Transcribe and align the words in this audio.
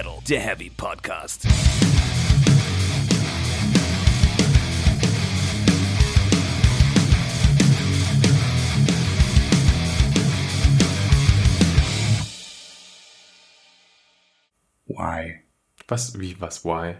Metal, 0.00 0.18
der 0.26 0.40
Heavy 0.40 0.70
Podcast. 0.74 1.44
Why? 14.86 15.40
Was, 15.86 16.18
wie, 16.18 16.40
was, 16.40 16.64
why? 16.64 16.94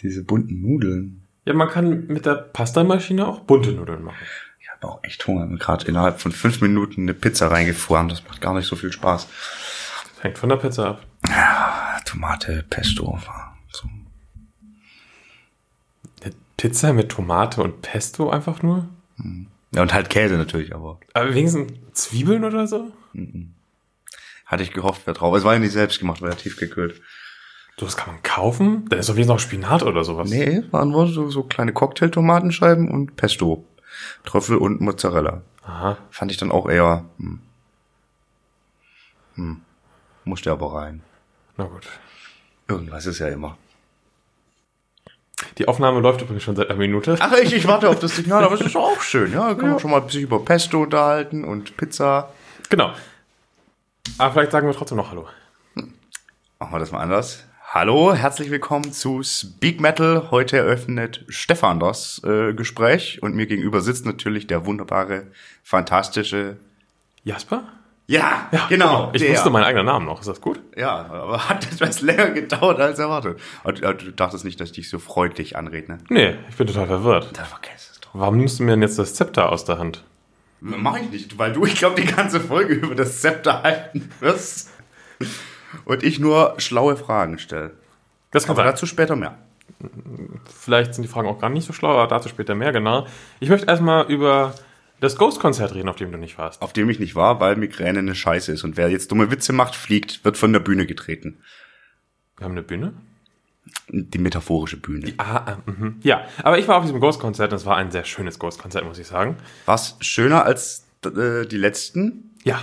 Diese 0.00 0.22
bunten 0.22 0.60
Nudeln. 0.60 1.26
Ja, 1.44 1.54
man 1.54 1.68
kann 1.68 2.06
mit 2.06 2.26
der 2.26 2.36
Pastamaschine 2.36 3.26
auch 3.26 3.40
bunte 3.40 3.72
Nudeln 3.72 4.04
machen. 4.04 4.24
Ich 4.60 4.70
habe 4.70 4.86
auch 4.86 5.02
echt 5.02 5.26
Hunger. 5.26 5.46
Ich 5.46 5.50
habe 5.50 5.58
gerade 5.58 5.88
innerhalb 5.88 6.20
von 6.20 6.30
fünf 6.30 6.60
Minuten 6.60 7.02
eine 7.02 7.14
Pizza 7.14 7.50
reingefahren. 7.50 8.08
Das 8.08 8.22
macht 8.24 8.40
gar 8.40 8.54
nicht 8.54 8.66
so 8.66 8.76
viel 8.76 8.92
Spaß. 8.92 9.26
Hängt 10.24 10.38
von 10.38 10.48
der 10.48 10.56
Pizza 10.56 10.88
ab. 10.88 11.06
Ja, 11.28 12.00
Tomate, 12.06 12.64
Pesto. 12.70 13.20
So. 13.70 13.86
Eine 16.22 16.32
Pizza 16.56 16.94
mit 16.94 17.10
Tomate 17.10 17.62
und 17.62 17.82
Pesto 17.82 18.30
einfach 18.30 18.62
nur? 18.62 18.88
Ja, 19.72 19.82
und 19.82 19.92
halt 19.92 20.08
Käse 20.08 20.38
natürlich, 20.38 20.74
aber 20.74 20.98
Aber 21.12 21.34
wenigstens 21.34 21.74
Zwiebeln 21.92 22.42
oder 22.44 22.66
so? 22.66 22.90
hatte 24.46 24.62
ich 24.62 24.72
gehofft, 24.72 25.06
wäre 25.06 25.14
drauf. 25.14 25.36
Es 25.36 25.44
war 25.44 25.52
ja 25.52 25.58
nicht 25.58 25.72
selbst 25.72 25.98
gemacht, 25.98 26.22
war 26.22 26.30
ja 26.30 26.36
tiefgekühlt. 26.36 27.02
So, 27.78 27.84
das 27.84 27.98
kann 27.98 28.14
man 28.14 28.22
kaufen? 28.22 28.86
Da 28.88 28.96
ist 28.96 29.10
auf 29.10 29.18
jeden 29.18 29.26
Fall 29.28 29.36
noch 29.36 29.40
Spinat 29.42 29.82
oder 29.82 30.04
sowas. 30.04 30.30
Nee, 30.30 30.62
waren 30.70 30.88
nur 30.88 31.06
so, 31.06 31.28
so 31.28 31.42
kleine 31.42 31.74
Cocktailtomatenscheiben 31.74 32.90
und 32.90 33.16
Pesto. 33.16 33.66
Trüffel 34.24 34.56
und 34.56 34.80
Mozzarella. 34.80 35.42
Aha. 35.64 35.98
Fand 36.10 36.30
ich 36.30 36.38
dann 36.38 36.50
auch 36.50 36.66
eher, 36.66 37.04
hm. 37.18 37.40
Hm. 39.34 39.60
Musste 40.24 40.50
aber 40.50 40.74
rein. 40.74 41.02
Na 41.56 41.64
gut. 41.64 41.86
Irgendwas 42.68 43.06
ist 43.06 43.18
ja 43.18 43.28
immer. 43.28 43.58
Die 45.58 45.68
Aufnahme 45.68 46.00
läuft 46.00 46.22
übrigens 46.22 46.42
schon 46.42 46.56
seit 46.56 46.70
einer 46.70 46.78
Minute. 46.78 47.16
Ach, 47.20 47.32
ich, 47.32 47.52
ich 47.52 47.68
warte 47.68 47.88
auf 47.88 47.98
das 47.98 48.16
Signal, 48.16 48.42
aber 48.44 48.54
es 48.54 48.62
ist 48.62 48.76
auch 48.76 49.00
schön, 49.00 49.32
ja. 49.32 49.48
Da 49.48 49.54
kann 49.54 49.70
man 49.70 49.78
schon 49.78 49.90
mal 49.90 50.08
sich 50.08 50.22
über 50.22 50.44
Pesto 50.44 50.82
unterhalten 50.82 51.44
und 51.44 51.76
Pizza. 51.76 52.32
Genau. 52.70 52.92
Aber 54.18 54.32
vielleicht 54.32 54.52
sagen 54.52 54.66
wir 54.66 54.74
trotzdem 54.74 54.96
noch 54.96 55.10
Hallo. 55.10 55.28
Machen 55.74 56.72
wir 56.72 56.78
das 56.78 56.92
mal 56.92 57.00
anders. 57.00 57.44
Hallo, 57.74 58.14
herzlich 58.14 58.50
willkommen 58.50 58.92
zu 58.92 59.22
Speak 59.22 59.80
Metal. 59.80 60.30
Heute 60.30 60.56
eröffnet 60.56 61.24
Stefan 61.28 61.80
das 61.80 62.22
äh, 62.24 62.54
Gespräch 62.54 63.20
und 63.22 63.34
mir 63.34 63.46
gegenüber 63.46 63.80
sitzt 63.80 64.06
natürlich 64.06 64.46
der 64.46 64.64
wunderbare, 64.64 65.26
fantastische. 65.64 66.56
Jasper? 67.24 67.64
Ja, 68.06 68.50
genau. 68.68 69.10
Ich 69.14 69.22
der. 69.22 69.32
wusste 69.32 69.48
meinen 69.50 69.64
eigenen 69.64 69.86
Namen 69.86 70.04
noch. 70.06 70.20
Ist 70.20 70.26
das 70.28 70.40
gut? 70.40 70.60
Ja, 70.76 71.06
aber 71.10 71.48
hat 71.48 71.64
etwas 71.72 72.02
länger 72.02 72.30
gedauert 72.30 72.78
als 72.78 72.98
erwartet. 72.98 73.40
Und, 73.62 73.82
äh, 73.82 73.94
du 73.94 74.12
dachtest 74.12 74.44
nicht, 74.44 74.60
dass 74.60 74.68
ich 74.68 74.74
dich 74.74 74.90
so 74.90 74.98
freundlich 74.98 75.56
anrede, 75.56 75.92
ne? 75.92 75.98
Nee, 76.10 76.34
ich 76.50 76.56
bin 76.56 76.66
total 76.66 76.86
verwirrt. 76.86 77.30
Da 77.32 77.44
vergesst 77.44 77.92
es 77.92 78.00
doch. 78.00 78.10
Warum 78.12 78.36
nimmst 78.36 78.58
du 78.58 78.62
mir 78.64 78.72
denn 78.72 78.82
jetzt 78.82 78.98
das 78.98 79.14
Zepter 79.14 79.50
aus 79.50 79.64
der 79.64 79.78
Hand? 79.78 80.04
Mach 80.60 80.96
ich 80.98 81.10
nicht, 81.10 81.38
weil 81.38 81.52
du, 81.52 81.64
ich 81.64 81.76
glaube, 81.76 82.00
die 82.00 82.06
ganze 82.06 82.40
Folge 82.40 82.74
über 82.74 82.94
das 82.94 83.20
Zepter 83.20 83.62
halten 83.62 84.10
wirst. 84.20 84.70
Und 85.84 86.02
ich 86.02 86.18
nur 86.18 86.54
schlaue 86.58 86.96
Fragen 86.96 87.38
stelle. 87.38 87.72
Das 88.30 88.44
kann 88.44 88.54
Aber 88.56 88.64
sein. 88.64 88.72
dazu 88.72 88.86
später 88.86 89.16
mehr. 89.16 89.38
Vielleicht 90.58 90.94
sind 90.94 91.02
die 91.02 91.08
Fragen 91.08 91.28
auch 91.28 91.38
gar 91.38 91.50
nicht 91.50 91.66
so 91.66 91.72
schlau, 91.72 91.90
aber 91.90 92.06
dazu 92.06 92.28
später 92.28 92.54
mehr, 92.54 92.72
genau. 92.72 93.06
Ich 93.40 93.48
möchte 93.48 93.66
erstmal 93.66 94.06
über 94.10 94.54
das 95.00 95.16
Ghost-Konzert 95.16 95.74
reden, 95.74 95.88
auf 95.88 95.96
dem 95.96 96.12
du 96.12 96.18
nicht 96.18 96.38
warst. 96.38 96.62
Auf 96.62 96.72
dem 96.72 96.88
ich 96.88 96.98
nicht 96.98 97.14
war, 97.14 97.40
weil 97.40 97.56
Migräne 97.56 97.98
eine 97.98 98.14
Scheiße 98.14 98.52
ist. 98.52 98.64
Und 98.64 98.76
wer 98.76 98.88
jetzt 98.88 99.10
dumme 99.10 99.30
Witze 99.30 99.52
macht, 99.52 99.74
fliegt, 99.74 100.24
wird 100.24 100.36
von 100.36 100.52
der 100.52 100.60
Bühne 100.60 100.86
getreten. 100.86 101.38
Wir 102.36 102.44
haben 102.44 102.52
eine 102.52 102.62
Bühne? 102.62 102.94
Die 103.88 104.18
metaphorische 104.18 104.76
Bühne. 104.76 105.14
Ah, 105.18 105.36
ah, 105.36 105.58
mhm. 105.66 105.96
Ja, 106.02 106.24
aber 106.42 106.58
ich 106.58 106.68
war 106.68 106.76
auf 106.76 106.84
diesem 106.84 107.00
Ghost-Konzert 107.00 107.52
und 107.52 107.56
es 107.56 107.66
war 107.66 107.76
ein 107.76 107.90
sehr 107.90 108.04
schönes 108.04 108.38
Ghost-Konzert, 108.38 108.84
muss 108.84 108.98
ich 108.98 109.06
sagen. 109.06 109.36
Was 109.66 109.96
schöner 110.00 110.44
als 110.44 110.86
äh, 111.04 111.46
die 111.46 111.56
letzten? 111.56 112.34
Ja, 112.44 112.60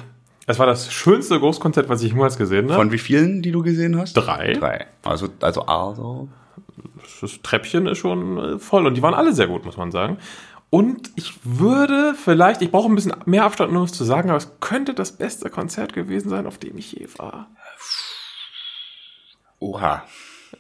es 0.48 0.60
war 0.60 0.66
das 0.66 0.92
schönste 0.92 1.40
Ghost-Konzert, 1.40 1.90
was 1.90 2.02
ich 2.02 2.12
jemals 2.12 2.38
gesehen 2.38 2.66
habe. 2.66 2.76
Von 2.76 2.92
wie 2.92 2.98
vielen, 2.98 3.42
die 3.42 3.52
du 3.52 3.62
gesehen 3.62 3.98
hast? 3.98 4.14
Drei. 4.14 4.54
Drei. 4.54 4.88
Also, 5.04 5.30
also, 5.42 5.62
also. 5.66 6.30
Das 7.22 7.40
Treppchen 7.44 7.88
ist 7.88 8.00
schon 8.00 8.38
äh, 8.38 8.60
voll 8.60 8.86
und 8.86 8.96
die 8.96 9.02
waren 9.02 9.14
alle 9.14 9.34
sehr 9.34 9.48
gut, 9.48 9.66
muss 9.66 9.78
man 9.78 9.92
sagen. 9.92 10.18
Und 10.72 11.12
ich 11.18 11.34
würde 11.44 12.16
vielleicht, 12.16 12.62
ich 12.62 12.72
brauche 12.72 12.90
ein 12.90 12.96
bisschen 12.96 13.14
mehr 13.26 13.44
Abstand, 13.44 13.76
um 13.76 13.84
es 13.84 13.92
zu 13.92 14.06
sagen, 14.06 14.30
aber 14.30 14.38
es 14.38 14.60
könnte 14.62 14.94
das 14.94 15.12
beste 15.12 15.50
Konzert 15.50 15.92
gewesen 15.94 16.30
sein, 16.30 16.48
auf 16.48 16.58
dem 16.58 16.78
ich 16.78 16.94
je 16.94 17.08
war. 17.18 17.52
Oha. 19.60 20.06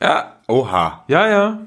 Ja, 0.01 0.41
Oha. 0.47 1.05
Ja, 1.07 1.29
ja. 1.29 1.61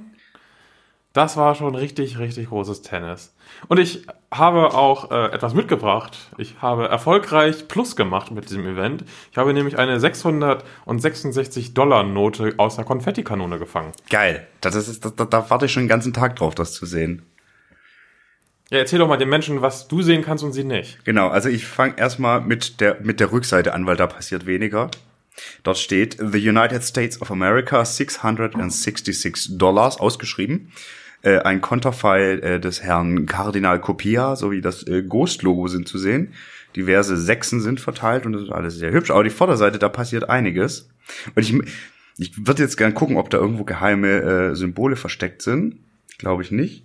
Das 1.15 1.38
war 1.38 1.54
schon 1.54 1.75
richtig, 1.75 2.19
richtig 2.19 2.49
großes 2.49 2.83
Tennis. 2.83 3.34
Und 3.69 3.78
ich 3.78 4.06
habe 4.31 4.75
auch 4.75 5.10
äh, 5.10 5.33
etwas 5.33 5.54
mitgebracht. 5.54 6.31
Ich 6.37 6.60
habe 6.60 6.88
erfolgreich 6.88 7.66
Plus 7.66 7.97
gemacht 7.97 8.31
mit 8.31 8.50
diesem 8.50 8.66
Event. 8.66 9.04
Ich 9.31 9.38
habe 9.38 9.54
nämlich 9.54 9.78
eine 9.78 9.99
666 10.00 11.72
Dollar 11.72 12.03
Note 12.03 12.54
aus 12.59 12.77
der 12.77 12.84
Konfettikanone 12.84 13.59
gefangen. 13.59 13.93
Geil. 14.10 14.47
Das 14.60 14.75
ist, 14.75 15.04
da, 15.04 15.25
da 15.25 15.49
warte 15.49 15.65
ich 15.65 15.72
schon 15.72 15.84
den 15.84 15.88
ganzen 15.88 16.12
Tag 16.12 16.37
drauf, 16.37 16.54
das 16.54 16.75
zu 16.75 16.84
sehen. 16.84 17.22
Ja, 18.71 18.79
erzähl 18.79 18.99
doch 18.99 19.09
mal 19.09 19.17
den 19.17 19.29
Menschen, 19.29 19.63
was 19.63 19.89
du 19.89 20.03
sehen 20.03 20.23
kannst 20.23 20.43
und 20.43 20.53
sie 20.53 20.65
nicht. 20.65 21.05
Genau, 21.05 21.29
also 21.29 21.49
ich 21.49 21.67
fange 21.67 21.99
erstmal 21.99 22.41
mit 22.41 22.81
der, 22.81 23.01
mit 23.03 23.21
der 23.21 23.31
Rückseite 23.31 23.75
an, 23.75 23.87
weil 23.87 23.97
da 23.97 24.07
passiert 24.07 24.47
weniger. 24.47 24.91
Dort 25.63 25.79
steht 25.79 26.17
The 26.19 26.49
United 26.49 26.83
States 26.83 27.21
of 27.21 27.31
America 27.31 27.85
666 27.85 29.59
Dollars 29.59 29.99
ausgeschrieben. 29.99 30.73
Äh, 31.23 31.39
ein 31.39 31.61
Konterfei 31.61 32.35
äh, 32.35 32.61
des 32.61 32.83
Herrn 32.83 33.27
Kardinal 33.27 33.81
Copia 33.81 34.37
sowie 34.37 34.61
das 34.61 34.87
äh, 34.87 35.03
Ghost-Logo 35.03 35.69
sind 35.69 35.89
zu 35.89 35.99
sehen. 35.99 36.35
Diverse 36.77 37.17
Sechsen 37.17 37.61
sind 37.61 37.81
verteilt 37.81 38.27
und 38.27 38.33
das 38.33 38.43
ist 38.43 38.53
alles 38.53 38.77
sehr 38.77 38.93
hübsch. 38.93 39.11
Aber 39.11 39.25
die 39.25 39.31
Vorderseite, 39.31 39.79
da 39.79 39.89
passiert 39.89 40.29
einiges. 40.29 40.89
Und 41.35 41.43
ich, 41.43 41.55
ich 42.19 42.47
würde 42.47 42.63
jetzt 42.63 42.77
gern 42.77 42.95
gucken, 42.95 43.17
ob 43.17 43.31
da 43.31 43.39
irgendwo 43.39 43.65
geheime 43.65 44.21
äh, 44.21 44.55
Symbole 44.55 44.97
versteckt 44.97 45.43
sind. 45.43 45.79
Glaube 46.19 46.43
ich 46.43 46.51
nicht. 46.51 46.85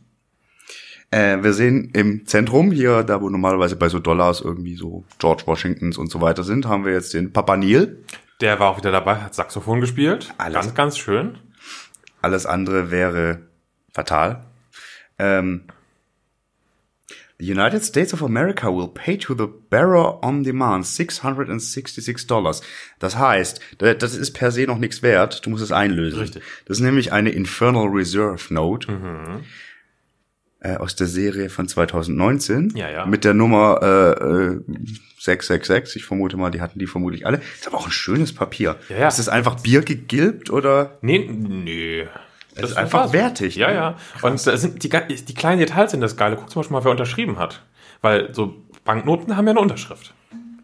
Äh, 1.12 1.42
wir 1.42 1.54
sehen 1.54 1.90
im 1.94 2.26
Zentrum 2.28 2.72
hier, 2.72 3.04
da 3.04 3.20
wo 3.22 3.30
normalerweise 3.30 3.76
bei 3.76 3.90
so 3.90 4.00
Dollars 4.00 4.42
irgendwie 4.42 4.76
so 4.76 5.04
George 5.18 5.44
Washingtons 5.48 5.98
und 5.98 6.12
so 6.12 6.22
weiter 6.22 6.44
sind, 6.44 6.68
haben 6.68 6.86
wir 6.86 6.94
jetzt 6.94 7.14
den 7.14 7.34
Papa 7.34 7.58
Neil. 7.58 7.98
Der 8.42 8.60
war 8.60 8.70
auch 8.70 8.78
wieder 8.78 8.92
dabei, 8.92 9.16
hat 9.16 9.34
Saxophon 9.36 9.82
gespielt. 9.82 10.34
Alles. 10.38 10.54
Ganz, 10.56 10.76
ganz 10.76 10.98
schön. 10.98 11.38
Alles 12.22 12.46
andere 12.46 12.92
wäre 12.92 13.40
fatal. 13.92 14.46
Ähm, 15.18 15.64
the 17.40 17.52
United 17.52 17.84
States 17.84 18.14
of 18.14 18.22
America 18.22 18.68
will 18.68 18.90
pay 18.94 19.18
to 19.18 19.34
the 19.34 19.48
bearer 19.70 20.24
on 20.24 20.44
demand 20.44 20.86
666 20.86 22.28
Dollars. 22.28 22.62
Das 23.00 23.18
heißt, 23.18 23.60
da- 23.80 23.94
das 23.94 24.16
ist 24.16 24.34
per 24.34 24.52
se 24.52 24.66
noch 24.66 24.78
nichts 24.78 25.02
wert. 25.02 25.46
Du 25.46 25.50
musst 25.50 25.64
es 25.64 25.72
einlösen. 25.72 26.20
Richtig. 26.20 26.44
Das 26.66 26.78
ist 26.78 26.84
nämlich 26.84 27.12
eine 27.14 27.30
Infernal 27.32 27.88
Reserve 27.88 28.54
Note. 28.54 28.88
Äh, 30.62 30.76
aus 30.76 30.96
der 30.96 31.08
Serie 31.08 31.50
von 31.50 31.70
2019. 31.70 32.74
Ja, 32.76 32.90
ja. 32.90 33.06
Mit 33.06 33.24
der 33.24 33.34
Nummer 33.34 33.80
äh, 33.82 34.56
äh, 34.56 34.62
666. 35.18 35.96
Ich 36.02 36.06
vermute 36.06 36.36
mal, 36.36 36.52
die 36.52 36.60
hatten 36.60 36.80
die 36.80 36.88
vermutlich 36.88 37.26
alle. 37.26 37.38
Ist 37.38 37.66
aber 37.68 37.78
auch 37.78 37.86
ein 37.86 37.92
schönes 37.94 38.34
Papier. 38.34 38.76
Ja, 38.90 38.98
ja. 38.98 39.08
Ist 39.08 39.20
das 39.20 39.30
einfach 39.30 39.62
Bier 39.62 39.82
gegilbt 39.82 40.50
oder? 40.50 40.98
Nee, 41.02 41.20
nee. 41.30 42.08
ist 42.56 42.76
einfach 42.76 43.08
so. 43.08 43.14
wertig, 43.14 43.56
Ja, 43.56 43.68
ne? 43.70 43.74
ja. 43.74 43.98
Und 44.22 44.46
da 44.46 44.58
sind 44.58 44.84
die, 44.84 44.90
die 44.90 45.34
kleinen 45.34 45.60
Details 45.60 45.92
sind 45.92 46.02
das 46.02 46.18
Geile. 46.18 46.36
Guck 46.36 46.50
zum 46.50 46.60
Beispiel 46.62 46.74
mal, 46.74 46.84
wer 46.84 46.92
unterschrieben 46.92 47.40
hat. 47.40 47.64
Weil 48.02 48.34
so 48.34 48.56
Banknoten 48.84 49.38
haben 49.38 49.46
ja 49.46 49.52
eine 49.52 49.62
Unterschrift. 49.62 50.14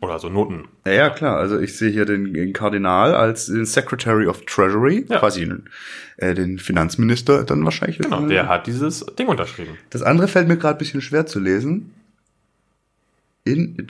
Oder 0.06 0.20
so 0.20 0.30
Noten. 0.30 0.68
Ja, 0.86 0.94
ja, 0.94 1.10
klar. 1.10 1.38
Also 1.38 1.60
ich 1.60 1.78
sehe 1.78 1.90
hier 1.90 2.06
den, 2.06 2.34
den 2.34 2.54
Kardinal 2.54 3.16
als 3.16 3.48
den 3.48 3.66
Secretary 3.66 4.28
of 4.28 4.46
Treasury, 4.46 5.06
Ja. 5.10 5.20
quasi 5.20 5.42
den, 5.42 5.70
äh, 6.18 6.34
den 6.36 6.60
Finanzminister 6.60 7.44
dann 7.44 7.66
wahrscheinlich. 7.66 7.98
Genau, 7.98 8.26
der 8.28 8.48
hat 8.48 8.68
dieses 8.68 9.06
Ding 9.18 9.28
unterschrieben. 9.28 9.78
Das 9.90 10.02
andere 10.04 10.28
fällt 10.28 10.48
mir 10.48 10.58
gerade 10.58 10.76
ein 10.76 10.80
bisschen 10.80 11.02
schwer 11.02 11.26
zu 11.26 11.40
lesen. 11.40 11.94
In, 13.44 13.88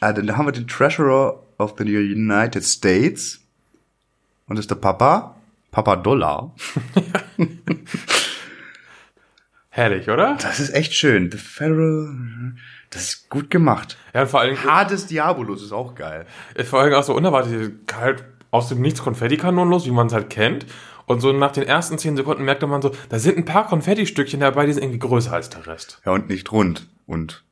ah, 0.00 0.12
dann 0.12 0.36
haben 0.36 0.46
wir 0.46 0.52
den 0.52 0.68
Treasurer 0.68 1.42
of 1.58 1.74
the 1.78 1.84
United 1.84 2.64
States. 2.64 3.40
Und 4.46 4.56
das 4.56 4.64
ist 4.64 4.70
der 4.70 4.76
Papa. 4.76 5.34
Papa 5.70 5.96
Dollar. 5.96 6.54
Herrlich, 9.70 10.08
oder? 10.08 10.36
Das 10.40 10.60
ist 10.60 10.70
echt 10.74 10.94
schön. 10.94 11.30
The 11.30 11.38
Federal. 11.38 12.14
Das 12.90 13.02
ist 13.02 13.28
gut 13.28 13.50
gemacht. 13.50 13.98
Ja, 14.14 14.26
vor 14.26 14.40
allen 14.40 14.54
Dingen, 14.54 14.64
Hades 14.64 15.06
Diabolus 15.06 15.62
ist 15.62 15.72
auch 15.72 15.94
geil. 15.94 16.26
vor 16.64 16.80
allen 16.80 16.90
Dingen 16.90 17.00
auch 17.00 17.04
so 17.04 17.14
unerwartet, 17.14 17.72
halt 17.94 18.24
aus 18.50 18.68
dem 18.68 18.80
Nichts 18.80 19.02
Konfettikanonen 19.02 19.70
los, 19.70 19.84
wie 19.86 19.90
man 19.90 20.06
es 20.06 20.12
halt 20.12 20.30
kennt. 20.30 20.66
Und 21.06 21.20
so 21.20 21.32
nach 21.32 21.52
den 21.52 21.64
ersten 21.64 21.98
zehn 21.98 22.16
Sekunden 22.16 22.44
merkte 22.44 22.66
man 22.66 22.82
so, 22.82 22.94
da 23.08 23.18
sind 23.18 23.38
ein 23.38 23.44
paar 23.44 23.66
Konfettistückchen 23.66 24.40
dabei, 24.40 24.66
die 24.66 24.72
sind 24.72 24.82
irgendwie 24.82 24.98
größer 24.98 25.32
als 25.32 25.48
der 25.48 25.66
Rest. 25.66 26.00
Ja, 26.04 26.12
und 26.12 26.28
nicht 26.28 26.52
rund. 26.52 26.86
Und 27.06 27.44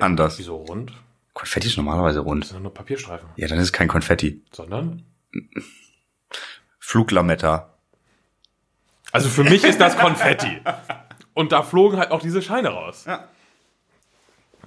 anders. 0.00 0.38
Wieso 0.38 0.56
rund? 0.56 0.92
Konfetti 1.32 1.68
ist 1.68 1.76
normalerweise 1.76 2.20
rund. 2.20 2.44
Das 2.44 2.50
sind 2.50 2.62
nur 2.62 2.74
Papierstreifen. 2.74 3.28
Ja, 3.36 3.48
dann 3.48 3.58
ist 3.58 3.64
es 3.64 3.72
kein 3.72 3.88
Konfetti. 3.88 4.42
Sondern? 4.52 5.04
Fluglametta. 6.78 7.72
Also 9.12 9.28
für 9.28 9.44
mich 9.44 9.64
ist 9.64 9.80
das 9.80 9.96
Konfetti. 9.96 10.60
Und 11.34 11.52
da 11.52 11.62
flogen 11.62 11.98
halt 11.98 12.10
auch 12.10 12.20
diese 12.20 12.42
Scheine 12.42 12.70
raus. 12.70 13.06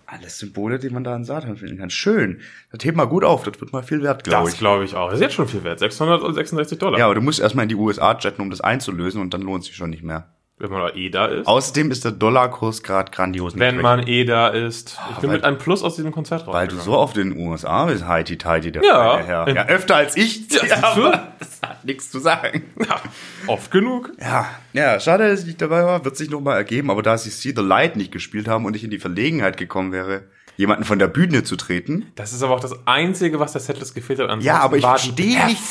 Alles 0.08 0.38
Symbole, 0.38 0.78
die 0.80 0.90
man 0.90 1.04
da 1.04 1.16
an 1.16 1.24
Satan 1.24 1.58
finden 1.58 1.78
kann. 1.78 1.90
Schön. 1.90 2.40
Das 2.72 2.84
hebt 2.86 2.96
mal 2.96 3.06
gut 3.06 3.24
auf. 3.24 3.44
Das 3.44 3.60
wird 3.60 3.74
mal 3.74 3.82
viel 3.84 4.04
wert, 4.04 4.24
glaube 4.24 4.46
Das 4.46 4.54
ich. 4.54 4.60
glaube 4.60 4.84
ich 4.86 4.96
auch. 4.96 5.08
Das 5.10 5.16
ist 5.16 5.22
jetzt 5.22 5.34
schon 5.34 5.48
viel 5.48 5.64
wert. 5.64 5.80
666 5.80 6.78
Dollar. 6.78 7.00
Ja, 7.00 7.06
aber 7.06 7.16
du 7.16 7.22
musst 7.22 7.40
erstmal 7.40 7.64
in 7.64 7.70
die 7.70 7.76
USA 7.76 8.16
jetten, 8.20 8.42
um 8.42 8.50
das 8.50 8.62
einzulösen 8.62 9.20
und 9.22 9.34
dann 9.34 9.42
lohnt 9.42 9.64
sich 9.64 9.76
schon 9.76 9.90
nicht 9.90 10.04
mehr. 10.04 10.28
Wenn 10.58 10.72
man 10.72 10.80
da 10.88 10.90
eh 10.96 11.10
da 11.10 11.26
ist. 11.26 11.48
Außerdem 11.48 11.92
ist 11.92 12.06
der 12.06 12.14
Dollarkurs 12.14 12.82
gerade 12.82 13.12
grandios. 13.12 13.60
Wenn 13.60 13.82
man 13.82 14.08
eh 14.08 14.24
da 14.24 14.48
ist. 14.48 14.98
Ich 15.12 15.18
bin 15.18 15.30
weil- 15.30 15.36
mit 15.38 15.44
einem 15.44 15.58
Plus 15.58 15.84
aus 15.84 15.98
diesem 15.98 16.14
Konzert 16.14 16.48
raus. 16.48 16.54
Weil 16.54 16.70
du 16.70 16.78
so 16.78 16.96
auf 16.96 17.12
den 17.12 17.38
USA 17.38 17.86
bist, 17.86 18.08
heiti 18.08 18.38
teiti 18.38 18.72
der 18.72 18.82
Ja. 18.84 19.18
Herr. 19.20 19.50
Ja, 19.54 19.66
öfter 19.68 19.98
als 19.98 20.16
ich. 20.16 20.50
Ja, 20.52 20.82
aber 20.82 21.34
das 21.40 21.60
hat 21.62 21.84
nichts 21.84 22.10
zu 22.10 22.20
sagen. 22.20 22.64
Ja, 22.80 23.02
oft 23.48 23.70
genug. 23.70 24.14
Ja, 24.20 24.48
ja, 24.72 24.98
schade, 25.02 25.28
dass 25.28 25.42
ich 25.42 25.46
nicht 25.48 25.62
dabei 25.62 25.84
war, 25.84 26.06
wird 26.06 26.16
sich 26.16 26.30
noch 26.30 26.40
mal 26.40 26.56
ergeben, 26.56 26.90
aber 26.90 27.02
da 27.04 27.18
sie 27.18 27.32
See 27.32 27.54
the 27.54 27.62
Light 27.62 27.98
nicht 27.98 28.14
gespielt 28.14 28.48
haben 28.48 28.64
und 28.66 28.76
ich 28.78 28.84
in 28.86 28.92
die 28.92 29.00
Verlegenheit 29.00 29.58
gekommen 29.58 29.92
wäre, 29.92 30.24
jemanden 30.56 30.86
von 30.86 31.00
der 31.00 31.08
Bühne 31.08 31.44
zu 31.44 31.58
treten. 31.58 32.06
Das 32.16 32.32
ist 32.32 32.42
aber 32.44 32.54
auch 32.56 32.62
das 32.62 32.88
Einzige, 32.88 33.42
was 33.42 33.52
der 33.52 33.60
Setlist 33.60 33.94
gefehlt 33.94 34.20
hat. 34.20 34.42
Ja, 34.42 34.60
aber 34.60 34.78
ich 34.78 34.86
verstehe 34.86 35.46
nicht. 35.48 35.62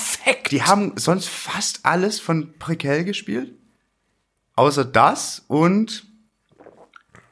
Die 0.50 0.62
haben 0.62 0.92
sonst 0.96 1.30
fast 1.30 1.80
alles 1.86 2.20
von 2.20 2.52
Prequel 2.58 3.04
gespielt. 3.04 3.54
Außer 4.56 4.84
das 4.84 5.44
und 5.48 6.04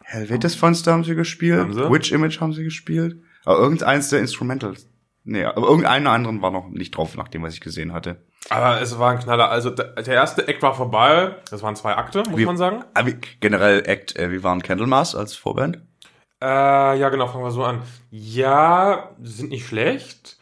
Helvetes 0.03 0.61
Monster 0.61 0.93
haben 0.93 1.05
sie 1.05 1.15
gespielt. 1.15 1.61
Haben 1.61 1.73
sie? 1.75 1.91
Witch 1.91 2.13
Image 2.13 2.41
haben 2.41 2.53
sie 2.53 2.65
gespielt. 2.65 3.17
Aber 3.45 3.59
irgendeins 3.59 4.11
der 4.11 4.21
Instrumentals. 4.21 4.87
Nee, 5.25 5.45
aber 5.45 5.67
irgendeinen 5.69 6.09
anderen 6.09 6.43
war 6.43 6.51
noch 6.51 6.69
nicht 6.69 6.97
drauf, 6.97 7.17
nach 7.17 7.29
dem, 7.29 7.43
was 7.43 7.55
ich 7.55 7.61
gesehen 7.61 7.93
hatte. 7.93 8.21
Aber 8.51 8.81
es 8.81 8.99
war 8.99 9.13
ein 9.13 9.21
Knaller. 9.21 9.51
Also 9.51 9.71
der 9.71 10.07
erste 10.09 10.49
Act 10.49 10.63
war 10.63 10.75
vorbei. 10.75 11.37
Das 11.51 11.63
waren 11.63 11.77
zwei 11.77 11.95
Akte, 11.97 12.25
muss 12.29 12.37
Wie- 12.39 12.45
man 12.45 12.57
sagen. 12.57 12.85
Wie- 13.05 13.17
generell 13.41 13.87
Act, 13.87 14.17
äh, 14.17 14.33
wie 14.33 14.43
waren 14.43 14.63
Candlemas 14.63 15.15
als 15.15 15.35
Vorband? 15.37 15.77
Äh, 16.43 16.99
ja, 16.99 17.09
genau, 17.09 17.29
fangen 17.29 17.45
wir 17.45 17.53
so 17.53 17.63
an. 17.63 17.83
Ja, 18.11 19.11
sind 19.23 19.51
nicht 19.51 19.65
schlecht, 19.67 20.39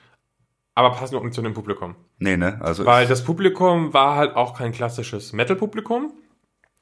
aber 0.74 0.92
passen 0.92 1.14
auch 1.16 1.22
nicht 1.22 1.34
zu 1.34 1.42
dem 1.42 1.52
Publikum. 1.52 1.94
Nee, 2.18 2.38
ne? 2.38 2.58
Also 2.62 2.86
Weil 2.86 3.06
das 3.06 3.22
Publikum 3.22 3.92
war 3.92 4.16
halt 4.16 4.34
auch 4.34 4.56
kein 4.56 4.72
klassisches 4.72 5.34
Metal-Publikum, 5.34 6.14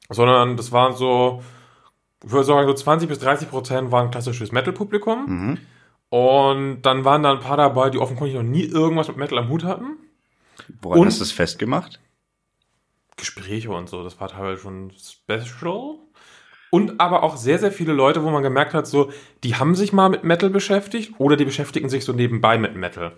sondern 0.08 0.56
das 0.56 0.72
waren 0.72 0.94
so, 0.96 1.42
ich 2.24 2.30
würde 2.30 2.44
sagen, 2.44 2.66
so 2.66 2.74
20 2.74 3.08
bis 3.08 3.18
30 3.18 3.50
Prozent 3.50 3.92
waren 3.92 4.10
klassisches 4.10 4.52
Metal-Publikum. 4.52 5.26
Mhm. 5.26 5.58
Und 6.10 6.82
dann 6.82 7.04
waren 7.04 7.22
da 7.22 7.32
ein 7.32 7.40
paar 7.40 7.58
dabei, 7.58 7.90
die 7.90 7.98
offenkundig 7.98 8.34
noch 8.34 8.42
nie 8.42 8.64
irgendwas 8.64 9.08
mit 9.08 9.18
Metal 9.18 9.38
am 9.38 9.48
Hut 9.50 9.64
hatten. 9.64 9.98
woran 10.82 11.00
und- 11.00 11.06
hast 11.06 11.18
du 11.20 11.24
das 11.24 11.32
festgemacht? 11.32 12.00
Gespräche 13.16 13.70
und 13.70 13.88
so, 13.88 14.04
das 14.04 14.20
war 14.20 14.28
teilweise 14.28 14.60
schon 14.62 14.92
special. 14.92 15.96
Und 16.70 17.00
aber 17.00 17.22
auch 17.22 17.36
sehr, 17.36 17.58
sehr 17.58 17.72
viele 17.72 17.92
Leute, 17.92 18.22
wo 18.22 18.30
man 18.30 18.42
gemerkt 18.42 18.74
hat, 18.74 18.86
so, 18.86 19.10
die 19.42 19.56
haben 19.56 19.74
sich 19.74 19.92
mal 19.92 20.08
mit 20.08 20.22
Metal 20.24 20.50
beschäftigt 20.50 21.14
oder 21.18 21.36
die 21.36 21.44
beschäftigen 21.46 21.88
sich 21.88 22.04
so 22.04 22.12
nebenbei 22.12 22.58
mit 22.58 22.76
Metal. 22.76 23.12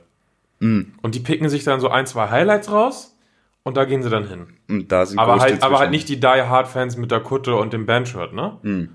Mhm. 0.61 0.95
Und 1.03 1.15
die 1.15 1.21
picken 1.21 1.49
sich 1.49 1.65
dann 1.65 1.81
so 1.81 1.89
ein, 1.89 2.07
zwei 2.07 2.31
Highlights 2.31 2.71
raus 2.71 3.17
und 3.63 3.77
da 3.77 3.85
gehen 3.85 4.03
sie 4.03 4.11
dann 4.11 4.27
hin. 4.29 4.47
Und 4.69 4.91
da 4.93 5.07
sind 5.07 5.19
Aber 5.19 5.35
Ghost 5.35 5.45
halt, 5.45 5.63
aber 5.63 5.79
halt 5.79 5.91
nicht 5.91 6.09
die 6.09 6.19
Die 6.21 6.27
Hard 6.27 6.69
Fans 6.69 6.97
mit 6.97 7.11
der 7.11 7.21
Kutte 7.21 7.55
und 7.57 7.73
dem 7.73 7.87
Bandshirt, 7.87 8.33
ne? 8.33 8.59
Mhm. 8.63 8.89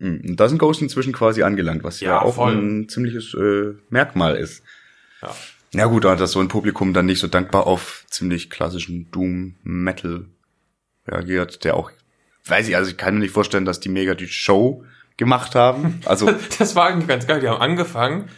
Und 0.00 0.36
da 0.36 0.48
sind 0.48 0.58
Ghost 0.58 0.80
inzwischen 0.80 1.12
quasi 1.12 1.42
angelangt, 1.42 1.82
was 1.82 2.00
ja, 2.00 2.10
Ja, 2.10 2.22
auch 2.22 2.34
voll. 2.36 2.52
ein 2.54 2.88
ziemliches 2.88 3.34
äh, 3.34 3.74
Merkmal 3.90 4.36
ist. 4.36 4.62
Ja. 5.22 5.30
Ja 5.74 5.86
gut, 5.86 6.06
aber 6.06 6.16
dass 6.16 6.32
so 6.32 6.40
ein 6.40 6.48
Publikum 6.48 6.94
dann 6.94 7.04
nicht 7.06 7.18
so 7.18 7.26
dankbar 7.26 7.66
auf 7.66 8.04
ziemlich 8.08 8.48
klassischen 8.48 9.10
Doom 9.10 9.56
Metal 9.64 10.24
reagiert, 11.06 11.64
der 11.64 11.76
auch, 11.76 11.90
weiß 12.46 12.68
ich, 12.68 12.76
also 12.76 12.90
ich 12.90 12.96
kann 12.96 13.14
mir 13.14 13.20
nicht 13.20 13.32
vorstellen, 13.34 13.64
dass 13.66 13.80
die 13.80 13.88
mega 13.90 14.14
die 14.14 14.28
Show 14.28 14.84
gemacht 15.16 15.54
haben. 15.54 16.00
Also 16.06 16.30
Das 16.58 16.74
war 16.76 16.86
eigentlich 16.86 17.08
ganz 17.08 17.26
geil. 17.26 17.40
Die 17.40 17.48
haben 17.48 17.60
angefangen 17.60 18.28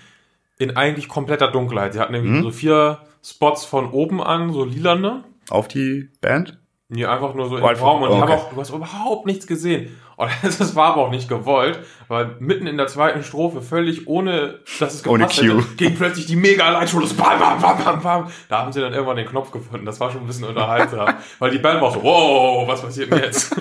in 0.59 0.77
eigentlich 0.77 1.09
kompletter 1.09 1.49
Dunkelheit. 1.53 1.93
Sie 1.93 2.01
hatten 2.01 2.15
irgendwie 2.15 2.39
Mhm. 2.39 2.43
so 2.43 2.51
vier 2.51 2.99
Spots 3.23 3.65
von 3.65 3.91
oben 3.91 4.21
an, 4.23 4.53
so 4.53 4.65
lilane. 4.65 5.25
Auf 5.51 5.69
die 5.69 6.11
Band. 6.21 6.59
Nee, 6.93 7.05
einfach 7.05 7.35
nur 7.35 7.49
so 7.49 7.57
im 7.57 7.65
einfach- 7.65 7.87
Raum 7.87 8.03
und 8.03 8.11
ich 8.11 8.17
hab 8.17 8.25
okay. 8.25 8.33
auch, 8.33 8.53
du 8.53 8.61
hast 8.61 8.71
überhaupt 8.71 9.27
nichts 9.27 9.47
gesehen. 9.47 9.97
Und 10.17 10.29
das 10.43 10.75
war 10.75 10.93
aber 10.93 11.03
auch 11.07 11.11
nicht 11.11 11.29
gewollt, 11.29 11.79
weil 12.09 12.37
mitten 12.41 12.67
in 12.67 12.77
der 12.77 12.89
zweiten 12.89 13.23
Strophe, 13.23 13.63
völlig 13.63 14.09
ohne, 14.09 14.59
dass 14.81 14.95
es 14.95 15.07
Ohne 15.07 15.21
gepasst 15.25 15.41
Cue. 15.41 15.49
hätte, 15.57 15.75
ging 15.77 15.95
plötzlich 15.95 16.27
die 16.27 16.37
mega 16.37 16.69
Leitschule, 16.69 17.07
bam, 17.17 17.39
bam, 17.39 17.61
bam, 17.61 17.85
bam, 17.85 18.03
bam. 18.03 18.31
Da 18.49 18.59
haben 18.59 18.73
sie 18.73 18.81
dann 18.81 18.93
irgendwann 18.93 19.17
den 19.17 19.27
Knopf 19.27 19.51
gefunden. 19.51 19.87
Das 19.87 20.01
war 20.01 20.11
schon 20.11 20.23
ein 20.23 20.27
bisschen 20.27 20.45
unterhaltsam, 20.45 21.15
weil 21.39 21.51
die 21.53 21.59
Band 21.59 21.81
war 21.81 21.93
so, 21.93 22.03
wow, 22.03 22.67
was 22.69 22.83
passiert 22.83 23.13
denn 23.13 23.21
jetzt? 23.21 23.55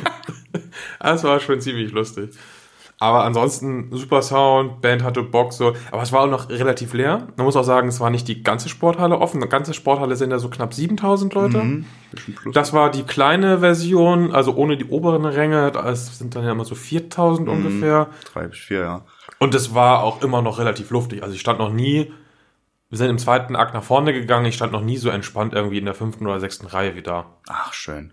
das 1.00 1.24
war 1.24 1.40
schon 1.40 1.62
ziemlich 1.62 1.92
lustig. 1.92 2.32
Aber 3.02 3.24
ansonsten 3.24 3.88
super 3.92 4.22
Sound, 4.22 4.82
Band 4.82 5.04
hatte 5.04 5.24
Bock 5.24 5.54
so, 5.54 5.74
aber 5.90 6.02
es 6.02 6.12
war 6.12 6.22
auch 6.24 6.30
noch 6.30 6.50
relativ 6.50 6.94
leer. 6.94 7.28
Man 7.38 7.46
muss 7.46 7.56
auch 7.56 7.64
sagen, 7.64 7.88
es 7.88 8.02
war 8.02 8.10
nicht 8.10 8.28
die 8.28 8.44
ganze 8.44 8.68
Sporthalle 8.68 9.18
offen. 9.20 9.40
Die 9.40 9.48
ganze 9.48 9.74
Sporthalle 9.74 10.18
sind 10.18 10.32
ja 10.32 10.40
so 10.40 10.50
knapp 10.50 10.74
7000 10.74 11.34
Leute. 11.34 11.58
Mhm. 11.60 11.86
Das 12.52 12.74
war 12.74 12.92
die 12.92 13.04
kleine 13.04 13.60
Version, 13.60 14.34
also 14.34 14.54
ohne 14.56 14.76
die 14.76 14.84
oberen 14.86 15.24
Ränge. 15.26 15.72
Das 15.72 16.18
sind 16.18 16.36
dann 16.36 16.44
ja 16.44 16.52
immer 16.52 16.66
so 16.66 16.76
4000 16.76 17.48
Mhm. 17.48 17.54
ungefähr. 17.54 18.08
Drei 18.34 18.48
bis 18.48 18.60
vier, 18.60 18.80
ja. 18.82 19.02
Und 19.38 19.56
es 19.56 19.74
war 19.74 20.04
auch 20.04 20.22
immer 20.22 20.42
noch 20.42 20.60
relativ 20.60 20.90
luftig. 20.90 21.24
Also 21.24 21.34
ich 21.36 21.40
stand 21.42 21.60
noch 21.60 21.72
nie, 21.72 22.12
wir 22.90 22.98
sind 22.98 23.10
im 23.10 23.18
zweiten 23.18 23.56
Akt 23.56 23.74
nach 23.74 23.84
vorne 23.84 24.12
gegangen, 24.12 24.46
ich 24.46 24.56
stand 24.56 24.74
noch 24.74 24.82
nie 24.82 24.98
so 24.98 25.10
entspannt 25.10 25.54
irgendwie 25.54 25.78
in 25.78 25.86
der 25.86 25.94
fünften 25.94 26.28
oder 26.28 26.42
sechsten 26.42 26.68
Reihe 26.68 26.96
wie 26.96 27.04
da. 27.04 27.28
Ach, 27.48 27.72
schön. 27.72 28.12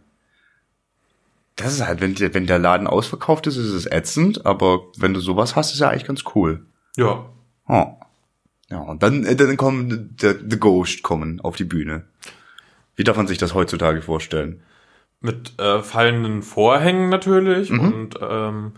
Das 1.57 1.73
ist 1.73 1.87
halt, 1.87 2.01
wenn, 2.01 2.15
der- 2.15 2.35
wenn 2.35 2.47
der 2.47 2.59
Laden 2.59 2.87
ausverkauft 2.87 3.47
ist, 3.47 3.57
ist 3.57 3.73
es 3.73 3.87
ätzend, 3.91 4.45
aber 4.47 4.81
wenn 4.99 5.15
du 5.15 5.21
sowas 5.21 5.57
hast, 5.57 5.73
ist 5.73 5.81
ja 5.81 5.89
eigentlich 5.89 6.05
ganz 6.07 6.23
cool. 6.35 6.67
Ja. 6.97 7.27
Oh. 7.69 7.87
Ja, 8.71 8.79
und 8.81 9.03
dann, 9.03 9.25
äh, 9.25 9.37
dann 9.37 9.57
kommen 9.57 10.17
The, 10.21 10.35
The 10.49 10.59
Ghost 10.59 11.03
kommen 11.03 11.41
auf 11.41 11.57
die 11.57 11.65
Bühne. 11.65 12.05
Wie 12.95 13.05
darf 13.05 13.17
man 13.17 13.27
sich 13.27 13.39
das 13.39 13.55
heutzutage 13.55 14.03
vorstellen? 14.03 14.63
Mit 15.21 15.59
äh, 15.59 15.83
fallenden 15.83 16.43
Vorhängen 16.43 17.09
natürlich 17.09 17.71
Mhm. 17.71 17.81
und 17.81 18.19
ähm, 18.21 18.73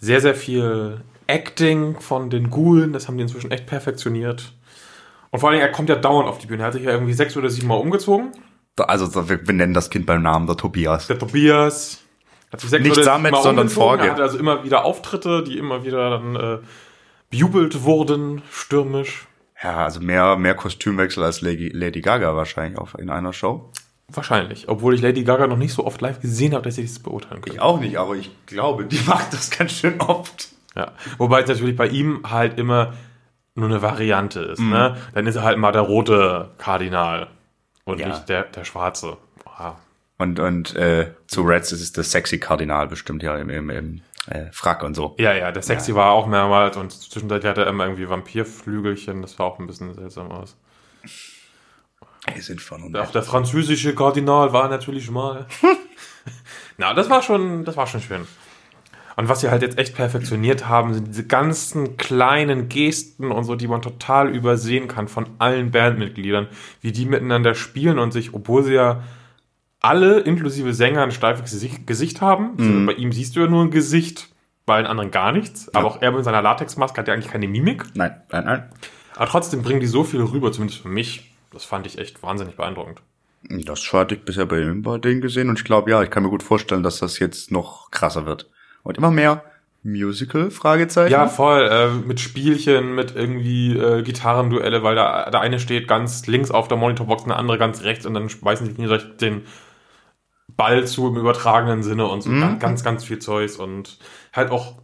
sehr, 0.00 0.20
sehr 0.20 0.34
viel 0.34 1.00
Acting 1.26 2.00
von 2.00 2.30
den 2.30 2.50
Ghoulen. 2.50 2.92
Das 2.92 3.06
haben 3.08 3.16
die 3.18 3.22
inzwischen 3.22 3.50
echt 3.50 3.66
perfektioniert. 3.66 4.52
Und 5.30 5.40
vor 5.40 5.48
allen 5.50 5.58
Dingen, 5.58 5.68
er 5.68 5.72
kommt 5.72 5.88
ja 5.88 5.96
dauernd 5.96 6.28
auf 6.28 6.38
die 6.38 6.46
Bühne. 6.46 6.62
Er 6.62 6.66
hat 6.66 6.72
sich 6.74 6.84
ja 6.84 6.92
irgendwie 6.92 7.12
sechs 7.12 7.36
oder 7.36 7.50
sieben 7.50 7.68
Mal 7.68 7.74
umgezogen. 7.76 8.32
Also 8.78 9.28
wir 9.28 9.52
nennen 9.52 9.74
das 9.74 9.90
Kind 9.90 10.06
beim 10.06 10.22
Namen, 10.22 10.46
der 10.46 10.56
Tobias. 10.56 11.06
Der 11.08 11.18
Tobias 11.18 11.98
hat 12.52 12.60
sich 12.60 12.70
sechs 12.70 12.84
Nicht 12.84 12.96
Mal 12.96 13.20
sondern 13.20 13.32
umgezogen. 13.58 13.68
Vorge. 13.70 14.04
Er 14.04 14.10
hatte 14.12 14.22
also 14.22 14.38
immer 14.38 14.64
wieder 14.64 14.84
Auftritte, 14.84 15.42
die 15.42 15.58
immer 15.58 15.84
wieder 15.84 16.10
dann 16.10 16.36
äh, 16.36 16.58
bejubelt 17.30 17.82
wurden, 17.84 18.42
stürmisch. 18.50 19.26
Ja, 19.62 19.84
also 19.84 20.00
mehr, 20.00 20.36
mehr 20.36 20.54
Kostümwechsel 20.54 21.22
als 21.24 21.40
Lady, 21.40 21.68
Lady 21.70 22.00
Gaga 22.02 22.36
wahrscheinlich 22.36 22.78
auf, 22.78 22.94
in 22.98 23.10
einer 23.10 23.32
Show. 23.32 23.70
Wahrscheinlich. 24.08 24.68
Obwohl 24.68 24.94
ich 24.94 25.00
Lady 25.02 25.24
Gaga 25.24 25.46
noch 25.46 25.56
nicht 25.56 25.72
so 25.72 25.84
oft 25.84 26.00
live 26.00 26.20
gesehen 26.20 26.54
habe, 26.54 26.62
dass 26.64 26.78
ich 26.78 26.88
das 26.92 26.98
beurteilen 27.00 27.40
könnte. 27.40 27.60
auch 27.62 27.80
nicht, 27.80 27.98
aber 27.98 28.14
ich 28.14 28.30
glaube, 28.46 28.84
die 28.84 29.00
macht 29.06 29.32
das 29.32 29.50
ganz 29.50 29.72
schön 29.72 30.00
oft. 30.00 30.50
Ja. 30.76 30.92
Wobei 31.18 31.40
es 31.42 31.48
natürlich 31.48 31.74
bei 31.76 31.88
ihm 31.88 32.20
halt 32.30 32.58
immer 32.58 32.92
nur 33.54 33.68
eine 33.68 33.80
Variante 33.82 34.40
ist. 34.40 34.60
Ne? 34.60 34.96
Dann 35.14 35.26
ist 35.26 35.36
er 35.36 35.42
halt 35.42 35.56
mal 35.58 35.72
der 35.72 35.80
rote 35.82 36.50
Kardinal 36.58 37.28
und 37.84 37.98
Ja. 37.98 38.08
nicht 38.08 38.28
der, 38.28 38.42
der 38.44 38.64
schwarze. 38.64 39.16
Ah. 39.46 39.72
Und, 40.18 40.40
und 40.40 40.74
äh, 40.76 41.12
zu 41.26 41.42
Reds 41.42 41.72
ist 41.72 41.82
es 41.82 41.92
der 41.92 42.04
sexy 42.04 42.38
Kardinal 42.38 42.88
bestimmt 42.88 43.22
ja 43.22 43.36
im, 43.36 43.50
im, 43.50 43.70
im 43.70 44.00
äh, 44.28 44.46
Frack 44.50 44.82
und 44.82 44.94
so. 44.94 45.14
Ja, 45.18 45.34
ja, 45.34 45.52
der 45.52 45.62
Sexy 45.62 45.94
war 45.94 46.12
auch 46.12 46.26
mehrmals 46.26 46.76
und 46.76 46.92
zwischenzeitlich 46.92 47.48
hatte 47.48 47.62
er 47.62 47.68
immer 47.68 47.84
irgendwie 47.84 48.08
Vampirflügelchen. 48.08 49.22
Das 49.22 49.32
sah 49.32 49.44
auch 49.44 49.58
ein 49.58 49.66
bisschen 49.66 49.94
seltsam 49.94 50.30
aus. 50.30 50.56
Die 52.34 52.40
sind 52.40 52.60
von 52.60 52.82
und 52.82 52.96
Auch 52.96 53.12
der 53.12 53.22
französische 53.22 53.94
Kardinal 53.94 54.52
war 54.52 54.68
natürlich 54.68 55.10
mal. 55.10 55.46
Na, 56.76 56.92
das 56.92 57.08
war 57.08 57.22
schon, 57.22 57.64
das 57.64 57.76
war 57.76 57.86
schon 57.86 58.00
schön. 58.00 58.26
Und 59.14 59.28
was 59.28 59.40
sie 59.40 59.50
halt 59.50 59.62
jetzt 59.62 59.78
echt 59.78 59.94
perfektioniert 59.94 60.68
haben, 60.68 60.92
sind 60.92 61.08
diese 61.08 61.26
ganzen 61.26 61.96
kleinen 61.96 62.68
Gesten 62.68 63.30
und 63.30 63.44
so, 63.44 63.54
die 63.54 63.68
man 63.68 63.80
total 63.80 64.28
übersehen 64.34 64.88
kann 64.88 65.08
von 65.08 65.26
allen 65.38 65.70
Bandmitgliedern, 65.70 66.48
wie 66.82 66.92
die 66.92 67.06
miteinander 67.06 67.54
spielen 67.54 67.98
und 67.98 68.12
sich, 68.12 68.34
obwohl 68.34 68.62
sie 68.62 68.74
ja 68.74 69.02
alle 69.86 70.20
inklusive 70.20 70.74
Sänger 70.74 71.02
ein 71.02 71.12
steifes 71.12 71.50
Gesicht, 71.86 72.20
haben. 72.20 72.54
Also 72.58 72.86
bei 72.86 72.92
ihm 72.92 73.12
siehst 73.12 73.36
du 73.36 73.40
ja 73.40 73.46
nur 73.46 73.62
ein 73.62 73.70
Gesicht, 73.70 74.28
bei 74.66 74.74
allen 74.74 74.86
anderen 74.86 75.10
gar 75.12 75.32
nichts. 75.32 75.72
Aber 75.74 75.86
auch 75.86 76.02
er 76.02 76.10
mit 76.10 76.24
seiner 76.24 76.42
Latexmaske 76.42 76.98
hat 76.98 77.08
ja 77.08 77.14
eigentlich 77.14 77.30
keine 77.30 77.46
Mimik. 77.46 77.84
Nein, 77.94 78.20
nein, 78.32 78.44
nein. 78.44 78.64
Aber 79.14 79.26
trotzdem 79.26 79.62
bringen 79.62 79.80
die 79.80 79.86
so 79.86 80.02
viel 80.02 80.20
rüber, 80.20 80.50
zumindest 80.52 80.82
für 80.82 80.88
mich. 80.88 81.30
Das 81.52 81.64
fand 81.64 81.86
ich 81.86 81.98
echt 81.98 82.22
wahnsinnig 82.22 82.56
beeindruckend. 82.56 83.00
Das 83.48 83.92
hatte 83.92 84.16
ich 84.16 84.24
bisher 84.24 84.46
bei 84.46 84.60
ihm 84.60 84.82
bei 84.82 84.98
denen 84.98 85.20
gesehen 85.20 85.48
und 85.48 85.58
ich 85.58 85.64
glaube, 85.64 85.90
ja, 85.90 86.02
ich 86.02 86.10
kann 86.10 86.24
mir 86.24 86.30
gut 86.30 86.42
vorstellen, 86.42 86.82
dass 86.82 86.98
das 86.98 87.20
jetzt 87.20 87.52
noch 87.52 87.92
krasser 87.92 88.26
wird. 88.26 88.50
Und 88.82 88.98
immer 88.98 89.12
mehr 89.12 89.44
Musical, 89.84 90.50
Fragezeichen. 90.50 91.12
Ja, 91.12 91.28
voll. 91.28 91.68
Äh, 91.70 91.90
mit 92.06 92.18
Spielchen, 92.18 92.96
mit 92.96 93.14
irgendwie 93.14 93.76
äh, 93.76 94.02
Gitarrenduelle, 94.02 94.82
weil 94.82 94.96
da 94.96 95.30
der 95.30 95.40
eine 95.40 95.60
steht 95.60 95.86
ganz 95.86 96.26
links 96.26 96.50
auf 96.50 96.66
der 96.66 96.76
Monitorbox, 96.76 97.24
der 97.24 97.36
andere 97.36 97.56
ganz 97.56 97.84
rechts 97.84 98.04
und 98.04 98.14
dann 98.14 98.28
schmeißen 98.28 98.66
die 98.66 98.74
gegenseitig 98.74 99.16
den 99.18 99.42
Ball 100.48 100.86
zu 100.86 101.08
im 101.08 101.16
übertragenen 101.16 101.82
Sinne 101.82 102.06
und 102.06 102.22
so 102.22 102.30
Mhm. 102.30 102.58
ganz, 102.58 102.84
ganz 102.84 103.04
viel 103.04 103.18
Zeugs 103.18 103.56
und 103.56 103.98
halt 104.32 104.50
auch 104.50 104.74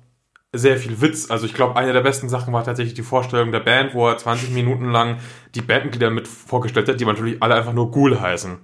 sehr 0.52 0.76
viel 0.76 1.00
Witz. 1.00 1.30
Also 1.30 1.46
ich 1.46 1.54
glaube, 1.54 1.76
eine 1.76 1.92
der 1.94 2.02
besten 2.02 2.28
Sachen 2.28 2.52
war 2.52 2.62
tatsächlich 2.64 2.94
die 2.94 3.02
Vorstellung 3.02 3.52
der 3.52 3.60
Band, 3.60 3.94
wo 3.94 4.06
er 4.06 4.18
20 4.18 4.50
Minuten 4.50 4.90
lang 4.90 5.16
die 5.54 5.62
Bandmitglieder 5.62 6.10
mit 6.10 6.28
vorgestellt 6.28 6.88
hat, 6.88 7.00
die 7.00 7.06
natürlich 7.06 7.42
alle 7.42 7.54
einfach 7.54 7.72
nur 7.72 7.90
Ghoul 7.90 8.20
heißen. 8.20 8.58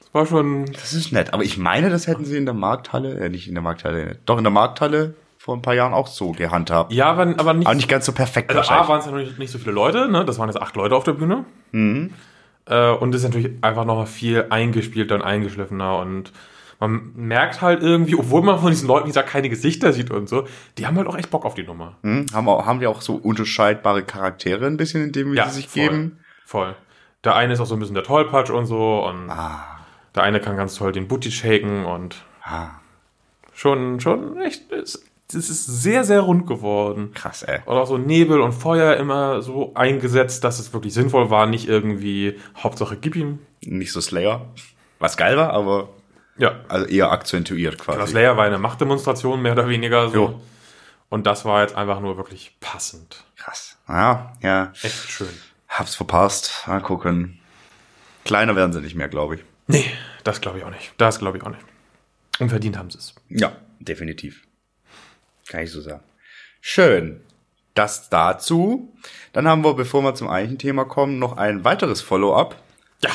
Das 0.00 0.14
war 0.14 0.24
schon, 0.26 0.64
Das 0.72 0.94
ist 0.94 1.12
nett. 1.12 1.34
Aber 1.34 1.42
ich 1.42 1.58
meine, 1.58 1.90
das 1.90 2.06
hätten 2.06 2.24
sie 2.24 2.38
in 2.38 2.46
der 2.46 2.54
Markthalle, 2.54 3.18
äh, 3.18 3.28
nicht 3.28 3.46
in 3.46 3.54
der 3.54 3.62
Markthalle, 3.62 4.18
doch 4.24 4.38
in 4.38 4.44
der 4.44 4.50
Markthalle 4.52 5.14
vor 5.36 5.54
ein 5.54 5.60
paar 5.62 5.74
Jahren 5.74 5.92
auch 5.92 6.06
so 6.06 6.32
gehandhabt. 6.32 6.92
ja, 6.92 7.06
aber, 7.10 7.22
aber 7.36 7.52
nicht, 7.54 7.66
Aber 7.66 7.74
nicht 7.74 7.88
ganz 7.88 8.06
so 8.06 8.12
perfekt 8.12 8.50
also 8.54 8.70
A 8.70 8.88
waren 8.88 9.00
es 9.00 9.06
ja 9.06 9.12
noch 9.12 9.18
nicht, 9.18 9.38
nicht 9.38 9.50
so 9.50 9.58
viele 9.58 9.72
Leute, 9.72 10.10
ne? 10.10 10.24
das 10.24 10.38
waren 10.38 10.48
jetzt 10.48 10.60
acht 10.60 10.76
Leute 10.76 10.96
auf 10.96 11.04
der 11.04 11.12
Bühne. 11.12 11.44
Mhm. 11.72 12.12
Äh, 12.68 12.90
und 12.90 13.14
ist 13.14 13.24
natürlich 13.24 13.52
einfach 13.62 13.84
nochmal 13.84 14.06
viel 14.06 14.46
eingespielter 14.50 15.14
und 15.14 15.22
eingeschliffener 15.22 15.98
und 15.98 16.32
man 16.80 17.12
merkt 17.16 17.60
halt 17.60 17.82
irgendwie, 17.82 18.14
obwohl 18.14 18.42
man 18.42 18.60
von 18.60 18.70
diesen 18.70 18.86
Leuten, 18.86 19.06
wie 19.06 19.10
gesagt, 19.10 19.28
keine 19.28 19.48
Gesichter 19.48 19.92
sieht 19.92 20.10
und 20.10 20.28
so, 20.28 20.46
die 20.76 20.86
haben 20.86 20.96
halt 20.96 21.08
auch 21.08 21.16
echt 21.16 21.30
Bock 21.30 21.44
auf 21.44 21.54
die 21.54 21.64
Nummer. 21.64 21.96
Hm? 22.02 22.26
Haben, 22.32 22.48
auch, 22.48 22.66
haben 22.66 22.78
die 22.78 22.86
auch 22.86 23.00
so 23.00 23.14
unterscheidbare 23.14 24.04
Charaktere 24.04 24.66
ein 24.66 24.76
bisschen, 24.76 25.02
in 25.02 25.12
dem 25.12 25.32
wie 25.32 25.40
sie 25.42 25.50
sich 25.50 25.68
voll, 25.68 25.82
geben? 25.82 26.18
Voll. 26.44 26.76
Der 27.24 27.34
eine 27.34 27.52
ist 27.52 27.60
auch 27.60 27.66
so 27.66 27.74
ein 27.74 27.80
bisschen 27.80 27.96
der 27.96 28.04
Tollpatsch 28.04 28.50
und 28.50 28.66
so 28.66 29.04
und 29.04 29.28
Ah, 29.28 29.80
der 30.14 30.22
eine 30.22 30.40
kann 30.40 30.56
ganz 30.56 30.76
toll 30.76 30.92
den 30.92 31.08
Booty 31.08 31.32
shaken 31.32 31.84
und 31.84 32.22
ah, 32.44 32.70
schon, 33.52 33.98
schon 33.98 34.40
echt, 34.40 34.70
es, 34.70 35.04
es 35.32 35.50
ist 35.50 35.66
sehr, 35.66 36.04
sehr 36.04 36.20
rund 36.20 36.46
geworden. 36.46 37.12
krass, 37.14 37.42
ey. 37.42 37.60
Und 37.66 37.76
auch 37.76 37.86
so 37.86 37.98
Nebel 37.98 38.40
und 38.40 38.52
Feuer 38.52 38.96
immer 38.96 39.42
so 39.42 39.74
eingesetzt, 39.74 40.42
dass 40.44 40.58
es 40.58 40.72
wirklich 40.72 40.94
sinnvoll 40.94 41.30
war, 41.30 41.46
nicht 41.46 41.68
irgendwie 41.68 42.38
Hauptsache 42.56 42.96
gib 42.96 43.14
ihm. 43.16 43.38
Nicht 43.60 43.92
so 43.92 44.00
Slayer. 44.00 44.46
Was 44.98 45.16
geil 45.16 45.36
war, 45.36 45.50
aber 45.52 45.90
Ja, 46.36 46.60
also 46.68 46.86
eher 46.86 47.10
akzentuiert 47.12 47.78
quasi. 47.78 47.98
das 47.98 48.12
Layer 48.12 48.36
war 48.36 48.44
eine 48.44 48.58
Machtdemonstration, 48.58 49.42
mehr 49.42 49.52
oder 49.52 49.68
weniger 49.68 50.08
so. 50.08 50.14
Jo. 50.14 50.40
Und 51.10 51.26
das 51.26 51.44
war 51.44 51.62
jetzt 51.62 51.74
einfach 51.74 52.00
nur 52.00 52.16
wirklich 52.16 52.56
passend. 52.60 53.24
Krass. 53.36 53.78
Ja, 53.88 54.32
ja. 54.42 54.72
Echt 54.82 55.10
schön. 55.10 55.28
Hab's 55.68 55.94
verpasst. 55.94 56.64
Mal 56.66 56.80
gucken. 56.82 57.38
Kleiner 58.24 58.56
werden 58.56 58.72
sie 58.72 58.80
nicht 58.80 58.94
mehr, 58.94 59.08
glaube 59.08 59.36
ich. 59.36 59.44
Nee, 59.66 59.84
das 60.24 60.40
glaube 60.40 60.58
ich 60.58 60.64
auch 60.64 60.70
nicht. 60.70 60.92
Das 60.98 61.18
glaube 61.18 61.38
ich 61.38 61.44
auch 61.44 61.50
nicht. 61.50 61.62
Und 62.38 62.48
verdient 62.50 62.76
haben 62.78 62.90
sie 62.90 62.98
es. 62.98 63.14
Ja, 63.28 63.52
definitiv. 63.80 64.42
Kann 65.48 65.62
ich 65.62 65.70
so 65.72 65.80
sagen. 65.80 66.02
Schön. 66.60 67.20
Das 67.74 68.10
dazu. 68.10 68.92
Dann 69.32 69.46
haben 69.46 69.62
wir, 69.64 69.74
bevor 69.74 70.02
wir 70.02 70.14
zum 70.14 70.28
eigentlichen 70.28 70.58
Thema 70.58 70.84
kommen, 70.84 71.18
noch 71.18 71.36
ein 71.36 71.64
weiteres 71.64 72.00
Follow-up. 72.00 72.56
Ja. 73.02 73.10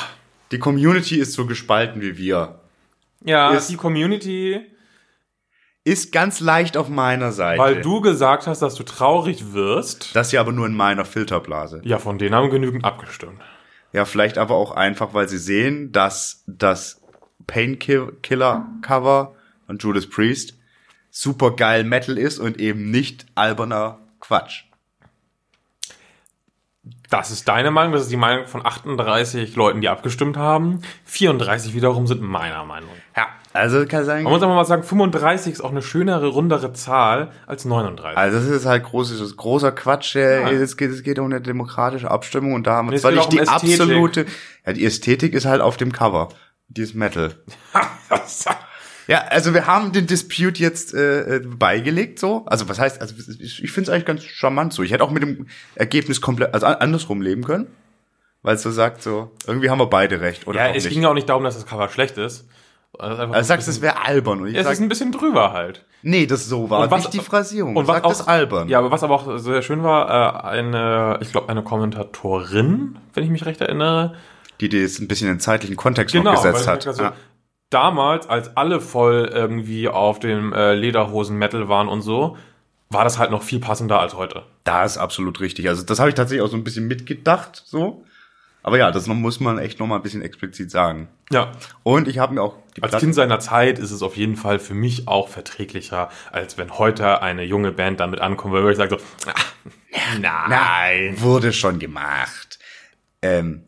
Die 0.52 0.60
Community 0.60 1.18
ist 1.18 1.34
so 1.34 1.46
gespalten 1.46 2.02
wie 2.02 2.18
wir. 2.18 2.60
Ja, 3.26 3.52
Ist- 3.54 3.70
die 3.70 3.76
Community, 3.78 4.62
Ist 5.86 6.14
ganz 6.14 6.40
leicht 6.40 6.78
auf 6.78 6.88
meiner 6.88 7.34
Seite. 7.34 7.60
weil 7.62 7.82
du 7.82 8.00
gesagt 8.00 8.48
hast, 8.48 8.62
dass 8.62 8.76
du 8.76 8.84
traurig 8.84 9.52
wirst. 9.54 10.16
Das 10.16 10.32
ja 10.32 10.40
aber 10.40 10.54
nur 10.54 10.66
in 10.66 10.76
meiner 10.76 11.04
Filterblase. 11.04 11.82
Ja, 11.84 12.00
von 12.00 12.18
denen 12.18 12.34
haben 12.36 12.50
genügend 12.50 12.86
abgestimmt. 12.86 13.42
Ja, 13.92 14.06
vielleicht 14.06 14.38
aber 14.38 14.56
auch 14.56 14.72
einfach, 14.72 15.14
weil 15.14 15.28
sie 15.28 15.38
sehen, 15.38 15.92
dass 15.92 16.44
das 16.48 17.02
Painkiller-Cover 17.48 19.36
von 19.66 19.78
Judas 19.78 20.08
Priest 20.10 20.56
super 21.14 21.52
geil 21.52 21.84
Metal 21.84 22.18
ist 22.18 22.40
und 22.40 22.60
eben 22.60 22.90
nicht 22.92 23.28
alberner 23.36 24.00
Quatsch. 24.20 24.64
Das 27.10 27.30
ist 27.30 27.48
deine 27.48 27.70
Meinung, 27.70 27.94
das 27.94 28.04
ist 28.04 28.12
die 28.12 28.18
Meinung 28.18 28.48
von 28.48 28.66
38 28.66 29.56
Leuten, 29.56 29.80
die 29.82 29.88
abgestimmt 29.88 30.36
haben. 30.36 30.82
34 31.06 31.76
wiederum 31.76 32.08
sind 32.08 32.22
meiner 32.22 32.66
Meinung. 32.66 32.90
Ja, 33.16 33.28
also 33.54 33.86
kann 33.86 34.04
sagen, 34.04 34.24
Man 34.24 34.34
muss 34.34 34.42
aber 34.42 34.56
mal 34.56 34.66
sagen, 34.66 34.82
35 34.82 35.54
ist 35.54 35.62
auch 35.62 35.70
eine 35.70 35.84
schönere, 35.84 36.28
rundere 36.28 36.74
Zahl 36.74 37.32
als 37.46 37.66
39. 37.66 38.18
also 38.18 38.38
das 38.40 38.48
ist 38.48 38.66
halt 38.66 38.84
großes, 38.84 39.38
großer 39.38 39.72
Quatsch. 39.72 40.16
Ja. 40.16 40.50
Es, 40.50 40.76
geht, 40.76 40.90
es 40.90 41.04
geht 41.04 41.20
um 41.20 41.28
eine 41.28 41.40
demokratische 41.40 42.10
Abstimmung 42.10 42.54
und 42.54 42.66
da 42.66 42.74
haben 42.74 42.90
wir 42.90 42.98
zwar 42.98 43.12
nicht 43.12 43.22
auch 43.22 43.30
die 43.30 43.38
um 43.38 43.44
Ästhetik. 43.44 43.80
absolute, 43.80 44.26
ja, 44.66 44.74
die 44.74 44.84
Ästhetik 44.84 45.36
ist 45.36 45.46
halt 45.46 45.62
auf 45.62 45.78
dem 45.78 45.92
Cover. 45.92 46.30
Die 46.70 46.82
ist 46.82 46.96
Metal. 46.96 47.36
Ja, 49.08 49.24
also 49.30 49.54
wir 49.54 49.68
haben 49.68 49.92
den 49.92 50.08
Dispute 50.08 50.60
jetzt 50.62 50.94
äh, 50.94 51.36
äh, 51.36 51.40
beigelegt 51.40 52.20
so. 52.20 52.44
Also 52.46 52.70
was 52.70 52.80
heißt, 52.80 53.02
also 53.02 53.14
ich, 53.40 53.72
finde 53.72 53.90
es 53.90 53.90
eigentlich 53.90 54.06
ganz 54.06 54.24
charmant 54.24 54.72
so. 54.74 54.82
Ich 54.84 54.92
hätte 54.92 55.04
auch 55.04 55.12
mit 55.12 55.24
dem 55.24 55.48
Ergebnis 55.76 56.22
komplett, 56.22 56.54
also 56.54 56.66
an- 56.68 56.76
andersrum 56.76 57.22
leben 57.22 57.44
können. 57.44 57.68
Weil 58.44 58.56
es 58.56 58.62
so 58.62 58.72
sagt 58.72 59.02
so, 59.02 59.32
irgendwie 59.48 59.70
haben 59.70 59.80
wir 59.80 59.86
beide 59.88 60.20
recht, 60.20 60.48
oder 60.48 60.60
ja, 60.60 60.68
es 60.76 60.84
nicht. 60.84 60.94
ging 60.94 61.04
ja 61.04 61.10
auch 61.10 61.14
nicht 61.14 61.30
darum, 61.30 61.46
dass 61.46 61.56
das 61.56 61.66
Cover 61.66 61.88
schlecht 61.88 62.18
ist. 62.18 62.46
Es 63.00 63.00
ist 63.00 63.02
einfach 63.02 63.20
also 63.22 63.36
ein 63.38 63.44
sagst, 63.46 63.68
es 63.70 63.82
wäre 63.82 64.02
albern. 64.06 64.42
Und 64.42 64.48
ich 64.50 64.56
es 64.56 64.64
sag, 64.66 64.74
ist 64.74 64.82
ein 64.82 64.90
bisschen 64.90 65.12
drüber 65.14 65.54
halt. 65.54 65.84
nee, 66.02 66.26
das 66.26 66.46
so 66.48 66.70
war 66.70 66.82
Und 66.82 66.92
was- 66.92 67.04
nicht 67.04 67.14
die 67.14 67.20
Phrasierung. 67.22 67.76
Und 67.78 67.88
was 67.88 67.96
sag 67.96 68.04
auch 68.06 68.10
das 68.10 68.28
albern. 68.28 68.68
Ja, 68.68 68.80
aber 68.80 68.92
was 68.92 69.02
aber 69.02 69.16
auch 69.16 69.38
sehr 69.38 69.62
schön 69.62 69.82
war, 69.84 70.44
äh, 70.44 70.48
eine, 70.48 71.18
ich 71.22 71.32
glaube, 71.32 71.48
eine 71.50 71.64
Kommentatorin, 71.64 72.98
wenn 73.14 73.24
ich 73.24 73.30
mich 73.30 73.46
recht 73.46 73.62
erinnere, 73.62 74.14
Die, 74.62 74.68
jetzt 74.68 75.00
ein 75.00 75.08
bisschen 75.08 75.30
in 75.30 75.40
zeitlichen 75.40 75.76
Kontext 75.76 76.14
genau, 76.14 76.34
noch 76.34 76.44
gesetzt 76.44 76.68
hat. 76.68 76.84
so, 76.84 77.02
ja. 77.02 77.14
Damals, 77.74 78.28
als 78.30 78.56
alle 78.58 78.80
voll 78.80 79.30
irgendwie 79.34 79.88
auf 79.88 80.20
dem 80.20 80.54
äh, 80.54 80.74
Lederhosen-Metal 80.76 81.68
waren 81.68 81.88
und 81.88 82.02
so, 82.02 82.38
war 82.90 83.04
das 83.04 83.18
halt 83.18 83.32
noch 83.32 83.42
viel 83.44 83.60
passender 83.60 84.00
als 84.00 84.16
heute. 84.16 84.44
Da 84.64 84.84
ist 84.84 84.98
absolut 84.98 85.40
richtig. 85.40 85.68
Also 85.68 85.84
das 85.84 86.00
habe 86.00 86.10
ich 86.10 86.16
tatsächlich 86.16 86.44
auch 86.46 86.50
so 86.52 86.58
ein 86.58 86.64
bisschen 86.64 86.88
mitgedacht, 86.88 87.64
so. 87.66 88.06
Aber 88.66 88.78
ja, 88.78 88.92
das 88.92 89.08
muss 89.08 89.42
man 89.42 89.58
echt 89.58 89.80
noch 89.80 89.88
mal 89.88 89.98
ein 89.98 90.04
bisschen 90.04 90.22
explizit 90.22 90.72
sagen. 90.72 91.10
Ja. 91.32 91.52
Und 91.84 92.08
ich 92.08 92.20
habe 92.20 92.34
mir 92.34 92.42
auch 92.42 92.56
die 92.78 92.84
Als 92.84 92.92
Platte- 92.92 93.06
Kind 93.06 93.16
seiner 93.16 93.40
Zeit 93.40 93.78
ist 93.78 93.92
es 93.92 94.02
auf 94.02 94.16
jeden 94.16 94.38
Fall 94.38 94.58
für 94.58 94.74
mich 94.74 95.08
auch 95.08 95.28
verträglicher, 95.28 96.10
als 96.32 96.58
wenn 96.58 96.78
heute 96.78 97.22
eine 97.22 97.44
junge 97.44 97.74
Band 97.74 98.00
damit 98.00 98.22
ankommt, 98.22 98.54
weil 98.54 98.72
ich 98.72 98.78
sage 98.78 98.98
so, 98.98 99.30
ah, 99.30 100.48
nein. 100.48 101.16
Wurde 101.20 101.52
schon 101.52 101.78
gemacht. 101.80 102.58
Ähm, 103.22 103.64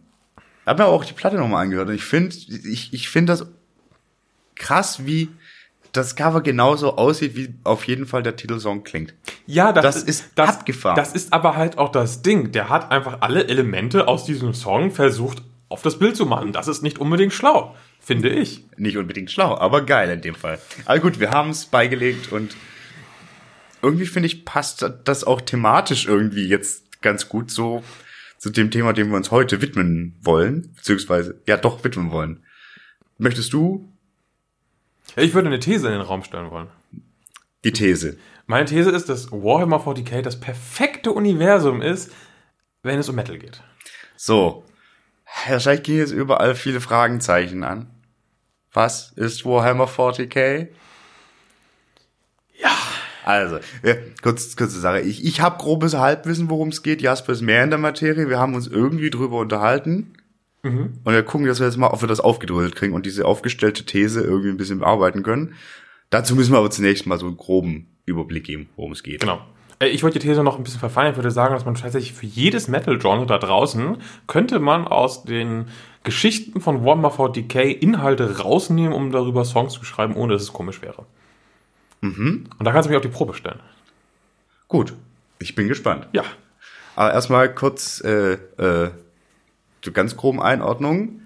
hab 0.66 0.78
mir 0.80 0.86
auch 0.86 1.04
die 1.04 1.14
Platte 1.14 1.36
nochmal 1.38 1.64
angehört 1.64 1.90
und 1.90 1.96
ich 1.96 2.06
finde, 2.06 2.34
ich, 2.36 2.94
ich 2.94 3.10
finde 3.10 3.34
das 3.34 3.48
krass, 4.56 5.06
wie 5.06 5.30
das 5.92 6.16
Cover 6.16 6.42
genauso 6.42 6.98
aussieht, 6.98 7.36
wie 7.36 7.54
auf 7.64 7.86
jeden 7.86 8.06
Fall 8.06 8.24
der 8.24 8.36
Titelsong 8.36 8.84
klingt. 8.84 9.14
Ja, 9.46 9.72
das, 9.72 9.84
Das 9.84 10.04
ist 10.04 10.38
abgefahren. 10.38 10.98
Das 10.98 11.14
ist 11.14 11.32
aber 11.32 11.56
halt 11.56 11.78
auch 11.78 11.92
das 11.92 12.22
Ding. 12.22 12.52
Der 12.52 12.70
hat 12.70 12.92
einfach 12.92 13.18
alle 13.22 13.48
Elemente 13.48 14.08
aus 14.08 14.26
diesem 14.26 14.54
Song 14.54 14.92
versucht, 14.92 15.42
auf 15.70 15.82
das 15.82 15.98
Bild 16.00 16.16
zu 16.16 16.26
machen. 16.26 16.52
Das 16.52 16.68
ist 16.68 16.84
nicht 16.84 17.00
unbedingt 17.00 17.34
schlau, 17.34 17.76
finde 18.00 18.30
ich. 18.30 18.66
Nicht 18.78 18.98
unbedingt 18.98 19.32
schlau, 19.32 19.58
aber 19.58 19.86
geil 19.86 20.10
in 20.10 20.22
dem 20.22 20.36
Fall. 20.36 20.60
Aber 20.86 21.00
gut, 21.00 21.20
wir 21.20 21.32
haben 21.32 21.52
es 21.52 21.66
beigelegt 21.66 22.32
und 22.32 22.56
irgendwie 23.82 24.06
finde 24.06 24.28
ich, 24.28 24.46
passt 24.46 24.86
das 25.04 25.24
auch 25.24 25.42
thematisch 25.42 26.08
irgendwie 26.08 26.48
jetzt 26.48 27.02
ganz 27.02 27.30
gut 27.30 27.52
so 27.52 27.84
zu 28.38 28.50
dem 28.50 28.72
Thema, 28.72 28.94
dem 28.94 29.10
wir 29.10 29.18
uns 29.18 29.32
heute 29.32 29.62
widmen 29.62 30.16
wollen, 30.22 30.74
beziehungsweise, 30.76 31.40
ja 31.48 31.58
doch, 31.58 31.84
widmen 31.84 32.12
wollen. 32.12 32.44
Möchtest 33.18 33.54
du 33.54 33.92
Ja, 35.16 35.24
Ich 35.24 35.34
würde 35.34 35.48
eine 35.48 35.60
These 35.60 35.88
in 35.88 35.94
den 35.94 36.02
Raum 36.02 36.24
stellen 36.24 36.52
wollen. 36.52 36.68
die 37.64 37.72
These? 37.72 38.18
Meine 38.48 38.66
These 38.66 38.92
ist, 38.92 39.10
dass 39.10 39.32
Warhammer 39.32 39.78
40k 39.78 40.22
das 40.22 40.40
perfekte 40.40 41.12
Universum 41.12 41.82
ist, 41.82 42.12
wenn 42.84 43.00
es 43.00 43.10
um 43.10 43.16
Metal 43.16 43.38
geht. 43.38 43.62
So. 44.16 44.64
Wahrscheinlich 45.48 45.84
gehen 45.84 45.98
jetzt 45.98 46.12
überall 46.12 46.56
viele 46.56 46.80
Fragenzeichen 46.80 47.64
an. 47.64 47.90
Was 48.72 49.12
ist 49.16 49.46
Warhammer 49.46 49.86
40k? 49.88 50.68
Ja. 52.62 52.70
Also, 53.24 53.60
ja, 53.82 53.96
kurz, 54.22 54.56
kurze 54.56 54.80
Sache. 54.80 55.02
Ich, 55.02 55.26
ich 55.26 55.42
habe 55.42 55.58
grobes 55.58 55.96
Halbwissen, 55.96 56.50
worum 56.50 56.70
es 56.70 56.84
geht. 56.84 57.02
Jasper 57.02 57.34
ist 57.34 57.42
mehr 57.42 57.64
in 57.64 57.72
der 57.72 57.80
Materie. 57.80 58.30
Wir 58.30 58.38
haben 58.38 58.54
uns 58.54 58.68
irgendwie 58.68 59.10
drüber 59.10 59.40
unterhalten. 59.40 60.14
Und 61.04 61.14
wir 61.14 61.24
gucken, 61.24 61.48
dass 61.48 61.60
wir 61.60 61.68
jetzt 61.68 61.78
mal, 61.78 61.88
ob 61.88 62.02
wir 62.02 62.08
das 62.08 62.20
aufgedröselt 62.20 62.76
kriegen 62.76 62.94
und 62.94 63.06
diese 63.06 63.26
aufgestellte 63.26 63.86
These 63.86 64.22
irgendwie 64.22 64.50
ein 64.50 64.58
bisschen 64.58 64.80
bearbeiten 64.80 65.24
können. 65.24 65.54
Dazu 66.10 66.36
müssen 66.36 66.54
wir 66.54 66.58
aber 66.60 66.72
zunächst 66.72 67.06
mal 67.08 67.18
so 67.18 67.28
einen 67.28 67.38
groben 67.38 67.88
Überblick 68.06 68.44
geben, 68.46 68.70
worum 68.76 68.92
es 68.92 69.04
geht. 69.04 69.22
Genau. 69.22 69.42
Äh, 69.80 69.88
Ich 69.88 70.04
wollte 70.04 70.20
die 70.20 70.28
These 70.28 70.44
noch 70.44 70.58
ein 70.58 70.64
bisschen 70.64 70.80
verfeinern. 70.80 71.12
Ich 71.12 71.18
würde 71.18 71.32
sagen, 71.32 71.54
dass 71.54 71.66
man 71.66 71.76
tatsächlich 71.76 72.14
für 72.14 72.26
jedes 72.26 72.68
Metal-Genre 72.68 73.26
da 73.26 73.38
draußen 73.38 73.98
könnte 74.28 74.60
man 74.60 74.88
aus 74.88 75.24
den 75.24 75.66
Geschichten 76.04 76.62
von 76.62 76.86
Warhammer 76.86 77.10
40k 77.12 77.62
Inhalte 77.64 78.40
rausnehmen, 78.40 78.94
um 78.94 79.12
darüber 79.12 79.44
Songs 79.44 79.74
zu 79.74 79.84
schreiben, 79.86 80.16
ohne 80.16 80.34
dass 80.34 80.44
es 80.44 80.54
komisch 80.54 80.82
wäre. 80.82 81.06
Und 82.60 82.66
da 82.66 82.72
kannst 82.72 82.86
du 82.86 82.90
mich 82.92 82.98
auf 82.98 83.02
die 83.02 83.08
Probe 83.10 83.34
stellen. 83.34 83.60
Gut, 84.68 84.94
ich 85.40 85.56
bin 85.56 85.68
gespannt. 85.68 86.08
Ja. 86.14 86.24
Aber 86.96 87.12
erstmal 87.14 87.54
kurz 87.54 88.02
äh, 88.06 88.34
äh, 88.34 88.92
zur 89.86 89.94
ganz 89.94 90.18
groben 90.18 90.42
Einordnung. 90.42 91.22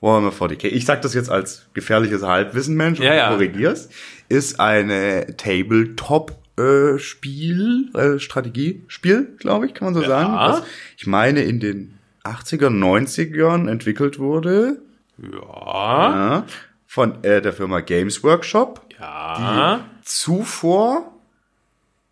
Warhammer 0.00 0.30
40k. 0.32 0.64
Ich 0.68 0.84
sag 0.86 1.02
das 1.02 1.12
jetzt 1.14 1.28
als 1.30 1.66
gefährliches 1.74 2.22
Halbwissen-Mensch 2.22 2.98
und 3.00 3.04
Ja, 3.06 3.14
ja. 3.14 3.28
du 3.28 3.34
korrigierst. 3.34 3.92
Ist 4.28 4.58
eine 4.58 5.36
Tabletop-Spiel, 5.36 7.90
äh, 7.94 8.18
Strategiespiel, 8.18 9.36
glaube 9.38 9.66
ich, 9.66 9.74
kann 9.74 9.84
man 9.86 9.94
so 9.94 10.02
Ja. 10.02 10.08
sagen. 10.08 10.32
Was 10.34 10.62
ich 10.96 11.06
meine 11.06 11.42
in 11.42 11.60
den 11.60 11.98
80er, 12.24 12.70
90ern 12.70 13.68
entwickelt 13.68 14.18
wurde. 14.18 14.80
Ja. 15.18 15.28
Ja, 15.30 16.44
von 16.86 17.22
äh, 17.24 17.42
der 17.42 17.52
Firma 17.52 17.80
Games 17.80 18.22
Workshop, 18.24 18.80
Ja. 18.98 19.84
zuvor 20.02 21.12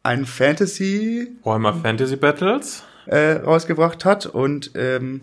ein 0.03 0.27
Fantasy 0.27 1.29
Warhammer 1.45 1.75
Fantasy 1.75 2.17
Battles. 2.17 2.85
äh, 3.07 3.33
rausgebracht 3.33 4.05
hat 4.05 4.27
und 4.27 4.73
ähm, 4.75 5.23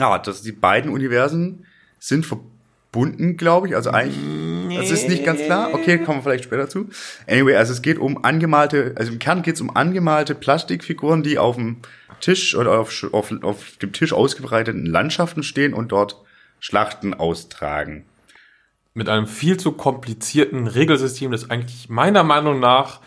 ja, 0.00 0.18
dass 0.18 0.42
die 0.42 0.52
beiden 0.52 0.90
Universen 0.90 1.66
sind 1.98 2.26
verbunden, 2.26 3.36
glaube 3.36 3.68
ich. 3.68 3.76
Also 3.76 3.90
eigentlich, 3.90 4.78
das 4.78 4.90
ist 4.90 5.08
nicht 5.08 5.24
ganz 5.24 5.42
klar. 5.42 5.72
Okay, 5.74 5.98
kommen 5.98 6.18
wir 6.18 6.22
vielleicht 6.22 6.44
später 6.44 6.68
zu. 6.68 6.88
Anyway, 7.28 7.54
also 7.54 7.72
es 7.72 7.82
geht 7.82 7.98
um 7.98 8.24
angemalte, 8.24 8.94
also 8.96 9.12
im 9.12 9.18
Kern 9.18 9.42
geht 9.42 9.54
es 9.54 9.60
um 9.60 9.76
angemalte 9.76 10.34
Plastikfiguren, 10.34 11.22
die 11.22 11.38
auf 11.38 11.56
dem 11.56 11.76
Tisch 12.20 12.56
oder 12.56 12.80
auf, 12.80 13.04
auf, 13.12 13.32
auf 13.42 13.76
dem 13.76 13.92
Tisch 13.92 14.12
ausgebreiteten 14.12 14.86
Landschaften 14.86 15.42
stehen 15.42 15.74
und 15.74 15.92
dort 15.92 16.16
Schlachten 16.58 17.14
austragen. 17.14 18.04
Mit 18.92 19.08
einem 19.08 19.26
viel 19.26 19.56
zu 19.56 19.72
komplizierten 19.72 20.66
Regelsystem, 20.66 21.30
das 21.30 21.48
eigentlich 21.48 21.88
meiner 21.88 22.24
Meinung 22.24 22.58
nach 22.58 23.00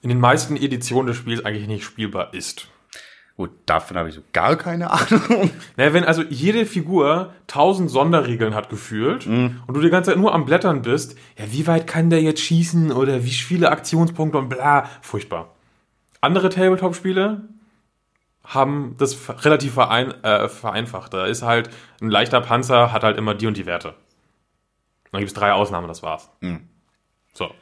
in 0.00 0.08
den 0.08 0.20
meisten 0.20 0.56
Editionen 0.56 1.06
des 1.06 1.16
Spiels 1.16 1.44
eigentlich 1.44 1.68
nicht 1.68 1.84
spielbar 1.84 2.34
ist. 2.34 2.68
Gut, 3.38 3.52
davon 3.66 3.96
habe 3.96 4.08
ich 4.08 4.16
so 4.16 4.22
gar 4.32 4.56
keine 4.56 4.90
Ahnung. 4.90 5.52
Naja, 5.76 5.92
wenn 5.92 6.02
also 6.02 6.24
jede 6.24 6.66
Figur 6.66 7.32
tausend 7.46 7.88
Sonderregeln 7.88 8.52
hat 8.52 8.68
gefühlt 8.68 9.28
und 9.28 9.76
du 9.76 9.80
die 9.80 9.90
ganze 9.90 10.10
Zeit 10.10 10.18
nur 10.18 10.34
am 10.34 10.44
Blättern 10.44 10.82
bist, 10.82 11.16
ja, 11.38 11.44
wie 11.52 11.68
weit 11.68 11.86
kann 11.86 12.10
der 12.10 12.20
jetzt 12.20 12.40
schießen 12.40 12.90
oder 12.90 13.22
wie 13.22 13.30
viele 13.30 13.70
Aktionspunkte 13.70 14.38
und 14.38 14.48
bla, 14.48 14.90
furchtbar. 15.02 15.54
Andere 16.20 16.48
Tabletop-Spiele 16.48 17.42
haben 18.42 18.96
das 18.98 19.16
relativ 19.44 19.74
verein, 19.74 20.12
äh, 20.24 20.48
vereinfacht. 20.48 21.14
Da 21.14 21.26
ist 21.26 21.42
halt 21.42 21.70
ein 22.00 22.10
leichter 22.10 22.40
Panzer, 22.40 22.92
hat 22.92 23.04
halt 23.04 23.16
immer 23.16 23.36
die 23.36 23.46
und 23.46 23.56
die 23.56 23.66
Werte. 23.66 23.94
Dann 25.12 25.20
gibt 25.20 25.30
es 25.30 25.38
drei 25.38 25.52
Ausnahmen, 25.52 25.86
das 25.86 26.02
war's. 26.02 26.28
So. 27.34 27.54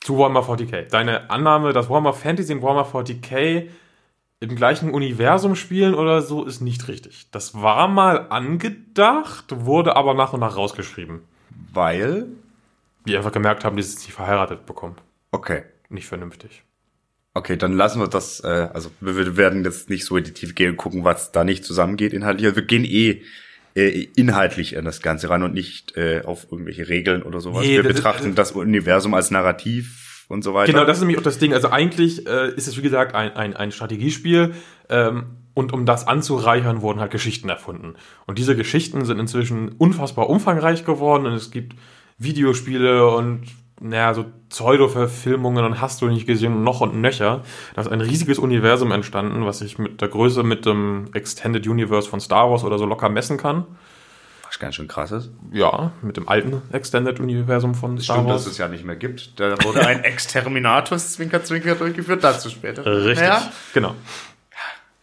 Zu 0.00 0.18
Warhammer 0.18 0.40
40k. 0.40 0.88
Deine 0.88 1.30
Annahme, 1.30 1.72
dass 1.72 1.88
Warhammer 1.88 2.12
Fantasy 2.12 2.54
und 2.54 2.62
Warhammer 2.62 2.88
40k 2.88 3.68
im 4.40 4.56
gleichen 4.56 4.90
Universum 4.90 5.54
spielen 5.54 5.94
oder 5.94 6.22
so, 6.22 6.44
ist 6.44 6.60
nicht 6.60 6.88
richtig. 6.88 7.26
Das 7.30 7.54
war 7.54 7.88
mal 7.88 8.28
angedacht, 8.30 9.44
wurde 9.64 9.96
aber 9.96 10.14
nach 10.14 10.32
und 10.32 10.40
nach 10.40 10.56
rausgeschrieben. 10.56 11.20
Weil, 11.72 12.26
Die 13.06 13.16
einfach 13.16 13.32
gemerkt 13.32 13.64
haben, 13.64 13.76
die 13.76 13.82
sind 13.82 14.00
nicht 14.00 14.12
verheiratet 14.14 14.66
bekommen. 14.66 14.96
okay. 15.30 15.62
Nicht 15.92 16.06
vernünftig. 16.06 16.62
Okay, 17.34 17.56
dann 17.56 17.72
lassen 17.72 18.00
wir 18.00 18.06
das, 18.06 18.38
äh, 18.44 18.68
also 18.72 18.92
wir, 19.00 19.16
wir 19.16 19.36
werden 19.36 19.64
jetzt 19.64 19.90
nicht 19.90 20.04
so 20.04 20.16
in 20.16 20.22
die 20.22 20.32
Tiefe 20.32 20.54
gehen 20.54 20.70
und 20.70 20.76
gucken, 20.76 21.02
was 21.02 21.32
da 21.32 21.42
nicht 21.42 21.64
zusammengeht 21.64 22.12
inhaltlich. 22.12 22.46
Also 22.46 22.56
Wir 22.56 22.64
gehen 22.64 22.84
eh 22.84 23.22
äh, 23.74 24.06
inhaltlich 24.14 24.74
in 24.74 24.84
das 24.84 25.02
Ganze 25.02 25.30
rein 25.30 25.42
und 25.42 25.52
nicht 25.52 25.96
äh, 25.96 26.22
auf 26.24 26.46
irgendwelche 26.52 26.88
Regeln 26.88 27.22
oder 27.24 27.40
sowas. 27.40 27.64
Nee, 27.66 27.74
wir 27.76 27.82
betrachten 27.82 28.36
das 28.36 28.52
Universum 28.52 29.14
als 29.14 29.32
Narrativ 29.32 30.09
und 30.30 30.42
so 30.42 30.54
weiter. 30.54 30.72
Genau, 30.72 30.84
das 30.84 30.98
ist 30.98 31.00
nämlich 31.02 31.18
auch 31.18 31.22
das 31.22 31.38
Ding. 31.38 31.52
Also 31.52 31.70
eigentlich 31.70 32.26
äh, 32.26 32.54
ist 32.54 32.68
es, 32.68 32.76
wie 32.78 32.82
gesagt, 32.82 33.14
ein, 33.14 33.34
ein, 33.34 33.56
ein 33.56 33.72
Strategiespiel. 33.72 34.54
Ähm, 34.88 35.24
und 35.54 35.72
um 35.72 35.84
das 35.84 36.06
anzureichern, 36.06 36.80
wurden 36.82 37.00
halt 37.00 37.10
Geschichten 37.10 37.48
erfunden. 37.48 37.94
Und 38.26 38.38
diese 38.38 38.54
Geschichten 38.54 39.04
sind 39.04 39.18
inzwischen 39.18 39.70
unfassbar 39.70 40.30
umfangreich 40.30 40.84
geworden. 40.84 41.26
Und 41.26 41.32
es 41.32 41.50
gibt 41.50 41.74
Videospiele 42.16 43.08
und 43.08 43.42
naja, 43.80 44.14
so 44.14 44.26
Pseudo-Verfilmungen 44.50 45.64
und 45.64 45.80
hast 45.80 46.00
du 46.00 46.06
nicht 46.06 46.26
gesehen 46.26 46.54
und 46.54 46.62
noch 46.62 46.80
und 46.80 47.00
nöcher. 47.00 47.42
Da 47.74 47.82
ist 47.82 47.88
ein 47.88 48.00
riesiges 48.00 48.38
Universum 48.38 48.92
entstanden, 48.92 49.44
was 49.46 49.62
ich 49.62 49.78
mit 49.78 50.00
der 50.00 50.08
Größe 50.08 50.44
mit 50.44 50.64
dem 50.64 51.08
Extended 51.12 51.66
Universe 51.66 52.08
von 52.08 52.20
Star 52.20 52.50
Wars 52.50 52.62
oder 52.62 52.78
so 52.78 52.84
locker 52.84 53.08
messen 53.08 53.36
kann. 53.36 53.64
Ganz 54.60 54.76
schön 54.76 54.86
krass 54.86 55.10
ist. 55.10 55.30
Ja, 55.52 55.90
mit 56.02 56.16
dem 56.16 56.28
alten 56.28 56.62
Extended 56.70 57.18
Universum 57.18 57.74
von 57.74 57.98
Star 57.98 58.16
Stimmt, 58.16 58.28
Wars. 58.28 58.44
dass 58.44 58.52
es 58.52 58.58
ja 58.58 58.68
nicht 58.68 58.84
mehr 58.84 58.94
gibt. 58.94 59.40
Da 59.40 59.56
wurde 59.64 59.84
ein 59.86 60.04
Exterminatus 60.04 61.14
Zwinker 61.14 61.42
Zwinker 61.42 61.74
durchgeführt, 61.74 62.22
dazu 62.22 62.48
später. 62.50 62.86
Richtig, 62.86 63.26
Ja. 63.26 63.50
genau. 63.74 63.94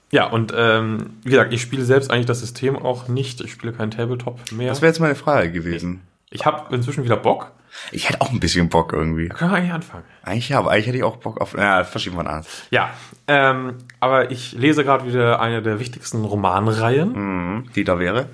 Ja, 0.10 0.28
und 0.28 0.54
ähm, 0.56 1.18
wie 1.24 1.32
gesagt, 1.32 1.52
ich 1.52 1.62
spiele 1.62 1.84
selbst 1.84 2.10
eigentlich 2.12 2.28
das 2.28 2.40
System 2.40 2.78
auch 2.78 3.10
nicht. 3.10 3.42
Ich 3.42 3.52
spiele 3.52 3.74
kein 3.74 3.92
Tabletop 3.92 4.40
mehr. 4.54 4.70
Das 4.70 4.82
wäre 4.82 4.90
jetzt 4.90 5.00
meine 5.02 5.16
Frage 5.16 5.52
gewesen. 5.52 6.02
Ich 6.30 6.46
habe 6.46 6.74
inzwischen 6.74 7.04
wieder 7.04 7.18
Bock. 7.18 7.52
Ich 7.92 8.08
hätte 8.08 8.22
auch 8.22 8.32
ein 8.32 8.40
bisschen 8.40 8.70
Bock 8.70 8.94
irgendwie. 8.94 9.28
Können 9.28 9.52
wir 9.52 9.58
eigentlich 9.58 9.74
anfangen? 9.74 10.04
Eigentlich 10.24 10.50
ja, 10.50 10.60
aber 10.60 10.72
eigentlich 10.72 10.88
hätte 10.88 10.98
ich 10.98 11.04
auch 11.04 11.18
Bock 11.18 11.42
auf. 11.42 11.56
Ja, 11.58 11.84
verschieben 11.84 12.16
wir 12.16 12.26
an. 12.30 12.46
Ja, 12.72 12.90
ähm, 13.28 13.74
aber 14.00 14.32
ich 14.32 14.54
lese 14.54 14.84
gerade 14.86 15.06
wieder 15.06 15.42
eine 15.42 15.62
der 15.62 15.80
wichtigsten 15.80 16.24
Romanreihen, 16.24 17.12
Mhm. 17.58 17.70
Die 17.76 17.84
da 17.84 18.00
wäre. 18.00 18.28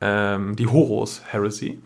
Ähm, 0.00 0.56
die 0.56 0.66
Horus 0.66 1.22
Heresy. 1.26 1.80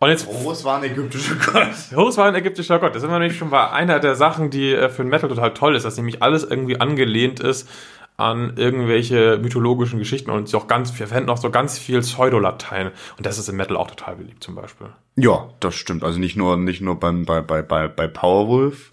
Und 0.00 0.10
jetzt, 0.10 0.26
Horus 0.26 0.64
war 0.64 0.78
ein 0.78 0.84
ägyptischer 0.84 1.36
Gott. 1.36 1.68
Horus 1.96 2.16
war 2.16 2.26
ein 2.26 2.34
ägyptischer 2.34 2.78
Gott. 2.78 2.94
Das 2.94 3.00
sind 3.00 3.10
wir 3.10 3.18
nämlich 3.18 3.38
schon 3.38 3.50
bei 3.50 3.70
einer 3.70 4.00
der 4.00 4.16
Sachen, 4.16 4.50
die 4.50 4.72
äh, 4.72 4.88
für 4.88 5.02
den 5.02 5.08
Metal 5.08 5.28
total 5.28 5.54
toll 5.54 5.76
ist, 5.76 5.84
dass 5.84 5.96
nämlich 5.96 6.22
alles 6.22 6.44
irgendwie 6.44 6.80
angelehnt 6.80 7.40
ist 7.40 7.68
an 8.16 8.56
irgendwelche 8.56 9.38
mythologischen 9.42 9.98
Geschichten 9.98 10.30
und 10.30 10.48
sie 10.48 10.56
auch 10.56 10.68
ganz, 10.68 10.96
wir 10.98 11.08
verwenden 11.08 11.30
auch 11.30 11.36
so 11.36 11.50
ganz 11.50 11.78
viel 11.78 12.00
Pseudolatein. 12.00 12.92
Und 13.16 13.26
das 13.26 13.38
ist 13.38 13.48
im 13.48 13.56
Metal 13.56 13.76
auch 13.76 13.88
total 13.88 14.16
beliebt 14.16 14.44
zum 14.44 14.54
Beispiel. 14.54 14.88
Ja, 15.16 15.48
das 15.60 15.74
stimmt. 15.74 16.04
Also 16.04 16.20
nicht 16.20 16.36
nur, 16.36 16.56
nicht 16.56 16.80
nur 16.80 17.00
beim, 17.00 17.24
bei, 17.24 17.40
bei, 17.40 17.62
bei, 17.62 17.88
bei 17.88 18.06
Powerwolf, 18.06 18.92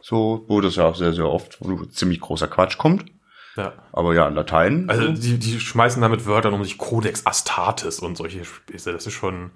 so, 0.00 0.44
wo 0.48 0.60
das 0.60 0.76
ja 0.76 0.86
auch 0.86 0.96
sehr, 0.96 1.12
sehr 1.12 1.26
oft, 1.26 1.58
wo 1.60 1.84
ziemlich 1.86 2.20
großer 2.20 2.48
Quatsch 2.48 2.78
kommt. 2.78 3.04
Ja. 3.58 3.72
Aber 3.92 4.14
ja, 4.14 4.28
in 4.28 4.34
Latein. 4.34 4.88
Also 4.88 5.08
die, 5.08 5.38
die 5.38 5.58
schmeißen 5.58 6.00
damit 6.00 6.26
Wörtern 6.26 6.54
um 6.54 6.62
sich 6.62 6.78
Codex 6.78 7.26
Astartes 7.26 7.98
und 7.98 8.16
solche 8.16 8.44
Späße. 8.44 8.92
Das 8.92 9.06
ist 9.06 9.14
schon. 9.14 9.50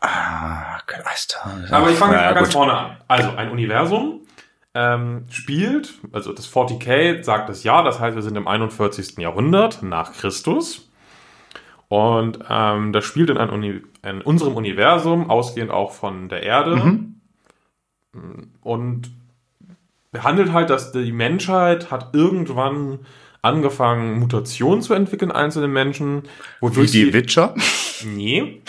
ah, 0.00 0.78
Astar. 1.04 1.64
Aber 1.70 1.90
ich 1.90 1.96
fange 1.96 2.14
ja, 2.14 2.26
mal 2.26 2.34
ganz 2.34 2.48
gut. 2.48 2.54
vorne 2.54 2.72
an. 2.72 2.96
Also 3.08 3.30
ein 3.30 3.50
Universum 3.50 4.20
ähm, 4.72 5.24
spielt, 5.30 5.94
also 6.12 6.32
das 6.32 6.52
40k 6.52 7.24
sagt 7.24 7.50
es 7.50 7.64
ja, 7.64 7.82
das 7.82 7.98
heißt, 7.98 8.14
wir 8.14 8.22
sind 8.22 8.36
im 8.36 8.46
41. 8.46 9.18
Jahrhundert 9.18 9.82
nach 9.82 10.12
Christus. 10.12 10.88
Und 11.88 12.38
ähm, 12.48 12.92
das 12.92 13.04
spielt 13.04 13.30
in, 13.30 13.36
ein 13.36 13.50
Uni 13.50 13.82
in 14.02 14.22
unserem 14.22 14.54
Universum, 14.54 15.28
ausgehend 15.28 15.72
auch 15.72 15.90
von 15.90 16.28
der 16.28 16.44
Erde. 16.44 17.00
Und 18.60 19.10
behandelt 20.12 20.52
halt, 20.52 20.70
dass 20.70 20.92
die 20.92 21.12
Menschheit 21.12 21.90
hat 21.90 22.14
irgendwann 22.14 23.00
angefangen, 23.42 24.18
Mutationen 24.18 24.82
zu 24.82 24.94
entwickeln, 24.94 25.30
einzelne 25.30 25.68
Menschen, 25.68 26.22
Wie 26.22 26.28
wodurch 26.60 26.90
die 26.90 27.04
sie, 27.06 27.12
Witcher. 27.12 27.54
Nee. 28.04 28.62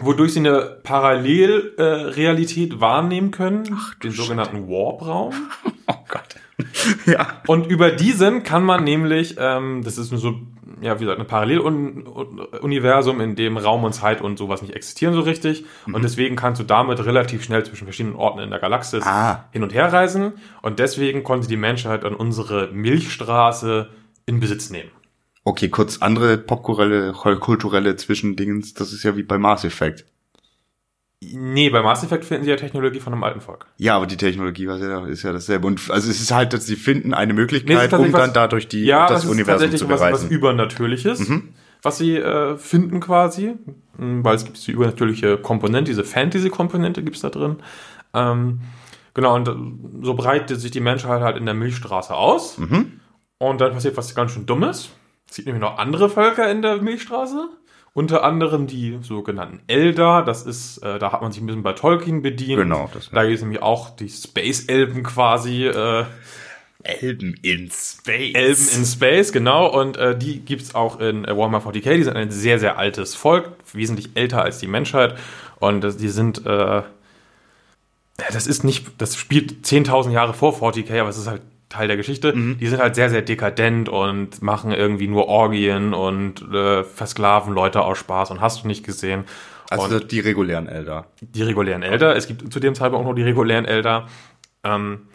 Wodurch 0.00 0.32
sie 0.32 0.40
eine 0.40 0.78
Parallelrealität 0.82 2.72
äh, 2.74 2.80
wahrnehmen 2.80 3.30
können, 3.30 3.78
den 4.02 4.12
sogenannten 4.12 4.68
Warp-Raum. 4.68 5.34
Oh 5.86 5.96
Gott. 6.08 6.22
ja. 7.04 7.42
Und 7.46 7.66
über 7.66 7.90
diesen 7.90 8.42
kann 8.42 8.64
man 8.64 8.84
nämlich, 8.84 9.36
ähm, 9.38 9.82
das 9.84 9.98
ist 9.98 10.12
nur 10.12 10.20
so, 10.20 10.40
ja, 10.84 11.00
wie 11.00 11.04
gesagt, 11.04 11.18
ein 11.20 11.26
Paralleluniversum, 11.26 13.20
in 13.20 13.34
dem 13.36 13.56
Raum 13.56 13.84
und 13.84 13.92
Zeit 13.92 14.20
und 14.20 14.38
sowas 14.38 14.62
nicht 14.62 14.74
existieren 14.74 15.14
so 15.14 15.20
richtig. 15.20 15.64
Und 15.86 16.02
deswegen 16.04 16.36
kannst 16.36 16.60
du 16.60 16.64
damit 16.64 17.04
relativ 17.04 17.42
schnell 17.42 17.64
zwischen 17.64 17.84
verschiedenen 17.84 18.16
Orten 18.16 18.40
in 18.40 18.50
der 18.50 18.58
Galaxis 18.60 19.04
Ah. 19.04 19.46
hin 19.52 19.62
und 19.62 19.72
her 19.74 19.92
reisen. 19.92 20.34
Und 20.62 20.78
deswegen 20.78 21.22
konnte 21.24 21.48
die 21.48 21.56
Menschheit 21.56 22.04
an 22.04 22.14
unsere 22.14 22.68
Milchstraße 22.72 23.88
in 24.26 24.40
Besitz 24.40 24.70
nehmen. 24.70 24.90
Okay, 25.44 25.68
kurz 25.68 25.98
andere 25.98 26.38
popkulturelle 26.38 27.12
kulturelle 27.12 27.96
Zwischendingens. 27.96 28.72
Das 28.74 28.92
ist 28.92 29.02
ja 29.02 29.16
wie 29.16 29.22
bei 29.22 29.36
Mass 29.38 29.64
Effect. 29.64 30.06
Nee, 31.22 31.70
bei 31.70 31.80
Mass 31.82 32.04
Effect 32.04 32.24
finden 32.24 32.44
sie 32.44 32.50
ja 32.50 32.56
Technologie 32.56 33.00
von 33.00 33.12
einem 33.14 33.24
alten 33.24 33.40
Volk. 33.40 33.66
Ja, 33.78 33.96
aber 33.96 34.06
die 34.06 34.16
Technologie 34.18 34.68
was 34.68 34.80
ja, 34.80 35.06
ist 35.06 35.22
ja 35.22 35.32
dasselbe. 35.32 35.66
Und 35.66 35.80
also 35.90 36.10
es 36.10 36.20
ist 36.20 36.30
halt, 36.32 36.52
dass 36.52 36.66
sie 36.66 36.76
finden 36.76 37.14
eine 37.14 37.32
Nee, 37.32 37.40
Möglichkeit, 37.40 37.70
ist 37.76 37.84
um 37.84 37.90
tatsächlich 37.90 38.12
dann 38.12 38.22
was- 38.28 38.32
dadurch 38.34 38.68
die, 38.68 38.84
ja, 38.84 39.06
das 39.06 39.24
ist 39.24 39.30
Universum 39.30 39.52
tatsächlich 39.52 39.80
zu 39.80 39.88
was, 39.88 40.00
was 40.00 40.08
bereisen. 40.10 40.30
Übernatürliches, 40.30 41.30
was 41.82 41.98
sie 41.98 42.16
äh, 42.16 42.56
finden 42.58 43.00
quasi, 43.00 43.54
Mm, 43.96 44.24
weil 44.24 44.34
es 44.34 44.44
gibt 44.44 44.66
die 44.66 44.72
übernatürliche 44.72 45.38
Komponente, 45.38 45.88
diese 45.92 46.02
Fantasy-Komponente 46.02 47.04
gibt's 47.04 47.20
da 47.20 47.30
drin. 47.30 47.58
Ähm, 48.12 48.60
genau, 49.14 49.36
und 49.36 49.46
äh, 49.48 49.52
so 50.04 50.14
breitet 50.14 50.60
sich 50.60 50.72
die 50.72 50.80
Menschheit 50.80 51.22
halt 51.22 51.36
in 51.36 51.44
der 51.46 51.54
Milchstraße 51.54 52.12
aus. 52.12 52.58
Und 53.38 53.60
dann 53.60 53.72
passiert 53.72 53.96
was 53.96 54.12
ganz 54.16 54.32
schön 54.32 54.46
Dummes. 54.46 54.90
Es 55.30 55.36
gibt 55.36 55.46
nämlich 55.46 55.62
noch 55.62 55.78
andere 55.78 56.10
Völker 56.10 56.50
in 56.50 56.60
der 56.60 56.82
Milchstraße. 56.82 57.48
Unter 57.96 58.24
anderem 58.24 58.66
die 58.66 58.98
sogenannten 59.02 59.60
Eldar. 59.68 60.24
Das 60.24 60.42
ist, 60.42 60.78
äh, 60.78 60.98
da 60.98 61.12
hat 61.12 61.22
man 61.22 61.30
sich 61.32 61.40
ein 61.40 61.46
bisschen 61.46 61.62
bei 61.62 61.72
Tolkien 61.74 62.22
bedient. 62.22 62.60
Genau, 62.60 62.90
das- 62.92 63.08
da 63.10 63.22
gibt 63.22 63.36
es 63.36 63.40
nämlich 63.42 63.62
auch 63.62 63.90
die 63.90 64.08
Space-Elben 64.08 65.02
quasi. 65.04 65.66
Äh, 65.66 66.04
Elben 66.82 67.34
in 67.40 67.70
Space. 67.70 68.34
Elben 68.34 68.68
in 68.76 68.84
Space, 68.84 69.32
genau. 69.32 69.68
Und 69.72 69.96
äh, 69.96 70.18
die 70.18 70.40
gibt's 70.40 70.74
auch 70.74 70.98
in 71.00 71.24
äh, 71.24 71.34
Warhammer 71.36 71.60
40k. 71.60 71.94
Die 71.96 72.02
sind 72.02 72.16
ein 72.16 72.30
sehr, 72.30 72.58
sehr 72.58 72.76
altes 72.78 73.14
Volk, 73.14 73.52
wesentlich 73.72 74.10
älter 74.16 74.42
als 74.42 74.58
die 74.58 74.66
Menschheit. 74.66 75.16
Und 75.60 75.82
das, 75.82 75.96
die 75.96 76.08
sind, 76.08 76.44
äh, 76.44 76.82
das 78.32 78.46
ist 78.46 78.64
nicht, 78.64 78.86
das 78.98 79.16
spielt 79.16 79.64
10.000 79.64 80.10
Jahre 80.12 80.34
vor 80.34 80.52
40k, 80.52 81.00
aber 81.00 81.08
es 81.08 81.16
ist 81.16 81.26
halt 81.28 81.42
Teil 81.74 81.88
der 81.88 81.96
Geschichte, 81.96 82.32
die 82.32 82.66
sind 82.66 82.80
halt 82.80 82.94
sehr, 82.94 83.10
sehr 83.10 83.22
dekadent 83.22 83.88
und 83.88 84.42
machen 84.42 84.72
irgendwie 84.72 85.08
nur 85.08 85.28
Orgien 85.28 85.94
und 85.94 86.42
äh, 86.52 86.84
versklaven 86.84 87.54
Leute 87.54 87.82
aus 87.82 87.98
Spaß 87.98 88.30
und 88.30 88.40
hast 88.40 88.64
du 88.64 88.68
nicht 88.68 88.84
gesehen. 88.84 89.24
Also 89.70 89.96
und 89.96 90.12
die 90.12 90.20
regulären 90.20 90.68
Elder. 90.68 91.06
die 91.20 91.42
regulären 91.42 91.82
Elder. 91.82 92.16
Es 92.16 92.26
gibt 92.26 92.52
zu 92.52 92.60
dem 92.60 92.74
Zeitpunkt 92.74 93.04
auch 93.04 93.08
noch 93.08 93.16
die 93.16 93.22
regulären 93.22 93.64
Elder. 93.64 94.08
Ähm, 94.62 95.08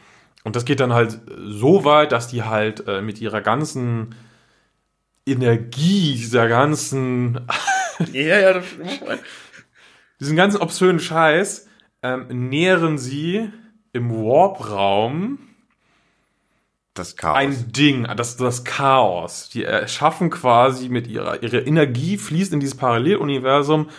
und 0.44 0.56
das 0.56 0.66
geht 0.66 0.80
dann 0.80 0.94
halt 0.94 1.20
so 1.38 1.86
weit, 1.86 2.12
dass 2.12 2.28
die 2.28 2.44
halt 2.44 2.88
äh, 2.88 3.02
mit 3.02 3.22
ihrer 3.22 3.42
ganzen 3.42 4.16
Energie, 5.26 6.16
dieser 6.16 6.48
ganzen, 6.48 7.42
Ja, 8.14 8.40
ja, 8.40 8.54
das 8.54 8.66
diesen 10.20 10.36
ganzen 10.36 10.62
obszönen 10.62 11.00
Scheiß, 11.00 11.68
ähm, 12.02 12.50
nähren 12.50 12.98
sie 12.98 13.50
im 13.94 14.12
Warp-Raum 14.12 15.40
das 16.94 17.16
Chaos. 17.16 17.38
ein 17.38 17.72
Ding, 17.72 18.08
das, 18.16 18.38
das 18.38 18.64
Chaos. 18.64 19.50
Die 19.50 19.64
erschaffen 19.64 20.30
quasi 20.30 20.90
mit 20.90 21.08
ihrer, 21.08 21.42
ihre 21.42 21.60
Energie 21.60 22.18
fließt 22.18 22.54
in 22.54 22.60
dieses 22.60 22.76
Paralleluniversum 22.76 23.90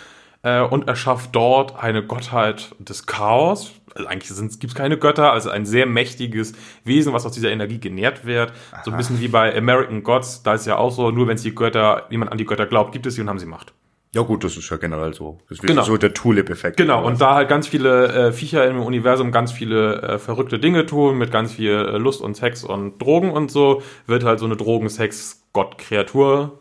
äh, 0.42 0.60
und 0.60 0.88
erschafft 0.88 1.30
dort 1.34 1.82
eine 1.82 2.04
Gottheit 2.04 2.74
des 2.78 3.06
Chaos. 3.06 3.72
Also 3.94 4.08
eigentlich 4.08 4.28
gibt 4.60 4.72
es 4.72 4.74
keine 4.74 4.98
Götter, 4.98 5.32
also 5.32 5.50
ein 5.50 5.66
sehr 5.66 5.86
mächtiges 5.86 6.52
Wesen, 6.84 7.12
was 7.12 7.26
aus 7.26 7.32
dieser 7.32 7.50
Energie 7.50 7.80
genährt 7.80 8.24
wird. 8.24 8.52
So 8.84 8.92
ein 8.92 8.96
bisschen 8.96 9.20
wie 9.20 9.28
bei 9.28 9.56
American 9.56 10.04
Gods, 10.04 10.44
da 10.44 10.54
ist 10.54 10.66
ja 10.66 10.76
auch 10.76 10.92
so, 10.92 11.10
nur 11.10 11.26
wenn 11.26 11.34
es 11.34 11.42
die 11.42 11.54
Götter, 11.54 12.06
wie 12.08 12.16
man 12.16 12.28
an 12.28 12.38
die 12.38 12.44
Götter 12.44 12.66
glaubt, 12.66 12.92
gibt 12.92 13.06
es 13.06 13.14
sie 13.14 13.20
und 13.20 13.28
haben 13.28 13.40
sie 13.40 13.46
Macht. 13.46 13.72
Ja 14.12 14.22
gut, 14.22 14.42
das 14.42 14.56
ist 14.56 14.68
ja 14.70 14.76
generell 14.76 15.14
so. 15.14 15.38
Das 15.48 15.58
ist 15.58 15.66
Genau. 15.66 15.82
so 15.82 15.96
der 15.96 16.12
Tulip-Effekt. 16.12 16.76
Genau, 16.76 17.04
und 17.06 17.20
da 17.20 17.34
halt 17.36 17.48
ganz 17.48 17.68
viele 17.68 18.08
äh, 18.28 18.32
Viecher 18.32 18.66
im 18.66 18.80
Universum 18.80 19.30
ganz 19.30 19.52
viele 19.52 20.02
äh, 20.02 20.18
verrückte 20.18 20.58
Dinge 20.58 20.84
tun, 20.86 21.16
mit 21.16 21.30
ganz 21.30 21.52
viel 21.52 21.70
äh, 21.72 21.96
Lust 21.96 22.20
und 22.20 22.34
Sex 22.36 22.64
und 22.64 22.98
Drogen 23.00 23.30
und 23.30 23.50
so, 23.52 23.82
wird 24.06 24.24
halt 24.24 24.40
so 24.40 24.46
eine 24.46 24.56
Drogen-Sex-Gott-Kreatur 24.56 26.58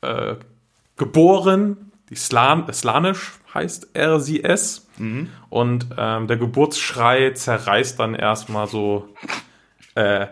äh, 0.00 0.36
geboren. 0.96 1.92
Die 2.10 2.16
Slan 2.16 2.72
Slanisch 2.72 3.32
heißt 3.52 3.90
er 3.94 4.20
sie 4.20 4.42
es. 4.42 4.86
Und 5.50 5.86
ähm, 5.96 6.26
der 6.26 6.36
Geburtsschrei 6.38 7.30
zerreißt 7.30 8.00
dann 8.00 8.14
erstmal 8.14 8.66
so, 8.66 9.08
äh, 9.94 10.26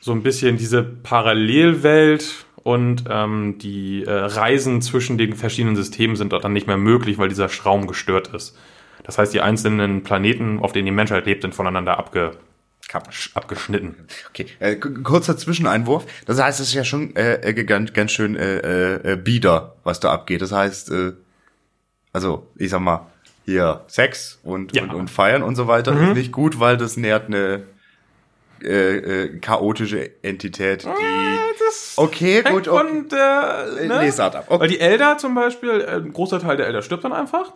so 0.00 0.12
ein 0.12 0.22
bisschen 0.22 0.56
diese 0.56 0.82
Parallelwelt 0.82 2.45
und 2.66 3.04
ähm, 3.08 3.58
die 3.58 4.02
äh, 4.02 4.10
Reisen 4.10 4.82
zwischen 4.82 5.16
den 5.18 5.34
verschiedenen 5.36 5.76
Systemen 5.76 6.16
sind 6.16 6.32
dort 6.32 6.42
dann 6.42 6.52
nicht 6.52 6.66
mehr 6.66 6.76
möglich, 6.76 7.16
weil 7.16 7.28
dieser 7.28 7.48
Schraum 7.48 7.86
gestört 7.86 8.34
ist. 8.34 8.56
Das 9.04 9.18
heißt, 9.18 9.32
die 9.32 9.40
einzelnen 9.40 10.02
Planeten, 10.02 10.58
auf 10.58 10.72
denen 10.72 10.86
die 10.86 10.90
Menschheit 10.92 11.26
lebt, 11.26 11.42
sind 11.42 11.54
voneinander 11.54 11.96
abge 11.96 12.32
abgeschnitten. 13.34 13.94
Okay, 14.30 14.46
äh, 14.58 14.74
kurzer 14.76 15.36
Zwischeneinwurf. 15.36 16.06
Das 16.26 16.42
heißt, 16.42 16.58
es 16.58 16.68
ist 16.68 16.74
ja 16.74 16.82
schon 16.82 17.14
äh, 17.14 17.34
äh, 17.50 17.64
ganz, 17.64 17.92
ganz 17.92 18.10
schön 18.10 18.34
äh, 18.34 19.12
äh, 19.12 19.16
bieder, 19.16 19.76
was 19.84 20.00
da 20.00 20.10
abgeht. 20.10 20.42
Das 20.42 20.50
heißt, 20.50 20.90
äh, 20.90 21.12
also 22.12 22.48
ich 22.56 22.70
sag 22.70 22.80
mal, 22.80 23.06
hier 23.44 23.82
Sex 23.86 24.40
und, 24.42 24.74
Ja. 24.74 24.82
und, 24.82 24.90
und 24.94 25.08
Feiern 25.10 25.44
und 25.44 25.54
so 25.54 25.68
weiter 25.68 25.92
ist 26.00 26.16
nicht 26.16 26.32
gut, 26.32 26.58
weil 26.58 26.76
das 26.76 26.96
nährt 26.96 27.26
eine 27.28 27.62
äh, 28.62 28.96
äh, 28.96 29.38
chaotische 29.38 30.22
Entität, 30.22 30.84
die 30.84 31.96
Okay, 31.96 32.42
gut, 32.42 32.68
okay. 32.68 32.90
Und 32.90 33.12
der 33.12 33.66
ne? 33.86 34.00
Lesart 34.00 34.36
ab. 34.36 34.44
Okay. 34.48 34.60
Weil 34.60 34.68
die 34.68 34.80
Elder 34.80 35.18
zum 35.18 35.34
Beispiel, 35.34 35.80
äh, 35.80 35.96
ein 35.96 36.12
großer 36.12 36.40
Teil 36.40 36.56
der 36.56 36.66
Elder 36.66 36.82
stirbt 36.82 37.04
dann 37.04 37.12
einfach. 37.12 37.52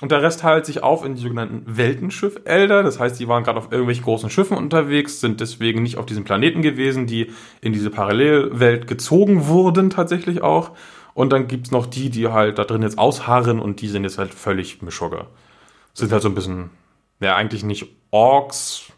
Und 0.00 0.12
der 0.12 0.22
Rest 0.22 0.40
teilt 0.40 0.64
sich 0.64 0.82
auf 0.82 1.04
in 1.04 1.16
die 1.16 1.22
sogenannten 1.22 1.64
Weltenschiff-Elder. 1.66 2.84
Das 2.84 3.00
heißt, 3.00 3.18
die 3.18 3.26
waren 3.26 3.42
gerade 3.42 3.58
auf 3.58 3.72
irgendwelchen 3.72 4.04
großen 4.04 4.30
Schiffen 4.30 4.56
unterwegs, 4.56 5.20
sind 5.20 5.40
deswegen 5.40 5.82
nicht 5.82 5.96
auf 5.98 6.06
diesem 6.06 6.22
Planeten 6.22 6.62
gewesen, 6.62 7.06
die 7.06 7.32
in 7.60 7.72
diese 7.72 7.90
Parallelwelt 7.90 8.86
gezogen 8.86 9.48
wurden 9.48 9.90
tatsächlich 9.90 10.42
auch. 10.42 10.70
Und 11.14 11.32
dann 11.32 11.48
gibt's 11.48 11.72
noch 11.72 11.86
die, 11.86 12.10
die 12.10 12.28
halt 12.28 12.58
da 12.58 12.64
drin 12.64 12.82
jetzt 12.82 12.96
ausharren 12.96 13.58
und 13.58 13.80
die 13.80 13.88
sind 13.88 14.04
jetzt 14.04 14.18
halt 14.18 14.32
völlig 14.32 14.82
Mischugge. 14.82 15.26
Sind 15.94 16.12
halt 16.12 16.22
so 16.22 16.28
ein 16.28 16.34
bisschen, 16.36 16.70
ja, 17.18 17.34
eigentlich 17.34 17.64
nicht 17.64 17.88
Orks, 18.12 18.92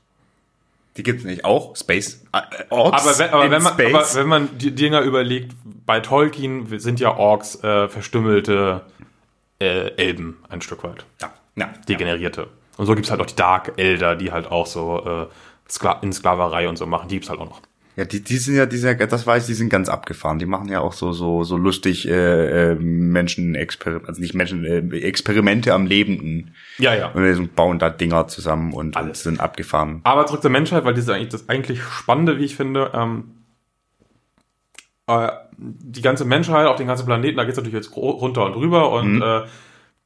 Die 0.96 1.02
gibt's 1.02 1.24
nicht 1.24 1.44
auch? 1.44 1.76
Space? 1.76 2.24
Äh, 2.32 2.40
Orks 2.70 3.06
aber 3.06 3.18
wenn, 3.18 3.30
aber, 3.30 3.50
wenn 3.50 3.62
man, 3.62 3.72
Space? 3.74 3.94
aber 3.94 4.20
wenn 4.20 4.28
man 4.28 4.58
die 4.58 4.74
Dinger 4.74 5.02
überlegt, 5.02 5.52
bei 5.86 6.00
Tolkien 6.00 6.66
sind 6.78 7.00
ja 7.00 7.16
Orks 7.16 7.62
äh, 7.62 7.88
verstümmelte 7.88 8.82
äh, 9.60 9.94
Elben 9.96 10.38
ein 10.48 10.60
Stück 10.62 10.82
weit. 10.84 11.04
ja, 11.20 11.32
ja. 11.56 11.72
Degenerierte. 11.88 12.48
Und 12.76 12.86
so 12.86 12.94
gibt's 12.94 13.10
halt 13.10 13.20
auch 13.20 13.26
die 13.26 13.36
Dark 13.36 13.74
Elder, 13.76 14.16
die 14.16 14.32
halt 14.32 14.50
auch 14.50 14.66
so 14.66 15.04
äh, 15.04 15.26
Skla 15.70 15.98
in 16.02 16.12
Sklaverei 16.12 16.68
und 16.68 16.76
so 16.76 16.86
machen. 16.86 17.08
Die 17.08 17.16
gibt's 17.16 17.30
halt 17.30 17.40
auch 17.40 17.48
noch. 17.48 17.60
Ja, 17.96 18.04
die, 18.04 18.22
die 18.22 18.36
sind 18.36 18.56
ja, 18.56 18.66
die 18.66 18.76
sind 18.76 19.00
ja, 19.00 19.06
das 19.06 19.26
weiß 19.26 19.42
ich, 19.42 19.46
die 19.48 19.54
sind 19.54 19.68
ganz 19.68 19.88
abgefahren. 19.88 20.38
Die 20.38 20.46
machen 20.46 20.68
ja 20.68 20.80
auch 20.80 20.92
so, 20.92 21.12
so, 21.12 21.44
so 21.44 21.56
lustig 21.56 22.08
äh, 22.08 22.72
äh, 22.72 22.74
Menschen, 22.76 23.56
also 23.56 24.20
nicht 24.20 24.34
Menschen, 24.34 24.64
äh, 24.64 24.96
Experimente 24.98 25.74
am 25.74 25.86
Lebenden. 25.86 26.54
Ja, 26.78 26.94
ja. 26.94 27.08
Und 27.08 27.56
bauen 27.56 27.78
da 27.78 27.90
Dinger 27.90 28.28
zusammen 28.28 28.72
und, 28.72 28.96
und 28.96 29.16
sind 29.16 29.40
abgefahren. 29.40 30.00
Aber 30.04 30.26
zurück 30.26 30.42
zur 30.42 30.50
Menschheit, 30.50 30.84
weil 30.84 30.94
das 30.94 31.04
ist 31.04 31.10
eigentlich 31.10 31.28
das 31.30 31.48
eigentlich 31.48 31.82
Spannende, 31.82 32.38
wie 32.38 32.44
ich 32.44 32.56
finde. 32.56 32.92
Ähm, 32.94 33.24
äh, 35.06 35.28
die 35.58 36.02
ganze 36.02 36.24
Menschheit 36.24 36.66
auf 36.66 36.76
den 36.76 36.86
ganzen 36.86 37.04
Planeten, 37.06 37.36
da 37.36 37.44
geht's 37.44 37.56
natürlich 37.56 37.74
jetzt 37.74 37.94
runter 37.96 38.46
und 38.46 38.54
rüber 38.54 38.92
und 38.92 39.20
äh, 39.20 39.42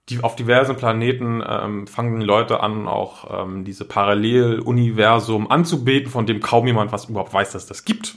die, 0.09 0.23
auf 0.23 0.37
diversen 0.37 0.77
Planeten 0.77 1.43
ähm, 1.47 1.87
fangen 1.87 2.21
Leute 2.21 2.61
an, 2.61 2.87
auch 2.89 3.43
ähm, 3.45 3.65
diese 3.65 3.85
Paralleluniversum 3.87 5.51
anzubeten, 5.51 6.11
von 6.11 6.27
dem 6.27 6.41
kaum 6.41 6.67
jemand 6.67 6.93
was 6.93 7.07
überhaupt 7.07 7.33
weiß, 7.33 7.53
dass 7.53 7.67
das 7.67 7.85
gibt. 7.85 8.17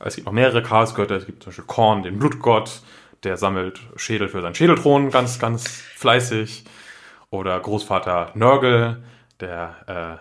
Es 0.00 0.14
gibt 0.16 0.26
noch 0.26 0.32
mehrere 0.32 0.62
Chaosgötter, 0.62 1.16
es 1.16 1.26
gibt 1.26 1.42
zum 1.42 1.50
Beispiel 1.50 1.64
Korn, 1.66 2.02
den 2.02 2.18
Blutgott, 2.18 2.82
der 3.24 3.36
sammelt 3.36 3.80
Schädel 3.96 4.28
für 4.28 4.42
seinen 4.42 4.54
Schädelthron 4.54 5.10
ganz, 5.10 5.38
ganz 5.38 5.68
fleißig. 5.68 6.64
Oder 7.30 7.60
Großvater 7.60 8.30
Nörgel, 8.34 9.02
der, 9.40 10.20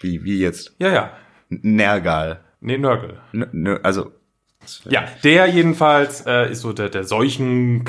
Wie, 0.00 0.24
wie 0.24 0.40
jetzt? 0.40 0.74
äh, 0.80 0.84
ja, 0.86 0.92
ja, 0.92 1.10
Nergal. 1.48 2.40
nee, 2.60 2.78
Nörgel. 2.78 3.20
N 3.32 3.78
also, 3.82 4.12
Ja, 4.88 5.04
der 5.24 5.46
jedenfalls 5.46 6.24
äh, 6.26 6.50
ist 6.50 6.60
so 6.60 6.72
der, 6.72 6.88
der 6.88 7.04
Seuchen, 7.04 7.84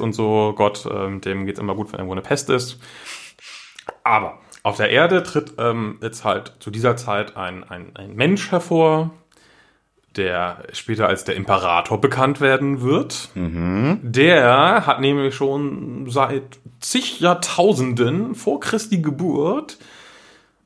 und 0.00 0.12
so 0.12 0.54
Gott, 0.56 0.86
ähm, 0.90 1.20
dem 1.20 1.46
geht's 1.46 1.58
immer 1.58 1.74
gut, 1.74 1.92
wenn 1.92 2.00
irgendwo 2.00 2.14
eine 2.14 2.22
Pest 2.22 2.50
ist. 2.50 2.78
Aber 4.04 4.38
auf 4.62 4.76
der 4.76 4.90
Erde 4.90 5.22
tritt 5.22 5.54
ähm, 5.58 5.98
jetzt 6.02 6.24
halt 6.24 6.54
zu 6.60 6.70
dieser 6.70 6.96
Zeit 6.96 7.36
ein, 7.36 7.64
ein, 7.64 7.94
ein 7.94 8.14
Mensch 8.14 8.50
hervor, 8.50 9.10
der 10.16 10.64
später 10.72 11.06
als 11.08 11.24
der 11.24 11.36
Imperator 11.36 12.00
bekannt 12.00 12.40
werden 12.40 12.80
wird. 12.80 13.28
Der 14.02 14.86
hat 14.86 15.00
nämlich 15.00 15.34
schon 15.34 16.10
seit 16.10 16.58
zig 16.80 17.20
Jahrtausenden 17.20 18.34
vor 18.34 18.60
Christi 18.60 18.98
Geburt 18.98 19.78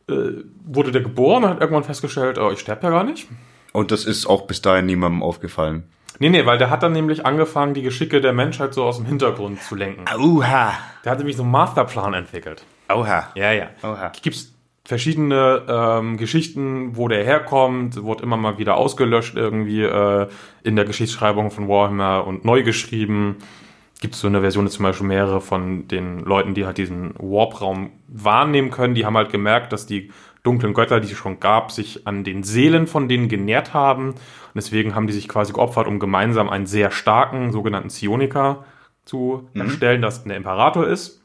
äh, 0.08 0.44
wurde 0.64 0.92
der 0.92 1.02
geboren 1.02 1.44
und 1.44 1.50
hat 1.50 1.60
irgendwann 1.60 1.84
festgestellt, 1.84 2.38
oh, 2.38 2.50
ich 2.50 2.60
sterbe 2.60 2.84
ja 2.84 2.90
gar 2.90 3.04
nicht. 3.04 3.28
Und 3.72 3.90
das 3.90 4.04
ist 4.04 4.26
auch 4.26 4.46
bis 4.46 4.62
dahin 4.62 4.86
niemandem 4.86 5.22
aufgefallen. 5.22 5.84
Nee, 6.18 6.28
nee, 6.28 6.44
weil 6.44 6.58
der 6.58 6.68
hat 6.68 6.82
dann 6.82 6.92
nämlich 6.92 7.24
angefangen, 7.24 7.72
die 7.72 7.82
Geschicke 7.82 8.20
der 8.20 8.34
Menschheit 8.34 8.74
so 8.74 8.84
aus 8.84 8.98
dem 8.98 9.06
Hintergrund 9.06 9.62
zu 9.62 9.74
lenken. 9.74 10.04
Auha. 10.06 10.74
Der 11.02 11.12
hat 11.12 11.18
nämlich 11.18 11.36
so 11.36 11.42
einen 11.42 11.50
Masterplan 11.50 12.12
entwickelt. 12.12 12.62
Auha. 12.88 13.30
Ja, 13.34 13.52
ja. 13.52 13.68
Oha. 13.82 14.12
Gibt's 14.20 14.52
verschiedene 14.84 15.62
ähm, 15.68 16.16
Geschichten, 16.16 16.96
wo 16.96 17.08
der 17.08 17.24
herkommt, 17.24 18.02
wurde 18.02 18.22
immer 18.22 18.36
mal 18.36 18.58
wieder 18.58 18.76
ausgelöscht 18.76 19.36
irgendwie 19.36 19.82
äh, 19.82 20.26
in 20.62 20.76
der 20.76 20.84
Geschichtsschreibung 20.84 21.50
von 21.50 21.68
Warhammer 21.68 22.26
und 22.26 22.44
neu 22.44 22.64
geschrieben. 22.64 23.36
Gibt 24.00 24.14
so 24.14 24.26
eine 24.26 24.40
Version, 24.40 24.66
zum 24.68 24.82
Beispiel 24.82 25.06
mehrere 25.06 25.40
von 25.40 25.86
den 25.88 26.20
Leuten, 26.20 26.54
die 26.54 26.66
halt 26.66 26.76
diesen 26.76 27.14
Warp-Raum 27.18 27.92
wahrnehmen 28.08 28.70
können, 28.70 28.94
die 28.94 29.06
haben 29.06 29.16
halt 29.16 29.30
gemerkt, 29.30 29.72
dass 29.72 29.86
die 29.86 30.10
dunklen 30.42 30.74
Götter, 30.74 31.00
die 31.00 31.12
es 31.12 31.18
schon 31.18 31.40
gab, 31.40 31.72
sich 31.72 32.06
an 32.06 32.24
den 32.24 32.42
Seelen 32.42 32.86
von 32.86 33.08
denen 33.08 33.28
genährt 33.28 33.74
haben. 33.74 34.10
Und 34.10 34.56
deswegen 34.56 34.94
haben 34.94 35.06
die 35.06 35.12
sich 35.12 35.28
quasi 35.28 35.52
geopfert, 35.52 35.86
um 35.86 35.98
gemeinsam 35.98 36.48
einen 36.48 36.66
sehr 36.66 36.90
starken, 36.90 37.52
sogenannten 37.52 37.88
Psioniker 37.88 38.64
zu 39.04 39.48
erstellen, 39.54 40.02
das 40.02 40.24
der 40.24 40.36
Imperator 40.36 40.86
ist. 40.86 41.20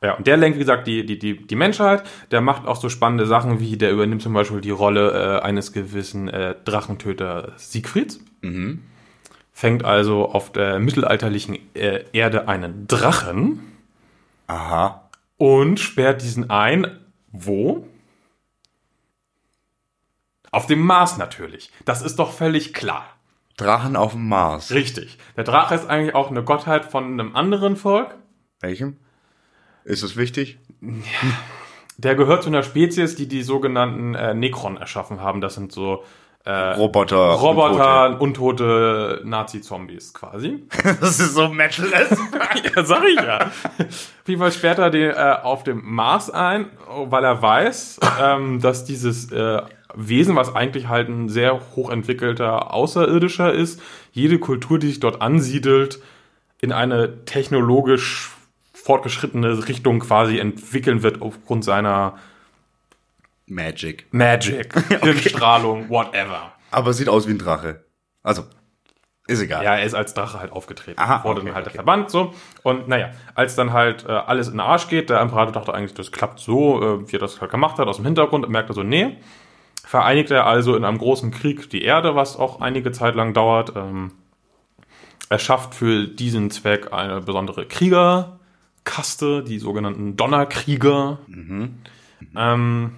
Ja, 0.00 0.14
und 0.14 0.26
der 0.28 0.36
lenkt, 0.36 0.56
wie 0.56 0.60
gesagt, 0.60 0.86
die, 0.86 1.04
die, 1.04 1.18
die, 1.18 1.46
die 1.46 1.56
Menschheit. 1.56 2.04
Der 2.30 2.40
macht 2.40 2.66
auch 2.66 2.76
so 2.76 2.88
spannende 2.88 3.26
Sachen 3.26 3.58
wie, 3.58 3.76
der 3.76 3.90
übernimmt 3.90 4.22
zum 4.22 4.32
Beispiel 4.32 4.60
die 4.60 4.70
Rolle 4.70 5.40
äh, 5.40 5.42
eines 5.42 5.72
gewissen 5.72 6.28
äh, 6.28 6.54
Drachentöter 6.64 7.52
Siegfrieds. 7.56 8.20
Fängt 9.52 9.84
also 9.84 10.28
auf 10.28 10.52
der 10.52 10.78
mittelalterlichen 10.78 11.58
äh, 11.74 12.04
Erde 12.12 12.46
einen 12.46 12.86
Drachen 12.86 13.60
Aha. 14.46 15.08
und 15.36 15.80
sperrt 15.80 16.22
diesen 16.22 16.48
ein. 16.48 16.86
Wo? 17.32 17.86
Auf 20.50 20.66
dem 20.66 20.80
Mars 20.80 21.18
natürlich. 21.18 21.70
Das 21.84 22.02
ist 22.02 22.18
doch 22.18 22.32
völlig 22.32 22.72
klar. 22.72 23.06
Drachen 23.56 23.96
auf 23.96 24.12
dem 24.12 24.28
Mars. 24.28 24.70
Richtig. 24.70 25.18
Der 25.36 25.44
Drache 25.44 25.74
ist 25.74 25.86
eigentlich 25.86 26.14
auch 26.14 26.30
eine 26.30 26.44
Gottheit 26.44 26.84
von 26.84 27.04
einem 27.04 27.34
anderen 27.34 27.76
Volk. 27.76 28.14
Welchem? 28.60 28.96
Ist 29.84 30.02
das 30.02 30.16
wichtig? 30.16 30.58
Der 31.96 32.14
gehört 32.14 32.44
zu 32.44 32.48
einer 32.48 32.62
Spezies, 32.62 33.16
die 33.16 33.26
die 33.26 33.42
sogenannten 33.42 34.14
äh, 34.14 34.32
Necron 34.32 34.76
erschaffen 34.76 35.20
haben. 35.20 35.40
Das 35.40 35.54
sind 35.54 35.72
so 35.72 36.04
äh, 36.48 36.70
Roboter. 36.76 37.32
Roboter, 37.32 38.18
untote 38.20 39.20
Nazi-Zombies 39.22 40.14
quasi. 40.14 40.66
Das 41.00 41.20
ist 41.20 41.34
so 41.34 41.48
Metal. 41.48 41.86
ja, 42.74 42.84
sag 42.84 43.04
ich 43.04 43.16
ja. 43.16 43.38
Auf 43.40 44.26
jeden 44.26 44.40
Fall 44.40 44.52
sperrt 44.52 44.78
er 44.78 44.88
den 44.88 45.10
äh, 45.10 45.36
auf 45.42 45.62
dem 45.62 45.82
Mars 45.84 46.30
ein, 46.30 46.70
weil 46.86 47.24
er 47.24 47.42
weiß, 47.42 48.00
ähm, 48.22 48.60
dass 48.60 48.86
dieses 48.86 49.30
äh, 49.30 49.60
Wesen, 49.94 50.36
was 50.36 50.54
eigentlich 50.56 50.88
halt 50.88 51.10
ein 51.10 51.28
sehr 51.28 51.60
hochentwickelter 51.76 52.72
Außerirdischer 52.72 53.52
ist, 53.52 53.82
jede 54.12 54.38
Kultur, 54.38 54.78
die 54.78 54.88
sich 54.88 55.00
dort 55.00 55.20
ansiedelt, 55.20 56.00
in 56.60 56.72
eine 56.72 57.26
technologisch 57.26 58.32
fortgeschrittene 58.72 59.68
Richtung 59.68 60.00
quasi 60.00 60.38
entwickeln 60.38 61.02
wird 61.02 61.20
aufgrund 61.20 61.62
seiner 61.64 62.14
Magic. 63.50 64.06
Magic, 64.12 64.72
Hirnstrahlung, 65.02 65.88
whatever. 65.88 66.52
Aber 66.70 66.92
sieht 66.92 67.08
aus 67.08 67.26
wie 67.26 67.32
ein 67.32 67.38
Drache. 67.38 67.84
Also, 68.22 68.44
ist 69.28 69.42
egal. 69.42 69.62
Ja, 69.62 69.76
er 69.76 69.84
ist 69.84 69.94
als 69.94 70.14
Drache 70.14 70.40
halt 70.40 70.52
aufgetreten. 70.52 70.98
Aha, 70.98 71.22
wurde 71.22 71.40
okay, 71.40 71.48
dann 71.48 71.54
halt 71.54 71.66
okay. 71.66 71.76
der 71.76 71.84
Verband 71.84 72.10
so. 72.10 72.32
Und 72.62 72.88
naja, 72.88 73.10
als 73.34 73.54
dann 73.56 73.74
halt 73.74 74.06
äh, 74.06 74.12
alles 74.12 74.46
in 74.48 74.54
den 74.54 74.60
Arsch 74.60 74.88
geht, 74.88 75.10
der 75.10 75.20
Imperator 75.20 75.52
dachte 75.52 75.74
eigentlich, 75.74 75.92
das 75.92 76.12
klappt 76.12 76.40
so, 76.40 76.82
äh, 76.82 77.12
wie 77.12 77.16
er 77.16 77.18
das 77.18 77.38
halt 77.40 77.50
gemacht 77.50 77.78
hat, 77.78 77.88
aus 77.88 77.96
dem 77.96 78.06
Hintergrund, 78.06 78.48
merkte 78.48 78.72
so, 78.72 78.82
nee. 78.82 79.18
Vereinigt 79.84 80.30
er 80.30 80.46
also 80.46 80.76
in 80.76 80.84
einem 80.84 80.96
großen 80.98 81.30
Krieg 81.30 81.68
die 81.68 81.82
Erde, 81.82 82.14
was 82.14 82.38
auch 82.38 82.62
einige 82.62 82.90
Zeit 82.90 83.14
lang 83.14 83.34
dauert. 83.34 83.74
Ähm, 83.76 84.12
er 85.28 85.38
schafft 85.38 85.74
für 85.74 86.06
diesen 86.06 86.50
Zweck 86.50 86.92
eine 86.92 87.20
besondere 87.20 87.66
Kriegerkaste, 87.66 89.44
die 89.44 89.58
sogenannten 89.58 90.16
Donnerkrieger. 90.16 91.18
Ähm, 92.34 92.94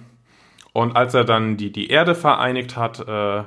und 0.73 0.95
als 0.95 1.13
er 1.13 1.23
dann 1.25 1.57
die, 1.57 1.71
die 1.71 1.89
Erde 1.89 2.15
vereinigt 2.15 2.77
hat 2.77 3.05
äh, 3.07 3.43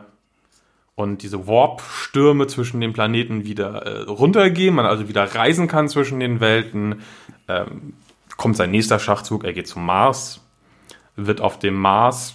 und 0.94 1.22
diese 1.22 1.46
Warp-Stürme 1.46 2.46
zwischen 2.46 2.80
den 2.80 2.92
Planeten 2.92 3.44
wieder 3.44 3.86
äh, 3.86 4.02
runtergehen, 4.02 4.74
man 4.74 4.86
also 4.86 5.08
wieder 5.08 5.34
reisen 5.34 5.66
kann 5.66 5.88
zwischen 5.88 6.20
den 6.20 6.40
Welten, 6.40 7.02
ähm, 7.48 7.94
kommt 8.36 8.56
sein 8.56 8.70
nächster 8.70 8.98
Schachzug, 8.98 9.44
er 9.44 9.52
geht 9.52 9.68
zum 9.68 9.86
Mars, 9.86 10.44
wird 11.16 11.40
auf 11.40 11.58
dem 11.58 11.74
Mars 11.74 12.34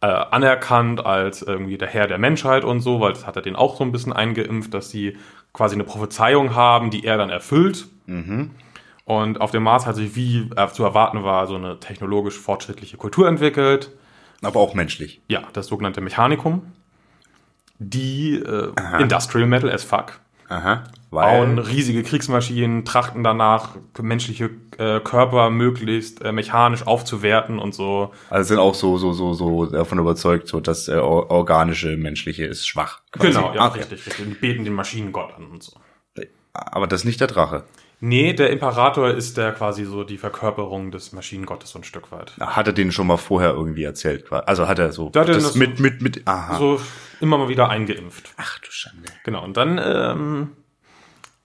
äh, 0.00 0.06
anerkannt 0.06 1.04
als 1.04 1.42
irgendwie 1.42 1.78
der 1.78 1.88
Herr 1.88 2.06
der 2.06 2.18
Menschheit 2.18 2.64
und 2.64 2.80
so, 2.80 3.00
weil 3.00 3.12
das 3.12 3.26
hat 3.26 3.36
er 3.36 3.42
den 3.42 3.56
auch 3.56 3.76
so 3.76 3.84
ein 3.84 3.92
bisschen 3.92 4.12
eingeimpft, 4.12 4.74
dass 4.74 4.90
sie 4.90 5.16
quasi 5.52 5.74
eine 5.74 5.84
Prophezeiung 5.84 6.54
haben, 6.54 6.90
die 6.90 7.04
er 7.04 7.16
dann 7.16 7.30
erfüllt. 7.30 7.88
Und 9.04 9.40
auf 9.40 9.50
dem 9.50 9.62
Mars 9.62 9.86
hat 9.86 9.96
sich, 9.96 10.14
wie 10.14 10.50
zu 10.72 10.84
erwarten 10.84 11.24
war, 11.24 11.46
so 11.46 11.54
eine 11.54 11.80
technologisch 11.80 12.38
fortschrittliche 12.38 12.98
Kultur 12.98 13.26
entwickelt. 13.26 13.90
Aber 14.42 14.60
auch 14.60 14.74
menschlich. 14.74 15.20
Ja, 15.28 15.42
das 15.52 15.66
sogenannte 15.66 16.00
Mechanikum. 16.00 16.62
Die 17.78 18.34
äh, 18.34 18.72
Industrial 19.00 19.46
Metal 19.46 19.70
as 19.70 19.84
fuck. 19.84 20.20
Aha. 20.48 20.84
Bauen 21.10 21.56
Weil, 21.58 21.64
riesige 21.66 22.02
Kriegsmaschinen, 22.02 22.84
trachten 22.84 23.22
danach, 23.24 23.76
menschliche 24.00 24.50
äh, 24.78 25.00
Körper 25.00 25.50
möglichst 25.50 26.22
äh, 26.22 26.32
mechanisch 26.32 26.86
aufzuwerten 26.86 27.58
und 27.58 27.74
so. 27.74 28.12
also 28.30 28.48
sind 28.48 28.58
auch 28.58 28.74
so, 28.74 28.98
so, 28.98 29.12
so, 29.12 29.32
so 29.34 29.66
davon 29.66 29.98
überzeugt, 29.98 30.48
so 30.48 30.60
das 30.60 30.88
äh, 30.88 30.96
or- 30.96 31.30
organische, 31.30 31.96
menschliche 31.96 32.44
ist 32.44 32.66
schwach. 32.66 33.00
quasi. 33.12 33.28
Genau, 33.32 33.54
ja, 33.54 33.60
Ah, 33.62 33.66
richtig, 33.68 34.06
richtig. 34.06 34.26
Die 34.26 34.34
beten 34.34 34.64
den 34.64 34.74
Maschinengott 34.74 35.32
an 35.34 35.46
und 35.46 35.62
so. 35.62 35.72
Aber 36.52 36.86
das 36.86 37.02
ist 37.02 37.04
nicht 37.06 37.20
der 37.20 37.28
Drache. 37.28 37.64
Nee, 38.00 38.32
der 38.32 38.50
Imperator 38.50 39.10
ist 39.10 39.36
der 39.36 39.52
quasi 39.52 39.84
so 39.84 40.04
die 40.04 40.18
Verkörperung 40.18 40.92
des 40.92 41.12
Maschinengottes 41.12 41.70
so 41.70 41.80
ein 41.80 41.84
Stück 41.84 42.12
weit. 42.12 42.36
Hat 42.38 42.66
er 42.68 42.72
den 42.72 42.92
schon 42.92 43.08
mal 43.08 43.16
vorher 43.16 43.50
irgendwie 43.50 43.82
erzählt? 43.82 44.30
Also 44.32 44.68
hat 44.68 44.78
er 44.78 44.92
so 44.92 45.10
Da 45.10 45.20
hat 45.22 45.28
das 45.28 45.42
das 45.42 45.52
so- 45.54 45.58
mit, 45.58 45.80
mit, 45.80 46.00
mit, 46.00 46.26
aha. 46.28 46.56
So 46.58 46.80
immer 47.20 47.38
mal 47.38 47.48
wieder 47.48 47.68
eingeimpft. 47.68 48.30
Ach 48.36 48.58
du 48.60 48.70
Schande. 48.70 49.08
Genau, 49.24 49.42
und 49.42 49.56
dann 49.56 49.80
ähm, 49.82 50.52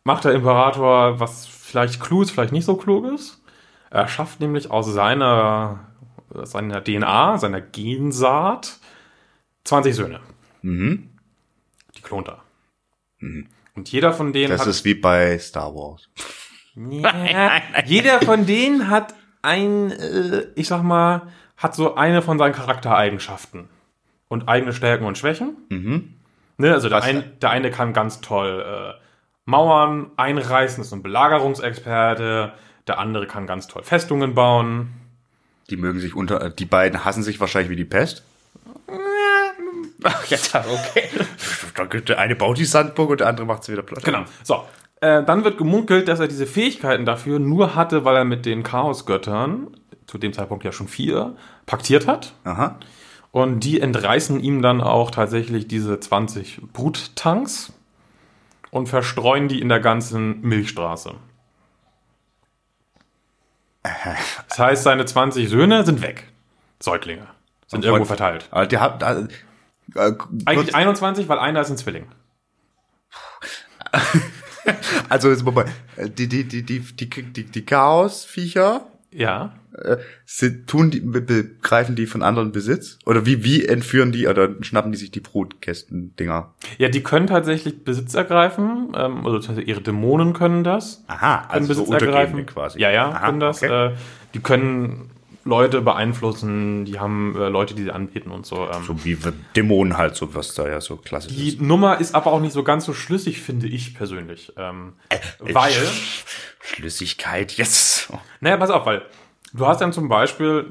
macht 0.04 0.26
der 0.26 0.34
Imperator 0.34 1.20
was 1.20 1.48
vielleicht 1.48 2.00
klug 2.00 2.24
ist, 2.24 2.32
vielleicht 2.32 2.52
nicht 2.54 2.66
so 2.66 2.76
klug 2.76 3.06
ist. 3.12 3.42
Er 3.90 4.08
schafft 4.08 4.40
nämlich 4.40 4.70
aus 4.70 4.88
seiner, 4.94 5.88
seiner 6.44 6.84
DNA, 6.84 7.40
seiner 7.40 7.62
Gensaat 7.62 8.80
20 9.64 9.96
Söhne. 9.96 10.20
Mhm. 10.62 11.10
Die 11.98 12.02
klont 12.02 12.28
er. 12.28 12.44
Und 13.76 13.92
jeder 13.92 14.14
von 14.14 14.34
denen 14.34 14.50
Das 14.52 14.68
ist 14.68 14.86
wie 14.86 14.94
bei 14.94 15.40
Star 15.40 15.74
Wars. 15.74 16.10
Ja, 16.76 17.62
jeder 17.86 18.22
von 18.22 18.46
denen 18.46 18.90
hat 18.90 19.14
ein, 19.42 19.92
äh, 19.92 20.48
ich 20.56 20.68
sag 20.68 20.82
mal, 20.82 21.24
hat 21.58 21.76
so 21.76 21.96
eine 21.96 22.22
von 22.22 22.40
seinen 22.40 22.54
Charaktereigenschaften 22.54 23.70
und 24.28 24.48
eigene 24.50 24.74
Stärken 24.74 25.06
und 25.06 25.18
Schwächen. 25.18 25.56
Ne, 26.58 26.74
also 26.74 26.90
der, 26.90 27.04
ein, 27.04 27.40
der 27.42 27.52
eine 27.52 27.72
kann 27.72 27.94
ganz 27.94 28.22
toll 28.22 28.64
äh, 28.66 29.02
Mauern 29.46 30.12
einreißen, 30.18 30.82
ist 30.82 30.94
ein 30.94 31.04
Belagerungsexperte. 31.04 32.54
Der 32.88 33.00
andere 33.00 33.28
kann 33.28 33.48
ganz 33.48 33.68
toll 33.68 33.84
Festungen 33.84 34.34
bauen. 34.34 34.90
Die 35.70 35.78
mögen 35.78 36.00
sich 36.00 36.16
unter, 36.16 36.42
äh, 36.42 36.54
die 36.54 36.66
beiden 36.66 37.06
hassen 37.06 37.24
sich 37.24 37.40
wahrscheinlich 37.40 37.70
wie 37.70 37.76
die 37.76 37.86
Pest. 37.86 38.24
Ach, 40.04 40.26
jetzt, 40.28 40.56
okay. 40.56 41.10
Der 42.08 42.20
eine 42.20 42.36
baut 42.36 42.58
die 42.58 42.66
Sandburg 42.66 43.12
und 43.12 43.20
der 43.20 43.28
andere 43.28 43.46
macht 43.46 43.64
sie 43.64 43.72
wieder 43.72 43.84
platt. 43.84 44.04
Genau. 44.04 44.26
So. 44.44 44.66
Äh, 45.04 45.22
dann 45.26 45.44
wird 45.44 45.58
gemunkelt, 45.58 46.08
dass 46.08 46.22
er 46.22 46.30
diese 46.30 46.48
Fähigkeiten 46.48 47.06
dafür 47.06 47.38
nur 47.38 47.76
hatte, 47.76 48.06
weil 48.06 48.16
er 48.16 48.24
mit 48.24 48.46
den 48.46 48.64
Chaosgöttern, 48.64 49.68
zu 50.08 50.18
dem 50.18 50.32
Zeitpunkt 50.32 50.64
ja 50.64 50.72
schon 50.72 50.88
vier, 50.88 51.36
paktiert 51.66 52.08
hat. 52.08 52.34
Aha. 52.46 52.80
Und 53.32 53.66
die 53.66 53.82
entreißen 53.82 54.40
ihm 54.40 54.62
dann 54.62 54.80
auch 54.80 55.12
tatsächlich 55.12 55.68
diese 55.68 56.00
20 56.00 56.62
Bruttanks 56.72 57.74
und 58.72 58.88
verstreuen 58.88 59.50
die 59.50 59.60
in 59.60 59.68
der 59.68 59.82
ganzen 59.82 60.40
Milchstraße. 60.40 61.16
Das 64.48 64.60
heißt, 64.60 64.84
seine 64.84 65.04
20 65.04 65.50
Söhne 65.50 65.84
sind 65.84 66.02
weg. 66.02 66.32
Säuglinge. 66.80 67.28
Sind 67.68 67.80
Und 67.80 67.86
irgendwo 67.86 68.06
verteilt. 68.06 68.48
Aber 68.52 68.66
die 68.68 68.78
hat, 68.78 69.04
äh, 69.04 69.24
äh, 69.96 70.16
Eigentlich 70.46 70.56
kurz- 70.56 70.74
21, 70.74 71.28
weil 71.28 71.40
einer 71.40 71.60
ist 71.60 71.72
ein 71.72 71.78
Zwilling. 71.78 72.06
also 75.10 75.30
jetzt 75.30 75.44
mal, 75.46 75.66
äh, 75.98 76.10
die, 76.10 76.28
die, 76.28 76.44
die, 76.46 76.64
die, 76.64 76.80
die, 76.80 77.08
die, 77.10 77.44
die 77.44 77.66
Chaosviecher, 77.66 78.88
Ja. 79.12 79.54
äh, 79.78 79.98
sind, 80.26 80.68
tun 80.68 80.92
die, 80.92 81.00
be- 81.02 81.22
begreifen 81.22 81.96
die 81.96 82.06
von 82.08 82.22
anderen 82.24 82.52
Besitz? 82.52 82.98
Oder 83.06 83.26
wie, 83.26 83.44
wie 83.44 83.66
entführen 83.66 84.12
die 84.12 84.28
oder 84.28 84.50
schnappen 84.62 84.92
die 84.92 84.98
sich 84.98 85.12
die 85.12 85.20
Brutkästen-Dinger? 85.20 86.54
Ja, 86.78 86.90
die 86.90 87.04
können 87.04 87.28
tatsächlich 87.28 87.84
Besitz 87.84 88.14
ergreifen. 88.14 88.94
Ähm, 88.96 89.26
also 89.26 89.52
ihre 89.60 89.82
Dämonen 89.82 90.34
können 90.34 90.64
das. 90.64 91.04
Aha, 91.08 91.48
können 91.48 91.52
also 91.52 91.74
so 91.74 91.82
Besitz 91.82 91.88
Untergebene 91.94 92.18
ergreifen. 92.20 92.46
quasi. 92.46 92.80
Ja, 92.80 92.92
ja, 92.92 93.10
Aha, 93.10 93.26
können 93.26 93.40
das. 93.40 93.64
okay. 93.64 93.88
Äh, 93.88 93.96
die 94.34 94.40
können 94.40 95.10
Leute 95.46 95.82
beeinflussen, 95.82 96.86
die 96.86 97.00
haben 97.00 97.36
äh, 97.36 97.50
Leute, 97.50 97.76
die 97.76 97.84
sie 97.84 97.92
anbieten 97.92 98.32
und 98.32 98.46
so. 98.46 98.68
Ähm. 98.70 98.84
So 98.86 99.04
wie 99.04 99.18
Dämonen 99.56 99.98
halt, 99.98 100.16
so 100.16 100.34
was 100.36 100.54
da 100.54 100.68
ja 100.68 100.80
so 100.80 100.96
klassisch 100.98 101.36
Die 101.36 101.50
ist. 101.50 101.62
Nummer 101.62 102.00
ist 102.00 102.16
aber 102.16 102.32
auch 102.32 102.40
nicht 102.40 102.54
so 102.54 102.64
ganz 102.64 102.86
so 102.86 102.94
schlüssig, 102.94 103.42
finde 103.42 103.68
ich 103.68 103.94
persönlich. 103.94 104.54
Ähm, 104.58 104.94
Äh, 105.10 105.20
weil, 105.40 105.74
Schlüssigkeit, 106.62 107.54
yes. 107.58 108.12
naja, 108.40 108.58
pass 108.58 108.70
auf, 108.70 108.86
weil 108.86 109.04
du 109.54 109.68
hast 109.68 109.82
dann 109.82 109.92
zum 109.92 110.08
Beispiel, 110.08 110.66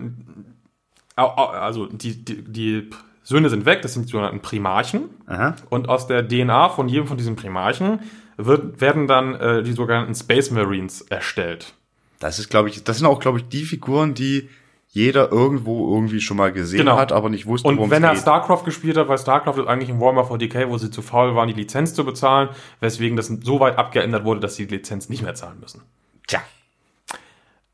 also 1.16 1.86
die, 1.86 2.24
die, 2.24 2.42
die 2.42 2.90
Söhne 3.22 3.50
sind 3.50 3.66
weg, 3.66 3.82
das 3.82 3.94
sind 3.94 4.06
die 4.06 4.10
sogenannten 4.10 4.40
Primarchen. 4.40 5.10
Aha. 5.26 5.54
Und 5.68 5.88
aus 5.88 6.06
der 6.06 6.26
DNA 6.26 6.70
von 6.70 6.88
jedem 6.88 7.06
von 7.06 7.16
diesen 7.18 7.36
Primarchen 7.36 8.00
wird, 8.36 8.80
werden 8.80 9.06
dann 9.06 9.34
äh, 9.34 9.62
die 9.62 9.72
sogenannten 9.72 10.14
Space 10.14 10.50
Marines 10.50 11.02
erstellt. 11.02 11.74
Das 12.18 12.38
ist, 12.38 12.48
glaube 12.48 12.68
ich, 12.68 12.84
das 12.84 12.98
sind 12.98 13.06
auch, 13.06 13.20
glaube 13.20 13.38
ich, 13.38 13.48
die 13.48 13.64
Figuren, 13.64 14.14
die 14.14 14.48
jeder 14.94 15.32
irgendwo 15.32 15.90
irgendwie 15.94 16.20
schon 16.20 16.36
mal 16.36 16.52
gesehen 16.52 16.80
Genau. 16.80 16.98
hat, 16.98 17.12
aber 17.12 17.30
nicht 17.30 17.46
wusste, 17.46 17.66
Und 17.66 17.78
worum 17.78 17.90
wenn 17.90 18.02
es 18.04 18.08
er 18.10 18.12
geht. 18.14 18.22
StarCraft 18.22 18.64
gespielt 18.64 18.98
hat, 18.98 19.08
weil 19.08 19.16
StarCraft 19.16 19.56
ist 19.62 19.66
eigentlich 19.66 19.88
in 19.88 19.98
Warhammer 20.00 20.22
40k, 20.24 20.68
wo 20.68 20.76
sie 20.76 20.90
zu 20.90 21.00
faul 21.00 21.34
waren, 21.34 21.48
die 21.48 21.54
Lizenz 21.54 21.94
zu 21.94 22.04
bezahlen, 22.04 22.50
weswegen 22.80 23.16
das 23.16 23.28
so 23.28 23.58
weit 23.58 23.78
abgeändert 23.78 24.24
wurde, 24.24 24.40
dass 24.40 24.54
sie 24.56 24.66
die 24.66 24.74
Lizenz 24.76 25.08
nicht 25.08 25.22
mehr 25.22 25.34
zahlen 25.34 25.58
müssen. 25.60 25.80
Tja. 26.26 26.40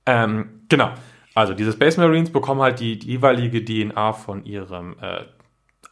Ähm, 0.07 0.63
genau. 0.69 0.91
Also 1.35 1.55
diese 1.55 1.73
Space 1.73 1.97
Marines 1.97 2.31
bekommen 2.31 2.61
halt 2.63 2.81
die, 2.81 2.99
die 2.99 3.09
jeweilige 3.09 3.65
DNA 3.65 4.13
von 4.13 4.45
ihrem 4.45 4.97
äh, 5.01 5.25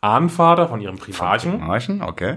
Ahnenvater, 0.01 0.69
von 0.69 0.81
ihrem 0.81 0.97
Primarchen 0.97 1.59
Marchen, 1.61 2.03
okay. 2.03 2.37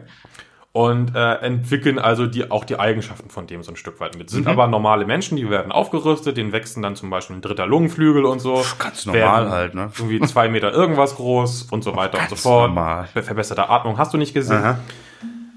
Und 0.72 1.16
äh, 1.16 1.36
entwickeln 1.38 1.98
also 1.98 2.28
die, 2.28 2.52
auch 2.52 2.64
die 2.64 2.80
Eigenschaften 2.80 3.30
von 3.30 3.48
dem 3.48 3.64
so 3.64 3.72
ein 3.72 3.76
Stück 3.76 4.00
weit 4.00 4.18
mit. 4.18 4.30
Sind 4.30 4.44
Mhm. 4.46 4.52
aber 4.52 4.68
normale 4.68 5.06
Menschen, 5.06 5.36
die 5.36 5.50
werden 5.50 5.72
aufgerüstet, 5.72 6.38
denen 6.38 6.54
wachsen 6.54 6.84
dann 6.84 6.96
zum 6.96 7.10
Beispiel 7.10 7.38
ein 7.38 7.42
dritter 7.42 7.66
Lungenflügel 7.66 8.24
und 8.26 8.40
so. 8.40 8.64
ganz 8.78 9.06
normal 9.06 9.50
halt, 9.50 9.74
ne? 9.74 9.92
Irgendwie 9.98 10.20
zwei 10.22 10.48
Meter 10.48 10.72
irgendwas 10.72 11.16
groß 11.16 11.64
und 11.72 11.84
so 11.84 11.96
weiter 11.96 12.20
und 12.20 12.26
so 12.26 12.36
Ganz 12.36 12.42
fort. 12.42 12.68
normal. 12.70 13.08
Ver- 13.08 13.24
Verbesserte 13.24 13.68
Atmung 13.70 13.98
hast 13.98 14.14
du 14.14 14.18
nicht 14.18 14.34
gesehen. 14.34 14.76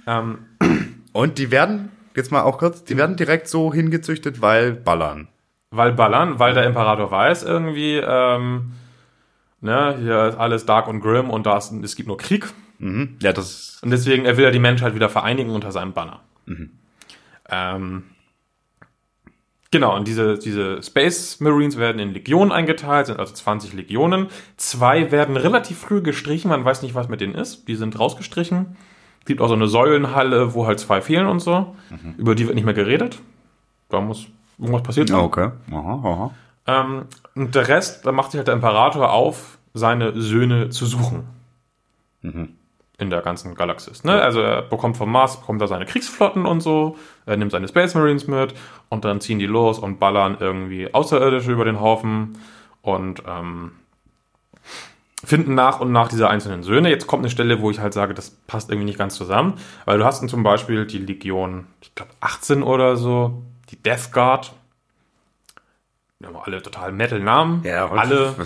Ähm, 0.07 0.39
Und 1.13 1.37
die 1.39 1.51
werden, 1.51 1.91
jetzt 2.17 2.33
mal 2.33 2.41
auch 2.43 2.57
kurz, 2.57 2.85
die 2.85 2.97
werden 2.97 3.17
direkt 3.17 3.47
so 3.49 3.73
hingezüchtet, 3.73 4.41
weil 4.41 4.73
ballern. 4.73 5.29
weil 5.71 5.93
ballern, 5.93 6.39
weil 6.39 6.55
der 6.55 6.65
Imperator 6.65 7.11
weiß 7.11 7.43
irgendwie, 7.45 7.97
ähm, 8.03 8.73
ne, 9.61 9.95
hier 10.01 10.29
ist 10.29 10.39
alles 10.39 10.65
dark 10.65 10.89
und 10.89 11.01
grim 11.01 11.29
und 11.31 11.45
da 11.47 11.59
ist, 11.59 11.71
es 11.83 11.97
gibt 11.97 12.09
nur 12.09 12.17
Krieg. 12.17 12.51
Mhm. 12.83 13.17
Ja, 13.23 13.33
das 13.33 13.79
Und 13.83 13.91
deswegen, 13.91 14.25
er 14.25 14.37
will 14.37 14.45
ja 14.45 14.51
die 14.51 14.59
Menschheit 14.59 14.95
wieder 14.95 15.09
vereinigen 15.09 15.51
unter 15.51 15.71
seinem 15.71 15.93
Banner. 15.93 16.21
Ähm, 17.49 18.03
genau, 19.71 19.97
und 19.97 20.09
diese, 20.09 20.37
diese 20.37 20.83
Space 20.83 21.39
Marines 21.39 21.79
werden 21.79 22.01
in 22.01 22.13
Legionen 22.13 22.51
eingeteilt, 22.51 23.07
sind 23.07 23.21
also 23.21 23.33
20 23.35 23.73
Legionen. 23.73 24.27
Zwei 24.57 25.13
werden 25.13 25.37
relativ 25.37 25.79
früh 25.79 26.03
gestrichen, 26.03 26.49
man 26.49 26.65
weiß 26.65 26.83
nicht, 26.83 26.97
was 26.97 27.09
mit 27.09 27.21
denen 27.21 27.37
ist. 27.37 27.69
Die 27.69 27.77
sind 27.77 27.99
rausgestrichen. 27.99 28.77
Es 29.21 29.27
gibt 29.27 29.41
auch 29.41 29.49
so 29.49 29.55
eine 29.55 29.69
Säulenhalle, 29.69 30.55
wo 30.55 30.67
halt 30.67 30.81
zwei 30.81 31.01
fehlen 31.01 31.29
und 31.29 31.39
so. 31.39 31.77
Über 32.19 32.35
die 32.35 32.47
wird 32.47 32.57
nicht 32.57 32.65
mehr 32.65 32.75
geredet. 32.75 33.21
Da 33.91 34.01
muss 34.01 34.27
irgendwas 34.59 34.83
passiert 34.83 35.09
sein. 35.09 35.21
okay. 35.21 35.51
Aha, 35.71 36.01
aha. 36.03 36.31
Ähm, 36.67 37.05
und 37.37 37.55
der 37.55 37.69
Rest, 37.69 38.05
da 38.05 38.11
macht 38.11 38.33
sich 38.33 38.39
halt 38.39 38.49
der 38.49 38.55
Imperator 38.55 39.13
auf, 39.13 39.59
seine 39.73 40.21
Söhne 40.21 40.71
zu 40.71 40.85
suchen. 40.87 41.25
In 43.03 43.11
der 43.11 43.21
ganzen 43.21 43.57
Galaxis. 43.57 44.05
Ne? 44.05 44.23
Also 44.23 44.41
er 44.41 44.63
bekommt 44.63 44.97
vom 44.97 45.11
Mars, 45.11 45.41
bekommt 45.41 45.61
er 45.61 45.67
seine 45.67 45.87
Kriegsflotten 45.87 46.47
und 46.47 46.61
so, 46.61 46.97
er 47.27 47.37
nimmt 47.37 47.51
seine 47.51 47.67
Space 47.67 47.97
Marines 47.97 48.29
mit 48.29 48.55
und 48.91 49.05
dann 49.05 49.21
ziehen 49.21 49.41
die 49.41 49.47
los 49.47 49.81
und 49.81 49.99
ballern 49.99 50.37
irgendwie 50.39 50.95
Außerirdische 50.95 51.51
über 51.51 51.65
den 51.65 51.81
Haufen 51.81 52.39
und 52.81 53.25
ähm, 53.27 53.73
finden 55.25 55.57
nach 55.57 55.81
und 55.81 55.91
nach 55.91 56.07
diese 56.07 56.31
einzelnen 56.31 56.63
Söhne. 56.63 56.91
Jetzt 56.91 57.09
kommt 57.09 57.23
eine 57.23 57.31
Stelle, 57.31 57.61
wo 57.61 57.73
ich 57.73 57.81
halt 57.81 57.93
sage, 57.93 58.15
das 58.15 58.31
passt 58.31 58.71
irgendwie 58.71 58.87
nicht 58.87 58.99
ganz 58.99 59.17
zusammen, 59.17 59.55
weil 59.85 59.99
du 59.99 60.05
hast 60.05 60.21
dann 60.21 60.29
zum 60.29 60.45
Beispiel 60.45 60.87
die 60.87 60.99
Legion, 60.99 61.67
ich 61.81 61.93
glaube 61.97 62.13
18 62.21 62.63
oder 62.63 62.97
so, 62.97 63.43
die 63.71 63.83
Death 63.83 64.13
Guard. 64.13 64.53
Die 66.21 66.27
haben 66.27 66.37
alle 66.37 66.63
total 66.63 66.93
Metal-Namen. 66.93 67.65
Ja, 67.65 67.91
alle 67.91 68.37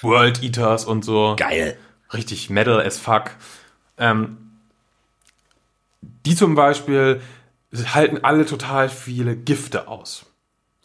World 0.00 0.42
Eaters 0.42 0.86
und 0.86 1.04
so. 1.04 1.36
Geil. 1.36 1.76
Richtig 2.14 2.48
Metal 2.48 2.80
as 2.80 2.98
fuck. 2.98 3.32
Ähm, 3.98 4.38
die 6.00 6.34
zum 6.34 6.54
Beispiel 6.54 7.20
halten 7.72 8.24
alle 8.24 8.46
total 8.46 8.88
viele 8.88 9.36
Gifte 9.36 9.88
aus. 9.88 10.26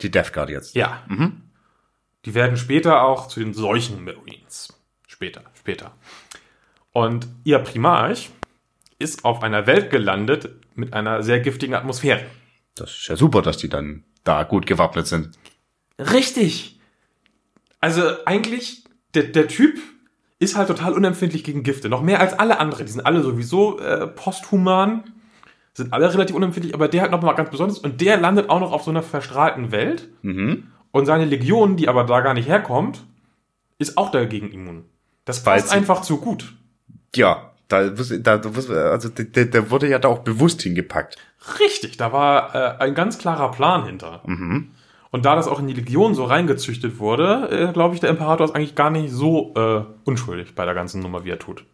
Die 0.01 0.11
Death 0.11 0.33
Guard 0.33 0.49
jetzt. 0.49 0.75
Ja. 0.75 1.03
Die 2.25 2.33
werden 2.33 2.57
später 2.57 3.03
auch 3.03 3.27
zu 3.27 3.39
den 3.39 3.53
Seuchen 3.53 4.03
Marines. 4.03 4.73
Später, 5.07 5.43
später. 5.53 5.93
Und 6.91 7.27
ihr 7.43 7.59
Primarch 7.59 8.29
ist 8.99 9.25
auf 9.25 9.43
einer 9.43 9.67
Welt 9.67 9.89
gelandet 9.89 10.49
mit 10.75 10.93
einer 10.93 11.23
sehr 11.23 11.39
giftigen 11.39 11.75
Atmosphäre. 11.75 12.25
Das 12.75 12.91
ist 12.91 13.07
ja 13.07 13.15
super, 13.15 13.41
dass 13.41 13.57
die 13.57 13.69
dann 13.69 14.03
da 14.23 14.43
gut 14.43 14.65
gewappnet 14.65 15.07
sind. 15.07 15.37
Richtig. 15.99 16.79
Also 17.79 18.25
eigentlich, 18.25 18.83
der, 19.13 19.23
der 19.23 19.47
Typ 19.47 19.79
ist 20.41 20.57
halt 20.57 20.67
total 20.67 20.93
unempfindlich 20.93 21.43
gegen 21.43 21.63
Gifte. 21.63 21.87
Noch 21.87 22.01
mehr 22.01 22.19
als 22.19 22.37
alle 22.37 22.59
anderen. 22.59 22.85
Die 22.85 22.91
sind 22.91 23.05
alle 23.05 23.21
sowieso 23.21 23.79
äh, 23.79 24.07
posthuman. 24.07 25.03
Sind 25.73 25.93
alle 25.93 26.11
relativ 26.13 26.35
unempfindlich, 26.35 26.73
aber 26.73 26.87
der 26.89 27.01
halt 27.03 27.11
noch 27.11 27.21
mal 27.21 27.33
ganz 27.33 27.49
besonders. 27.49 27.77
Und 27.79 28.01
der 28.01 28.17
landet 28.17 28.49
auch 28.49 28.59
noch 28.59 28.71
auf 28.73 28.83
so 28.83 28.91
einer 28.91 29.03
verstrahlten 29.03 29.71
Welt. 29.71 30.09
Und 30.91 31.05
seine 31.05 31.25
Legion, 31.25 31.77
die 31.77 31.87
aber 31.87 32.03
da 32.03 32.19
gar 32.21 32.33
nicht 32.33 32.47
herkommt, 32.49 33.03
ist 33.77 33.97
auch 33.97 34.11
dagegen 34.11 34.51
immun. 34.51 34.83
Das 35.25 35.43
passt 35.43 35.69
sie- 35.69 35.75
einfach 35.75 36.01
zu 36.01 36.17
gut. 36.17 36.53
Ja, 37.15 37.51
da, 37.69 37.89
da, 37.89 38.41
also 38.91 39.07
der, 39.09 39.45
der 39.45 39.71
wurde 39.71 39.87
ja 39.87 39.99
da 39.99 40.09
auch 40.09 40.19
bewusst 40.19 40.61
hingepackt. 40.63 41.15
Richtig, 41.59 41.95
da 41.97 42.11
war 42.11 42.53
äh, 42.53 42.83
ein 42.83 42.93
ganz 42.95 43.17
klarer 43.17 43.51
Plan 43.51 43.85
hinter. 43.85 44.23
Und 45.11 45.25
da 45.25 45.35
das 45.35 45.47
auch 45.47 45.59
in 45.59 45.67
die 45.67 45.73
Legion 45.73 46.15
so 46.15 46.23
reingezüchtet 46.23 46.97
wurde, 46.97 47.49
äh, 47.51 47.73
glaube 47.73 47.93
ich, 47.95 48.01
der 48.01 48.09
Imperator 48.09 48.45
ist 48.45 48.55
eigentlich 48.55 48.75
gar 48.75 48.89
nicht 48.89 49.11
so 49.11 49.53
äh, 49.55 49.83
unschuldig 50.05 50.55
bei 50.55 50.65
der 50.65 50.73
ganzen 50.73 51.01
Nummer, 51.01 51.25
wie 51.25 51.29
er 51.31 51.39
tut. 51.39 51.65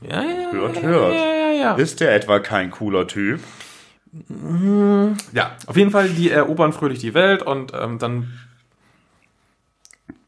Ja, 0.00 0.22
ja, 0.22 0.50
Hört, 0.50 0.82
hört. 0.82 1.14
Ja, 1.14 1.34
ja, 1.34 1.50
ja. 1.52 1.74
Ist 1.74 2.00
der 2.00 2.14
etwa 2.14 2.38
kein 2.38 2.70
cooler 2.70 3.06
Typ? 3.06 3.40
Ja, 5.32 5.56
auf 5.66 5.76
jeden 5.76 5.90
Fall, 5.90 6.08
die 6.08 6.30
erobern 6.30 6.72
fröhlich 6.72 7.00
die 7.00 7.12
Welt 7.12 7.42
und 7.42 7.72
ähm, 7.74 7.98
dann 7.98 8.32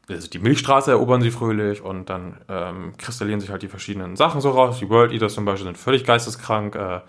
also 0.07 0.27
die 0.27 0.39
Milchstraße 0.39 0.91
erobern 0.91 1.21
sie 1.21 1.31
fröhlich 1.31 1.81
und 1.81 2.09
dann 2.09 2.37
ähm, 2.49 2.93
kristallieren 2.97 3.39
sich 3.39 3.51
halt 3.51 3.61
die 3.61 3.67
verschiedenen 3.67 4.15
Sachen 4.15 4.41
so 4.41 4.51
raus. 4.51 4.79
Die 4.79 4.89
World 4.89 5.11
Eaters 5.11 5.33
zum 5.35 5.45
Beispiel 5.45 5.65
sind 5.65 5.77
völlig 5.77 6.03
geisteskrank 6.03 6.75
äh, 6.75 7.01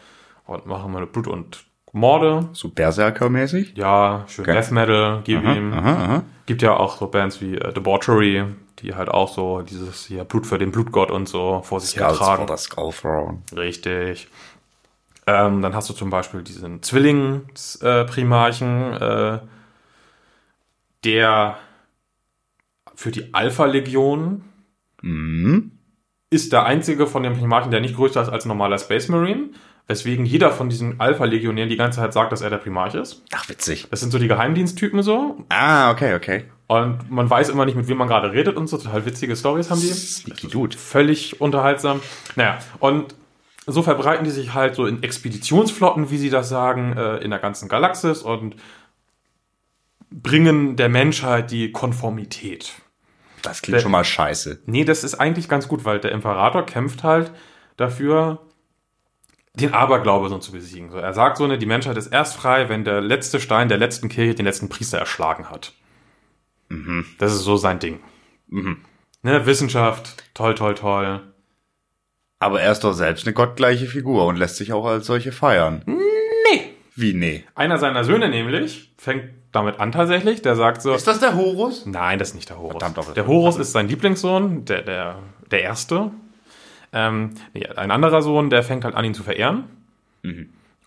und 0.47 0.67
machen 0.67 0.93
mal 0.93 1.07
Blut 1.07 1.27
und 1.27 1.65
Morde. 1.93 2.49
So 2.53 2.69
Berserker-mäßig? 2.69 3.73
Ja, 3.77 4.25
schön 4.29 4.45
Okay. 4.45 4.53
Death 4.55 4.71
Metal, 4.71 5.21
gib 5.25 5.43
ihm. 5.43 5.73
Aha, 5.73 5.93
aha. 6.05 6.23
Gibt 6.47 6.63
ja 6.63 6.77
auch 6.77 6.97
so 6.99 7.09
Bands 7.09 7.41
wie 7.41 7.57
äh, 7.57 7.73
Debauchery, 7.73 8.45
die 8.79 8.95
halt 8.95 9.09
auch 9.09 9.29
so 9.33 9.63
dieses 9.63 10.07
hier 10.07 10.23
Blut 10.25 10.47
für 10.47 10.59
den 10.59 10.71
Blutgott 10.73 11.11
und 11.11 11.29
so 11.29 11.63
vor 11.65 11.81
sich 11.81 11.91
Skulls 11.91 12.19
for 12.19 12.29
hertragen. 12.29 12.57
the 12.57 12.63
Skull 12.63 12.93
Throne. 12.93 13.39
Richtig. 13.57 14.29
Ähm, 15.27 15.63
dann 15.63 15.75
hast 15.75 15.89
du 15.91 15.95
zum 15.95 16.11
Beispiel 16.11 16.43
diesen 16.43 16.83
Zwillingsprimarchen, 16.83 18.93
äh, 18.95 19.39
der 21.05 21.57
für 22.95 23.11
die 23.11 23.33
Alpha-Legion 23.35 24.45
Mhm. 25.03 25.73
ist 26.29 26.53
der 26.53 26.65
einzige 26.67 27.07
von 27.07 27.23
den 27.23 27.33
Primarchen, 27.39 27.71
der 27.71 27.81
nicht 27.81 27.97
größer 27.97 28.21
ist 28.23 28.29
als 28.29 28.45
ein 28.45 28.49
normaler 28.49 28.79
Space 28.79 29.09
Marine, 29.09 29.49
weswegen 29.91 30.25
jeder 30.25 30.53
von 30.53 30.69
diesen 30.69 31.01
Alpha-Legionären 31.01 31.69
die 31.69 31.77
ganze 31.77 31.99
Zeit 31.99 32.13
sagt, 32.13 32.31
dass 32.31 32.41
er 32.43 32.49
der 32.49 32.59
Primarch 32.59 32.95
ist. 32.95 33.23
Ach, 33.35 33.49
witzig. 33.49 33.89
Das 33.91 33.99
sind 34.01 34.11
so 34.13 34.19
die 34.21 34.29
Geheimdiensttypen 34.29 35.03
so. 35.03 35.45
Ah, 35.49 35.91
okay, 35.91 36.15
okay. 36.15 36.45
Und 36.69 37.11
man 37.11 37.29
weiß 37.29 37.49
immer 37.49 37.65
nicht, 37.67 37.75
mit 37.77 37.89
wem 37.89 37.97
man 37.99 38.07
gerade 38.07 38.31
redet 38.33 38.57
und 38.57 38.69
so. 38.69 38.79
Total 38.79 39.05
witzige 39.05 39.35
Stories 39.35 39.69
haben 39.69 39.81
die. 39.81 39.89
Sneaky 39.89 40.47
Dude. 40.47 40.77
Völlig 40.79 41.41
unterhaltsam. 41.41 42.01
Naja, 42.37 42.59
und 42.79 43.17
so 43.67 43.83
verbreiten 43.83 44.25
die 44.25 44.31
sich 44.31 44.55
halt 44.55 44.77
so 44.77 44.87
in 44.87 45.03
Expeditionsflotten, 45.03 46.11
wie 46.11 46.19
sie 46.19 46.31
das 46.31 46.49
sagen, 46.49 46.97
äh, 46.97 47.17
in 47.19 47.31
der 47.31 47.41
ganzen 47.41 47.69
Galaxis 47.69 48.23
und 48.23 48.55
bringen 50.13 50.77
der 50.77 50.89
Menschheit 50.89 51.51
die 51.51 51.73
Konformität. 51.73 52.73
Das 53.43 53.61
klingt 53.63 53.77
Der- 53.77 53.83
schon 53.83 53.93
mal 53.93 54.05
scheiße. 54.05 54.61
Nee, 54.67 54.85
das 54.85 55.03
ist 55.05 55.15
eigentlich 55.15 55.49
ganz 55.49 55.67
gut, 55.69 55.85
weil 55.85 55.99
der 55.99 56.13
Imperator 56.13 56.65
kämpft 56.65 57.03
halt 57.03 57.33
dafür, 57.77 58.41
den 59.55 59.75
Aberglaube 59.75 60.29
so 60.29 60.39
zu 60.39 60.53
besiegen. 60.53 60.91
So, 60.91 60.99
er 60.99 61.13
sagt 61.13 61.37
so, 61.39 61.47
ne, 61.47 61.59
die 61.59 61.67
Menschheit 61.67 61.97
ist 61.97 62.09
erst 62.09 62.37
frei, 62.37 62.69
wenn 62.69 62.85
der 62.85 63.01
letzte 63.01 63.41
Stein 63.41 63.69
der 63.69 63.79
letzten 63.79 64.09
Kirche 64.09 64.35
den 64.35 64.47
letzten 64.47 64.69
Priester 64.69 64.99
erschlagen 64.99 65.51
hat. 65.51 65.73
Das 67.19 67.33
ist 67.33 67.43
so 67.43 67.57
sein 67.57 67.81
Ding. 67.81 67.99
Ne, 68.49 69.47
Wissenschaft, 69.47 70.25
toll, 70.35 70.55
toll, 70.55 70.75
toll. 70.75 71.21
Aber 72.39 72.63
er 72.63 72.73
ist 72.73 72.85
doch 72.85 72.93
selbst 72.93 73.27
eine 73.27 73.35
gottgleiche 73.35 73.87
Figur 73.87 74.27
und 74.27 74.37
lässt 74.37 74.57
sich 74.57 74.73
auch 74.73 74.87
als 74.87 75.07
solche 75.07 75.33
feiern. 75.33 75.83
Nee. 75.87 76.71
Wie, 76.95 77.13
nee? 77.13 77.45
Einer 77.55 77.79
seiner 77.79 78.05
Söhne 78.05 78.29
nämlich 78.29 78.93
fängt 78.97 79.31
damit 79.53 79.81
an 79.81 79.93
tatsächlich, 79.93 80.43
der 80.43 80.57
sagt 80.57 80.81
so, 80.81 80.95
Ist 80.95 81.07
das 81.07 81.21
der 81.21 81.35
Horus? 81.35 81.87
Nein, 81.87 82.19
das 82.19 82.29
ist 82.29 82.35
nicht 82.35 82.49
der 82.49 82.59
Horus. 82.59 82.83
Verdammt, 82.83 83.17
der 83.17 83.27
Horus 83.27 83.57
ist 83.57 83.73
sein 83.73 83.89
Lieblingssohn, 83.89 84.65
der, 84.65 84.83
der, 84.83 85.19
der 85.51 85.63
erste. 85.63 86.13
Ähm, 86.93 87.31
nee, 87.55 87.67
ein 87.67 87.91
anderer 87.91 88.23
Sohn, 88.23 88.51
der 88.51 88.63
fängt 88.63 88.85
halt 88.85 88.95
an, 88.95 89.05
ihn 89.05 89.15
zu 89.15 89.23
verehren. 89.23 89.65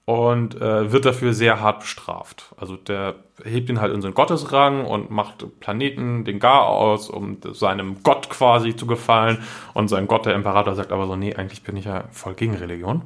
Und 0.06 0.60
äh, 0.60 0.92
wird 0.92 1.06
dafür 1.06 1.34
sehr 1.34 1.62
hart 1.62 1.80
bestraft. 1.80 2.54
Also 2.58 2.76
der 2.76 3.16
hebt 3.44 3.70
ihn 3.70 3.80
halt 3.80 3.94
in 3.94 4.02
so 4.02 4.08
einen 4.08 4.16
Gottesrang 4.16 4.86
und 4.86 5.12
macht 5.12 5.46
Planeten 5.62 6.26
den 6.26 6.40
Gar 6.40 6.68
aus, 6.68 7.10
um 7.10 7.38
seinem 7.54 8.04
Gott 8.04 8.30
quasi 8.30 8.76
zu 8.76 8.86
gefallen. 8.86 9.38
Und 9.74 9.88
sein 9.88 10.08
Gott, 10.08 10.26
der 10.26 10.36
Imperator, 10.36 10.76
sagt 10.76 10.92
aber 10.92 11.08
so, 11.08 11.16
nee, 11.16 11.36
eigentlich 11.36 11.64
bin 11.64 11.78
ich 11.78 11.86
ja 11.86 12.04
voll 12.12 12.34
gegen 12.34 12.56
Religion. 12.56 13.02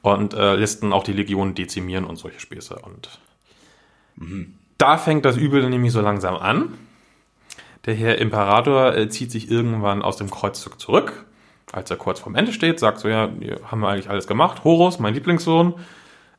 Und 0.00 0.34
äh, 0.34 0.54
lässt 0.54 0.82
dann 0.82 0.92
auch 0.92 1.04
die 1.04 1.12
Legion 1.12 1.54
dezimieren 1.54 2.04
und 2.04 2.16
solche 2.16 2.40
Späße. 2.40 2.76
Und 2.76 3.20
da 4.78 4.96
fängt 4.98 5.24
das 5.24 5.36
Übel 5.36 5.68
nämlich 5.68 5.92
so 5.92 6.00
langsam 6.00 6.36
an. 6.36 6.78
Der 7.84 7.94
Herr 7.94 8.18
Imperator 8.18 8.96
äh, 8.96 9.08
zieht 9.08 9.30
sich 9.30 9.50
irgendwann 9.50 10.02
aus 10.02 10.16
dem 10.16 10.30
Kreuzzug 10.30 10.80
zurück. 10.80 11.26
Als 11.76 11.90
er 11.90 11.98
kurz 11.98 12.20
vorm 12.20 12.34
Ende 12.36 12.54
steht, 12.54 12.80
sagt 12.80 13.00
so, 13.00 13.08
ja, 13.08 13.28
wir 13.38 13.60
haben 13.70 13.80
wir 13.80 13.88
eigentlich 13.88 14.08
alles 14.08 14.26
gemacht. 14.26 14.64
Horus, 14.64 14.98
mein 14.98 15.12
Lieblingssohn, 15.12 15.74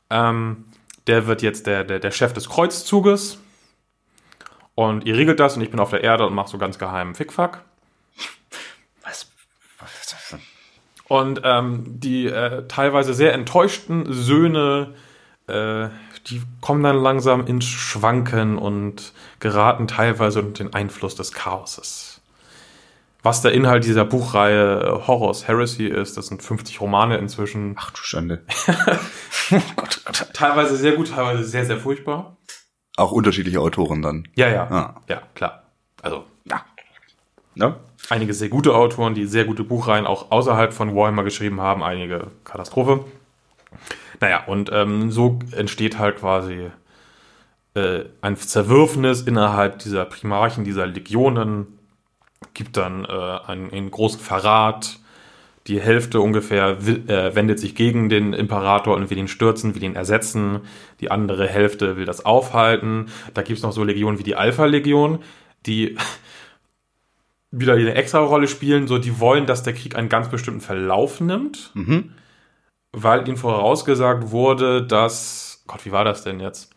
ähm, 0.10 0.66
der 1.06 1.28
wird 1.28 1.44
jetzt 1.44 1.68
der, 1.68 1.84
der, 1.84 2.00
der 2.00 2.10
Chef 2.10 2.34
des 2.34 2.50
Kreuzzuges. 2.50 3.38
Und 4.74 5.06
ihr 5.06 5.16
regelt 5.16 5.40
das 5.40 5.56
und 5.56 5.62
ich 5.62 5.70
bin 5.70 5.80
auf 5.80 5.92
der 5.92 6.04
Erde 6.04 6.26
und 6.26 6.34
mache 6.34 6.50
so 6.50 6.58
ganz 6.58 6.80
geheimen 6.80 7.14
Fickfuck. 7.14 7.62
Was? 9.04 9.32
was? 9.80 10.40
Und 11.08 11.42
ähm, 11.44 11.84
die 11.86 12.26
äh, 12.26 12.68
teilweise 12.68 13.14
sehr 13.14 13.34
enttäuschten 13.34 14.12
Söhne, 14.12 14.96
äh, 15.46 15.90
die 16.28 16.42
kommen 16.62 16.82
dann 16.82 16.98
langsam 16.98 17.46
ins 17.46 17.66
Schwanken 17.66 18.58
und 18.58 19.14
geraten 19.40 19.88
teilweise 19.88 20.42
unter 20.42 20.64
den 20.64 20.74
Einfluss 20.74 21.14
des 21.14 21.32
Chaoses. 21.32 22.17
Was 23.28 23.42
der 23.42 23.52
Inhalt 23.52 23.84
dieser 23.84 24.06
Buchreihe 24.06 24.80
äh, 24.80 25.06
Horrors 25.06 25.50
Heresy 25.50 25.86
ist, 25.86 26.16
das 26.16 26.28
sind 26.28 26.42
50 26.42 26.80
Romane 26.80 27.18
inzwischen. 27.18 27.76
Ach 27.78 27.92
du 27.92 27.98
Schande. 28.02 28.46
oh 28.48 28.72
Gott, 29.76 30.00
oh 30.00 30.02
Gott. 30.06 30.30
Teilweise 30.32 30.78
sehr 30.78 30.94
gut, 30.94 31.10
teilweise 31.10 31.44
sehr, 31.44 31.66
sehr 31.66 31.76
furchtbar. 31.76 32.38
Auch 32.96 33.12
unterschiedliche 33.12 33.60
Autoren 33.60 34.02
dann. 34.02 34.30
Ja, 34.38 34.48
ja. 34.48 34.72
Ah. 34.72 35.02
Ja, 35.10 35.24
klar. 35.36 35.64
Also, 36.02 36.24
ja. 36.46 36.64
Ne? 37.56 37.76
Einige 38.10 38.34
sehr 38.34 38.48
gute 38.48 38.74
Autoren, 38.74 39.14
die 39.14 39.26
sehr 39.26 39.44
gute 39.44 39.66
Buchreihen 39.66 40.08
auch 40.08 40.32
außerhalb 40.32 40.72
von 40.72 40.96
Warhammer 40.96 41.26
geschrieben 41.26 41.60
haben, 41.60 41.84
einige 41.84 42.28
Katastrophe. 42.46 43.04
Naja, 44.22 44.46
und 44.46 44.72
ähm, 44.72 45.12
so 45.12 45.40
entsteht 45.52 46.00
halt 46.00 46.20
quasi 46.20 46.72
äh, 47.74 48.06
ein 48.22 48.38
Zerwürfnis 48.38 49.24
innerhalb 49.24 49.80
dieser 49.80 50.06
Primarchen, 50.06 50.64
dieser 50.64 50.88
Legionen, 50.88 51.77
gibt 52.54 52.78
dann 52.78 53.06
äh, 53.06 53.08
einen, 53.08 53.72
einen 53.72 53.92
großen 53.92 54.20
Verrat. 54.20 55.00
Die 55.68 55.82
Hälfte 55.82 56.22
ungefähr 56.22 56.86
will, 56.86 57.10
äh, 57.10 57.36
wendet 57.36 57.60
sich 57.60 57.76
gegen 57.76 58.10
den 58.10 58.34
Imperator 58.34 58.96
und 58.96 59.10
will 59.10 59.18
ihn 59.18 59.28
stürzen, 59.28 59.76
will 59.76 59.84
ihn 59.84 59.96
ersetzen. 59.96 60.62
Die 61.02 61.12
andere 61.12 61.48
Hälfte 61.48 61.98
will 61.98 62.06
das 62.06 62.26
aufhalten. 62.26 63.08
Da 63.34 63.42
gibt 63.42 63.58
es 63.58 63.64
noch 63.64 63.74
so 63.74 63.84
Legionen 63.84 64.18
wie 64.18 64.24
die 64.24 64.36
Alpha-Legion, 64.36 65.20
die 65.66 65.98
wieder 67.52 67.74
eine 67.74 67.96
extra 67.96 68.20
Rolle 68.20 68.48
spielen. 68.48 68.88
So, 68.88 68.98
die 68.98 69.20
wollen, 69.20 69.46
dass 69.46 69.64
der 69.64 69.74
Krieg 69.74 69.96
einen 69.96 70.10
ganz 70.10 70.30
bestimmten 70.30 70.62
Verlauf 70.62 71.20
nimmt, 71.20 71.72
weil 72.94 73.28
ihnen 73.28 73.38
vorausgesagt 73.38 74.32
wurde, 74.32 74.86
dass 74.86 75.64
Gott, 75.68 75.86
wie 75.86 75.92
war 75.92 76.06
das 76.06 76.24
denn 76.24 76.40
jetzt? 76.40 76.74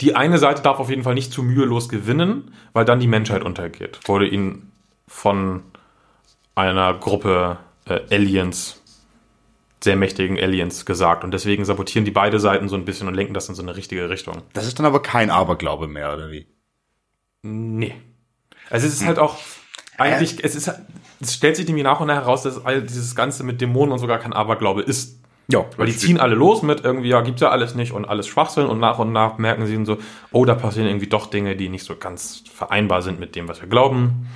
Die 0.00 0.14
eine 0.14 0.38
Seite 0.38 0.62
darf 0.62 0.78
auf 0.78 0.90
jeden 0.90 1.02
Fall 1.02 1.14
nicht 1.14 1.32
zu 1.32 1.42
mühelos 1.42 1.88
gewinnen, 1.88 2.52
weil 2.72 2.84
dann 2.84 3.00
die 3.00 3.06
Menschheit 3.06 3.42
untergeht. 3.42 3.98
Wurde 4.06 4.28
ihnen 4.28 4.72
von 5.08 5.62
einer 6.54 6.94
Gruppe 6.94 7.58
äh, 7.86 8.00
Aliens, 8.10 8.82
sehr 9.82 9.96
mächtigen 9.96 10.38
Aliens 10.38 10.84
gesagt. 10.84 11.24
Und 11.24 11.32
deswegen 11.32 11.64
sabotieren 11.64 12.04
die 12.04 12.10
beide 12.10 12.40
Seiten 12.40 12.68
so 12.68 12.76
ein 12.76 12.84
bisschen 12.84 13.08
und 13.08 13.14
lenken 13.14 13.34
das 13.34 13.48
in 13.48 13.54
so 13.54 13.62
eine 13.62 13.76
richtige 13.76 14.10
Richtung. 14.10 14.42
Das 14.52 14.66
ist 14.66 14.78
dann 14.78 14.86
aber 14.86 15.00
kein 15.00 15.30
Aberglaube 15.30 15.86
mehr, 15.86 16.12
oder 16.12 16.30
wie? 16.30 16.46
Nee. 17.42 17.94
Also 18.68 18.86
es 18.86 18.94
ist 18.94 19.06
halt 19.06 19.18
auch 19.18 19.38
eigentlich, 19.98 20.44
es 20.44 20.54
ist, 20.54 20.70
es 21.20 21.34
stellt 21.34 21.56
sich 21.56 21.66
nämlich 21.66 21.84
nach 21.84 22.00
und 22.00 22.08
nach 22.08 22.16
heraus, 22.16 22.42
dass 22.42 22.64
all 22.64 22.82
dieses 22.82 23.14
Ganze 23.14 23.44
mit 23.44 23.60
Dämonen 23.60 23.92
und 23.92 23.98
sogar 23.98 24.18
kein 24.18 24.32
Aberglaube 24.32 24.82
ist. 24.82 25.20
Ja, 25.48 25.64
Weil 25.76 25.86
die 25.86 25.96
ziehen 25.96 26.18
alle 26.18 26.34
los 26.34 26.62
mit 26.62 26.84
irgendwie, 26.84 27.08
ja, 27.08 27.20
gibt's 27.20 27.40
ja 27.40 27.50
alles 27.50 27.76
nicht 27.76 27.92
und 27.92 28.04
alles 28.04 28.26
Schwachsinn 28.26 28.66
und 28.66 28.80
nach 28.80 28.98
und 28.98 29.12
nach 29.12 29.38
merken 29.38 29.66
sie 29.66 29.84
so, 29.84 29.98
oh, 30.32 30.44
da 30.44 30.56
passieren 30.56 30.88
irgendwie 30.88 31.06
doch 31.06 31.28
Dinge, 31.28 31.54
die 31.54 31.68
nicht 31.68 31.84
so 31.84 31.94
ganz 31.94 32.42
vereinbar 32.52 33.02
sind 33.02 33.20
mit 33.20 33.36
dem, 33.36 33.46
was 33.46 33.60
wir 33.60 33.68
glauben. 33.68 34.28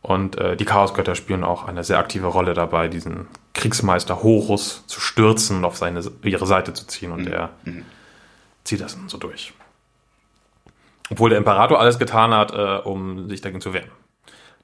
Und 0.00 0.38
äh, 0.38 0.56
die 0.56 0.64
Chaosgötter 0.64 1.16
spielen 1.16 1.42
auch 1.42 1.66
eine 1.66 1.82
sehr 1.82 1.98
aktive 1.98 2.28
Rolle 2.28 2.54
dabei, 2.54 2.86
diesen 2.86 3.26
Kriegsmeister 3.54 4.22
Horus 4.22 4.86
zu 4.86 5.00
stürzen 5.00 5.58
und 5.58 5.64
auf 5.64 5.76
seine, 5.76 6.02
ihre 6.22 6.46
Seite 6.46 6.72
zu 6.72 6.86
ziehen. 6.86 7.10
Und 7.10 7.26
er 7.26 7.50
zieht 8.62 8.80
das 8.80 8.94
dann 8.94 9.08
so 9.08 9.18
durch. 9.18 9.52
Obwohl 11.10 11.30
der 11.30 11.38
Imperator 11.38 11.80
alles 11.80 11.98
getan 11.98 12.32
hat, 12.32 12.52
äh, 12.52 12.78
um 12.86 13.28
sich 13.28 13.40
dagegen 13.40 13.60
zu 13.60 13.72
wehren. 13.72 13.90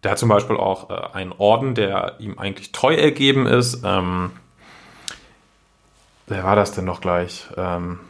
Der 0.04 0.12
hat 0.12 0.18
zum 0.18 0.28
Beispiel 0.28 0.56
auch 0.56 0.90
äh, 0.90 1.16
einen 1.16 1.32
Orden, 1.32 1.74
der 1.74 2.16
ihm 2.20 2.38
eigentlich 2.38 2.70
treu 2.70 2.94
ergeben 2.94 3.46
ist. 3.46 3.82
Ähm, 3.82 4.30
wer 6.26 6.44
war 6.44 6.56
das 6.56 6.72
denn 6.72 6.84
noch 6.84 7.00
gleich? 7.00 7.46
Ähm, 7.56 8.00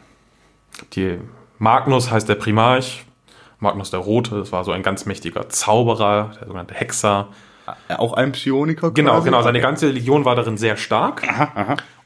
die 0.93 1.19
Magnus 1.57 2.11
heißt 2.11 2.27
der 2.27 2.35
Primarch. 2.35 3.05
Magnus 3.59 3.89
der 3.89 4.01
Rote, 4.01 4.37
das 4.37 4.51
war 4.51 4.63
so 4.63 4.71
ein 4.71 4.83
ganz 4.83 5.05
mächtiger 5.05 5.49
Zauberer, 5.49 6.33
der 6.39 6.47
sogenannte 6.47 6.73
Hexer. 6.73 7.29
Auch 7.97 8.13
ein 8.13 8.31
Psioniker? 8.31 8.91
Genau, 8.91 9.13
quasi? 9.13 9.25
genau. 9.25 9.41
Seine 9.41 9.61
ganze 9.61 9.89
Legion 9.89 10.25
war 10.25 10.35
darin 10.35 10.57
sehr 10.57 10.77
stark. 10.77 11.23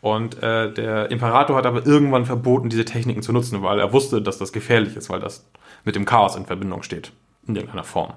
Und 0.02 0.42
äh, 0.42 0.72
der 0.72 1.12
Imperator 1.12 1.58
hat 1.58 1.66
aber 1.66 1.86
irgendwann 1.86 2.26
verboten, 2.26 2.70
diese 2.70 2.86
Techniken 2.86 3.22
zu 3.22 3.34
nutzen, 3.34 3.62
weil 3.62 3.80
er 3.80 3.92
wusste, 3.92 4.22
dass 4.22 4.38
das 4.38 4.54
gefährlich 4.54 4.96
ist, 4.96 5.10
weil 5.10 5.20
das 5.20 5.50
mit 5.84 5.96
dem 5.96 6.06
Chaos 6.06 6.36
in 6.38 6.46
Verbindung 6.46 6.84
steht. 6.84 7.12
In 7.46 7.56
irgendeiner 7.56 7.84
Form. 7.84 8.14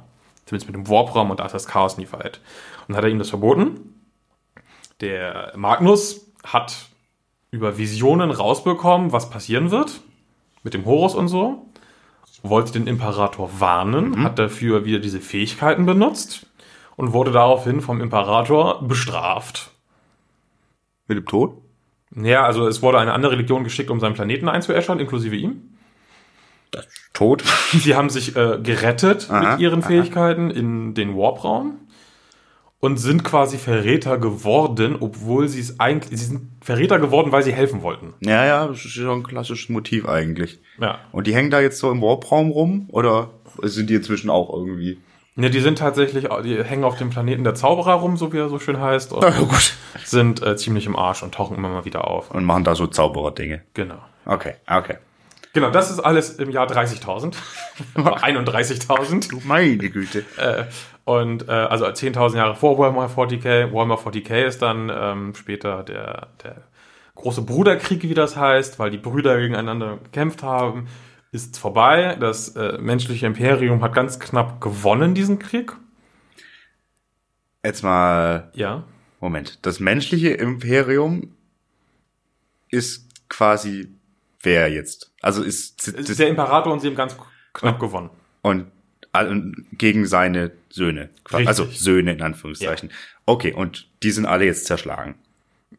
Zumindest 0.46 0.68
mit 0.68 0.76
dem 0.76 0.88
Warpraum 0.88 1.30
und 1.30 1.40
da 1.40 1.46
ist 1.46 1.52
das 1.52 1.66
Chaos 1.66 1.96
nie 1.96 2.06
verhält. 2.06 2.40
Und 2.86 2.96
hat 2.96 3.02
er 3.02 3.10
ihm 3.10 3.18
das 3.18 3.30
verboten. 3.30 4.04
Der 5.00 5.52
Magnus 5.56 6.28
hat 6.44 6.91
über 7.52 7.78
Visionen 7.78 8.30
rausbekommen, 8.30 9.12
was 9.12 9.30
passieren 9.30 9.70
wird. 9.70 10.00
Mit 10.64 10.74
dem 10.74 10.84
Horus 10.84 11.14
und 11.14 11.28
so. 11.28 11.66
Wollte 12.42 12.72
den 12.72 12.88
Imperator 12.88 13.60
warnen, 13.60 14.24
hat 14.24 14.38
dafür 14.38 14.84
wieder 14.84 14.98
diese 14.98 15.20
Fähigkeiten 15.20 15.86
benutzt 15.86 16.46
und 16.96 17.12
wurde 17.12 17.30
daraufhin 17.30 17.80
vom 17.80 18.00
Imperator 18.00 18.82
bestraft. 18.82 19.70
Mit 21.06 21.18
dem 21.18 21.26
Tod? 21.26 21.56
Ja, 22.16 22.44
also 22.44 22.66
es 22.66 22.82
wurde 22.82 22.98
eine 22.98 23.12
andere 23.12 23.36
Legion 23.36 23.62
geschickt, 23.62 23.90
um 23.90 24.00
seinen 24.00 24.14
Planeten 24.14 24.48
einzuäschern, 24.48 24.98
inklusive 24.98 25.36
ihm. 25.36 25.76
Tot? 27.12 27.44
Sie 27.72 27.94
haben 27.94 28.10
sich 28.10 28.34
äh, 28.34 28.58
gerettet 28.60 29.30
Aha, 29.30 29.52
mit 29.52 29.60
ihren 29.60 29.80
aha. 29.80 29.88
Fähigkeiten 29.88 30.50
in 30.50 30.94
den 30.94 31.16
Warp-Raum 31.16 31.78
und 32.84 32.96
sind 32.96 33.22
quasi 33.22 33.58
Verräter 33.58 34.18
geworden, 34.18 34.96
obwohl 34.98 35.48
sie 35.48 35.60
es 35.60 35.78
eigentlich, 35.78 36.18
sie 36.18 36.26
sind 36.26 36.50
Verräter 36.60 36.98
geworden, 36.98 37.30
weil 37.30 37.44
sie 37.44 37.52
helfen 37.52 37.82
wollten. 37.82 38.14
Ja, 38.20 38.44
ja, 38.44 38.66
das 38.66 38.84
ist 38.84 38.96
ja 38.96 39.12
ein 39.12 39.22
klassisches 39.22 39.68
Motiv 39.68 40.08
eigentlich. 40.08 40.58
Ja. 40.80 40.98
Und 41.12 41.28
die 41.28 41.34
hängen 41.34 41.52
da 41.52 41.60
jetzt 41.60 41.78
so 41.78 41.92
im 41.92 42.02
Warp-Raum 42.02 42.50
rum? 42.50 42.88
Oder 42.90 43.30
sind 43.62 43.88
die 43.88 43.94
inzwischen 43.94 44.30
auch 44.30 44.52
irgendwie? 44.52 44.98
Ne, 45.36 45.48
die 45.48 45.60
sind 45.60 45.78
tatsächlich, 45.78 46.26
die 46.42 46.62
hängen 46.64 46.82
auf 46.82 46.98
dem 46.98 47.10
Planeten 47.10 47.44
der 47.44 47.54
Zauberer 47.54 47.94
rum, 47.94 48.16
so 48.16 48.32
wie 48.32 48.38
er 48.38 48.48
so 48.48 48.58
schön 48.58 48.80
heißt, 48.80 49.12
und 49.12 49.22
ja, 49.22 49.30
gut. 49.30 49.74
sind 50.04 50.42
äh, 50.42 50.56
ziemlich 50.56 50.84
im 50.86 50.96
Arsch 50.96 51.22
und 51.22 51.32
tauchen 51.32 51.56
immer 51.56 51.68
mal 51.68 51.84
wieder 51.84 52.08
auf. 52.08 52.32
Und 52.32 52.44
machen 52.44 52.64
da 52.64 52.74
so 52.74 52.88
Zauberer-Dinge. 52.88 53.62
Genau. 53.74 54.02
Okay, 54.26 54.54
okay. 54.66 54.96
Genau, 55.54 55.70
das 55.70 55.90
ist 55.90 56.00
alles 56.00 56.30
im 56.30 56.50
Jahr 56.50 56.66
30.000. 56.66 57.34
Oder 57.94 58.16
31.000. 58.24 59.42
Meine 59.44 59.90
Güte. 59.90 60.24
Äh, 60.38 60.64
und 61.04 61.48
äh, 61.48 61.52
also 61.52 61.84
10.000 61.86 62.36
Jahre 62.36 62.54
vor 62.54 62.78
Warhammer 62.78 63.08
40k. 63.08 63.72
Warhammer 63.72 63.96
40k 63.96 64.44
ist 64.44 64.62
dann 64.62 64.90
ähm, 64.94 65.34
später 65.34 65.82
der, 65.82 66.28
der 66.42 66.62
große 67.14 67.42
Bruderkrieg, 67.42 68.02
wie 68.02 68.14
das 68.14 68.36
heißt, 68.36 68.78
weil 68.78 68.90
die 68.90 68.98
Brüder 68.98 69.38
gegeneinander 69.38 69.98
gekämpft 69.98 70.42
haben, 70.42 70.88
ist 71.32 71.58
vorbei. 71.58 72.16
Das 72.20 72.56
äh, 72.56 72.78
menschliche 72.78 73.26
Imperium 73.26 73.82
hat 73.82 73.94
ganz 73.94 74.20
knapp 74.20 74.60
gewonnen, 74.60 75.14
diesen 75.14 75.38
Krieg. 75.38 75.72
Jetzt 77.64 77.82
mal, 77.82 78.50
Ja. 78.54 78.84
Moment. 79.20 79.64
Das 79.64 79.78
menschliche 79.78 80.30
Imperium 80.30 81.36
ist 82.68 83.28
quasi 83.28 83.88
wer 84.42 84.70
jetzt? 84.70 85.12
Also 85.22 85.42
ist, 85.42 86.18
der 86.18 86.28
Imperator 86.28 86.72
und 86.72 86.80
sie 86.80 86.88
haben 86.88 86.96
ganz 86.96 87.16
knapp 87.52 87.78
gewonnen. 87.78 88.10
und 88.42 88.66
gegen 89.72 90.06
seine 90.06 90.52
Söhne. 90.70 91.10
Richtig. 91.30 91.48
Also 91.48 91.66
Söhne 91.66 92.12
in 92.12 92.22
Anführungszeichen. 92.22 92.90
Okay, 93.26 93.52
und 93.52 93.86
die 94.02 94.10
sind 94.10 94.26
alle 94.26 94.46
jetzt 94.46 94.66
zerschlagen. 94.66 95.16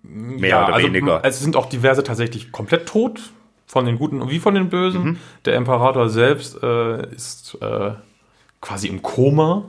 Mehr 0.03 0.63
oder 0.63 0.75
also, 0.75 0.87
weniger. 0.87 1.21
Es 1.23 1.39
sind 1.39 1.55
auch 1.55 1.67
diverse 1.67 2.03
tatsächlich 2.03 2.51
komplett 2.51 2.87
tot, 2.87 3.31
von 3.65 3.85
den 3.85 3.97
Guten 3.97 4.29
wie 4.29 4.39
von 4.39 4.53
den 4.53 4.69
Bösen. 4.69 5.03
Mhm. 5.03 5.17
Der 5.45 5.55
Imperator 5.55 6.09
selbst 6.09 6.61
äh, 6.61 7.07
ist 7.15 7.57
äh, 7.61 7.91
quasi 8.61 8.87
im 8.87 9.01
Koma, 9.01 9.65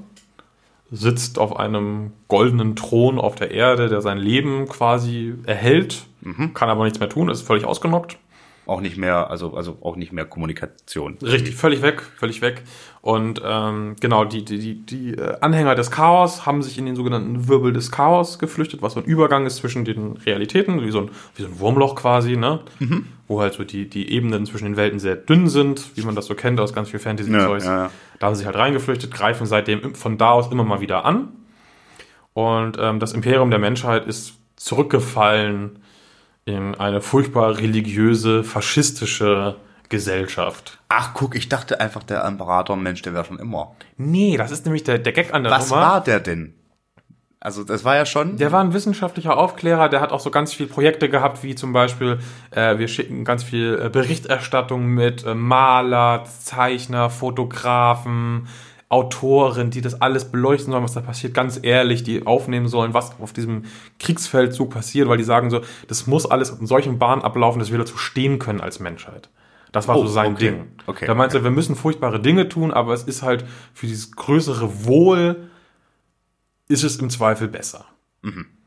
sitzt 0.90 1.38
auf 1.38 1.56
einem 1.56 2.12
goldenen 2.28 2.76
Thron 2.76 3.18
auf 3.18 3.34
der 3.34 3.50
Erde, 3.50 3.88
der 3.88 4.02
sein 4.02 4.18
Leben 4.18 4.68
quasi 4.68 5.34
erhält, 5.46 6.06
Mhm. 6.20 6.54
kann 6.54 6.70
aber 6.70 6.84
nichts 6.84 7.00
mehr 7.00 7.08
tun, 7.08 7.28
ist 7.28 7.42
völlig 7.42 7.64
ausgenockt. 7.64 8.16
Auch 8.66 8.80
nicht 8.80 8.96
mehr, 8.96 9.30
also, 9.30 9.54
also 9.54 9.76
auch 9.82 9.96
nicht 9.96 10.12
mehr 10.12 10.24
Kommunikation. 10.24 11.18
Richtig, 11.22 11.54
völlig 11.54 11.82
weg, 11.82 12.02
völlig 12.16 12.40
weg. 12.40 12.62
Und 13.02 13.42
ähm, 13.44 13.96
genau, 14.00 14.24
die, 14.24 14.42
die, 14.42 14.58
die, 14.58 14.74
die 14.86 15.14
äh, 15.14 15.36
Anhänger 15.42 15.74
des 15.74 15.90
Chaos 15.90 16.46
haben 16.46 16.62
sich 16.62 16.78
in 16.78 16.86
den 16.86 16.96
sogenannten 16.96 17.46
Wirbel 17.46 17.74
des 17.74 17.90
Chaos 17.90 18.38
geflüchtet, 18.38 18.80
was 18.80 18.94
so 18.94 19.00
ein 19.00 19.04
Übergang 19.04 19.44
ist 19.44 19.56
zwischen 19.56 19.84
den 19.84 20.16
Realitäten, 20.16 20.80
wie 20.82 20.90
so 20.90 21.00
ein, 21.00 21.10
wie 21.36 21.42
so 21.42 21.48
ein 21.48 21.60
Wurmloch 21.60 21.94
quasi, 21.94 22.36
ne? 22.36 22.60
Wo 23.28 23.42
halt 23.42 23.52
so 23.52 23.64
die, 23.64 23.88
die 23.88 24.10
Ebenen 24.10 24.46
zwischen 24.46 24.64
den 24.64 24.76
Welten 24.78 24.98
sehr 24.98 25.16
dünn 25.16 25.48
sind, 25.48 25.96
wie 25.96 26.02
man 26.02 26.14
das 26.14 26.24
so 26.24 26.34
kennt 26.34 26.58
aus 26.58 26.72
ganz 26.72 26.88
viel 26.88 27.00
Fantasy-Zeugs. 27.00 27.66
Ja, 27.66 27.70
ja, 27.70 27.82
ja. 27.84 27.90
Da 28.18 28.26
haben 28.26 28.34
sie 28.34 28.38
sich 28.38 28.46
halt 28.46 28.56
reingeflüchtet, 28.56 29.10
greifen 29.12 29.46
seitdem 29.46 29.94
von 29.94 30.16
da 30.16 30.30
aus 30.30 30.50
immer 30.50 30.64
mal 30.64 30.80
wieder 30.80 31.04
an. 31.04 31.28
Und 32.32 32.78
ähm, 32.80 32.98
das 32.98 33.12
Imperium 33.12 33.50
der 33.50 33.58
Menschheit 33.58 34.06
ist 34.06 34.34
zurückgefallen 34.56 35.80
in 36.44 36.74
eine 36.74 37.00
furchtbar 37.00 37.58
religiöse, 37.58 38.44
faschistische 38.44 39.56
Gesellschaft. 39.88 40.78
Ach, 40.88 41.14
guck, 41.14 41.34
ich 41.34 41.48
dachte 41.48 41.80
einfach, 41.80 42.02
der 42.02 42.24
Imperator, 42.24 42.76
Mensch, 42.76 43.02
der 43.02 43.14
wäre 43.14 43.24
schon 43.24 43.38
immer. 43.38 43.74
Nee, 43.96 44.36
das 44.36 44.50
ist 44.50 44.64
nämlich 44.64 44.84
der, 44.84 44.98
der 44.98 45.12
Gag 45.12 45.32
an 45.32 45.44
der 45.44 45.52
Was 45.52 45.70
Nummer. 45.70 45.82
war 45.82 46.00
der 46.02 46.20
denn? 46.20 46.54
Also, 47.40 47.62
das 47.62 47.84
war 47.84 47.94
ja 47.94 48.06
schon. 48.06 48.38
Der 48.38 48.52
war 48.52 48.64
ein 48.64 48.72
wissenschaftlicher 48.72 49.36
Aufklärer, 49.36 49.90
der 49.90 50.00
hat 50.00 50.12
auch 50.12 50.20
so 50.20 50.30
ganz 50.30 50.54
viele 50.54 50.68
Projekte 50.70 51.10
gehabt, 51.10 51.42
wie 51.42 51.54
zum 51.54 51.74
Beispiel, 51.74 52.18
äh, 52.50 52.78
wir 52.78 52.88
schicken 52.88 53.24
ganz 53.24 53.44
viel 53.44 53.78
äh, 53.84 53.90
Berichterstattung 53.90 54.86
mit 54.86 55.24
äh, 55.26 55.34
Maler, 55.34 56.24
Zeichner, 56.24 57.10
Fotografen, 57.10 58.48
Autoren, 58.88 59.70
die 59.70 59.80
das 59.80 60.00
alles 60.00 60.30
beleuchten 60.30 60.70
sollen, 60.72 60.84
was 60.84 60.92
da 60.92 61.00
passiert, 61.00 61.34
ganz 61.34 61.58
ehrlich, 61.62 62.02
die 62.02 62.26
aufnehmen 62.26 62.68
sollen, 62.68 62.94
was 62.94 63.18
auf 63.20 63.32
diesem 63.32 63.64
Kriegsfeldzug 63.98 64.70
passiert, 64.70 65.08
weil 65.08 65.18
die 65.18 65.24
sagen 65.24 65.50
so, 65.50 65.60
das 65.88 66.06
muss 66.06 66.26
alles 66.26 66.50
in 66.50 66.66
solchen 66.66 66.98
Bahnen 66.98 67.22
ablaufen, 67.22 67.58
dass 67.58 67.70
wir 67.72 67.78
dazu 67.78 67.96
stehen 67.96 68.38
können 68.38 68.60
als 68.60 68.80
Menschheit. 68.80 69.30
Das 69.72 69.88
war 69.88 69.96
Oh, 69.96 70.02
so 70.02 70.08
sein 70.08 70.34
okay. 70.34 70.50
Ding. 70.50 70.66
Okay, 70.86 71.06
Da 71.06 71.14
meinte 71.14 71.38
er, 71.38 71.44
wir 71.44 71.50
müssen 71.50 71.74
furchtbare 71.74 72.20
Dinge 72.20 72.48
tun, 72.48 72.70
aber 72.70 72.92
es 72.94 73.02
ist 73.02 73.22
halt 73.22 73.44
für 73.72 73.86
dieses 73.86 74.12
größere 74.12 74.84
Wohl 74.84 75.48
ist 76.68 76.84
es 76.84 76.96
im 76.96 77.10
Zweifel 77.10 77.48
besser. 77.48 77.86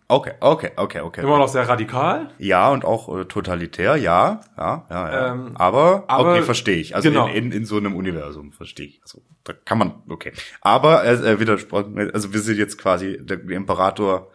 Okay, 0.10 0.34
okay, 0.40 0.72
okay, 0.78 1.02
okay. 1.02 1.22
Immer 1.22 1.38
noch 1.38 1.50
sehr 1.50 1.68
radikal. 1.68 2.30
Ja, 2.38 2.70
und 2.72 2.86
auch 2.86 3.14
äh, 3.18 3.26
totalitär, 3.26 3.98
ja, 3.98 4.40
ja, 4.58 4.86
ja, 4.90 5.12
ja. 5.12 5.32
Ähm, 5.34 5.52
aber, 5.56 6.06
aber- 6.08 6.32
okay, 6.32 6.44
verstehe 6.44 6.78
ich. 6.78 6.96
Also 6.96 7.10
genau. 7.10 7.28
in, 7.28 7.48
in, 7.48 7.52
in 7.52 7.66
so 7.66 7.76
einem 7.76 7.94
Universum 7.94 8.54
verstehe 8.54 8.86
ich. 8.88 9.02
Also 9.04 9.22
da 9.44 9.52
kann 9.54 9.78
man, 9.78 9.96
okay. 10.08 10.32
Aber 10.62 11.04
er 11.04 11.22
äh, 11.26 11.40
widersprochen, 11.42 12.10
also 12.14 12.32
wir 12.34 12.40
sind 12.40 12.58
jetzt 12.58 12.78
quasi, 12.78 13.18
der 13.22 13.38
Imperator 13.50 14.32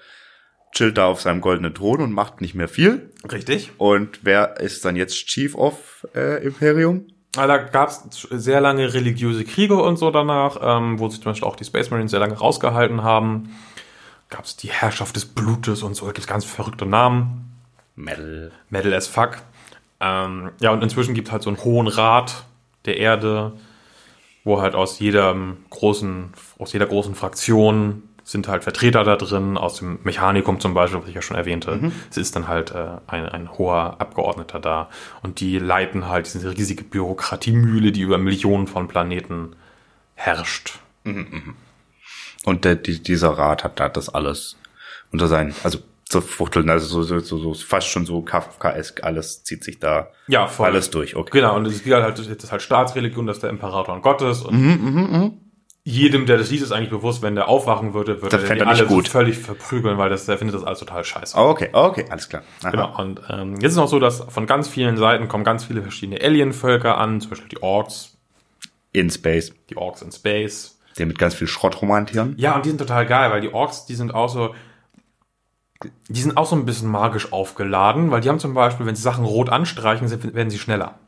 chillt 0.72 0.98
da 0.98 1.06
auf 1.06 1.22
seinem 1.22 1.40
goldenen 1.40 1.74
Thron 1.74 2.02
und 2.02 2.12
macht 2.12 2.42
nicht 2.42 2.54
mehr 2.54 2.68
viel. 2.68 3.10
Richtig. 3.30 3.72
Und 3.78 4.20
wer 4.22 4.60
ist 4.60 4.84
dann 4.84 4.96
jetzt 4.96 5.26
Chief 5.26 5.54
of 5.54 6.06
äh, 6.14 6.44
Imperium? 6.44 7.06
Ah, 7.36 7.46
Da 7.46 7.56
gab 7.56 7.88
es 7.88 8.02
sehr 8.30 8.60
lange 8.60 8.92
religiöse 8.92 9.44
Kriege 9.44 9.76
und 9.76 9.96
so 9.96 10.10
danach, 10.10 10.58
ähm, 10.60 10.98
wo 10.98 11.08
sich 11.08 11.22
zum 11.22 11.32
Beispiel 11.32 11.48
auch 11.48 11.56
die 11.56 11.64
Space 11.64 11.90
Marines 11.90 12.10
sehr 12.10 12.20
lange 12.20 12.34
rausgehalten 12.36 13.02
haben. 13.02 13.56
Gab 14.32 14.46
es 14.46 14.56
die 14.56 14.70
Herrschaft 14.70 15.14
des 15.14 15.26
Blutes 15.26 15.82
und 15.82 15.94
so, 15.94 16.06
da 16.06 16.12
gibt 16.12 16.20
es 16.20 16.26
ganz 16.26 16.46
verrückte 16.46 16.86
Namen. 16.86 17.52
Metal. 17.96 18.50
Metal 18.70 18.94
as 18.94 19.06
fuck. 19.06 19.42
Ähm, 20.00 20.52
ja, 20.58 20.70
und 20.70 20.82
inzwischen 20.82 21.12
gibt 21.12 21.28
es 21.28 21.32
halt 21.32 21.42
so 21.42 21.50
einen 21.50 21.62
hohen 21.62 21.86
Rat 21.86 22.44
der 22.86 22.96
Erde, 22.96 23.52
wo 24.42 24.62
halt 24.62 24.74
aus 24.74 24.98
jedem 25.00 25.58
großen, 25.68 26.32
aus 26.58 26.72
jeder 26.72 26.86
großen 26.86 27.14
Fraktion 27.14 28.04
sind 28.24 28.48
halt 28.48 28.64
Vertreter 28.64 29.04
da 29.04 29.16
drin, 29.16 29.58
aus 29.58 29.76
dem 29.76 29.98
Mechanikum 30.02 30.60
zum 30.60 30.72
Beispiel, 30.72 31.00
was 31.02 31.08
ich 31.08 31.14
ja 31.14 31.20
schon 31.20 31.36
erwähnte. 31.36 31.92
Es 32.10 32.16
ist 32.16 32.34
dann 32.34 32.48
halt 32.48 32.70
äh, 32.70 32.96
ein, 33.06 33.28
ein 33.28 33.52
hoher 33.58 34.00
Abgeordneter 34.00 34.60
da. 34.60 34.88
Und 35.22 35.40
die 35.40 35.58
leiten 35.58 36.08
halt 36.08 36.32
diese 36.32 36.56
riesige 36.56 36.84
Bürokratiemühle, 36.84 37.92
die 37.92 38.00
über 38.00 38.16
Millionen 38.16 38.66
von 38.66 38.88
Planeten 38.88 39.56
herrscht. 40.14 40.78
Und 42.44 42.64
der, 42.64 42.74
die, 42.76 43.02
dieser 43.02 43.30
Rat 43.30 43.64
hat 43.64 43.78
da 43.80 43.88
das 43.88 44.08
alles 44.08 44.56
unter 45.12 45.28
seinen, 45.28 45.54
also 45.62 45.78
so 46.10 46.20
Fuchteln, 46.20 46.68
also 46.68 46.86
so, 46.86 47.02
so, 47.02 47.18
so, 47.20 47.38
so 47.38 47.54
fast 47.54 47.88
schon 47.88 48.04
so 48.04 48.20
Kafkaesk, 48.22 49.02
alles 49.02 49.44
zieht 49.44 49.64
sich 49.64 49.78
da 49.78 50.08
Ja, 50.26 50.46
voll. 50.46 50.66
alles 50.66 50.90
durch, 50.90 51.16
okay. 51.16 51.30
Genau, 51.32 51.56
und 51.56 51.66
es 51.66 51.74
ist 51.80 51.86
halt, 51.86 52.18
das 52.18 52.26
ist 52.26 52.52
halt 52.52 52.62
Staatsreligion, 52.62 53.26
das 53.26 53.38
ist 53.38 53.42
der 53.42 53.50
Imperator 53.50 53.94
und 53.94 54.02
Gottes. 54.02 54.42
Und 54.42 55.38
jedem, 55.84 56.26
der 56.26 56.38
das 56.38 56.50
liest, 56.50 56.62
ist 56.62 56.70
eigentlich 56.72 56.90
bewusst, 56.90 57.22
wenn 57.22 57.34
der 57.34 57.48
aufwachen 57.48 57.92
würde, 57.94 58.22
würde 58.22 58.36
Das 58.36 58.48
er 58.48 58.56
er 58.56 58.68
alle 58.68 58.86
gut. 58.86 59.08
völlig 59.08 59.38
verprügeln, 59.38 59.98
weil 59.98 60.10
das, 60.10 60.26
der 60.26 60.38
findet 60.38 60.54
das 60.54 60.62
alles 60.64 60.78
total 60.78 61.02
scheiße. 61.04 61.36
Oh, 61.36 61.48
okay, 61.48 61.70
okay, 61.72 62.04
alles 62.08 62.28
klar. 62.28 62.42
Aha. 62.62 62.70
Genau, 62.70 63.00
und 63.00 63.20
ähm, 63.30 63.54
jetzt 63.60 63.72
ist 63.72 63.76
noch 63.78 63.88
so, 63.88 63.98
dass 63.98 64.20
von 64.28 64.46
ganz 64.46 64.68
vielen 64.68 64.96
Seiten 64.96 65.28
kommen 65.28 65.44
ganz 65.44 65.64
viele 65.64 65.82
verschiedene 65.82 66.20
Alien-Völker 66.22 66.98
an, 66.98 67.20
zum 67.20 67.30
Beispiel 67.30 67.48
die 67.48 67.62
Orks, 67.62 68.16
In 68.92 69.10
Space, 69.10 69.52
die 69.70 69.76
Orks 69.76 70.02
in 70.02 70.12
Space. 70.12 70.71
Der 70.98 71.06
mit 71.06 71.18
ganz 71.18 71.34
viel 71.34 71.46
Schrott 71.46 71.80
romantieren. 71.80 72.34
Ja, 72.36 72.56
und 72.56 72.64
die 72.64 72.70
sind 72.70 72.78
total 72.78 73.06
geil, 73.06 73.30
weil 73.30 73.40
die 73.40 73.52
Orks, 73.52 73.86
die 73.86 73.94
sind 73.94 74.14
auch 74.14 74.28
so, 74.28 74.54
die 76.08 76.20
sind 76.20 76.36
auch 76.36 76.46
so 76.46 76.56
ein 76.56 76.64
bisschen 76.64 76.90
magisch 76.90 77.32
aufgeladen, 77.32 78.10
weil 78.10 78.20
die 78.20 78.28
haben 78.28 78.38
zum 78.38 78.54
Beispiel, 78.54 78.86
wenn 78.86 78.96
sie 78.96 79.02
Sachen 79.02 79.24
rot 79.24 79.50
anstreichen, 79.50 80.10
werden 80.34 80.50
sie 80.50 80.58
schneller. 80.58 80.98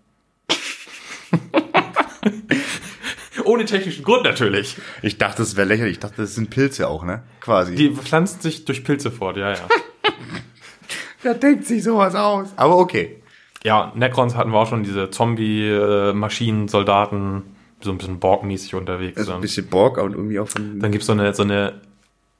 Ohne 3.44 3.66
technischen 3.66 4.04
Grund 4.04 4.24
natürlich. 4.24 4.76
Ich 5.02 5.18
dachte, 5.18 5.42
das 5.42 5.56
wäre 5.56 5.68
lächerlich. 5.68 5.94
Ich 5.94 6.00
dachte, 6.00 6.22
das 6.22 6.34
sind 6.34 6.50
Pilze 6.50 6.88
auch, 6.88 7.04
ne? 7.04 7.22
Quasi. 7.40 7.74
Die 7.74 7.90
pflanzen 7.90 8.40
sich 8.40 8.64
durch 8.64 8.84
Pilze 8.84 9.10
fort, 9.10 9.36
ja, 9.36 9.52
ja. 9.52 9.58
Wer 11.22 11.34
denkt 11.34 11.66
sich 11.66 11.82
sowas 11.82 12.14
aus? 12.14 12.48
Aber 12.56 12.78
okay. 12.78 13.22
Ja, 13.62 13.92
Necrons 13.94 14.34
hatten 14.34 14.50
wir 14.50 14.58
auch 14.58 14.68
schon 14.68 14.82
diese 14.82 15.10
Zombie-Maschinen, 15.10 16.68
Soldaten, 16.68 17.42
die 17.42 17.53
so 17.84 17.90
ein 17.92 17.98
bisschen 17.98 18.18
Borg-mäßig 18.20 18.74
unterwegs 18.74 19.16
Also 19.18 19.32
ein 19.32 19.34
sind. 19.36 19.42
bisschen 19.42 19.66
Borg 19.68 19.98
und 19.98 20.12
irgendwie 20.12 20.38
auch 20.40 20.48
von. 20.48 20.80
Dann 20.80 20.90
gibt's 20.92 21.06
so 21.06 21.12
eine, 21.12 21.32
so 21.34 21.42
eine 21.42 21.74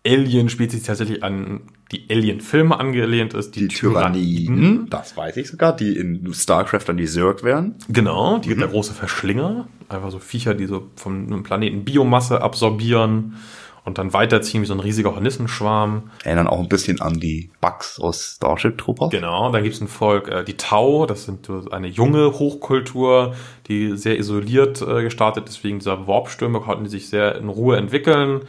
Alien-Spezies, 0.06 0.80
die 0.82 0.86
tatsächlich 0.86 1.22
an 1.22 1.62
die 1.92 2.04
Alien-Filme 2.10 2.78
angelehnt 2.78 3.32
ist, 3.34 3.52
die, 3.56 3.68
die 3.68 3.68
Tyranniden, 3.68 4.88
das 4.90 5.16
weiß 5.16 5.36
ich 5.38 5.48
sogar, 5.48 5.74
die 5.74 5.96
in 5.96 6.30
StarCraft 6.34 6.80
dann 6.86 6.96
die 6.98 7.06
Zerg 7.06 7.42
wären. 7.42 7.76
Genau, 7.88 8.36
Mhm. 8.36 8.42
die 8.42 8.48
gibt 8.48 8.60
der 8.60 8.68
große 8.68 8.92
Verschlinger. 8.92 9.66
Einfach 9.88 10.10
so 10.10 10.18
Viecher, 10.18 10.54
die 10.54 10.66
so 10.66 10.88
vom 10.96 11.42
Planeten 11.42 11.84
Biomasse 11.84 12.42
absorbieren 12.42 13.36
und 13.84 13.98
dann 13.98 14.12
weiterziehen 14.12 14.62
wie 14.62 14.66
so 14.66 14.74
ein 14.74 14.80
riesiger 14.80 15.14
Hornissenschwarm. 15.14 16.10
Erinnern 16.24 16.48
auch 16.48 16.58
ein 16.58 16.68
bisschen 16.68 17.00
an 17.00 17.20
die 17.20 17.50
Bugs 17.60 18.00
aus 18.00 18.36
Starship 18.36 18.78
Troopers. 18.78 19.10
Genau, 19.10 19.52
dann 19.52 19.62
gibt's 19.62 19.80
ein 19.80 19.88
Volk, 19.88 20.28
äh, 20.28 20.42
die 20.42 20.56
Tau, 20.56 21.06
das 21.06 21.24
sind 21.24 21.46
so 21.46 21.68
eine 21.70 21.86
junge 21.86 22.32
Hochkultur, 22.38 23.34
die 23.68 23.96
sehr 23.96 24.18
isoliert 24.18 24.80
äh, 24.80 25.02
gestartet 25.02 25.48
ist 25.48 25.62
wegen 25.62 25.78
dieser 25.78 26.06
Warpstürme, 26.06 26.60
konnten 26.60 26.84
die 26.84 26.90
sich 26.90 27.08
sehr 27.08 27.36
in 27.36 27.48
Ruhe 27.48 27.76
entwickeln. 27.76 28.40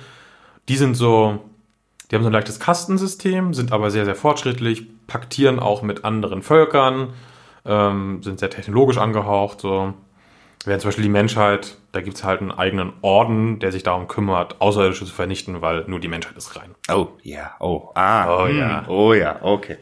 Die 0.70 0.78
sind 0.78 0.96
so, 0.96 1.40
die 2.10 2.16
haben 2.16 2.24
so 2.24 2.30
ein 2.30 2.34
leichtes 2.34 2.60
Kastensystem, 2.60 3.54
sind 3.54 3.74
aber 3.74 3.92
sehr, 3.92 4.06
sehr 4.06 4.16
fortschrittlich, 4.16 4.88
paktieren 5.06 5.60
auch 5.60 5.82
mit 5.82 6.06
anderen 6.06 6.44
Völkern, 6.44 7.10
ähm, 7.66 8.24
sind 8.24 8.40
sehr 8.40 8.50
technologisch 8.50 8.98
angehaucht, 8.98 9.60
so. 9.62 9.94
Während 10.66 10.82
zum 10.82 10.90
Beispiel 10.90 11.04
die 11.04 11.10
Menschheit, 11.10 11.78
da 11.92 12.02
gibt's 12.02 12.24
halt 12.24 12.42
einen 12.42 12.52
eigenen 12.52 12.94
Orden, 13.02 13.60
der 13.60 13.72
sich 13.72 13.84
darum 13.84 14.08
kümmert, 14.08 14.60
Außerirdische 14.62 15.06
zu 15.06 15.14
vernichten, 15.14 15.62
weil 15.62 15.84
nur 15.88 16.00
die 16.00 16.08
Menschheit 16.08 16.36
ist 16.36 16.56
rein. 16.56 16.74
Oh, 16.92 17.10
ja, 17.24 17.56
oh, 17.60 17.92
ah, 17.96 18.28
Oh, 18.44 18.48
hm, 18.48 18.58
ja. 18.60 18.86
oh 18.88 19.14
ja, 19.14 19.40
okay. 19.44 19.78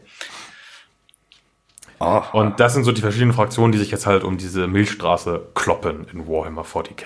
Oh, 1.99 2.21
Und 2.33 2.59
das 2.59 2.73
sind 2.73 2.83
so 2.83 2.91
die 2.91 3.01
verschiedenen 3.01 3.33
Fraktionen, 3.33 3.71
die 3.71 3.77
sich 3.77 3.91
jetzt 3.91 4.05
halt 4.05 4.23
um 4.23 4.37
diese 4.37 4.67
Milchstraße 4.67 5.47
kloppen 5.55 6.05
in 6.11 6.27
Warhammer 6.27 6.63
40k. 6.63 7.05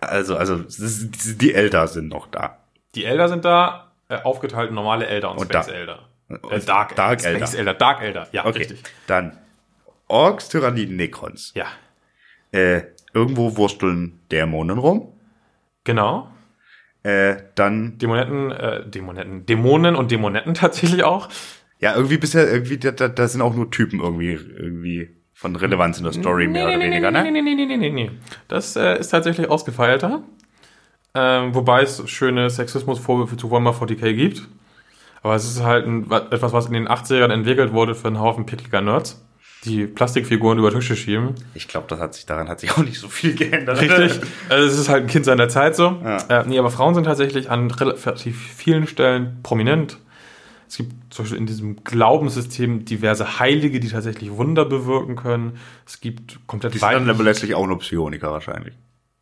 also, 0.00 0.36
also, 0.36 0.58
die 0.58 1.52
Elder 1.54 1.88
sind 1.88 2.08
noch 2.08 2.28
da. 2.28 2.58
Die 2.94 3.04
Elder 3.04 3.28
sind 3.28 3.44
da, 3.44 3.90
äh, 4.08 4.20
aufgeteilt 4.22 4.68
in 4.68 4.74
normale 4.76 5.06
Elder 5.06 5.32
und, 5.32 5.38
Und 5.38 5.46
Space 5.52 5.66
da- 5.66 5.72
Elder. 5.72 5.98
Äh, 6.28 6.60
Dark, 6.60 6.94
Dark 6.96 7.20
Space 7.20 7.54
Elder. 7.54 7.58
Elder. 7.58 7.74
Dark 7.74 8.02
Elder, 8.02 8.28
ja, 8.32 8.44
Okay, 8.46 8.58
richtig. 8.58 8.82
dann 9.08 9.36
Orks, 10.08 10.48
Tyranniden, 10.48 10.94
Necrons. 10.96 11.52
Ja, 11.56 11.66
Äh, 12.56 12.82
irgendwo 13.14 13.56
wursteln 13.56 14.20
Dämonen 14.32 14.78
rum. 14.78 15.12
genau. 15.84 16.28
Äh, 17.02 17.36
dann, 17.54 17.98
Dämonetten, 17.98 18.50
äh, 18.50 18.88
Dämonetten, 18.90 19.46
Dämonen 19.46 19.94
und 19.94 20.10
Dämonetten 20.10 20.54
tatsächlich 20.62 21.04
auch. 21.04 21.28
ja, 21.78 21.94
irgendwie 21.94 22.18
bisher, 22.18 22.50
irgendwie, 22.50 22.78
da, 22.78 22.90
da, 22.90 23.06
da 23.08 23.28
sind 23.28 23.42
auch 23.42 23.54
nur 23.54 23.70
Typen 23.70 24.00
irgendwie, 24.00 24.32
irgendwie 24.32 25.10
von 25.32 25.54
Relevanz 25.54 25.98
in 25.98 26.04
der 26.04 26.12
Story, 26.12 26.48
mehr 26.48 26.66
oder 26.66 26.80
weniger, 26.80 27.10
nee, 27.12 27.30
ne? 27.30 27.30
nee, 27.30 27.42
nee, 27.42 27.54
nee, 27.54 27.66
nee, 27.66 27.76
nee, 27.76 27.90
nee. 27.90 28.10
Das 28.48 28.74
äh, 28.74 28.98
ist 28.98 29.10
tatsächlich 29.10 29.48
ausgefeilter. 29.50 30.22
Ähm, 31.14 31.54
wobei 31.54 31.82
es 31.82 32.02
schöne 32.10 32.50
Sexismusvorwürfe 32.50 33.36
zu 33.36 33.50
Warhammer 33.50 33.72
40k 33.72 34.12
gibt. 34.14 34.48
Aber 35.22 35.34
es 35.34 35.44
ist 35.44 35.62
halt 35.62 35.86
ein, 35.86 36.10
wa- 36.10 36.26
etwas, 36.30 36.52
was 36.52 36.66
in 36.66 36.72
den 36.72 36.88
80ern 36.88 37.32
entwickelt 37.32 37.72
wurde 37.72 37.94
für 37.94 38.08
einen 38.08 38.18
Haufen 38.20 38.46
pickliger 38.46 38.80
Nerds, 38.80 39.25
die 39.66 39.86
Plastikfiguren 39.86 40.58
über 40.58 40.70
Tische 40.70 40.96
schieben. 40.96 41.34
Ich 41.54 41.68
glaube, 41.68 41.86
das 41.88 42.00
hat 42.00 42.14
sich, 42.14 42.26
daran 42.26 42.48
hat 42.48 42.60
sich 42.60 42.72
auch 42.72 42.78
nicht 42.84 42.98
so 42.98 43.08
viel 43.08 43.34
geändert. 43.34 43.80
Richtig. 43.80 44.20
Also 44.48 44.66
es 44.66 44.78
ist 44.78 44.88
halt 44.88 45.04
ein 45.04 45.08
Kind 45.08 45.24
seiner 45.24 45.48
Zeit 45.48 45.76
so. 45.76 46.00
Ja. 46.02 46.18
Äh, 46.28 46.44
nee, 46.46 46.58
aber 46.58 46.70
Frauen 46.70 46.94
sind 46.94 47.04
tatsächlich 47.04 47.50
an 47.50 47.70
relativ 47.70 48.40
vielen 48.54 48.86
Stellen 48.86 49.40
prominent. 49.42 49.98
Es 50.68 50.78
gibt 50.78 51.14
zum 51.14 51.24
Beispiel 51.24 51.38
in 51.38 51.46
diesem 51.46 51.84
Glaubenssystem 51.84 52.84
diverse 52.84 53.38
Heilige, 53.38 53.78
die 53.78 53.88
tatsächlich 53.88 54.32
Wunder 54.32 54.64
bewirken 54.64 55.16
können. 55.16 55.58
Es 55.86 56.00
gibt 56.00 56.40
komplett 56.46 56.74
Die 56.74 56.78
sind 56.78 56.92
dann 56.92 57.10
aber 57.10 57.22
letztlich 57.22 57.54
auch 57.54 57.66
nur 57.66 57.78
Psioniker 57.78 58.32
wahrscheinlich. 58.32 58.74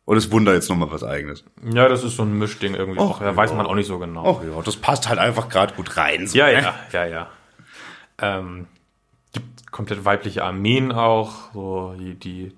Und 0.05 0.17
es 0.17 0.31
Wunder 0.31 0.53
jetzt 0.53 0.69
nochmal 0.69 0.91
was 0.91 1.03
eigenes. 1.03 1.43
Ja, 1.63 1.89
das 1.89 2.03
ist 2.03 2.15
so 2.15 2.23
ein 2.23 2.37
Mischding 2.37 2.75
irgendwie. 2.75 2.99
Och, 2.99 3.17
auch, 3.17 3.21
ja, 3.21 3.35
weiß 3.35 3.53
man 3.53 3.65
auch 3.65 3.73
nicht 3.73 3.87
so 3.87 3.97
genau. 3.97 4.39
Ach 4.39 4.47
ja, 4.47 4.61
das 4.61 4.77
passt 4.77 5.09
halt 5.09 5.19
einfach 5.19 5.49
gerade 5.49 5.73
gut 5.73 5.97
rein. 5.97 6.27
So, 6.27 6.37
ja, 6.37 6.47
ne? 6.47 6.61
ja, 6.61 6.75
ja, 6.93 7.05
ja. 7.05 7.27
Ähm, 8.21 8.67
komplett 9.75 10.05
weibliche 10.05 10.41
Armeen 10.45 10.93
auch, 10.93 11.51
so 11.53 11.93
die, 11.99 12.15
die 12.15 12.53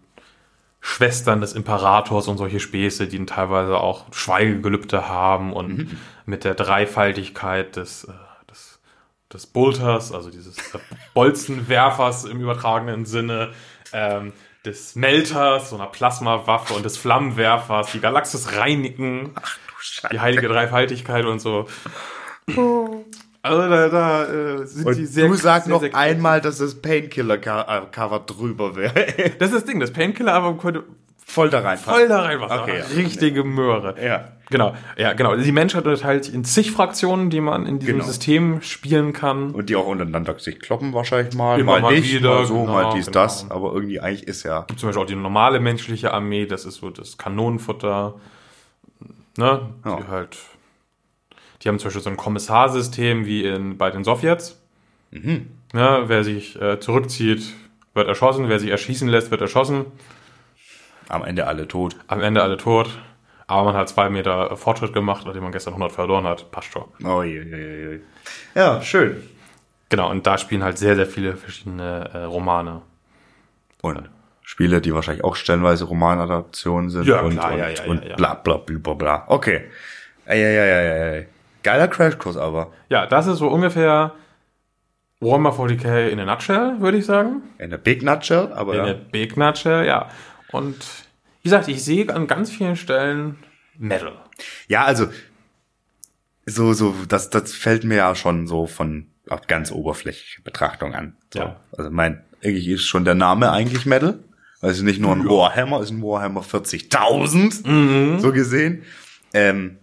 Schwestern 0.82 1.42
des 1.42 1.54
Imperators 1.54 2.28
und 2.28 2.38
solche 2.38 2.60
Späße, 2.60 3.08
die 3.08 3.26
teilweise 3.26 3.80
auch 3.80 4.06
Schweigegelübde 4.14 5.10
haben 5.10 5.52
und 5.52 5.68
Mhm. 5.78 5.98
mit 6.28 6.44
der 6.44 6.54
Dreifaltigkeit 6.54 7.76
des, 7.76 8.04
äh, 8.04 8.12
des, 8.52 8.80
des 9.34 9.48
Bolters, 9.48 10.12
also 10.14 10.30
dieses 10.30 10.60
äh, 10.76 10.80
Bolzenwerfers 11.16 12.26
im 12.26 12.40
übertragenen 12.40 13.08
Sinne, 13.08 13.52
ähm, 13.94 14.32
des 14.64 14.96
Melters, 14.96 15.72
so 15.72 15.76
einer 15.78 15.88
Plasmawaffe 15.88 16.76
und 16.76 16.86
des 16.86 16.98
Flammenwerfers, 16.98 17.94
die 17.94 18.00
Galaxis 18.00 18.54
reinigen, 18.56 19.34
die 20.12 20.20
heilige 20.20 20.50
Dreifaltigkeit 20.50 21.26
und 21.26 21.40
so. 21.40 21.68
Also 23.42 23.70
da, 23.70 23.90
da 23.90 24.24
äh, 24.26 24.66
sind 24.66 24.84
die 24.98 25.02
Und 25.02 25.08
sehr 25.08 25.28
du 25.28 25.34
sag 25.36 25.64
sehr, 25.64 25.74
noch 25.74 25.82
sehr 25.82 25.96
einmal, 25.96 26.42
dass 26.42 26.58
das 26.58 26.76
Painkiller-Cover 26.76 28.20
drüber 28.20 28.76
wäre. 28.76 28.94
Das 29.40 29.50
ist 29.50 29.56
das 29.56 29.66
Ding, 29.66 29.80
das 29.80 29.92
Painkiller-Album 29.92 30.58
könnte 30.58 30.84
voll 31.26 31.50
da 31.50 31.60
rein. 31.60 31.78
voll 31.78 32.08
da 32.08 32.22
rein, 32.24 32.40
was 32.40 32.52
Okay, 32.52 32.80
ja. 32.80 32.86
richtige 32.96 33.44
Möhre. 33.44 33.96
Ja. 34.04 34.30
Genau, 34.50 34.74
ja, 34.98 35.12
genau. 35.12 35.36
Die 35.36 35.52
Menschheit 35.52 35.86
unterteilt 35.86 36.24
sich 36.24 36.34
in 36.34 36.46
zig 36.46 36.72
Fraktionen, 36.72 37.30
die 37.30 37.42
man 37.42 37.66
in 37.66 37.80
diesem 37.80 37.96
Genau. 37.96 38.06
System 38.06 38.62
spielen 38.62 39.12
kann. 39.12 39.52
Und 39.52 39.70
die 39.70 39.76
auch 39.76 39.88
untereinander 39.88 40.40
sich 40.40 40.60
kloppen 40.62 40.94
wahrscheinlich 40.94 41.36
mal, 41.36 41.60
Immer 41.60 41.82
mal, 41.82 41.94
nicht, 41.94 42.14
wieder, 42.14 42.36
mal 42.36 42.46
so, 42.46 42.62
genau, 42.62 42.72
mal 42.72 42.94
dies, 42.96 43.08
genau. 43.08 43.20
das. 43.20 43.52
Aber 43.52 43.74
irgendwie 43.74 44.00
eigentlich 44.00 44.26
ist 44.26 44.44
ja, 44.44 44.66
Zum 44.78 44.88
Beispiel 44.88 45.04
auch 45.04 45.08
die 45.08 45.16
normale 45.16 45.60
menschliche 45.60 46.14
Armee, 46.14 46.46
das 46.46 46.64
ist 46.64 46.76
so 46.76 46.90
das 46.90 47.18
Kanonenfutter. 47.18 48.16
Ne? 49.38 49.62
Ja. 49.86 49.96
Die 49.98 50.08
halt. 50.08 50.38
Die 51.62 51.70
haben 51.70 51.80
zum 51.80 51.88
Beispiel 51.88 52.04
so 52.04 52.10
ein 52.10 52.18
Kommissarsystem 52.18 53.26
wie 53.26 53.46
in, 53.46 53.78
bei 53.78 53.90
den 53.90 54.04
Sowjets. 54.04 54.62
Mhm. 55.12 55.48
Ne? 55.74 56.04
Wer 56.08 56.24
sich 56.24 56.60
äh, 56.62 56.80
zurückzieht, 56.80 57.54
wird 57.94 58.08
erschossen. 58.08 58.50
Wer 58.50 58.60
sich 58.60 58.70
erschießen 58.70 59.08
lässt, 59.08 59.32
wird 59.32 59.42
erschossen. 59.42 59.86
am 61.10 61.24
Ende 61.24 61.48
alle 61.48 61.68
tot. 61.68 61.96
Am 62.08 62.22
Ende 62.22 62.44
alle 62.44 62.58
tot. 62.58 62.90
Aber 63.48 63.64
man 63.64 63.76
hat 63.76 63.90
zwei 63.90 64.10
Meter 64.10 64.58
Fortschritt 64.58 64.94
gemacht, 64.94 65.26
nachdem 65.26 65.44
man 65.44 65.52
gestern 65.54 65.74
100 65.74 65.92
verloren 65.92 66.28
hat. 66.28 66.52
Passt 66.52 66.72
schon. 66.72 66.84
Oh, 67.04 67.24
je, 67.24 67.44
je, 67.44 67.92
je. 67.92 68.00
Ja, 68.56 68.82
schön. 68.82 69.24
Genau, 69.90 70.12
und 70.12 70.28
da 70.28 70.38
spielen 70.38 70.64
halt 70.64 70.78
sehr, 70.78 70.96
sehr 70.96 71.08
viele 71.08 71.38
verschiedene 71.38 72.10
äh, 72.14 72.24
Romane. 72.24 72.82
Und 73.82 74.10
Spiele, 74.42 74.82
die 74.82 74.94
wahrscheinlich 74.94 75.24
auch 75.24 75.36
stellenweise 75.36 75.86
Romanadaptionen 75.86 76.90
sind. 76.90 77.06
Ja, 77.06 77.22
und, 77.22 77.34
klar, 77.34 77.54
und, 77.54 77.58
ja, 77.60 77.70
ja, 77.70 77.84
und 77.86 78.04
ja, 78.04 78.10
ja. 78.12 78.16
bla, 78.16 78.34
bla, 78.34 78.58
bla, 78.58 78.78
bla, 78.78 78.94
bla. 78.94 79.24
Okay. 79.28 79.70
Ey, 80.26 80.42
ey, 80.42 80.58
ey, 80.58 81.18
ey. 81.20 81.28
Geiler 81.68 81.90
Crashkurs 81.90 82.38
aber. 82.38 82.72
Ja, 82.88 83.06
das 83.08 83.28
ist 83.28 83.40
so 83.40 83.50
ungefähr 83.50 84.14
Warhammer 85.20 85.52
40k 85.52 86.08
in 86.08 86.20
a 86.22 86.26
nutshell, 86.26 86.80
würde 86.80 86.98
ich 86.98 87.06
sagen. 87.06 87.42
In 87.60 87.72
der 87.72 87.78
Big 87.78 88.04
Nutshell, 88.04 88.54
aber 88.54 88.72
In 88.74 88.80
ja. 88.80 88.86
der 88.86 88.94
Big 88.94 89.36
Nutshell, 89.36 89.86
ja. 89.86 90.10
Und 90.54 90.78
wie 91.42 91.50
gesagt, 91.50 91.68
ich 91.68 91.84
sehe 91.84 92.10
an 92.14 92.28
ganz 92.28 92.50
vielen 92.52 92.78
Stellen 92.78 93.36
Metal. 93.78 94.14
Ja, 94.70 94.86
also 94.86 95.08
so, 96.46 96.72
so, 96.72 96.96
das, 97.10 97.30
das 97.32 97.54
fällt 97.54 97.84
mir 97.84 97.98
ja 97.98 98.16
schon 98.16 98.48
so 98.48 98.66
von 98.66 99.08
auf 99.28 99.46
ganz 99.48 99.70
oberflächliche 99.70 100.42
Betrachtung 100.44 100.96
an. 100.96 101.18
So. 101.34 101.40
Ja. 101.40 101.60
Also 101.78 101.90
mein, 101.92 102.24
eigentlich 102.42 102.70
ist 102.70 102.86
schon 102.88 103.04
der 103.04 103.16
Name 103.16 103.52
eigentlich 103.52 103.86
Metal. 103.86 104.20
Also 104.62 104.72
es 104.72 104.78
ist 104.78 104.84
nicht 104.84 105.02
nur 105.02 105.12
ein 105.12 105.28
Warhammer, 105.28 105.80
es 105.82 105.88
ist 105.92 105.98
ein 105.98 106.02
Warhammer 106.02 106.42
40.000, 106.44 107.68
Mhm. 107.68 108.20
so 108.20 108.32
gesehen. 108.32 108.84
Ähm, 109.34 109.78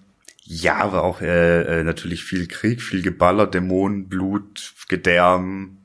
ja, 0.46 0.76
aber 0.76 1.02
auch 1.04 1.20
äh, 1.20 1.80
äh, 1.80 1.84
natürlich 1.84 2.24
viel 2.24 2.46
Krieg, 2.46 2.82
viel 2.82 3.02
Geballer, 3.02 3.46
Dämonen, 3.46 4.08
Blut, 4.08 4.74
Gedärm, 4.88 5.78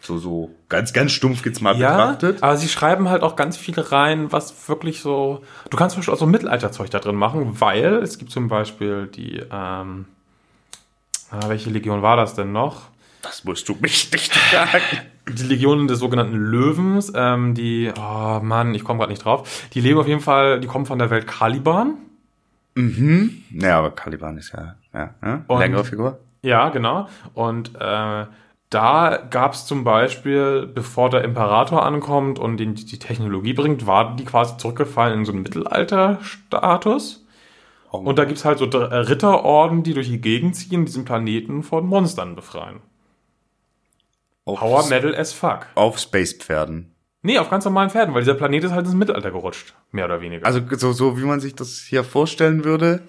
so, 0.00 0.18
so 0.18 0.54
ganz, 0.68 0.92
ganz 0.92 1.10
stumpf 1.12 1.44
jetzt 1.44 1.60
mal 1.60 1.76
Ja, 1.76 1.90
betrachtet. 2.12 2.42
aber 2.42 2.56
sie 2.56 2.68
schreiben 2.68 3.08
halt 3.10 3.22
auch 3.22 3.34
ganz 3.36 3.56
viel 3.56 3.78
rein, 3.78 4.30
was 4.32 4.68
wirklich 4.68 5.00
so. 5.00 5.42
Du 5.70 5.76
kannst 5.76 5.94
zum 5.94 6.00
Beispiel 6.00 6.14
auch 6.14 6.18
so 6.18 6.26
Mittelalterzeug 6.26 6.90
da 6.90 7.00
drin 7.00 7.16
machen, 7.16 7.60
weil 7.60 7.96
es 7.96 8.18
gibt 8.18 8.30
zum 8.30 8.48
Beispiel 8.48 9.08
die, 9.08 9.42
ähm, 9.50 10.06
ah, 11.30 11.48
welche 11.48 11.70
Legion 11.70 12.00
war 12.00 12.16
das 12.16 12.34
denn 12.34 12.52
noch? 12.52 12.82
Das 13.22 13.42
musst 13.44 13.68
du 13.68 13.76
mich 13.80 14.10
nicht 14.12 14.32
fragen. 14.34 14.82
Die 15.28 15.42
Legionen 15.42 15.88
des 15.88 15.98
sogenannten 15.98 16.36
Löwens, 16.36 17.12
ähm, 17.14 17.52
die, 17.54 17.92
oh 17.94 18.40
Mann, 18.42 18.74
ich 18.74 18.82
komme 18.82 19.00
gerade 19.00 19.12
nicht 19.12 19.22
drauf. 19.22 19.68
Die 19.74 19.80
leben 19.82 19.98
auf 20.00 20.08
jeden 20.08 20.22
Fall, 20.22 20.58
die 20.58 20.66
kommen 20.66 20.86
von 20.86 20.98
der 20.98 21.10
Welt 21.10 21.26
Caliban. 21.26 21.98
Ja, 23.52 23.78
aber 23.78 23.90
Caliban 23.90 24.38
ist 24.38 24.52
ja, 24.52 24.76
ja, 24.94 25.14
ja 25.22 25.44
Und- 25.46 25.58
längere 25.58 25.84
Figur. 25.84 26.18
Ja, 26.42 26.68
genau. 26.68 27.08
Und 27.34 27.74
äh, 27.74 28.26
da 28.70 29.18
gab 29.30 29.54
es 29.54 29.66
zum 29.66 29.82
Beispiel, 29.82 30.66
bevor 30.72 31.10
der 31.10 31.24
Imperator 31.24 31.84
ankommt 31.84 32.38
und 32.38 32.58
den, 32.58 32.74
die 32.76 32.98
Technologie 32.98 33.54
bringt, 33.54 33.86
war 33.86 34.14
die 34.14 34.24
quasi 34.24 34.56
zurückgefallen 34.56 35.18
in 35.20 35.24
so 35.24 35.32
einen 35.32 35.42
Mittelalterstatus. 35.42 37.24
Oh. 37.90 37.98
Und 37.98 38.18
da 38.18 38.24
gibt's 38.24 38.44
halt 38.44 38.58
so 38.58 38.66
äh, 38.66 38.94
Ritterorden, 38.94 39.82
die 39.82 39.94
durch 39.94 40.08
die 40.08 40.20
Gegend 40.20 40.54
ziehen, 40.54 40.84
diesen 40.84 41.04
Planeten 41.04 41.62
von 41.62 41.86
Monstern 41.86 42.36
befreien. 42.36 42.80
auf, 44.44 44.60
Power 44.60 44.86
Metal 44.88 45.14
as 45.16 45.32
fuck. 45.32 45.66
auf 45.74 45.98
Space-Pferden. 45.98 46.92
Nee, 47.22 47.38
auf 47.38 47.50
ganz 47.50 47.64
normalen 47.64 47.90
Pferden, 47.90 48.14
weil 48.14 48.22
dieser 48.22 48.34
Planet 48.34 48.64
ist 48.64 48.72
halt 48.72 48.86
ins 48.86 48.94
Mittelalter 48.94 49.30
gerutscht. 49.30 49.74
Mehr 49.90 50.04
oder 50.04 50.20
weniger. 50.20 50.46
Also 50.46 50.60
so, 50.70 50.92
so 50.92 51.18
wie 51.18 51.24
man 51.24 51.40
sich 51.40 51.54
das 51.54 51.80
hier 51.80 52.04
vorstellen 52.04 52.64
würde. 52.64 53.02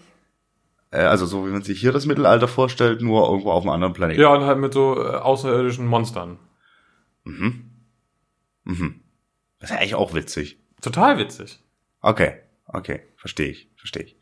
Äh, 0.92 1.02
also 1.02 1.26
so 1.26 1.46
wie 1.46 1.52
man 1.52 1.62
sich 1.62 1.80
hier 1.80 1.92
das 1.92 2.06
Mittelalter 2.06 2.48
vorstellt, 2.48 3.02
nur 3.02 3.28
irgendwo 3.30 3.52
auf 3.52 3.64
einem 3.64 3.72
anderen 3.72 3.94
Planeten. 3.94 4.20
ja, 4.20 4.34
und 4.34 4.46
halt 4.46 4.58
mit 4.58 4.74
so 4.74 4.96
äh, 4.98 5.16
außerirdischen 5.16 5.86
Monstern. 5.86 6.40
Das 9.60 9.70
ist 9.70 9.76
ja 9.76 9.82
eigentlich 9.82 9.96
auch 9.96 10.14
witzig. 10.14 10.60
Total 10.82 11.18
witzig. 11.18 11.60
Okay, 12.02 12.36
okay, 12.68 13.02
verstehe 13.18 13.50
ich, 13.50 13.70
verstehe 13.76 14.04
ich. 14.04 14.16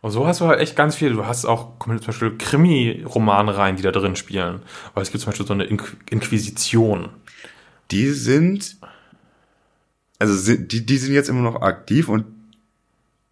Und 0.00 0.12
so 0.12 0.26
hast 0.26 0.40
du 0.40 0.46
halt 0.46 0.60
echt 0.60 0.76
ganz 0.76 0.94
viel. 0.94 1.12
Du 1.12 1.26
hast 1.26 1.44
auch 1.44 1.78
kommen 1.78 1.98
zum 1.98 2.06
Beispiel 2.08 2.36
Krimi-Romane 2.38 3.56
rein, 3.56 3.76
die 3.76 3.82
da 3.82 3.90
drin 3.90 4.16
spielen. 4.16 4.62
Weil 4.94 5.02
es 5.02 5.10
gibt 5.10 5.22
zum 5.22 5.30
Beispiel 5.30 5.46
so 5.46 5.52
eine 5.52 5.64
Inqu 5.64 5.96
Inquisition. 6.08 7.10
Die 7.90 8.10
sind, 8.10 8.76
also 10.18 10.34
sind, 10.34 10.72
die, 10.72 10.84
die 10.84 10.96
sind 10.98 11.14
jetzt 11.14 11.28
immer 11.28 11.42
noch 11.42 11.62
aktiv 11.62 12.08
und 12.08 12.24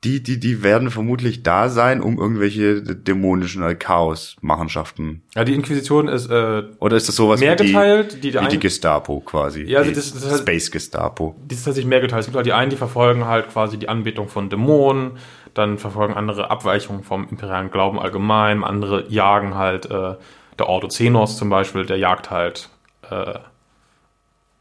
die, 0.05 0.23
die, 0.23 0.39
die 0.39 0.63
werden 0.63 0.91
vermutlich 0.91 1.43
da 1.43 1.69
sein, 1.69 2.01
um 2.01 2.19
irgendwelche 2.19 2.81
dämonischen 2.83 3.63
äh, 3.65 3.75
Chaos-Machenschaften. 3.75 5.23
Ja, 5.35 5.43
die 5.45 5.55
Inquisition 5.55 6.07
ist 6.07 6.31
äh, 6.31 6.63
Oder 6.79 6.97
ist 6.97 7.09
das 7.09 7.17
sowas 7.17 7.41
mehr 7.41 7.59
wie 7.59 7.65
die, 7.65 7.73
geteilt. 7.73 8.23
Die, 8.23 8.31
die, 8.31 8.41
wie 8.41 8.47
die 8.49 8.61
Gestapo 8.61 9.21
quasi? 9.21 9.63
Ja, 9.65 9.79
also 9.79 9.91
die 9.91 9.97
das- 9.97 10.13
das 10.13 10.23
ist 10.23 10.31
halt- 10.31 10.41
Space 10.43 10.71
Gestapo. 10.71 11.35
die 11.51 11.55
ist 11.55 11.65
tatsächlich 11.65 11.89
mehr 11.89 12.01
geteilt. 12.01 12.21
Es 12.21 12.27
gibt 12.27 12.37
halt 12.37 12.47
die 12.47 12.53
einen, 12.53 12.71
die 12.71 12.77
verfolgen 12.77 13.25
halt 13.25 13.49
quasi 13.49 13.79
die 13.79 13.89
Anbetung 13.89 14.29
von 14.29 14.49
Dämonen. 14.49 15.13
Dann 15.55 15.79
verfolgen 15.79 16.15
andere 16.15 16.51
Abweichungen 16.51 17.03
vom 17.03 17.27
imperialen 17.29 17.71
Glauben 17.71 17.99
allgemein. 17.99 18.63
Andere 18.63 19.09
jagen 19.09 19.55
halt, 19.57 19.87
äh, 19.87 20.15
der 20.59 20.69
Ordo 20.69 20.89
Xenos 20.89 21.37
zum 21.37 21.49
Beispiel, 21.49 21.85
der 21.85 21.97
jagt 21.97 22.31
halt 22.31 22.69
äh, 23.11 23.39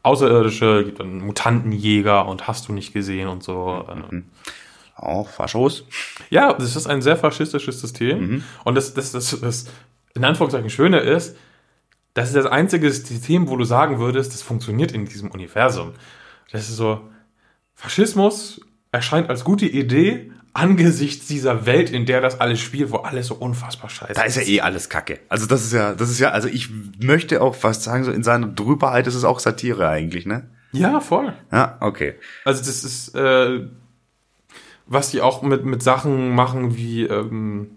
Außerirdische, 0.06 0.84
gibt 0.84 1.00
dann 1.00 1.18
Mutantenjäger 1.18 2.26
und 2.26 2.46
hast 2.48 2.68
du 2.68 2.72
nicht 2.72 2.92
gesehen 2.92 3.28
und 3.28 3.42
so. 3.42 3.84
Äh, 3.88 4.22
Oh, 4.98 5.24
Faschos. 5.24 5.84
Ja, 6.30 6.54
das 6.54 6.74
ist 6.74 6.86
ein 6.86 7.02
sehr 7.02 7.16
faschistisches 7.18 7.80
System. 7.80 8.42
Und 8.64 8.74
das, 8.76 8.94
das, 8.94 9.12
das, 9.12 9.38
das 9.40 9.66
in 10.14 10.24
Anführungszeichen 10.24 10.70
Schöne 10.70 11.00
ist, 11.00 11.36
das 12.14 12.28
ist 12.28 12.36
das 12.36 12.46
einzige 12.46 12.90
System, 12.90 13.48
wo 13.48 13.58
du 13.58 13.64
sagen 13.64 13.98
würdest, 13.98 14.32
das 14.32 14.40
funktioniert 14.40 14.92
in 14.92 15.04
diesem 15.04 15.30
Universum. 15.30 15.92
Das 16.50 16.70
ist 16.70 16.76
so, 16.76 17.00
Faschismus 17.74 18.62
erscheint 18.90 19.28
als 19.28 19.44
gute 19.44 19.66
Idee 19.66 20.32
angesichts 20.56 21.26
dieser 21.26 21.66
Welt, 21.66 21.90
in 21.90 22.06
der 22.06 22.20
das 22.20 22.40
alles 22.40 22.60
spielt, 22.60 22.90
wo 22.90 22.96
alles 22.96 23.28
so 23.28 23.34
unfassbar 23.34 23.90
scheiße 23.90 24.14
Da 24.14 24.22
ist 24.22 24.36
ja 24.36 24.42
eh 24.42 24.60
alles 24.60 24.88
Kacke. 24.88 25.20
Also 25.28 25.46
das 25.46 25.64
ist 25.64 25.72
ja, 25.72 25.94
das 25.94 26.10
ist 26.10 26.18
ja, 26.18 26.30
also 26.30 26.48
ich 26.48 26.70
möchte 26.98 27.42
auch 27.42 27.54
fast 27.54 27.82
sagen, 27.82 28.04
so 28.04 28.10
in 28.10 28.22
seiner 28.22 28.48
Drüberheit 28.48 29.06
ist 29.06 29.14
es 29.14 29.24
auch 29.24 29.38
Satire 29.38 29.88
eigentlich, 29.88 30.26
ne? 30.26 30.48
Ja, 30.72 31.00
voll. 31.00 31.32
Ja, 31.52 31.76
okay. 31.80 32.14
Also 32.44 32.64
das 32.64 32.84
ist, 32.84 33.14
äh, 33.14 33.66
was 34.86 35.10
die 35.10 35.20
auch 35.20 35.42
mit, 35.42 35.64
mit 35.64 35.82
Sachen 35.82 36.34
machen 36.34 36.76
wie 36.76 37.04
ähm, 37.04 37.76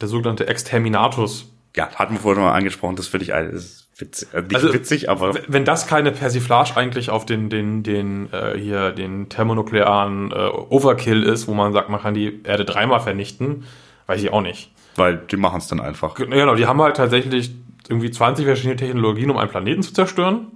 der 0.00 0.08
sogenannte 0.08 0.46
Exterminatus. 0.46 1.51
Ja, 1.76 1.88
hatten 1.94 2.14
wir 2.14 2.20
vorhin 2.20 2.42
mal 2.42 2.52
angesprochen, 2.52 2.96
das 2.96 3.06
finde 3.06 3.24
ich 3.24 3.34
alles 3.34 3.86
witzig, 3.96 4.28
äh, 4.34 4.42
nicht 4.42 4.54
Also, 4.56 4.72
witzig, 4.74 5.08
aber 5.08 5.34
Wenn 5.48 5.64
das 5.64 5.86
keine 5.86 6.12
Persiflage 6.12 6.76
eigentlich 6.76 7.08
auf 7.10 7.24
den, 7.24 7.48
den, 7.48 7.82
den, 7.82 8.30
äh, 8.32 8.58
hier, 8.58 8.90
den 8.92 9.28
thermonuklearen 9.28 10.32
äh, 10.32 10.34
Overkill 10.34 11.22
ist, 11.22 11.48
wo 11.48 11.54
man 11.54 11.72
sagt, 11.72 11.88
man 11.88 12.00
kann 12.00 12.14
die 12.14 12.42
Erde 12.44 12.64
dreimal 12.64 13.00
vernichten, 13.00 13.64
weiß 14.06 14.22
ich 14.22 14.30
auch 14.32 14.42
nicht. 14.42 14.70
weil 14.96 15.16
die 15.16 15.36
machen 15.36 15.58
es 15.58 15.68
dann 15.68 15.80
einfach. 15.80 16.14
Ge- 16.14 16.26
Genau, 16.28 16.54
die 16.54 16.66
haben 16.66 16.80
halt 16.82 16.96
tatsächlich 16.96 17.52
irgendwie 17.88 18.10
20 18.10 18.44
verschiedene 18.44 18.76
Technologien, 18.76 19.30
um 19.30 19.38
einen 19.38 19.50
Planeten 19.50 19.82
zu 19.82 19.92
zerstören. 19.94 20.48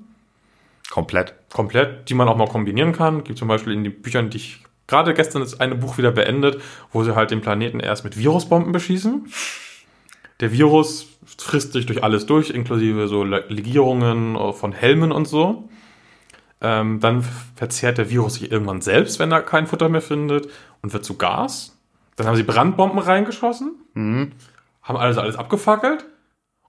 Komplett. 0.91 1.35
Komplett, 1.53 2.09
die 2.09 2.15
man 2.15 2.29
auch 2.29 2.37
mal 2.37 2.47
kombinieren 2.49 2.93
kann. 2.93 3.25
Gibt 3.25 3.39
zum 3.39 3.49
Beispiel 3.49 3.73
in 3.73 3.85
den 3.85 4.01
Büchern, 4.03 4.31
die 4.31 4.37
ich 4.37 4.63
gerade 4.87 5.15
gestern 5.15 5.43
ist 5.43 5.61
eine 5.61 5.75
Buch 5.75 5.99
wieder 5.99 6.13
beendet, 6.13 6.61
wo 6.93 7.03
sie 7.03 7.17
halt 7.17 7.31
den 7.33 7.41
Planeten 7.41 7.81
erst 7.81 8.05
mit 8.05 8.17
Virusbomben 8.19 8.73
beschießen. 8.73 9.27
Der 10.41 10.53
Virus 10.53 11.07
frisst 11.39 11.73
sich 11.73 11.87
durch 11.87 12.05
alles 12.05 12.27
durch, 12.27 12.51
inklusive 12.51 13.09
so 13.09 13.25
Le- 13.25 13.45
Legierungen 13.49 14.37
äh, 14.37 14.53
von 14.53 14.73
Helmen 14.73 15.13
und 15.13 15.27
so. 15.27 15.69
Ähm, 16.61 17.01
dann 17.01 17.23
verzehrt 17.55 17.99
der 17.99 18.11
Virus 18.11 18.35
sich 18.35 18.51
irgendwann 18.51 18.81
selbst, 18.81 19.19
wenn 19.19 19.31
er 19.33 19.43
kein 19.43 19.67
Futter 19.67 19.89
mehr 19.89 20.01
findet 20.03 20.49
und 20.83 20.93
wird 20.93 21.05
zu 21.05 21.17
Gas. 21.19 21.77
Dann 22.17 22.27
haben 22.27 22.37
sie 22.37 22.45
Brandbomben 22.45 22.99
reingeschossen, 22.99 23.75
haben 23.95 24.97
also 24.97 25.21
alles 25.21 25.37
abgefackelt. 25.37 26.07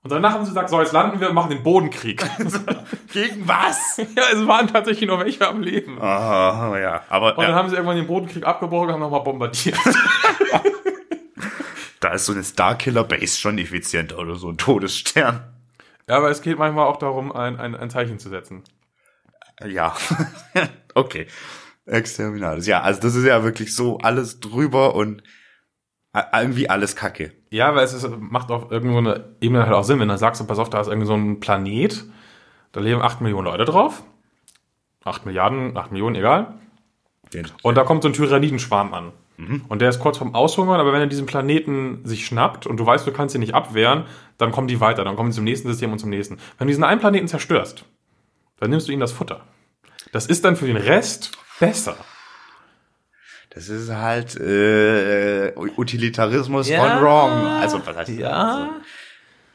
Und 0.03 0.11
danach 0.11 0.33
haben 0.33 0.43
sie 0.45 0.51
gesagt, 0.51 0.69
so, 0.69 0.79
jetzt 0.79 0.91
landen 0.93 1.19
wir 1.21 1.29
und 1.29 1.35
machen 1.35 1.49
den 1.49 1.63
Bodenkrieg. 1.63 2.21
Gegen 3.13 3.47
was? 3.47 3.97
ja, 4.15 4.23
es 4.33 4.45
waren 4.45 4.67
tatsächlich 4.67 5.07
nur 5.07 5.19
welche 5.19 5.47
am 5.47 5.61
Leben. 5.61 6.01
Ah, 6.01 6.77
ja. 6.79 7.01
Aber 7.09 7.31
Und 7.37 7.43
dann 7.43 7.51
ja, 7.51 7.55
haben 7.55 7.69
sie 7.69 7.75
irgendwann 7.75 7.97
den 7.97 8.07
Bodenkrieg 8.07 8.45
abgebrochen 8.45 8.87
und 8.89 8.93
haben 8.93 8.99
nochmal 9.01 9.21
bombardiert. 9.23 9.77
da 11.99 12.09
ist 12.09 12.25
so 12.25 12.33
eine 12.33 12.43
Starkiller 12.43 13.03
Base 13.03 13.37
schon 13.39 13.57
effizienter 13.57 14.17
oder 14.19 14.35
so 14.35 14.49
ein 14.49 14.57
Todesstern. 14.57 15.41
ja, 16.07 16.17
aber 16.17 16.29
es 16.29 16.41
geht 16.41 16.57
manchmal 16.59 16.85
auch 16.87 16.97
darum, 16.97 17.31
ein, 17.31 17.59
ein, 17.59 17.75
ein 17.75 17.89
Zeichen 17.89 18.19
zu 18.19 18.29
setzen. 18.29 18.63
Ja. 19.65 19.95
okay. 20.95 21.27
Exterminatus. 21.85 22.67
Ja, 22.67 22.81
also 22.81 22.99
das 23.01 23.15
ist 23.15 23.25
ja 23.25 23.43
wirklich 23.43 23.73
so 23.73 23.97
alles 23.99 24.39
drüber 24.39 24.93
und 24.95 25.23
a- 26.13 26.41
irgendwie 26.41 26.69
alles 26.69 26.95
Kacke. 26.95 27.31
Ja, 27.49 27.73
weil 27.75 27.85
es 27.85 27.93
ist, 27.93 28.07
macht 28.19 28.51
auf 28.51 28.71
irgendwo 28.71 28.97
eine 28.97 29.35
Ebene 29.39 29.63
halt 29.63 29.73
auch 29.73 29.83
Sinn, 29.83 29.99
wenn 29.99 30.09
du 30.09 30.17
sagst, 30.17 30.45
pass 30.47 30.59
auf, 30.59 30.69
da 30.69 30.81
ist 30.81 30.87
irgendwie 30.87 31.07
so 31.07 31.13
ein 31.15 31.39
Planet, 31.39 32.03
da 32.73 32.81
leben 32.81 33.01
8 33.01 33.21
Millionen 33.21 33.45
Leute 33.45 33.65
drauf. 33.65 34.03
8 35.05 35.25
Milliarden, 35.25 35.77
8 35.77 35.91
Millionen, 35.91 36.15
egal. 36.17 36.55
Und 37.63 37.75
da 37.75 37.83
kommt 37.83 38.03
so 38.03 38.09
ein 38.09 38.13
Tyrannidenschwarm 38.13 38.93
an. 38.93 39.13
Und 39.37 39.81
der 39.83 39.89
ist 39.89 39.99
kurz 39.99 40.17
vorm 40.17 40.33
Aushungern, 40.33 40.79
aber 40.79 40.93
wenn 40.93 41.01
er 41.01 41.05
diesen 41.07 41.27
Planeten 41.27 42.01
sich 42.05 42.25
schnappt 42.25 42.65
und 42.65 42.77
du 42.77 42.85
weißt, 42.87 43.05
du 43.05 43.11
kannst 43.11 43.35
ihn 43.35 43.41
nicht 43.41 43.53
abwehren, 43.53 44.05
dann 44.39 44.51
kommen 44.51 44.67
die 44.67 44.79
weiter, 44.79 45.03
dann 45.03 45.15
kommen 45.15 45.31
sie 45.31 45.35
zum 45.35 45.43
nächsten 45.43 45.67
System 45.67 45.91
und 45.91 45.99
zum 45.99 46.09
nächsten. 46.09 46.37
Wenn 46.57 46.65
du 46.65 46.71
diesen 46.71 46.83
einen 46.83 46.99
Planeten 46.99 47.27
zerstörst, 47.27 47.85
dann 48.59 48.71
nimmst 48.71 48.87
du 48.87 48.91
ihnen 48.91 49.01
das 49.01 49.11
Futter. 49.11 49.41
Das 50.11 50.25
ist 50.25 50.43
dann 50.43 50.55
für 50.55 50.65
den 50.65 50.77
Rest 50.77 51.37
besser. 51.59 51.97
Das 53.51 53.69
ist 53.69 53.91
halt 53.93 54.35
äh, 54.39 55.53
Utilitarismus 55.55 56.67
Ja. 56.69 56.79
gone 56.97 57.01
wrong. 57.01 57.31
Also 57.61 57.79
was 57.85 57.95
heißt 57.95 58.09
Ja. 58.09 58.29
Also, 58.29 58.69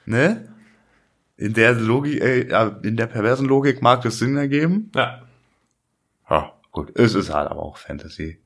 ne? 0.07 0.49
In 1.37 1.55
der 1.55 1.73
Logik, 1.73 2.21
äh, 2.21 2.71
in 2.83 2.97
der 2.97 3.07
perversen 3.07 3.47
Logik 3.49 3.83
mag 3.83 4.03
das 4.03 4.19
Sinn 4.19 4.37
ergeben. 4.37 4.93
Ja. 4.95 5.23
Ja, 6.31 6.53
gut. 6.71 6.93
Es 6.97 7.15
ist 7.15 7.35
halt 7.35 7.51
aber 7.51 7.63
auch 7.63 7.77
Fantasy. 7.79 8.42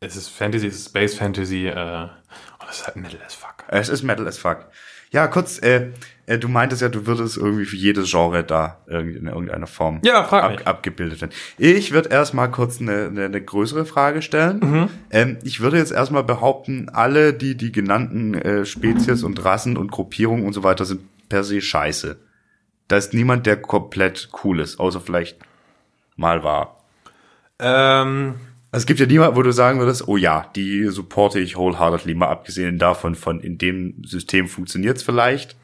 Es 0.00 0.14
ist 0.14 0.28
Fantasy, 0.28 0.68
es 0.68 0.76
ist 0.76 0.88
Space 0.88 1.14
Fantasy, 1.14 1.66
äh, 1.66 2.02
und 2.02 2.70
es 2.70 2.78
ist 2.78 2.86
halt 2.86 2.96
Metal 2.96 3.20
as 3.26 3.34
fuck. 3.34 3.64
Es 3.66 3.88
ist 3.88 4.02
Metal 4.04 4.28
as 4.28 4.38
fuck. 4.38 4.66
Ja, 5.10 5.26
kurz, 5.26 5.58
äh, 5.60 5.90
äh, 6.26 6.38
du 6.38 6.48
meintest 6.48 6.82
ja, 6.82 6.88
du 6.88 7.06
würdest 7.06 7.36
irgendwie 7.36 7.64
für 7.64 7.76
jedes 7.76 8.10
Genre 8.10 8.44
da 8.44 8.78
irgendwie 8.86 9.16
in 9.16 9.26
irgendeiner 9.26 9.66
Form 9.66 10.00
Ja, 10.04 10.20
ab, 10.20 10.60
abgebildet 10.66 11.20
werden. 11.20 11.32
Ich 11.56 11.92
würde 11.92 12.10
erstmal 12.10 12.50
kurz 12.50 12.80
eine, 12.80 13.06
eine, 13.06 13.24
eine 13.24 13.40
größere 13.40 13.86
Frage 13.86 14.22
stellen. 14.22 14.60
Mhm. 14.60 14.88
Ähm, 15.10 15.38
ich 15.42 15.60
würde 15.60 15.78
jetzt 15.78 15.92
erstmal 15.92 16.24
behaupten, 16.24 16.90
alle 16.90 17.32
die 17.32 17.56
die 17.56 17.72
genannten 17.72 18.34
äh, 18.34 18.66
Spezies 18.66 19.24
und 19.24 19.42
Rassen 19.44 19.76
und 19.76 19.90
Gruppierungen 19.90 20.44
und 20.44 20.52
so 20.52 20.62
weiter 20.62 20.84
sind 20.84 21.00
per 21.28 21.42
se 21.42 21.60
scheiße. 21.60 22.18
Da 22.86 22.96
ist 22.96 23.14
niemand, 23.14 23.46
der 23.46 23.56
komplett 23.60 24.28
cool 24.44 24.60
ist, 24.60 24.78
außer 24.78 25.00
vielleicht 25.00 25.38
mal 26.16 26.44
war. 26.44 26.84
Ähm, 27.58 28.34
Also 28.70 28.82
es 28.82 28.86
gibt 28.86 29.00
ja 29.00 29.06
niemand, 29.06 29.34
wo 29.36 29.42
du 29.42 29.52
sagen 29.52 29.78
würdest, 29.78 30.06
oh 30.08 30.16
ja, 30.16 30.50
die 30.54 30.86
supporte 30.88 31.40
ich 31.40 31.56
wholeheartedly, 31.56 32.14
mal 32.14 32.28
abgesehen 32.28 32.78
davon, 32.78 33.14
von 33.14 33.40
in 33.40 33.56
dem 33.56 34.02
System 34.04 34.46
funktioniert's 34.46 35.02
vielleicht. 35.02 35.56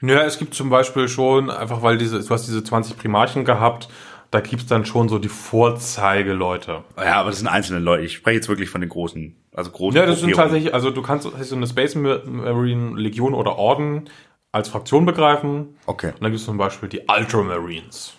Naja, 0.00 0.22
es 0.22 0.38
gibt 0.38 0.54
zum 0.54 0.70
Beispiel 0.70 1.08
schon, 1.08 1.50
einfach 1.50 1.82
weil 1.82 1.98
diese, 1.98 2.20
du 2.20 2.30
hast 2.30 2.46
diese 2.46 2.64
20 2.64 2.96
Primarchen 2.96 3.44
gehabt, 3.44 3.88
da 4.30 4.40
gibt's 4.40 4.66
dann 4.66 4.84
schon 4.86 5.08
so 5.08 5.18
die 5.18 5.28
Vorzeigeleute. 5.28 6.84
Ja, 6.96 7.20
aber 7.20 7.30
das 7.30 7.38
sind 7.38 7.48
einzelne 7.48 7.78
Leute. 7.78 8.04
Ich 8.04 8.14
spreche 8.14 8.36
jetzt 8.36 8.48
wirklich 8.48 8.70
von 8.70 8.80
den 8.80 8.90
großen, 8.90 9.36
also 9.52 9.70
großen. 9.70 9.98
Ja, 9.98 10.06
das 10.06 10.20
sind 10.20 10.34
tatsächlich, 10.34 10.74
also 10.74 10.90
du 10.90 11.02
kannst 11.02 11.28
so 11.40 11.56
eine 11.56 11.66
Space 11.66 11.94
Marine 11.94 12.98
Legion 12.98 13.34
oder 13.34 13.56
Orden 13.56 14.08
als 14.52 14.68
Fraktion 14.68 15.04
begreifen. 15.04 15.76
Okay. 15.86 16.12
Und 16.12 16.22
dann 16.22 16.32
gibt's 16.32 16.46
zum 16.46 16.56
Beispiel 16.56 16.88
die 16.88 17.02
Ultramarines. 17.06 18.14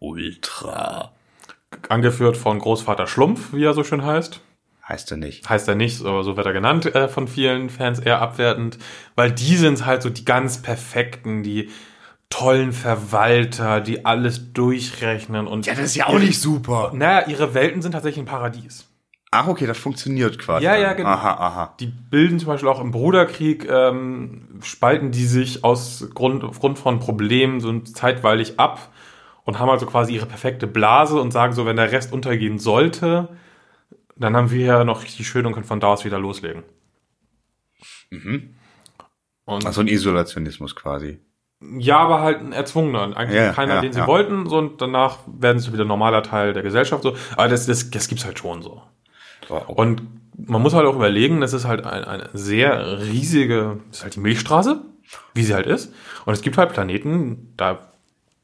Ultra. 0.00 1.12
Angeführt 1.88 2.36
von 2.36 2.58
Großvater 2.58 3.06
Schlumpf, 3.06 3.52
wie 3.52 3.64
er 3.64 3.74
so 3.74 3.84
schön 3.84 4.04
heißt. 4.04 4.40
Heißt 4.86 5.10
er 5.10 5.16
nicht. 5.16 5.48
heißt 5.48 5.66
er 5.68 5.74
nicht, 5.76 6.04
aber 6.04 6.24
so 6.24 6.36
wird 6.36 6.46
er 6.46 6.52
genannt 6.52 6.94
äh, 6.94 7.08
von 7.08 7.26
vielen 7.26 7.70
Fans 7.70 7.98
eher 8.00 8.20
abwertend, 8.20 8.78
weil 9.16 9.32
die 9.32 9.56
sind 9.56 9.86
halt 9.86 10.02
so 10.02 10.10
die 10.10 10.26
ganz 10.26 10.60
perfekten, 10.60 11.42
die 11.42 11.70
tollen 12.28 12.72
Verwalter, 12.72 13.80
die 13.80 14.04
alles 14.04 14.52
durchrechnen 14.52 15.46
und 15.46 15.64
Ja, 15.66 15.74
das 15.74 15.84
ist 15.84 15.94
ja 15.96 16.06
auch 16.08 16.18
nicht 16.18 16.38
super. 16.40 16.90
naja, 16.94 17.26
ihre 17.28 17.54
Welten 17.54 17.80
sind 17.80 17.92
tatsächlich 17.92 18.22
ein 18.24 18.26
Paradies. 18.26 18.86
Ach, 19.30 19.48
okay, 19.48 19.66
das 19.66 19.78
funktioniert 19.78 20.38
quasi. 20.38 20.64
Ja, 20.64 20.76
ja, 20.76 20.92
genau. 20.92 21.08
Aha, 21.08 21.30
aha. 21.34 21.74
Die 21.80 21.86
bilden 21.86 22.38
zum 22.38 22.48
Beispiel 22.48 22.68
auch 22.68 22.80
im 22.80 22.90
Bruderkrieg, 22.92 23.68
ähm, 23.68 24.60
spalten 24.62 25.10
die 25.10 25.24
sich 25.26 25.64
aus 25.64 26.08
Grund, 26.14 26.44
aufgrund 26.44 26.78
von 26.78 27.00
Problemen 27.00 27.60
so 27.60 27.80
zeitweilig 27.80 28.60
ab 28.60 28.90
und 29.44 29.58
haben 29.58 29.70
also 29.70 29.86
quasi 29.86 30.14
ihre 30.14 30.26
perfekte 30.26 30.66
Blase 30.66 31.20
und 31.20 31.30
sagen 31.32 31.52
so, 31.52 31.66
wenn 31.66 31.76
der 31.76 31.92
Rest 31.92 32.12
untergehen 32.12 32.58
sollte, 32.58 33.28
dann 34.16 34.36
haben 34.36 34.50
wir 34.50 34.64
ja 34.64 34.84
noch 34.84 35.02
richtig 35.02 35.28
schön 35.28 35.46
und 35.46 35.52
können 35.52 35.64
von 35.66 35.80
da 35.80 35.88
aus 35.88 36.04
wieder 36.04 36.18
loslegen. 36.18 36.62
Und 39.44 39.66
Also 39.66 39.80
ein 39.80 39.88
Isolationismus 39.88 40.74
quasi. 40.76 41.18
Ja, 41.78 41.98
aber 41.98 42.20
halt 42.20 42.40
ein 42.40 42.52
erzwungener. 42.52 43.16
Eigentlich 43.16 43.36
Ja, 43.40 43.52
keiner, 43.52 43.76
ja, 43.76 43.80
den 43.80 43.92
sie 43.92 44.00
ja. 44.00 44.06
wollten, 44.06 44.48
so, 44.48 44.58
und 44.58 44.80
danach 44.80 45.18
werden 45.26 45.58
sie 45.58 45.72
wieder 45.72 45.84
normaler 45.84 46.22
Teil 46.22 46.52
der 46.52 46.62
Gesellschaft. 46.62 47.02
So. 47.02 47.16
Aber 47.36 47.48
das, 47.48 47.66
das, 47.66 47.90
das 47.90 48.08
gibt's 48.08 48.24
halt 48.24 48.38
schon 48.38 48.62
so. 48.62 48.82
So, 49.48 49.56
Und 49.56 50.02
man 50.36 50.62
muss 50.62 50.74
halt 50.74 50.86
auch 50.86 50.96
überlegen, 50.96 51.40
das 51.40 51.52
ist 51.52 51.64
halt 51.64 51.86
ein, 51.86 52.04
eine 52.04 52.30
sehr 52.32 53.00
riesige, 53.00 53.80
das 53.88 53.98
ist 53.98 54.02
halt 54.04 54.16
die 54.16 54.20
Milchstraße, 54.20 54.82
wie 55.34 55.42
sie 55.42 55.54
halt 55.54 55.66
ist. 55.66 55.92
Und 56.26 56.34
es 56.34 56.42
gibt 56.42 56.58
halt 56.58 56.72
Planeten, 56.72 57.52
da 57.56 57.90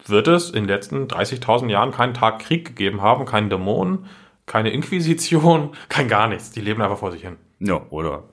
wird 0.06 0.28
es 0.28 0.48
in 0.50 0.64
den 0.64 0.68
letzten 0.68 1.06
30.000 1.06 1.68
Jahren 1.68 1.92
keinen 1.92 2.14
Tag 2.14 2.40
Krieg 2.40 2.66
gegeben 2.66 3.02
haben, 3.02 3.24
keinen 3.24 3.50
Dämonen, 3.50 4.06
keine 4.46 4.70
Inquisition, 4.70 5.70
kein 5.88 6.08
gar 6.08 6.28
nichts. 6.28 6.50
Die 6.50 6.60
leben 6.60 6.82
einfach 6.82 6.98
vor 6.98 7.12
sich 7.12 7.22
hin. 7.22 7.36
Ja, 7.60 7.82
oder. 7.90 8.24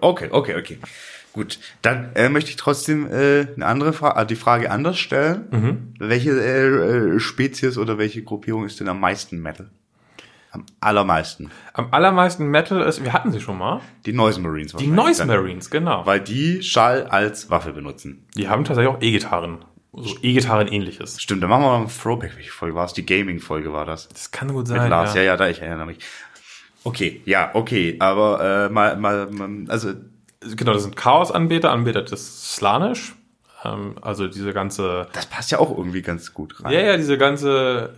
Okay, 0.00 0.28
okay, 0.32 0.56
okay. 0.56 0.78
Gut, 1.32 1.60
dann 1.82 2.10
äh, 2.16 2.28
möchte 2.28 2.50
ich 2.50 2.56
trotzdem 2.56 3.06
äh, 3.06 3.46
eine 3.54 3.66
andere 3.66 3.92
Frage, 3.92 4.26
die 4.26 4.34
Frage 4.34 4.68
anders 4.70 4.98
stellen. 4.98 5.46
Mhm. 5.52 5.94
Welche 6.00 6.30
äh, 6.32 7.14
äh, 7.14 7.20
Spezies 7.20 7.78
oder 7.78 7.98
welche 7.98 8.24
Gruppierung 8.24 8.64
ist 8.64 8.80
denn 8.80 8.88
am 8.88 8.98
meisten 8.98 9.40
Metal? 9.40 9.70
Am 10.50 10.66
allermeisten. 10.80 11.52
Am 11.72 11.88
allermeisten 11.92 12.46
Metal 12.48 12.80
ist, 12.80 13.04
wir 13.04 13.12
hatten 13.12 13.30
sie 13.30 13.38
schon 13.40 13.56
mal, 13.58 13.80
Die 14.04 14.12
Noise 14.12 14.40
Marines. 14.40 14.74
die 14.74 14.88
Noise. 14.88 15.24
Marines, 15.24 15.70
genau. 15.70 16.04
Weil 16.04 16.18
die 16.18 16.64
Schall 16.64 17.04
als 17.04 17.48
Waffe 17.50 17.72
benutzen. 17.72 18.26
Die 18.34 18.48
haben 18.48 18.64
tatsächlich 18.64 18.92
auch 18.92 19.00
E-Gitarren. 19.00 19.58
So 19.92 20.16
E-Gitarren 20.22 20.68
ähnliches. 20.68 21.20
Stimmt, 21.20 21.42
dann 21.42 21.50
machen 21.50 21.62
wir 21.62 21.70
mal 21.78 21.82
ein 21.82 21.88
Throwback. 21.88 22.36
Welche 22.36 22.52
Folge 22.52 22.74
war 22.76 22.84
es? 22.86 22.92
Die 22.92 23.04
Gaming-Folge 23.04 23.72
war 23.72 23.84
das. 23.86 24.08
Das 24.08 24.30
kann 24.30 24.48
gut 24.48 24.68
Mit 24.68 24.68
sein. 24.68 24.88
Lars. 24.90 25.14
Ja. 25.14 25.22
ja. 25.22 25.26
ja, 25.32 25.36
da, 25.36 25.48
ich 25.48 25.60
erinnere 25.60 25.86
mich. 25.86 25.98
Okay, 26.84 27.20
ja, 27.26 27.50
okay, 27.54 27.96
aber 27.98 28.66
äh, 28.66 28.68
mal, 28.72 28.96
mal, 28.96 29.26
mal, 29.30 29.48
also 29.68 29.92
Genau, 30.42 30.72
das 30.72 30.84
sind 30.84 30.96
Chaos-Anbeter, 30.96 31.70
Anbeter 31.70 32.02
des 32.02 32.54
Slanisch. 32.54 33.14
Ähm, 33.62 33.96
also 34.00 34.26
diese 34.26 34.52
ganze, 34.54 35.06
das 35.12 35.26
passt 35.26 35.50
ja 35.50 35.58
auch 35.58 35.76
irgendwie 35.76 36.00
ganz 36.02 36.32
gut 36.32 36.64
rein. 36.64 36.72
ja, 36.72 36.80
ja, 36.80 36.96
diese 36.96 37.18
ganze 37.18 37.94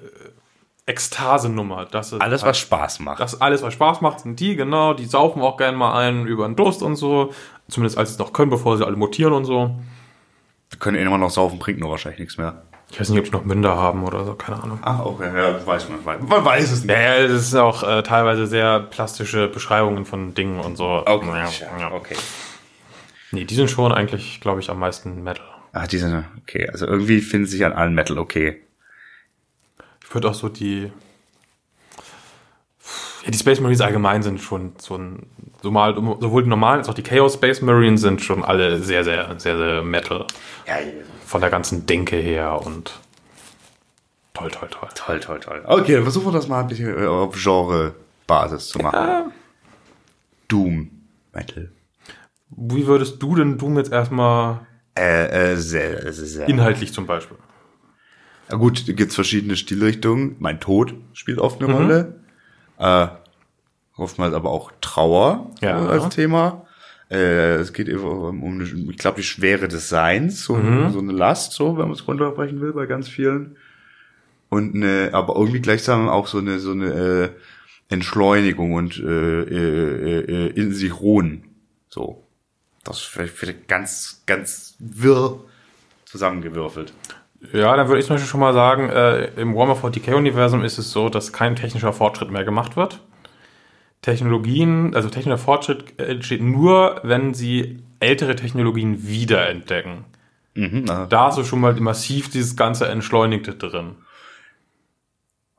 äh, 0.86 0.90
Ekstase-Nummer. 0.90 1.86
Das 1.86 2.12
ist 2.12 2.20
Alles, 2.20 2.43
halt- 2.43 2.51
was 2.51 2.59
Spaß 2.59 3.01
macht. 3.01 3.20
Das 3.20 3.40
alles, 3.40 3.62
was 3.62 3.74
Spaß 3.74 4.01
macht, 4.01 4.20
sind 4.20 4.40
die, 4.40 4.57
genau. 4.57 4.95
Die 4.95 5.05
saufen 5.05 5.40
auch 5.40 5.57
gerne 5.57 5.76
mal 5.76 5.97
einen 5.97 6.26
über 6.26 6.47
den 6.47 6.57
Durst 6.57 6.82
und 6.82 6.97
so. 6.97 7.32
Zumindest 7.68 7.97
als 7.97 8.09
sie 8.09 8.14
es 8.14 8.18
noch 8.18 8.32
können, 8.32 8.51
bevor 8.51 8.76
sie 8.76 8.84
alle 8.84 8.97
mutieren 8.97 9.32
und 9.32 9.45
so. 9.45 9.76
Können 10.78 10.96
eh 10.96 11.02
immer 11.02 11.18
noch 11.18 11.30
saufen, 11.30 11.58
bringt 11.58 11.80
nur 11.80 11.90
wahrscheinlich 11.90 12.20
nichts 12.20 12.38
mehr. 12.38 12.62
Ich 12.90 13.00
weiß 13.00 13.08
nicht, 13.08 13.18
ob 13.20 13.24
die 13.24 13.30
noch 13.30 13.44
Münder 13.44 13.74
haben 13.76 14.04
oder 14.04 14.24
so, 14.24 14.34
keine 14.34 14.62
Ahnung. 14.62 14.78
Ah, 14.82 15.00
okay, 15.02 15.30
ja, 15.34 15.66
weiß 15.66 15.88
man, 15.88 16.04
weiß, 16.04 16.20
man 16.20 16.44
weiß 16.44 16.70
es 16.70 16.84
nicht. 16.84 16.94
Naja, 16.94 17.26
das 17.26 17.50
sind 17.50 17.60
auch 17.60 17.82
äh, 17.82 18.02
teilweise 18.02 18.46
sehr 18.46 18.80
plastische 18.80 19.48
Beschreibungen 19.48 20.04
von 20.04 20.34
Dingen 20.34 20.60
und 20.60 20.76
so. 20.76 21.02
Okay, 21.06 21.26
Ja, 21.26 21.48
ja, 21.48 21.80
ja. 21.80 21.92
okay. 21.92 22.16
Nee, 23.30 23.44
die 23.44 23.54
sind 23.54 23.70
schon 23.70 23.92
eigentlich, 23.92 24.42
glaube 24.42 24.60
ich, 24.60 24.68
am 24.68 24.78
meisten 24.78 25.22
Metal. 25.22 25.44
Ah, 25.72 25.86
die 25.86 25.96
sind, 25.96 26.24
okay, 26.42 26.68
also 26.68 26.86
irgendwie 26.86 27.22
finden 27.22 27.46
sich 27.46 27.64
an 27.64 27.72
allen 27.72 27.94
Metal 27.94 28.18
okay. 28.18 28.60
Ich 30.04 30.12
würde 30.14 30.28
auch 30.28 30.34
so 30.34 30.50
die. 30.50 30.92
Ja, 33.24 33.30
die 33.30 33.38
Space 33.38 33.60
Marines 33.60 33.80
allgemein 33.80 34.22
sind 34.22 34.40
schon 34.40 34.72
so 34.78 34.96
ein. 34.96 35.26
So 35.62 35.70
mal, 35.70 35.94
sowohl 35.94 36.42
die 36.42 36.48
normalen 36.48 36.78
als 36.78 36.88
auch 36.88 36.94
die 36.94 37.02
Chaos 37.04 37.34
Space 37.34 37.62
Marines 37.62 38.00
sind 38.00 38.20
schon 38.20 38.44
alle 38.44 38.80
sehr, 38.80 39.04
sehr, 39.04 39.38
sehr, 39.38 39.56
sehr 39.56 39.82
Metal. 39.82 40.26
Ja, 40.66 40.74
Von 41.24 41.40
der 41.40 41.50
ganzen 41.50 41.86
Denke 41.86 42.16
her 42.16 42.60
und. 42.64 42.98
Toll, 44.34 44.50
toll, 44.50 44.68
toll. 44.70 44.88
toll, 44.94 45.20
toll, 45.20 45.40
toll. 45.40 45.62
Okay, 45.66 45.92
dann 45.94 46.02
versuchen 46.02 46.26
wir 46.28 46.32
das 46.32 46.48
mal 46.48 46.62
ein 46.62 46.66
bisschen 46.66 46.98
äh, 46.98 47.06
auf 47.06 47.34
Genre-Basis 47.36 48.68
zu 48.68 48.78
machen. 48.78 49.30
Doom 50.48 50.90
Metal. 51.32 51.70
Wie 52.50 52.86
würdest 52.86 53.22
du 53.22 53.36
denn 53.36 53.56
Doom 53.58 53.76
jetzt 53.76 53.92
erstmal 53.92 54.66
Äh, 54.98 55.52
äh, 55.52 55.56
sehr, 55.56 56.12
sehr, 56.12 56.26
sehr. 56.26 56.48
inhaltlich 56.48 56.92
zum 56.92 57.06
Beispiel? 57.06 57.36
Ja 58.50 58.56
gut, 58.56 58.88
da 58.88 58.92
gibt's 58.92 59.14
verschiedene 59.14 59.54
Stilrichtungen. 59.56 60.36
Mein 60.38 60.60
Tod 60.60 60.94
spielt 61.12 61.38
oft 61.38 61.62
eine 61.62 61.72
Rolle. 61.72 62.21
Äh, 62.82 63.08
oftmals 63.96 64.34
aber 64.34 64.50
auch 64.50 64.72
Trauer 64.80 65.50
Ja. 65.60 65.86
als 65.86 66.08
Thema. 66.14 66.66
Äh, 67.10 67.56
es 67.56 67.72
geht 67.72 67.88
eben 67.88 68.02
um, 68.02 68.42
um 68.42 68.60
ich 68.90 68.98
glaube, 68.98 69.18
die 69.18 69.26
Schwere 69.26 69.68
des 69.68 69.88
Seins, 69.88 70.44
so, 70.44 70.54
so 70.90 70.98
eine 70.98 71.12
Last, 71.12 71.52
so, 71.52 71.76
wenn 71.76 71.84
man 71.84 71.92
es 71.92 72.08
runterbrechen 72.08 72.60
will, 72.60 72.72
bei 72.72 72.86
ganz 72.86 73.08
vielen. 73.08 73.56
Und 74.48 74.74
eine, 74.74 75.10
aber 75.12 75.36
irgendwie 75.36 75.60
gleichsam 75.60 76.08
auch 76.08 76.26
so 76.26 76.38
eine, 76.38 76.58
so 76.58 76.72
eine 76.72 76.86
äh, 76.86 77.28
Entschleunigung 77.88 78.72
und 78.72 78.98
äh, 78.98 79.42
äh, 79.42 80.20
äh, 80.20 80.46
in 80.54 80.72
sich 80.72 81.00
ruhen. 81.00 81.44
So. 81.88 82.26
Das 82.84 83.16
wird 83.16 83.68
ganz, 83.68 84.22
ganz 84.26 84.74
wirr 84.78 85.40
zusammengewürfelt. 86.06 86.92
Ja, 87.53 87.76
dann 87.76 87.88
würde 87.88 88.01
ich 88.01 88.07
zum 88.07 88.14
Beispiel 88.14 88.28
schon 88.28 88.40
mal 88.40 88.55
sagen, 88.55 88.88
äh, 88.88 89.24
im 89.40 89.55
Warhammer 89.55 89.76
40k-Universum 89.76 90.62
ist 90.64 90.78
es 90.78 90.93
so, 90.93 91.09
dass 91.09 91.32
kein 91.32 91.57
technischer 91.57 91.93
Fortschritt 91.93 92.30
mehr 92.30 92.45
gemacht 92.45 92.76
wird. 92.76 93.01
Technologien, 94.01 94.95
also 94.95 95.09
technischer 95.09 95.38
Fortschritt 95.38 95.99
entsteht 95.99 96.43
nur, 96.43 97.01
wenn 97.03 97.34
sie 97.34 97.82
ältere 98.01 98.36
Technologien 98.36 99.07
wiederentdecken. 99.07 100.05
Mhm, 100.55 100.84
Da 100.86 101.26
hast 101.26 101.38
du 101.38 101.45
schon 101.45 101.61
mal 101.61 101.74
massiv 101.74 102.30
dieses 102.30 102.57
ganze 102.57 102.86
Entschleunigte 102.88 103.55
drin. 103.55 103.97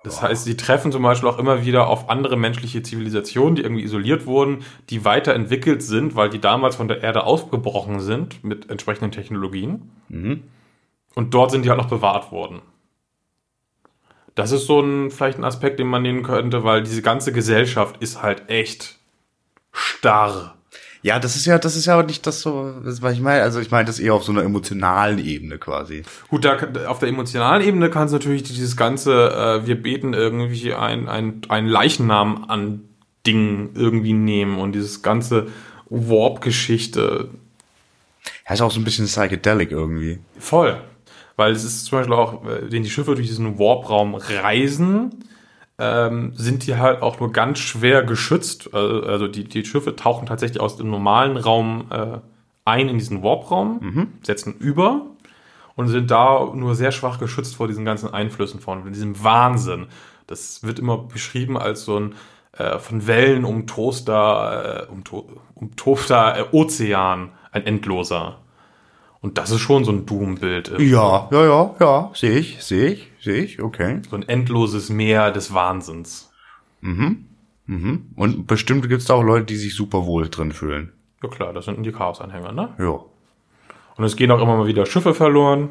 Das 0.04 0.22
heißt, 0.22 0.44
sie 0.44 0.58
treffen 0.58 0.92
zum 0.92 1.02
Beispiel 1.02 1.30
auch 1.30 1.40
immer 1.40 1.66
wieder 1.66 1.88
auf 1.88 2.10
andere 2.10 2.36
menschliche 2.36 2.84
Zivilisationen, 2.84 3.56
die 3.56 3.62
irgendwie 3.62 3.84
isoliert 3.84 4.26
wurden, 4.26 4.64
die 4.90 5.06
weiterentwickelt 5.06 5.82
sind, 5.82 6.16
weil 6.18 6.30
die 6.30 6.42
damals 6.42 6.76
von 6.76 6.90
der 6.90 7.02
Erde 7.02 7.24
ausgebrochen 7.24 8.02
sind 8.02 8.44
mit 8.44 8.70
entsprechenden 8.70 9.12
Technologien. 9.12 9.90
Und 11.16 11.34
dort 11.34 11.51
sind 11.51 11.64
die 11.64 11.70
halt 11.70 11.80
noch 11.80 11.89
bewahrt 11.89 12.32
worden. 12.32 12.61
Das 14.36 14.51
ist 14.51 14.66
so 14.66 14.80
ein, 14.82 15.11
vielleicht 15.11 15.38
ein 15.38 15.43
Aspekt, 15.43 15.80
den 15.80 15.88
man 15.88 16.01
nehmen 16.01 16.24
könnte, 16.24 16.64
weil 16.64 16.82
diese 16.84 17.01
ganze 17.03 17.32
Gesellschaft 17.32 17.97
ist 17.99 18.24
halt 18.24 18.49
echt 18.49 18.97
starr. 19.72 20.55
Ja, 21.03 21.20
das 21.20 21.36
ist 21.36 21.45
ja, 21.45 21.59
das 21.59 21.76
ist 21.76 21.86
ja 21.86 21.95
aber 21.95 22.03
nicht 22.03 22.26
das 22.26 22.41
so, 22.41 22.74
was 22.82 23.14
ich 23.14 23.20
meine. 23.20 23.43
Also 23.43 23.59
ich 23.59 23.70
meine 23.70 23.86
das 23.86 23.99
eher 23.99 24.14
auf 24.14 24.24
so 24.24 24.32
einer 24.32 24.41
emotionalen 24.43 25.20
Ebene 25.24 25.57
quasi. 25.59 26.03
Gut, 26.30 26.45
da, 26.45 26.57
auf 26.88 26.99
der 26.99 27.09
emotionalen 27.09 27.61
Ebene 27.61 27.89
kannst 27.89 28.14
du 28.14 28.18
natürlich 28.18 28.43
dieses 28.43 28.78
ganze, 28.78 29.30
äh, 29.64 29.68
wir 29.68 29.80
beten 29.80 30.14
irgendwie 30.14 30.74
ein, 30.74 31.09
ein, 31.09 31.41
ein 31.49 31.68
Leichnam 31.68 32.45
an 32.47 32.82
Ding 33.28 33.72
irgendwie 33.76 34.14
nehmen 34.14 34.57
und 34.57 34.74
dieses 34.74 35.01
ganze 35.01 35.47
Warp-Geschichte 35.89 37.30
Ja, 38.47 38.53
ist 38.53 38.61
auch 38.61 38.72
so 38.72 38.80
ein 38.80 38.84
bisschen 38.84 39.05
psychedelic 39.05 39.72
irgendwie. 39.72 40.20
voll. 40.39 40.82
Weil 41.36 41.52
es 41.52 41.64
ist 41.64 41.86
zum 41.86 42.00
Beispiel 42.00 42.16
auch, 42.16 42.46
äh, 42.46 42.72
wenn 42.72 42.84
die 42.84 42.90
Schiffe 42.90 43.16
durch 43.16 43.28
diesen 43.28 43.58
Warp-Raum 43.60 44.16
reisen, 44.16 45.26
ähm, 45.80 46.34
sind 46.36 46.68
die 46.68 46.76
halt 46.76 47.02
auch 47.02 47.20
nur 47.20 47.32
ganz 47.32 47.60
schwer 47.60 48.04
geschützt. 48.04 48.70
Äh, 48.74 48.78
also 48.78 49.28
die, 49.28 49.44
die 49.44 49.66
Schiffe 49.66 49.96
tauchen 49.96 50.26
tatsächlich 50.26 50.60
aus 50.60 50.78
dem 50.78 50.90
normalen 50.90 51.38
Raum 51.38 51.86
äh, 51.90 52.20
ein 52.66 52.90
in 52.90 52.98
diesen 52.98 53.24
Warp-Raum, 53.24 54.10
setzen 54.22 54.56
über 54.58 55.08
und 55.76 55.90
sind 55.90 56.12
da 56.12 56.50
nur 56.54 56.76
sehr 56.76 56.92
schwach 56.92 57.20
geschützt 57.20 57.56
vor 57.56 57.68
diesen 57.68 57.84
ganzen 57.84 58.14
Einflüssen 58.14 58.60
von 58.62 58.92
diesem 58.94 59.22
Wahnsinn. 59.22 59.88
Das 60.28 60.64
wird 60.64 60.80
immer 60.80 60.98
beschrieben 60.98 61.58
als 61.58 61.84
so 61.84 62.00
ein 62.00 62.16
äh, 62.58 62.78
von 62.78 63.08
Wellen 63.08 63.46
umtoster, 63.46 64.88
äh, 64.88 64.92
umto 64.92 65.28
umtobter 65.56 66.38
äh, 66.38 66.46
Ozean, 66.52 67.32
ein 67.52 67.66
endloser. 67.66 68.40
Und 69.24 69.38
das 69.38 69.51
ist 69.51 69.61
schon 69.61 69.86
so 69.86 69.91
ein 69.93 70.05
Doom-Bild. 70.05 70.74
Ja, 70.80 71.30
ja, 71.32 71.45
ja, 71.45 71.76
ja, 71.80 72.11
sehe 72.13 72.38
ich, 72.38 72.61
sehe 72.61 72.89
ich, 72.89 73.09
sehe 73.21 73.41
ich, 73.41 73.61
okay. 73.61 74.01
So 74.09 74.17
ein 74.17 74.28
endloses 74.28 74.89
Meer 74.89 75.32
des 75.32 75.53
Wahnsinns. 75.53 76.30
Und 78.17 78.47
bestimmt 78.47 78.89
gibt's 78.89 79.05
da 79.05 79.13
auch 79.13 79.24
Leute, 79.24 79.45
die 79.45 79.55
sich 79.55 79.76
super 79.76 80.05
wohl 80.05 80.28
drin 80.28 80.51
fühlen. 80.51 80.91
Ja 81.24 81.30
klar, 81.30 81.53
das 81.53 81.63
sind 81.65 81.82
die 81.84 81.93
Chaos-Anhänger, 81.93 82.51
ne? 82.51 82.74
Ja. 82.78 82.99
Und 83.95 84.03
es 84.03 84.17
gehen 84.17 84.30
auch 84.30 84.41
immer 84.41 84.57
mal 84.57 84.67
wieder 84.67 84.86
Schiffe 84.86 85.13
verloren. 85.13 85.69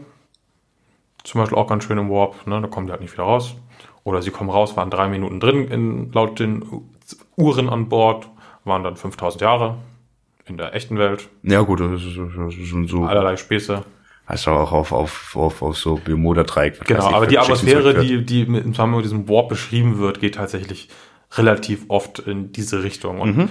Zum 1.22 1.42
Beispiel 1.42 1.58
auch 1.58 1.66
ganz 1.66 1.84
schön 1.84 1.98
im 1.98 2.08
Warp, 2.08 2.46
ne? 2.46 2.58
Da 2.58 2.68
kommen 2.68 2.86
die 2.86 2.92
halt 2.92 3.02
nicht 3.02 3.12
wieder 3.12 3.24
raus. 3.24 3.54
Oder 4.02 4.22
sie 4.22 4.30
kommen 4.30 4.48
raus, 4.48 4.78
waren 4.78 4.88
drei 4.88 5.08
Minuten 5.08 5.40
drin, 5.40 5.68
in, 5.68 6.10
laut 6.12 6.40
den 6.40 6.64
Uhren 7.36 7.68
an 7.68 7.90
Bord, 7.90 8.30
waren 8.64 8.82
dann 8.82 8.96
5000 8.96 9.42
Jahre 9.42 9.76
in 10.52 10.58
der 10.58 10.74
echten 10.74 10.98
Welt. 10.98 11.28
Ja 11.42 11.62
gut, 11.62 11.80
das 11.80 12.02
ist, 12.02 12.16
das 12.16 12.54
ist 12.54 12.68
schon 12.68 12.86
so. 12.86 13.04
Allerlei 13.04 13.36
Späße. 13.36 13.84
Hast 14.26 14.46
du 14.46 14.50
auch 14.50 14.72
auf, 14.72 14.92
auf, 14.92 15.36
auf, 15.36 15.62
auf 15.62 15.76
so 15.76 15.96
Bermuda-Dreieck. 15.96 16.84
Genau, 16.86 17.08
ich, 17.08 17.14
aber 17.14 17.26
die 17.26 17.38
Atmosphäre, 17.38 18.00
die, 18.00 18.24
die 18.24 18.46
mit, 18.46 18.64
im 18.64 18.72
Zusammenhang 18.72 18.98
mit 19.00 19.04
diesem 19.04 19.28
Warp 19.28 19.48
beschrieben 19.48 19.98
wird, 19.98 20.20
geht 20.20 20.36
tatsächlich 20.36 20.88
relativ 21.32 21.84
oft 21.88 22.20
in 22.20 22.52
diese 22.52 22.82
Richtung. 22.84 23.20
Und 23.20 23.48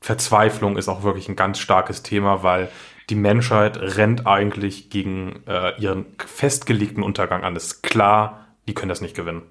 Verzweiflung 0.00 0.76
ist 0.76 0.88
auch 0.88 1.02
wirklich 1.02 1.28
ein 1.28 1.36
ganz 1.36 1.58
starkes 1.58 2.02
Thema, 2.02 2.42
weil 2.42 2.68
die 3.08 3.14
Menschheit 3.14 3.78
rennt 3.80 4.26
eigentlich 4.26 4.90
gegen 4.90 5.42
äh, 5.46 5.80
ihren 5.80 6.06
festgelegten 6.18 7.02
Untergang 7.02 7.42
an. 7.42 7.56
Es 7.56 7.64
ist 7.64 7.82
klar, 7.82 8.46
die 8.68 8.74
können 8.74 8.88
das 8.88 9.00
nicht 9.00 9.16
gewinnen. 9.16 9.42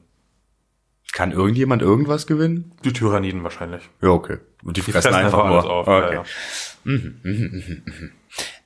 Kann 1.13 1.31
irgendjemand 1.31 1.81
irgendwas 1.81 2.27
gewinnen? 2.27 2.71
Die 2.85 2.93
Tyranniden 2.93 3.43
wahrscheinlich. 3.43 3.83
Ja, 4.01 4.09
okay. 4.09 4.37
Und 4.63 4.77
die, 4.77 4.81
fressen, 4.81 5.11
fressen 5.11 5.15
einfach, 5.15 5.39
einfach 5.39 5.49
nur. 5.49 5.57
alles 5.57 5.65
auf, 5.65 5.87
Okay. 5.87 6.15
ja, 6.15 6.23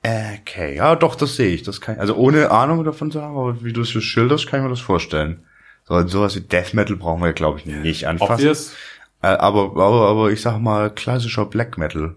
Okay, 0.02 0.76
ja, 0.76 0.94
doch, 0.96 1.16
das 1.16 1.36
sehe 1.36 1.54
ich. 1.54 1.62
Das 1.62 1.80
kann, 1.80 1.98
also 1.98 2.14
ohne 2.16 2.50
Ahnung 2.50 2.84
davon 2.84 3.10
zu 3.10 3.20
haben, 3.20 3.36
aber 3.36 3.64
wie 3.64 3.72
du 3.72 3.80
es 3.82 3.90
so 3.90 4.00
schilderst, 4.00 4.46
kann 4.46 4.60
ich 4.60 4.64
mir 4.64 4.70
das 4.70 4.80
vorstellen. 4.80 5.44
So, 5.84 6.06
sowas 6.06 6.36
wie 6.36 6.40
Death 6.40 6.74
Metal 6.74 6.96
brauchen 6.96 7.22
wir, 7.22 7.32
glaube 7.32 7.58
ich, 7.58 7.66
nicht 7.66 8.06
anfassen. 8.06 8.32
Obvious. 8.34 8.72
Äh, 9.22 9.28
aber, 9.28 9.70
aber, 9.70 10.08
aber 10.08 10.30
ich 10.30 10.40
sag 10.40 10.58
mal, 10.58 10.90
klassischer 10.90 11.46
Black 11.46 11.78
Metal. 11.78 12.14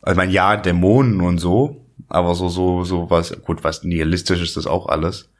Also, 0.00 0.12
ich 0.12 0.16
meine, 0.16 0.32
ja, 0.32 0.56
Dämonen 0.56 1.20
und 1.20 1.38
so, 1.38 1.86
aber 2.08 2.34
so, 2.34 2.48
so, 2.48 2.84
so 2.84 3.10
was, 3.10 3.40
gut, 3.42 3.64
was 3.64 3.84
nihilistisch 3.84 4.40
ist 4.40 4.56
das 4.56 4.66
auch 4.66 4.86
alles. 4.86 5.30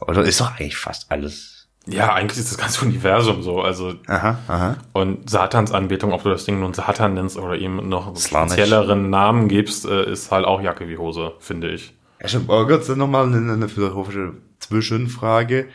Oder 0.00 0.24
ist 0.24 0.40
doch 0.40 0.52
eigentlich 0.52 0.76
fast 0.76 1.10
alles. 1.10 1.53
Ja, 1.86 2.14
eigentlich 2.14 2.38
ist 2.38 2.50
das 2.50 2.58
ganze 2.58 2.84
Universum 2.86 3.42
so. 3.42 3.60
Also 3.60 3.94
Aha, 4.06 4.38
aha. 4.48 4.76
Und 4.92 5.28
Satans 5.28 5.70
Anbetung, 5.72 6.12
ob 6.12 6.22
du 6.22 6.30
das 6.30 6.44
Ding 6.44 6.60
nun 6.60 6.72
Satan 6.74 7.14
nennst 7.14 7.36
oder 7.36 7.56
ihm 7.56 7.88
noch 7.88 8.06
einen 8.06 8.16
Slanisch. 8.16 8.52
spezielleren 8.54 9.10
Namen 9.10 9.48
gibst, 9.48 9.84
äh, 9.84 10.10
ist 10.10 10.30
halt 10.30 10.46
auch 10.46 10.62
Jacke 10.62 10.88
wie 10.88 10.96
Hose, 10.96 11.32
finde 11.40 11.70
ich. 11.70 11.92
Ja, 12.22 12.28
stimmt. 12.28 12.48
Oh 12.48 12.64
Gott, 12.66 12.88
dann 12.88 12.98
nochmal 12.98 13.26
eine, 13.26 13.52
eine 13.52 13.68
philosophische 13.68 14.32
Zwischenfrage. 14.60 15.68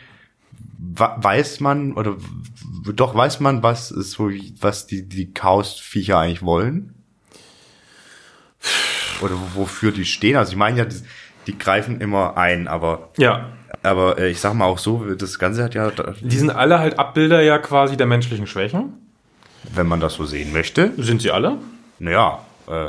Weiß 0.78 1.60
man, 1.60 1.92
oder 1.92 2.16
doch 2.94 3.14
weiß 3.14 3.40
man, 3.40 3.62
was 3.62 3.90
ist 3.90 4.12
so, 4.12 4.30
was 4.60 4.86
die, 4.86 5.08
die 5.08 5.32
Chaos-Viecher 5.32 6.18
eigentlich 6.18 6.42
wollen? 6.42 6.94
Oder 9.22 9.34
wo- 9.34 9.60
wofür 9.62 9.92
die 9.92 10.04
stehen? 10.04 10.36
Also 10.36 10.52
ich 10.52 10.58
meine 10.58 10.78
ja, 10.80 10.86
die, 11.46 11.56
greifen 11.58 12.00
immer 12.00 12.36
ein, 12.36 12.68
aber, 12.68 13.08
Ja. 13.16 13.46
aber 13.82 14.18
äh, 14.18 14.30
ich 14.30 14.40
sag 14.40 14.54
mal 14.54 14.66
auch 14.66 14.78
so, 14.78 15.04
das 15.14 15.38
Ganze 15.38 15.64
hat 15.64 15.74
ja, 15.74 15.90
Die 16.20 16.36
sind 16.36 16.50
alle 16.50 16.78
halt 16.78 16.98
Abbilder 16.98 17.40
ja 17.42 17.58
quasi 17.58 17.96
der 17.96 18.06
menschlichen 18.06 18.46
Schwächen. 18.46 18.94
wenn 19.74 19.86
man 19.86 20.00
das 20.00 20.14
so 20.14 20.24
sehen 20.24 20.52
möchte, 20.52 20.92
Sind 20.96 21.22
sie 21.22 21.30
alle? 21.30 21.58
naja, 21.98 22.38
äh, 22.68 22.88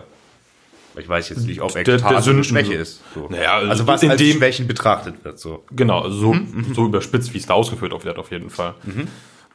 ich 0.99 1.07
weiß 1.07 1.29
jetzt 1.29 1.45
nicht, 1.47 1.61
ob 1.61 1.71
Der- 1.71 2.05
eine 2.05 2.43
Schwäche 2.43 2.73
ist. 2.73 3.01
So. 3.15 3.27
Naja, 3.29 3.53
also 3.53 3.69
also 3.69 3.87
was 3.87 4.03
in 4.03 4.11
als 4.11 4.19
dem- 4.19 4.37
Schwächen 4.37 4.67
betrachtet 4.67 5.23
wird, 5.23 5.39
so. 5.39 5.63
Genau, 5.71 6.09
so, 6.09 6.35
so 6.73 6.85
überspitzt, 6.85 7.33
wie 7.33 7.37
es 7.37 7.45
da 7.45 7.53
ausgeführt 7.53 8.03
wird, 8.03 8.17
auf 8.17 8.29
jeden 8.31 8.49
Fall. 8.49 8.73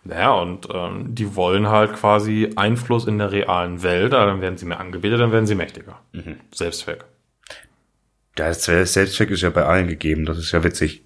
Naja, 0.04 0.32
und 0.34 0.68
ähm, 0.72 1.14
die 1.14 1.34
wollen 1.36 1.68
halt 1.68 1.94
quasi 1.94 2.52
Einfluss 2.56 3.06
in 3.06 3.18
der 3.18 3.32
realen 3.32 3.82
Welt, 3.82 4.12
dann 4.12 4.40
werden 4.40 4.56
sie 4.56 4.64
mehr 4.64 4.78
angebetet, 4.80 5.20
dann 5.20 5.32
werden 5.32 5.46
sie 5.46 5.54
mächtiger. 5.56 5.98
Selbstzweck. 6.54 7.04
Der 8.36 8.54
Selbstzweck 8.54 9.30
ist 9.30 9.42
ja 9.42 9.50
bei 9.50 9.64
allen 9.64 9.88
gegeben, 9.88 10.26
das 10.26 10.38
ist 10.38 10.52
ja 10.52 10.62
witzig. 10.62 11.02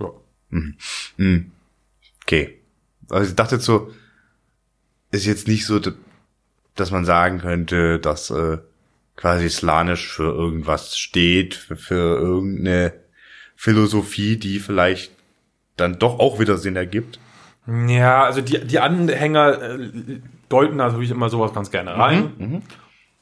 Ja. 0.00 0.10
Okay. 2.22 2.60
Also 3.10 3.30
ich 3.30 3.36
dachte 3.36 3.56
jetzt 3.56 3.64
so, 3.64 3.92
ist 5.10 5.26
jetzt 5.26 5.46
nicht 5.46 5.66
so, 5.66 5.80
dass 6.74 6.90
man 6.90 7.04
sagen 7.04 7.38
könnte, 7.38 7.98
dass 8.00 8.30
äh, 8.30 8.58
quasi 9.16 9.48
Slanisch 9.48 10.12
für 10.12 10.34
irgendwas 10.34 10.98
steht, 10.98 11.54
für, 11.54 11.76
für 11.76 12.18
irgendeine 12.18 12.94
Philosophie, 13.54 14.36
die 14.36 14.58
vielleicht 14.58 15.12
dann 15.76 15.98
doch 15.98 16.18
auch 16.18 16.40
wieder 16.40 16.58
Sinn 16.58 16.76
ergibt. 16.76 17.18
Ja, 17.66 18.24
also 18.24 18.40
die, 18.40 18.60
die 18.64 18.78
Anhänger 18.78 19.62
äh, 19.62 20.20
deuten 20.48 20.76
natürlich 20.76 21.10
immer 21.10 21.28
sowas 21.28 21.54
ganz 21.54 21.70
gerne 21.70 21.96
rein. 21.96 22.62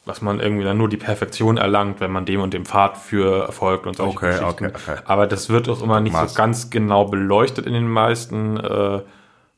Was 0.04 0.20
man 0.20 0.40
irgendwie 0.40 0.64
dann 0.64 0.78
nur 0.78 0.88
die 0.88 0.96
Perfektion 0.96 1.58
erlangt, 1.58 2.00
wenn 2.00 2.10
man 2.10 2.24
dem 2.24 2.40
und 2.40 2.52
dem 2.52 2.64
Pfad 2.64 2.96
für 2.98 3.52
folgt 3.52 3.86
und 3.86 3.96
solche 3.96 4.16
Okay, 4.16 4.26
Geschichten. 4.38 4.66
okay, 4.66 4.70
okay. 4.74 5.00
Aber 5.04 5.28
das 5.28 5.48
wird 5.48 5.68
auch 5.68 5.80
immer 5.80 6.00
nicht 6.00 6.12
Maß. 6.12 6.32
so 6.32 6.36
ganz 6.36 6.70
genau 6.70 7.04
beleuchtet 7.04 7.66
in 7.66 7.72
den 7.72 7.86
meisten 7.88 8.56
äh, 8.56 9.00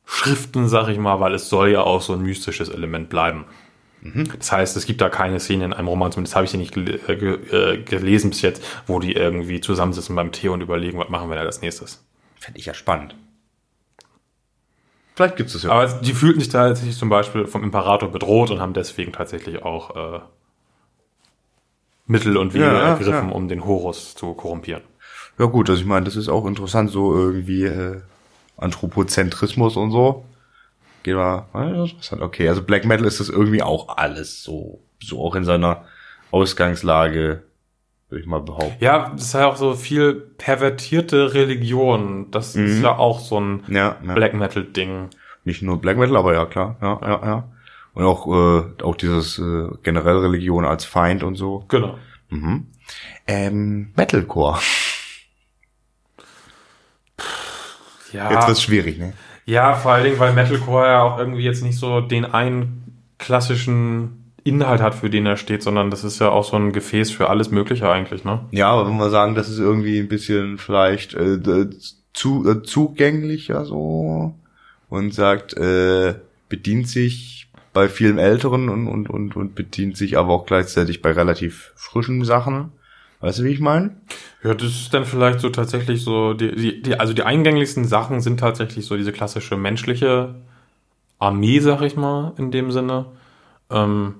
Schriften, 0.04 0.68
sag 0.68 0.88
ich 0.88 0.98
mal, 0.98 1.18
weil 1.20 1.32
es 1.34 1.48
soll 1.48 1.70
ja 1.70 1.80
auch 1.80 2.02
so 2.02 2.12
ein 2.12 2.20
mystisches 2.22 2.68
Element 2.68 3.08
bleiben. 3.08 3.46
Mhm. 4.02 4.28
Das 4.38 4.52
heißt, 4.52 4.76
es 4.76 4.84
gibt 4.84 5.00
da 5.00 5.08
keine 5.08 5.40
Szene 5.40 5.64
in 5.64 5.72
einem 5.72 5.88
Roman, 5.88 6.12
zumindest 6.12 6.36
habe 6.36 6.44
ich 6.44 6.50
sie 6.50 6.58
nicht 6.58 6.74
gel 6.74 7.00
äh, 7.08 7.12
äh, 7.14 7.82
gelesen 7.82 8.28
bis 8.28 8.42
jetzt, 8.42 8.62
wo 8.86 8.98
die 8.98 9.12
irgendwie 9.14 9.62
zusammensitzen 9.62 10.14
beim 10.14 10.30
Tee 10.30 10.48
und 10.50 10.60
überlegen, 10.60 10.98
was 10.98 11.08
machen 11.08 11.30
wir 11.30 11.36
da 11.36 11.42
als 11.42 11.62
nächstes. 11.62 12.04
Fände 12.38 12.58
ich 12.60 12.66
ja 12.66 12.74
spannend. 12.74 13.16
Vielleicht 15.14 15.36
gibt 15.36 15.54
es 15.54 15.62
ja. 15.62 15.70
Aber 15.70 15.86
die 15.86 16.12
fühlten 16.12 16.40
sich 16.40 16.48
tatsächlich 16.48 16.96
zum 16.96 17.08
Beispiel 17.08 17.46
vom 17.46 17.62
Imperator 17.62 18.10
bedroht 18.10 18.50
und 18.50 18.60
haben 18.60 18.74
deswegen 18.74 19.12
tatsächlich 19.12 19.62
auch 19.62 20.16
äh, 20.16 20.20
Mittel 22.06 22.36
und 22.36 22.52
Wege 22.52 22.64
Ja, 22.64 22.88
ergriffen, 22.88 23.28
ja. 23.28 23.34
um 23.34 23.48
den 23.48 23.64
Horus 23.64 24.14
zu 24.14 24.34
korrumpieren. 24.34 24.82
Ja 25.38 25.46
gut, 25.46 25.70
also 25.70 25.80
ich 25.80 25.86
meine, 25.86 26.04
das 26.04 26.16
ist 26.16 26.28
auch 26.28 26.46
interessant, 26.46 26.90
so 26.90 27.14
irgendwie 27.14 27.64
äh, 27.64 28.00
Anthropozentrismus 28.56 29.76
und 29.76 29.90
so. 29.90 30.24
Geht 31.02 31.16
ist 31.16 31.48
interessant. 31.92 32.22
okay, 32.22 32.48
also 32.48 32.62
Black 32.62 32.84
Metal 32.84 33.06
ist 33.06 33.20
das 33.20 33.28
irgendwie 33.28 33.62
auch 33.62 33.96
alles 33.96 34.42
so, 34.42 34.80
so 35.02 35.22
auch 35.22 35.34
in 35.34 35.44
seiner 35.44 35.84
Ausgangslage, 36.30 37.42
würde 38.14 38.22
ich 38.22 38.26
mal 38.28 38.40
behaupten. 38.40 38.76
Ja, 38.78 39.10
das 39.10 39.22
ist 39.22 39.34
ja 39.34 39.48
auch 39.48 39.56
so 39.56 39.74
viel 39.74 40.14
pervertierte 40.14 41.34
Religion. 41.34 42.30
Das 42.30 42.54
ist 42.54 42.80
ja 42.80 42.96
auch 42.96 43.18
so 43.18 43.40
ein 43.40 43.64
Ja, 43.66 43.96
ja. 44.06 44.14
Black 44.14 44.34
Metal-Ding. 44.34 45.08
Nicht 45.42 45.62
nur 45.62 45.80
Black 45.80 45.96
Metal, 45.96 46.16
aber 46.16 46.32
ja, 46.32 46.46
klar. 46.46 46.76
Ja, 46.80 47.00
ja, 47.02 47.26
ja. 47.26 47.48
Und 47.94 48.04
auch, 48.04 48.26
äh, 48.28 48.82
auch 48.84 48.94
dieses 48.94 49.38
äh, 49.40 49.68
generell 49.82 50.18
Religion 50.18 50.64
als 50.64 50.84
Feind 50.84 51.24
und 51.24 51.34
so. 51.34 51.64
Genau. 51.68 51.98
Mhm. 52.30 52.68
Ähm, 53.26 53.92
Metalcore. 53.96 54.60
Ja, 58.12 58.30
Jetzt 58.30 58.46
wird's 58.46 58.62
schwierig, 58.62 58.98
ne? 58.98 59.12
ja, 59.44 59.74
vor 59.74 59.92
allen 59.92 60.04
Dingen, 60.04 60.18
weil 60.20 60.32
Metalcore 60.34 60.86
ja 60.86 61.02
auch 61.02 61.18
irgendwie 61.18 61.42
jetzt 61.42 61.64
nicht 61.64 61.78
so 61.78 62.00
den 62.00 62.24
einen 62.24 63.02
klassischen 63.18 64.23
Inhalt 64.44 64.82
hat, 64.82 64.94
für 64.94 65.10
den 65.10 65.26
er 65.26 65.36
steht, 65.36 65.62
sondern 65.62 65.90
das 65.90 66.04
ist 66.04 66.20
ja 66.20 66.28
auch 66.28 66.44
so 66.44 66.56
ein 66.56 66.72
Gefäß 66.72 67.10
für 67.10 67.30
alles 67.30 67.50
Mögliche 67.50 67.90
eigentlich, 67.90 68.24
ne? 68.24 68.40
Ja, 68.50 68.68
aber 68.68 68.86
wenn 68.86 68.98
wir 68.98 69.10
sagen, 69.10 69.34
das 69.34 69.48
ist 69.48 69.58
irgendwie 69.58 69.98
ein 69.98 70.08
bisschen 70.08 70.58
vielleicht 70.58 71.14
äh, 71.14 71.68
zu, 72.12 72.48
äh, 72.48 72.62
zugänglicher 72.62 73.64
so 73.64 74.34
und 74.90 75.14
sagt, 75.14 75.54
äh, 75.54 76.14
bedient 76.48 76.88
sich 76.88 77.48
bei 77.72 77.88
vielen 77.88 78.18
Älteren 78.18 78.68
und, 78.68 78.86
und, 78.86 79.10
und, 79.10 79.34
und 79.34 79.54
bedient 79.54 79.96
sich 79.96 80.16
aber 80.16 80.32
auch 80.32 80.46
gleichzeitig 80.46 81.02
bei 81.02 81.12
relativ 81.12 81.72
frischen 81.74 82.24
Sachen. 82.24 82.70
Weißt 83.20 83.38
du, 83.38 83.44
wie 83.44 83.48
ich 83.48 83.60
meine? 83.60 83.96
Ja, 84.42 84.54
das 84.54 84.68
ist 84.68 84.92
dann 84.92 85.06
vielleicht 85.06 85.40
so 85.40 85.48
tatsächlich 85.48 86.04
so, 86.04 86.34
die, 86.34 86.54
die, 86.54 86.82
die, 86.82 87.00
also 87.00 87.14
die 87.14 87.22
eingänglichsten 87.22 87.86
Sachen 87.86 88.20
sind 88.20 88.38
tatsächlich 88.38 88.84
so 88.84 88.96
diese 88.96 89.12
klassische 89.12 89.56
menschliche 89.56 90.34
Armee, 91.18 91.58
sag 91.60 91.80
ich 91.80 91.96
mal, 91.96 92.34
in 92.36 92.50
dem 92.50 92.70
Sinne. 92.70 93.06
Ähm, 93.70 94.16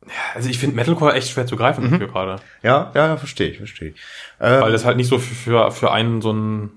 also 0.33 0.49
ich 0.49 0.59
finde 0.59 0.75
Metalcore 0.75 1.13
echt 1.13 1.29
schwer 1.29 1.45
zu 1.45 1.55
greifen 1.55 1.89
dafür 1.89 2.07
gerade. 2.07 2.41
Ja, 2.63 2.91
ja, 2.93 3.07
ja, 3.07 3.17
verstehe 3.17 3.49
ich, 3.49 3.57
verstehe 3.57 3.89
ich. 3.89 3.95
Äh, 4.39 4.61
Weil 4.61 4.71
das 4.71 4.85
halt 4.85 4.97
nicht 4.97 5.07
so 5.07 5.19
für, 5.19 5.35
für, 5.35 5.71
für 5.71 5.91
einen 5.91 6.21
so 6.21 6.31
einen 6.31 6.71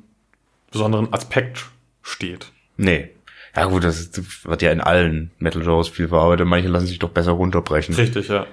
besonderen 0.71 1.13
Aspekt 1.13 1.67
steht. 2.03 2.53
nee. 2.77 3.11
Ja 3.57 3.67
gut, 3.67 3.85
das, 3.85 4.11
wird 4.45 4.63
ja 4.63 4.73
in 4.73 4.81
allen 4.81 5.31
Metal 5.39 5.63
Genres 5.63 5.89
viel 5.89 6.09
verarbeitet. 6.09 6.45
Manche 6.45 6.67
lassen 6.67 6.89
sich 6.89 6.99
doch 6.99 7.11
besser 7.11 7.31
runterbrechen. 7.31 7.95
Richtig, 7.95 8.27
ja. 8.27 8.47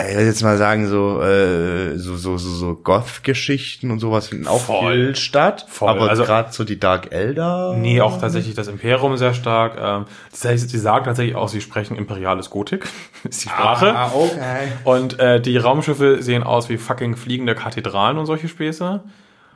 Ich 0.00 0.14
würde 0.14 0.26
jetzt 0.26 0.44
mal 0.44 0.56
sagen, 0.56 0.86
so, 0.86 1.20
äh, 1.22 1.98
so, 1.98 2.16
so, 2.16 2.38
so, 2.38 2.50
so 2.50 2.74
Goth-Geschichten 2.76 3.90
und 3.90 3.98
sowas 3.98 4.28
finden 4.28 4.46
auch 4.46 4.60
Voll. 4.60 4.92
viel 4.92 5.16
statt. 5.16 5.66
Voll. 5.68 5.88
Aber 5.88 6.08
Also- 6.08 6.22
gerade 6.22 6.52
so 6.52 6.62
die 6.62 6.78
Dark 6.78 7.12
Elder. 7.12 7.74
Nee, 7.76 8.00
auch 8.00 8.20
tatsächlich 8.20 8.54
das 8.54 8.68
Imperium 8.68 9.16
sehr 9.16 9.34
stark. 9.34 9.76
Ähm, 9.76 10.04
sie 10.32 10.78
sagen 10.78 11.04
tatsächlich 11.04 11.34
auch, 11.34 11.48
sie 11.48 11.60
sprechen 11.60 11.96
imperiales 11.96 12.48
Gotik. 12.50 12.86
ist 13.28 13.44
die 13.44 13.48
Sprache. 13.48 13.92
Ah, 13.92 14.12
okay. 14.14 14.68
Und 14.84 15.18
äh, 15.18 15.40
die 15.40 15.56
Raumschiffe 15.56 16.22
sehen 16.22 16.44
aus 16.44 16.68
wie 16.68 16.76
fucking 16.76 17.16
fliegende 17.16 17.56
Kathedralen 17.56 18.18
und 18.18 18.26
solche 18.26 18.46
Späße. 18.46 19.02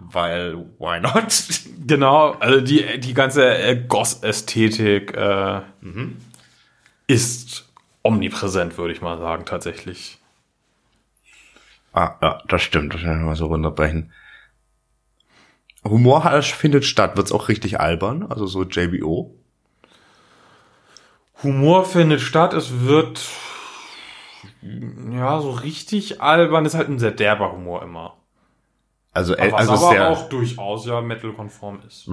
Weil, 0.00 0.56
why 0.80 0.98
not? 1.00 1.12
Genau, 1.86 2.36
also 2.38 2.60
die, 2.60 3.00
die 3.00 3.12
ganze 3.12 3.56
äh, 3.58 3.76
Goss-Ästhetik 3.76 5.16
äh, 5.16 5.60
ist 7.06 7.68
omnipräsent, 8.02 8.78
würde 8.78 8.92
ich 8.92 9.00
mal 9.02 9.18
sagen, 9.18 9.44
tatsächlich. 9.44 10.18
Ah, 11.92 12.16
ja, 12.20 12.42
das 12.48 12.62
stimmt. 12.62 12.94
Das 12.94 13.02
kann 13.02 13.18
ich 13.18 13.24
mal 13.24 13.36
so 13.36 13.46
runterbrechen. 13.46 14.12
Humor 15.84 16.24
findet 16.42 16.84
statt. 16.84 17.16
Wird's 17.16 17.32
auch 17.32 17.48
richtig 17.48 17.80
albern? 17.80 18.24
Also 18.28 18.46
so 18.46 18.64
JBO? 18.64 19.34
Humor 21.42 21.84
findet 21.84 22.20
statt, 22.20 22.54
es 22.54 22.82
wird 22.82 23.28
ja 25.10 25.40
so 25.40 25.50
richtig 25.50 26.22
albern, 26.22 26.64
ist 26.64 26.74
halt 26.74 26.88
ein 26.88 26.98
sehr 27.00 27.10
derber 27.10 27.52
Humor 27.52 27.82
immer. 27.82 28.16
Also, 29.14 29.34
Was 29.36 29.52
also 29.52 29.72
aber 29.72 29.90
sehr, 29.90 30.08
auch 30.08 30.28
durchaus 30.30 30.86
ja 30.86 31.00
metal-konform 31.02 31.80
ist. 31.86 32.08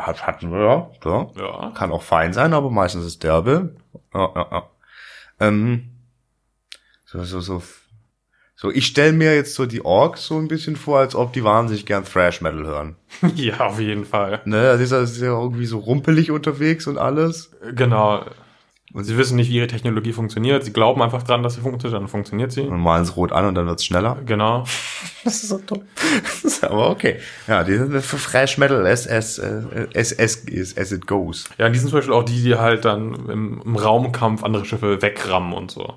hat, 0.00 0.26
hatten 0.26 0.50
wir 0.50 0.60
ja, 0.60 0.90
ja. 1.04 1.30
Ja. 1.36 1.70
Kann 1.70 1.92
auch 1.92 2.02
fein 2.02 2.32
sein, 2.32 2.54
aber 2.54 2.70
meistens 2.70 3.04
ist 3.04 3.22
derbe. 3.22 3.76
Ja, 4.12 4.32
ja, 4.34 4.48
ja. 4.50 4.70
Ähm, 5.38 5.90
so, 7.04 7.22
so, 7.22 7.40
so. 7.40 7.62
So, 8.62 8.70
ich 8.70 8.84
stelle 8.84 9.14
mir 9.14 9.34
jetzt 9.34 9.54
so 9.54 9.64
die 9.64 9.82
Orks 9.86 10.26
so 10.26 10.36
ein 10.36 10.46
bisschen 10.46 10.76
vor, 10.76 10.98
als 10.98 11.14
ob 11.14 11.32
die 11.32 11.42
wahnsinnig 11.42 11.86
gern 11.86 12.04
Thrash 12.04 12.42
Metal 12.42 12.66
hören. 12.66 12.96
ja, 13.34 13.58
auf 13.60 13.80
jeden 13.80 14.04
Fall. 14.04 14.42
Ne, 14.44 14.64
das 14.64 14.82
ist 14.82 14.92
ja- 14.92 15.00
das 15.00 15.12
ist 15.12 15.22
ja 15.22 15.28
irgendwie 15.28 15.64
so 15.64 15.78
rumpelig 15.78 16.30
unterwegs 16.30 16.86
und 16.86 16.98
alles. 16.98 17.52
Genau. 17.74 18.22
Und 18.92 19.04
sie 19.04 19.16
wissen 19.16 19.36
nicht, 19.36 19.48
wie 19.50 19.54
ihre 19.56 19.66
Technologie 19.66 20.12
funktioniert. 20.12 20.62
Sie 20.62 20.74
glauben 20.74 21.00
einfach 21.00 21.22
dran, 21.22 21.42
dass 21.42 21.54
sie 21.54 21.62
funktioniert, 21.62 22.02
dann 22.02 22.08
funktioniert 22.08 22.52
sie. 22.52 22.60
Und 22.60 22.80
malen 22.80 23.04
es 23.04 23.16
rot 23.16 23.32
an 23.32 23.46
und 23.46 23.54
dann 23.54 23.66
wird's 23.66 23.84
schneller. 23.86 24.18
Genau. 24.26 24.64
Das 25.24 25.42
ist 25.42 25.48
so 25.50 25.58
dumm. 25.66 25.82
Das 26.22 26.44
ist 26.44 26.64
aber 26.64 26.90
okay. 26.90 27.16
Ja, 27.48 27.62
die 27.64 27.76
sind 27.78 27.98
für 28.02 28.16
Thrash 28.18 28.58
Metal 28.58 28.86
as, 28.86 29.06
as, 29.06 29.38
äh, 29.38 29.86
as, 29.94 30.18
as, 30.18 30.44
as, 30.54 30.76
as 30.76 30.92
it 30.92 31.06
goes. 31.06 31.44
Ja, 31.56 31.66
und 31.66 31.72
die 31.72 31.78
sind 31.78 31.88
zum 31.90 31.98
Beispiel 31.98 32.14
auch 32.14 32.24
die, 32.24 32.42
die 32.42 32.56
halt 32.56 32.84
dann 32.84 33.14
im, 33.30 33.62
im 33.64 33.76
Raumkampf 33.76 34.42
andere 34.44 34.66
Schiffe 34.66 35.00
wegrammen 35.00 35.52
und 35.54 35.70
so. 35.70 35.94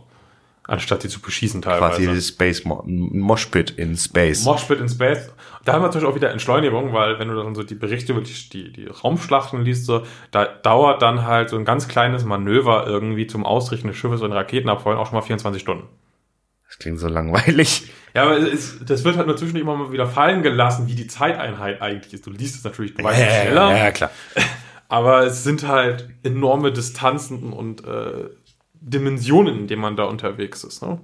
Anstatt 0.65 1.01
sie 1.01 1.09
zu 1.09 1.19
beschießen 1.19 1.61
teilweise. 1.61 2.03
Quasi 2.03 2.15
das 2.15 2.29
Space 2.29 2.63
Mo 2.63 2.83
Moshpit 2.85 3.71
in 3.71 3.97
Space. 3.97 4.45
Moshpit 4.45 4.79
in 4.79 4.87
Space. 4.87 5.29
Da 5.65 5.73
haben 5.73 5.81
wir 5.81 5.89
Beispiel 5.89 6.07
auch 6.07 6.15
wieder 6.15 6.31
Entschleunigung, 6.31 6.93
weil 6.93 7.19
wenn 7.19 7.27
du 7.27 7.35
dann 7.35 7.53
so 7.53 7.63
die 7.63 7.75
Berichte 7.75 8.13
über 8.13 8.21
die, 8.21 8.33
die, 8.49 8.71
die 8.71 8.87
Raumschlachten 8.87 9.63
liest, 9.63 9.85
so, 9.85 10.03
da 10.31 10.45
dauert 10.45 11.01
dann 11.01 11.23
halt 11.25 11.49
so 11.49 11.57
ein 11.57 11.65
ganz 11.65 11.87
kleines 11.87 12.23
Manöver 12.23 12.85
irgendwie 12.87 13.27
zum 13.27 13.45
Ausrichten 13.45 13.87
des 13.87 13.97
Schiffes 13.97 14.21
und 14.21 14.31
Raketenabfeuern 14.31 14.97
auch 14.97 15.07
schon 15.07 15.15
mal 15.15 15.21
24 15.21 15.61
Stunden. 15.61 15.87
das 16.67 16.79
klingt 16.79 16.99
so 16.99 17.07
langweilig. 17.07 17.89
Ja, 18.13 18.23
aber 18.23 18.37
es, 18.37 18.79
das 18.85 19.03
wird 19.03 19.17
halt 19.17 19.27
nur 19.27 19.37
zwischendurch 19.37 19.63
immer 19.63 19.75
mal 19.75 19.91
wieder 19.91 20.07
fallen 20.07 20.43
gelassen, 20.43 20.87
wie 20.87 20.95
die 20.95 21.07
Zeiteinheit 21.07 21.81
eigentlich 21.81 22.13
ist. 22.13 22.25
Du 22.25 22.31
liest 22.31 22.55
es 22.55 22.63
natürlich, 22.63 22.93
du 22.93 23.03
weißt 23.03 23.19
es 23.19 23.41
schneller, 23.41 23.77
ja, 23.77 23.91
klar. 23.91 24.11
aber 24.87 25.25
es 25.25 25.43
sind 25.43 25.67
halt 25.67 26.09
enorme 26.23 26.71
Distanzen 26.71 27.51
und 27.51 27.83
äh, 27.85 28.29
Dimensionen, 28.85 29.59
in 29.59 29.67
denen 29.67 29.81
man 29.81 29.95
da 29.95 30.03
unterwegs 30.03 30.63
ist. 30.63 30.81
Ne? 30.83 30.99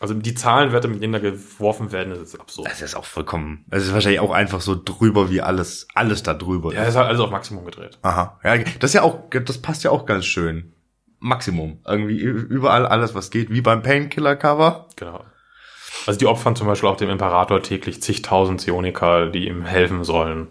Also 0.00 0.14
die 0.14 0.34
Zahlenwerte, 0.34 0.88
mit 0.88 1.02
denen 1.02 1.12
da 1.12 1.18
geworfen 1.18 1.90
werden, 1.92 2.10
das 2.10 2.20
ist 2.20 2.40
absurd. 2.40 2.68
Das 2.70 2.80
ist 2.82 2.94
auch 2.94 3.04
vollkommen, 3.04 3.64
es 3.70 3.84
ist 3.84 3.92
wahrscheinlich 3.92 4.20
auch 4.20 4.30
einfach 4.30 4.60
so 4.60 4.80
drüber 4.82 5.28
wie 5.30 5.40
alles, 5.40 5.88
alles 5.94 6.22
da 6.22 6.34
drüber 6.34 6.72
Ja, 6.72 6.82
ist. 6.82 6.90
ist 6.90 6.96
halt 6.96 7.08
alles 7.08 7.20
auf 7.20 7.30
Maximum 7.30 7.64
gedreht. 7.64 7.98
Aha. 8.02 8.38
Ja, 8.44 8.56
das 8.58 8.90
ist 8.90 8.94
ja 8.94 9.02
auch, 9.02 9.28
das 9.30 9.58
passt 9.58 9.84
ja 9.84 9.90
auch 9.90 10.06
ganz 10.06 10.24
schön. 10.24 10.72
Maximum. 11.20 11.80
Irgendwie 11.84 12.18
überall 12.20 12.86
alles, 12.86 13.14
was 13.16 13.30
geht, 13.30 13.50
wie 13.50 13.60
beim 13.60 13.82
Painkiller-Cover. 13.82 14.86
Genau. 14.94 15.24
Also 16.06 16.16
die 16.18 16.26
opfern 16.26 16.54
zum 16.54 16.68
Beispiel 16.68 16.88
auch 16.88 16.96
dem 16.96 17.10
Imperator 17.10 17.60
täglich 17.60 18.00
zigtausend 18.00 18.58
Psioniker, 18.60 19.26
die 19.28 19.48
ihm 19.48 19.64
helfen 19.64 20.04
sollen 20.04 20.46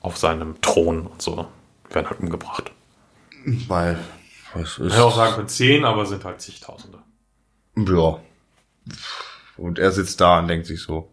auf 0.00 0.16
seinem 0.16 0.60
Thron 0.60 1.06
und 1.08 1.20
so. 1.20 1.48
Werden 1.90 2.08
halt 2.08 2.20
umgebracht. 2.20 2.70
Weil, 3.66 3.98
was 4.58 4.78
Ich 4.78 4.84
ist, 4.84 4.92
hätte 4.92 5.04
auch 5.04 5.16
sagen 5.16 5.34
können 5.34 5.48
zehn, 5.48 5.84
aber 5.84 6.06
sind 6.06 6.24
halt 6.24 6.40
zigtausende. 6.40 6.98
ja. 7.76 8.20
Und 9.56 9.78
er 9.78 9.90
sitzt 9.90 10.20
da 10.20 10.38
und 10.38 10.48
denkt 10.48 10.66
sich 10.66 10.80
so, 10.82 11.10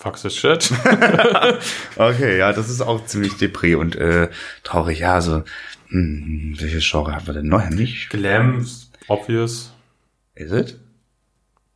Fuck 0.00 0.16
this 0.16 0.34
shit. 0.34 0.72
okay, 1.96 2.38
ja, 2.38 2.54
das 2.54 2.70
ist 2.70 2.80
auch 2.80 3.04
ziemlich 3.04 3.36
depri 3.36 3.74
und 3.74 3.96
äh, 3.96 4.30
traurig. 4.62 5.00
Ja, 5.00 5.12
also, 5.12 5.42
hm, 5.88 6.54
welches 6.58 6.90
Genre 6.90 7.14
haben 7.14 7.26
wir 7.26 7.34
denn 7.34 7.48
noch 7.48 7.68
nicht? 7.68 8.08
Glam, 8.08 8.66
obvious. 9.08 9.74
Is 10.34 10.52
it? 10.52 10.78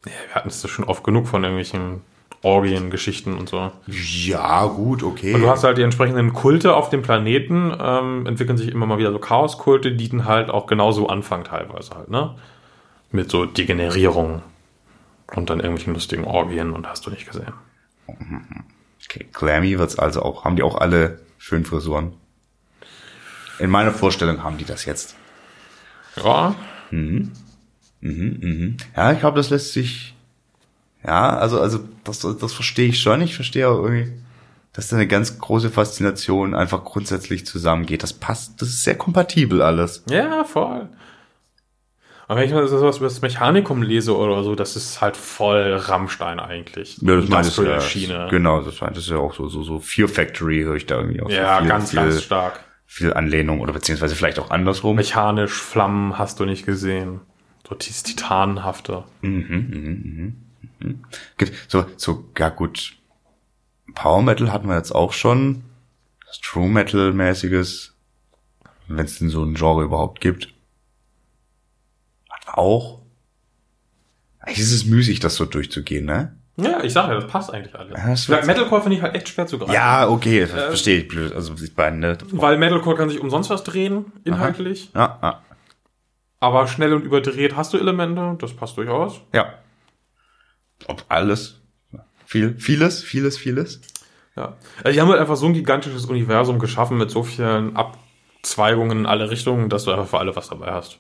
Ja, 0.07 0.13
wir 0.29 0.35
hatten 0.37 0.49
es 0.49 0.63
doch 0.63 0.71
schon 0.71 0.87
oft 0.87 1.05
genug 1.05 1.29
von 1.29 1.45
irgendwelchen 1.45 2.01
Orgien, 2.45 2.91
Geschichten 2.91 3.35
und 3.37 3.49
so. 3.49 3.73
Ja, 3.87 4.67
gut, 4.67 5.03
okay. 5.03 5.35
Und 5.35 5.41
du 5.41 5.49
hast 5.49 5.65
halt 5.65 5.79
die 5.79 5.83
entsprechenden 5.83 6.33
Kulte 6.33 6.75
auf 6.75 6.91
dem 6.91 7.03
Planeten, 7.03 7.73
ähm, 7.81 8.27
entwickeln 8.27 8.59
sich 8.59 8.69
immer 8.69 8.87
mal 8.87 8.99
wieder 8.99 9.13
so 9.13 9.19
Chaoskulte, 9.19 9.93
die 9.93 10.09
dann 10.09 10.27
halt 10.27 10.51
auch 10.51 10.67
genauso 10.67 11.09
anfangen 11.09 11.45
teilweise 11.45 11.95
halt, 11.95 12.11
ne? 12.11 12.35
Mit 13.11 13.31
so 13.31 13.47
Degenerierung 13.47 14.43
und 15.35 15.51
dann 15.51 15.61
irgendwelchen 15.61 15.95
lustigen 15.95 16.25
Orgien 16.25 16.73
und 16.73 16.87
hast 16.87 17.07
du 17.07 17.11
nicht 17.11 17.27
gesehen. 17.27 17.53
Okay, 18.07 19.27
Glammy 19.33 19.79
wird's 19.79 19.99
also 19.99 20.23
auch. 20.23 20.45
Haben 20.45 20.57
die 20.57 20.63
auch 20.63 20.77
alle 20.77 21.21
schön 21.39 21.65
Frisuren? 21.65 22.13
In 23.59 23.71
meiner 23.71 23.93
Vorstellung 23.93 24.43
haben 24.43 24.59
die 24.59 24.65
das 24.65 24.85
jetzt. 24.85 25.15
Ja, 26.17 26.55
Ja, 28.97 29.13
ich 29.13 29.21
glaube, 29.21 29.37
das 29.37 29.51
lässt 29.51 29.73
sich. 29.73 30.14
Ja, 31.07 31.37
also, 31.37 31.61
also, 31.61 31.81
das, 32.05 32.21
das 32.21 32.53
verstehe 32.53 32.89
ich 32.89 33.01
schon. 33.01 33.21
Ich 33.21 33.35
verstehe 33.35 33.69
auch 33.69 33.83
irgendwie, 33.83 34.13
dass 34.73 34.89
da 34.89 34.97
eine 34.97 35.07
ganz 35.07 35.39
große 35.39 35.71
Faszination 35.71 36.55
einfach 36.55 36.85
grundsätzlich 36.85 37.47
zusammengeht. 37.47 38.03
Das 38.03 38.13
passt, 38.13 38.61
das 38.63 38.69
ist 38.69 38.85
sehr 38.85 38.97
kompatibel 38.97 39.63
alles. 39.63 40.05
ja, 40.09 40.45
voll. 40.45 40.89
Aber 42.27 42.41
wenn 42.41 42.47
ich 42.47 42.55
mal 42.55 42.67
sowas 42.67 42.97
über 42.97 43.07
das 43.07 43.21
Mechanikum 43.21 43.83
lese 43.83 44.17
oder 44.17 44.43
so, 44.43 44.55
das 44.55 44.77
ist 44.77 45.01
halt 45.01 45.17
voll 45.17 45.75
Rammstein 45.75 46.41
eigentlich. 46.41 47.03
Industrial 47.03 47.75
ja, 47.75 47.81
Schiene. 47.81 48.29
Genau, 48.31 48.63
das 48.63 48.81
meint 48.81 48.97
das 48.97 49.05
ist 49.05 49.11
ja 49.11 49.19
auch 49.19 49.35
so, 49.35 49.49
so, 49.49 49.63
so 49.63 49.79
Fear 49.79 50.09
Factory 50.09 50.63
höre 50.63 50.77
ich 50.77 50.87
da 50.87 50.97
irgendwie 50.97 51.21
auch. 51.21 51.29
Ja, 51.29 51.57
so 51.57 51.61
viel, 51.61 51.69
ganz, 51.69 51.91
viel, 51.91 52.01
ganz 52.01 52.23
stark. 52.23 52.61
viel 52.87 53.13
Anlehnung 53.13 53.61
oder 53.61 53.75
beziehungsweise 53.75 54.15
vielleicht 54.15 54.39
auch 54.39 54.51
andersrum. 54.51 54.97
Mechanisch, 54.97 55.53
Flammen 55.53 56.19
hast 56.19 56.41
du 56.41 56.47
nicht 56.47 56.65
gesehen. 56.65 57.21
So 57.69 57.75
dieses 57.75 58.03
Titanenhafte. 58.03 59.05
Gibt 61.37 61.71
so, 61.71 61.87
so, 61.97 62.25
ja 62.39 62.49
gut. 62.49 62.97
Power 63.95 64.23
Metal 64.23 64.53
hatten 64.53 64.69
wir 64.69 64.77
jetzt 64.77 64.93
auch 64.95 65.13
schon. 65.13 65.65
Das 66.27 66.41
True 66.41 66.69
Metal 66.69 67.13
mäßiges, 67.13 67.95
wenn 68.89 69.05
es 69.05 69.19
denn 69.19 69.29
so 69.29 69.43
ein 69.45 69.55
Genre 69.55 69.85
überhaupt 69.85 70.21
gibt. 70.21 70.53
Hatten 72.31 72.47
wir 72.47 72.59
auch. 72.59 73.01
Eigentlich 74.41 74.59
ist 74.59 74.73
es 74.73 74.85
müßig, 74.85 75.21
das 75.21 75.37
so 75.37 75.45
durchzugehen, 75.45 76.05
ne? 76.05 76.37
Ja, 76.57 76.83
ich 76.85 76.93
sage 76.93 77.13
ja, 77.13 77.21
das 77.21 77.31
passt 77.31 77.53
eigentlich 77.53 77.75
alles. 77.75 78.27
Ja, 78.29 78.37
das 78.37 78.47
Metalcore 78.47 78.83
finde 78.83 78.97
ich 78.97 79.03
halt 79.03 79.15
echt 79.15 79.29
schwer 79.29 79.47
zu 79.47 79.59
greifen. 79.59 79.73
Ja, 79.73 80.09
okay, 80.09 80.47
verstehe 80.47 81.01
ich 81.01 81.09
blöd. 81.09 81.33
Also 81.33 81.55
die 81.55 81.67
beiden, 81.69 81.99
ne? 81.99 82.17
Weil 82.31 82.59
Metalcore 82.59 82.97
kann 82.97 83.09
sich 83.09 83.21
umsonst 83.21 83.51
was 83.51 83.65
drehen, 83.65 84.07
inhaltlich. 84.25 84.91
Ja, 84.95 85.19
ja. 85.21 85.43
Aber 86.39 86.69
schnell 86.69 86.93
und 86.93 87.05
überdreht 87.05 87.57
hast 87.57 87.73
du 87.73 87.79
Elemente, 87.79 88.37
das 88.39 88.53
passt 88.55 88.77
durchaus. 88.77 89.21
ja. 89.33 89.55
Ob 90.87 91.05
alles. 91.09 91.61
Viel, 92.27 92.57
vieles, 92.59 93.03
vieles, 93.03 93.39
vieles. 93.39 93.81
Ja. 94.37 94.57
Also 94.83 94.95
die 94.95 95.01
haben 95.01 95.09
halt 95.09 95.21
einfach 95.21 95.37
so 95.37 95.47
ein 95.47 95.55
gigantisches 95.55 96.07
Universum 96.07 96.59
geschaffen 96.59 96.99
mit 96.99 97.11
so 97.11 97.23
vielen 97.23 97.77
Abzweigungen 97.77 99.01
in 99.01 99.07
alle 99.07 99.31
Richtungen, 99.31 99.69
dass 99.69 99.85
du 99.85 99.93
einfach 99.93 100.09
für 100.09 100.19
alle 100.19 100.35
was 100.35 100.49
dabei 100.49 100.73
hast. 100.73 100.99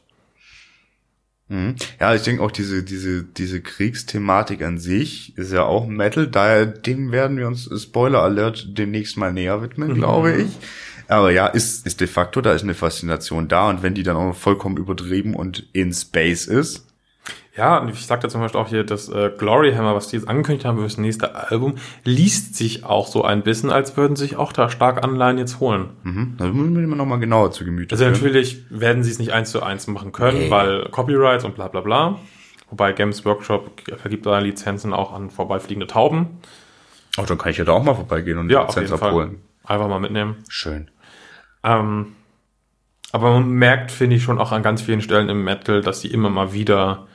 Mhm. 1.48 1.74
Ja, 2.00 2.14
ich 2.14 2.22
denke 2.22 2.42
auch 2.42 2.50
diese, 2.50 2.82
diese, 2.82 3.22
diese 3.22 3.60
Kriegsthematik 3.60 4.62
an 4.62 4.78
sich 4.78 5.36
ist 5.36 5.52
ja 5.52 5.64
auch 5.64 5.86
Metal, 5.86 6.26
daher 6.26 6.64
dem 6.64 7.12
werden 7.12 7.36
wir 7.36 7.46
uns 7.46 7.68
Spoiler 7.82 8.22
Alert 8.22 8.78
demnächst 8.78 9.16
mal 9.16 9.32
näher 9.32 9.60
widmen, 9.60 9.94
glaube 9.94 10.36
ich. 10.36 10.48
Aber 11.06 11.30
ja, 11.30 11.46
ist, 11.46 11.86
ist 11.86 12.00
de 12.00 12.06
facto, 12.06 12.40
da 12.40 12.54
ist 12.54 12.62
eine 12.62 12.72
Faszination 12.72 13.48
da 13.48 13.68
und 13.68 13.82
wenn 13.82 13.94
die 13.94 14.02
dann 14.02 14.16
auch 14.16 14.24
noch 14.24 14.36
vollkommen 14.36 14.78
übertrieben 14.78 15.34
und 15.34 15.68
in 15.74 15.92
Space 15.92 16.46
ist, 16.46 16.86
Ja, 17.56 17.78
und 17.78 17.88
ich 17.88 18.04
sagte 18.04 18.26
zum 18.28 18.40
Beispiel 18.40 18.60
auch 18.60 18.66
hier, 18.68 18.82
das 18.82 19.08
äh, 19.08 19.30
Glory 19.38 19.72
Hammer, 19.74 19.94
was 19.94 20.08
die 20.08 20.16
jetzt 20.16 20.28
angekündigt 20.28 20.64
haben 20.64 20.78
für 20.78 20.82
das 20.84 20.98
nächste 20.98 21.36
Album, 21.36 21.76
liest 22.02 22.56
sich 22.56 22.84
auch 22.84 23.06
so 23.06 23.22
ein 23.22 23.42
bisschen, 23.44 23.70
als 23.70 23.96
würden 23.96 24.16
sich 24.16 24.36
auch 24.36 24.52
da 24.52 24.68
stark 24.68 25.04
Anleihen 25.04 25.38
jetzt 25.38 25.60
holen. 25.60 25.90
mhm, 26.02 26.34
da 26.36 26.46
müssen 26.46 26.76
wir 26.90 26.96
noch 26.96 27.06
mal 27.06 27.20
genauer 27.20 27.52
zu 27.52 27.64
Gemüte 27.64 27.94
Also 27.94 28.04
führen. 28.04 28.14
natürlich 28.14 28.64
werden 28.70 29.04
sie 29.04 29.10
es 29.12 29.20
nicht 29.20 29.32
eins 29.32 29.52
zu 29.52 29.62
eins 29.62 29.86
machen 29.86 30.10
können, 30.10 30.38
Nee. 30.38 30.50
weil 30.50 30.88
Copyrights 30.90 31.44
und 31.44 31.54
bla 31.54 31.68
bla 31.68 31.80
bla. 31.80 32.18
Wobei 32.70 32.92
Games 32.92 33.24
Workshop 33.24 33.70
vergibt 33.98 34.26
da 34.26 34.38
Lizenzen 34.40 34.92
auch 34.92 35.12
an 35.12 35.30
vorbeifliegende 35.30 35.86
Tauben. 35.86 36.26
Auch 37.18 37.26
dann 37.26 37.38
kann 37.38 37.52
ich 37.52 37.58
ja 37.58 37.64
da 37.64 37.70
auch 37.72 37.84
mal 37.84 37.94
vorbeigehen 37.94 38.38
und 38.38 38.50
Ja, 38.50 38.62
Lizenz 38.62 38.88
jeden 38.88 38.98
Fall. 38.98 39.08
abholen. 39.10 39.40
Einfach 39.62 39.86
mal 39.88 40.00
mitnehmen. 40.00 40.38
Schön. 40.48 40.90
Ähm, 41.62 42.16
aber 43.12 43.30
man 43.34 43.48
merkt, 43.48 43.92
finde 43.92 44.16
ich, 44.16 44.24
schon 44.24 44.40
auch 44.40 44.50
an 44.50 44.64
ganz 44.64 44.82
vielen 44.82 45.00
Stellen 45.02 45.28
im 45.28 45.44
Metal, 45.44 45.82
dass 45.82 46.00
sie 46.00 46.08
immer 46.08 46.30
mal 46.30 46.52
wieder 46.52 47.06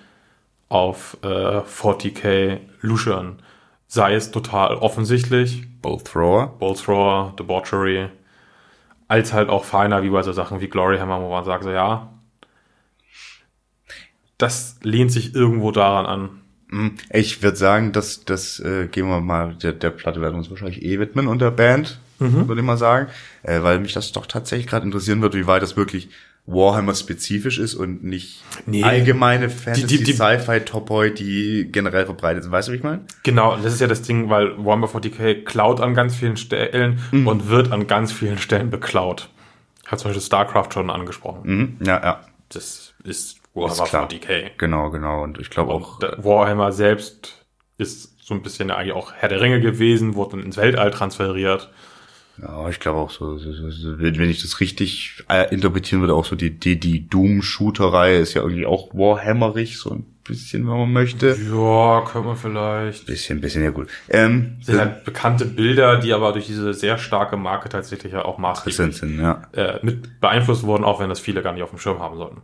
auf 0.70 1.18
äh, 1.24 1.28
40k 1.28 2.60
luschern. 2.82 3.42
Sei 3.88 4.14
es 4.14 4.32
total 4.32 4.76
offensichtlich, 4.76 5.64
Bolt 5.82 6.06
Thrower. 6.06 6.48
Bolt 6.60 6.84
Thrower, 6.84 7.34
Debauchery, 7.40 8.08
als 9.08 9.34
halt 9.34 9.50
auch 9.50 9.66
feiner, 9.66 10.04
wie 10.04 10.10
bei 10.12 10.22
so 10.22 10.32
Sachen 10.32 10.62
wie 10.62 10.68
Glory 10.70 11.00
Hammer, 11.00 11.20
wo 11.22 11.30
man 11.30 11.44
sagt, 11.44 11.64
so 11.64 11.72
ja, 11.72 12.14
das 14.38 14.78
lehnt 14.84 15.12
sich 15.12 15.36
irgendwo 15.36 15.72
daran 15.72 16.06
an. 16.06 16.30
Hm, 16.70 16.96
Ich 17.12 17.42
würde 17.42 17.58
sagen, 17.58 17.92
dass 17.92 18.24
das 18.26 18.60
äh, 18.60 18.88
gehen 18.88 19.08
wir 19.08 19.20
mal 19.22 19.56
der, 19.56 19.74
der 19.74 19.90
Platte 19.90 20.22
werden 20.22 20.36
wir 20.36 20.40
uns 20.40 20.50
wahrscheinlich 20.52 20.84
eh 20.84 21.00
widmen 21.00 21.28
und 21.28 21.42
der 21.42 21.52
Band, 21.52 22.00
würde 22.20 22.62
ich 22.62 22.68
mal 22.68 22.78
sagen, 22.78 23.08
äh, 23.44 23.64
weil 23.64 23.80
mich 23.80 23.94
das 23.94 24.12
doch 24.12 24.26
tatsächlich 24.28 24.68
gerade 24.68 24.86
interessieren 24.86 25.22
wird, 25.22 25.34
wie 25.36 25.48
weit 25.48 25.64
das 25.64 25.76
wirklich 25.78 26.10
Warhammer 26.46 26.96
spezifisch 26.96 27.60
ist 27.60 27.76
und 27.76 28.04
nicht 28.04 28.42
Nee. 28.66 28.84
allgemeine 28.84 29.50
Fantasy, 29.50 30.04
Sci-Fi 30.04 30.62
Topoi, 30.62 31.12
die 31.14 31.70
generell 31.72 32.06
verbreitet 32.06 32.44
sind. 32.44 32.52
Weißt 32.52 32.68
du, 32.68 32.72
wie 32.72 32.78
ich 32.78 32.84
meine? 32.84 33.02
Genau, 33.24 33.56
das 33.58 33.74
ist 33.74 33.82
ja 33.82 33.88
das 33.88 34.02
Ding, 34.02 34.30
weil 34.30 34.58
Warhammer 34.58 34.88
40k 34.88 35.44
klaut 35.44 35.80
an 35.80 35.94
ganz 35.94 36.16
vielen 36.16 36.38
Stellen 36.38 37.00
und 37.12 37.50
wird 37.50 37.72
an 37.72 37.86
ganz 37.88 38.12
vielen 38.12 38.40
Stellen 38.40 38.70
beklaut. 38.72 39.30
Ich 39.84 39.92
habe 39.92 39.98
zum 40.02 40.10
Beispiel 40.10 40.26
StarCraft 40.26 40.70
schon 40.74 40.90
angesprochen. 40.90 41.42
Mhm. 41.44 41.78
Ja, 41.86 42.02
ja, 42.02 42.22
Das 42.50 42.94
ist 43.04 43.38
Warhammer 43.54 43.84
ist 43.84 43.90
klar. 43.90 44.08
40k. 44.10 44.52
Genau, 44.58 44.90
genau. 44.90 45.24
Und 45.24 45.38
ich 45.40 45.50
glaube 45.52 45.72
auch, 45.72 46.00
der 46.00 46.24
Warhammer 46.24 46.72
selbst 46.72 47.46
ist 47.78 48.16
so 48.24 48.34
ein 48.34 48.42
bisschen 48.42 48.70
eigentlich 48.72 48.94
auch 48.94 49.14
Herr 49.14 49.30
der 49.30 49.42
Ringe 49.42 49.60
gewesen, 49.62 50.16
wurde 50.16 50.38
dann 50.38 50.46
ins 50.46 50.58
Weltall 50.58 50.92
transferiert. 50.92 51.72
Ja, 52.42 52.70
ich 52.70 52.80
glaube 52.80 53.00
auch 53.00 53.12
so, 53.12 53.38
wenn 53.38 54.30
ich 54.30 54.42
das 54.42 54.60
richtig 54.60 55.24
äh, 55.30 55.54
interpretieren 55.54 56.02
würde, 56.02 56.14
auch 56.14 56.26
so 56.26 56.36
die, 56.36 56.52
die, 56.52 56.80
die 56.80 57.08
Doom-Shooter-Reihe 57.08 58.20
ist 58.20 58.34
ja 58.34 58.42
irgendwie 58.42 58.66
auch 58.66 58.94
Warhammerig, 58.94 59.78
so 59.78 59.92
ein 59.92 60.06
bisschen, 60.24 60.68
wenn 60.68 60.78
man 60.78 60.94
möchte. 60.94 61.36
Ja, 61.52 62.02
könnte 62.06 62.28
man 62.28 62.38
vielleicht. 62.38 63.06
Bisschen, 63.06 63.42
bisschen, 63.42 63.64
ja 63.64 63.72
gut. 63.72 63.90
Ähm, 64.10 64.58
Das 64.60 64.68
sind 64.68 64.80
halt 64.80 65.04
bekannte 65.04 65.46
Bilder, 65.46 65.98
die 65.98 66.14
aber 66.14 66.32
durch 66.32 66.46
diese 66.46 66.74
sehr 66.74 66.98
starke 66.98 67.36
Marke 67.36 67.68
tatsächlich 67.70 68.14
ja 68.14 68.24
auch 68.24 68.38
maßgeblich 68.38 68.96
sind, 68.96 69.20
ja. 69.20 69.42
äh, 69.54 69.80
mit 69.82 70.20
beeinflusst 70.22 70.64
wurden, 70.64 70.84
auch 70.84 71.00
wenn 71.00 71.10
das 71.10 71.20
viele 71.20 71.42
gar 71.42 71.54
nicht 71.54 71.64
auf 71.64 71.72
dem 71.72 71.80
Schirm 71.80 72.00
haben 72.00 72.18
sollten. 72.18 72.42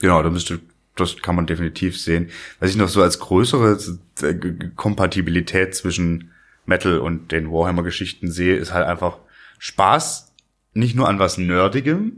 Genau, 0.00 0.22
da 0.22 0.30
müsste, 0.30 0.60
das 0.94 1.16
kann 1.20 1.34
man 1.34 1.46
definitiv 1.46 2.00
sehen. 2.00 2.30
Was 2.60 2.70
ich 2.70 2.76
noch 2.76 2.88
so 2.88 3.02
als 3.02 3.18
größere 3.18 3.78
äh, 4.22 4.34
Kompatibilität 4.76 5.74
zwischen 5.74 6.30
Metal 6.68 6.98
und 6.98 7.32
den 7.32 7.50
Warhammer-Geschichten 7.50 8.30
sehe, 8.30 8.56
ist 8.56 8.72
halt 8.72 8.86
einfach 8.86 9.18
Spaß, 9.58 10.32
nicht 10.74 10.94
nur 10.94 11.08
an 11.08 11.18
was 11.18 11.38
Nerdigem, 11.38 12.12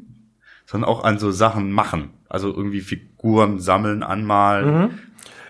sondern 0.67 0.91
auch 0.91 1.05
an 1.05 1.19
so 1.19 1.31
Sachen 1.31 1.71
machen. 1.73 2.11
Also 2.29 2.49
irgendwie 2.55 2.81
Figuren 2.81 3.59
sammeln, 3.61 4.03
anmalen, 4.03 4.99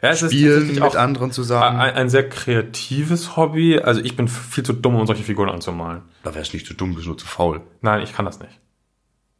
Ja, 0.03 0.11
es 0.11 0.23
ist 0.23 0.33
spielen 0.33 0.75
mit 0.75 0.97
anderen 0.97 1.31
zusammen. 1.33 1.79
ein, 1.79 1.95
ein 1.95 2.09
sehr 2.09 2.29
kreatives 2.29 3.37
Hobby. 3.37 3.79
Also 3.79 4.01
ich 4.01 4.17
bin 4.17 4.29
viel 4.29 4.65
zu 4.65 4.73
dumm, 4.73 4.95
um 4.97 5.07
solche 5.07 5.25
Figuren 5.25 5.49
anzumalen. 5.51 6.03
da 6.23 6.35
wär's 6.35 6.53
nicht 6.55 6.67
zu 6.67 6.75
dumm, 6.75 6.95
bist 6.95 7.07
nur 7.07 7.19
zu 7.19 7.27
faul. 7.27 7.61
Nein, 7.83 8.03
ich 8.03 8.13
kann 8.15 8.25
das 8.25 8.39
nicht. 8.41 8.59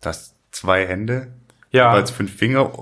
Das 0.01 0.35
zwei 0.51 0.87
Hände, 0.87 1.29
Ja, 1.71 1.91
als 1.93 2.11
fünf 2.11 2.35
Finger, 2.35 2.73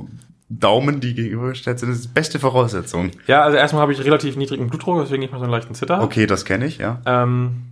Daumen, 0.50 1.00
die 1.00 1.14
gegenübergestellt 1.14 1.78
sind, 1.78 1.90
das 1.90 1.98
ist 1.98 2.04
die 2.06 2.12
beste 2.14 2.38
Voraussetzung. 2.38 3.10
ja 3.26 3.42
also 3.42 3.56
erstmal 3.58 3.82
habe 3.82 3.92
ich 3.92 4.02
relativ 4.04 4.36
niedrigen 4.36 4.68
Blutdruck, 4.68 5.00
deswegen 5.02 5.22
ich 5.22 5.30
mal 5.30 5.38
so 5.38 5.44
einen 5.44 5.52
leichten 5.52 5.74
Zitter. 5.74 6.02
Okay, 6.02 6.26
das 6.26 6.44
kenne 6.46 6.64
ich, 6.66 6.78
ja. 6.78 7.00
Ähm, 7.04 7.64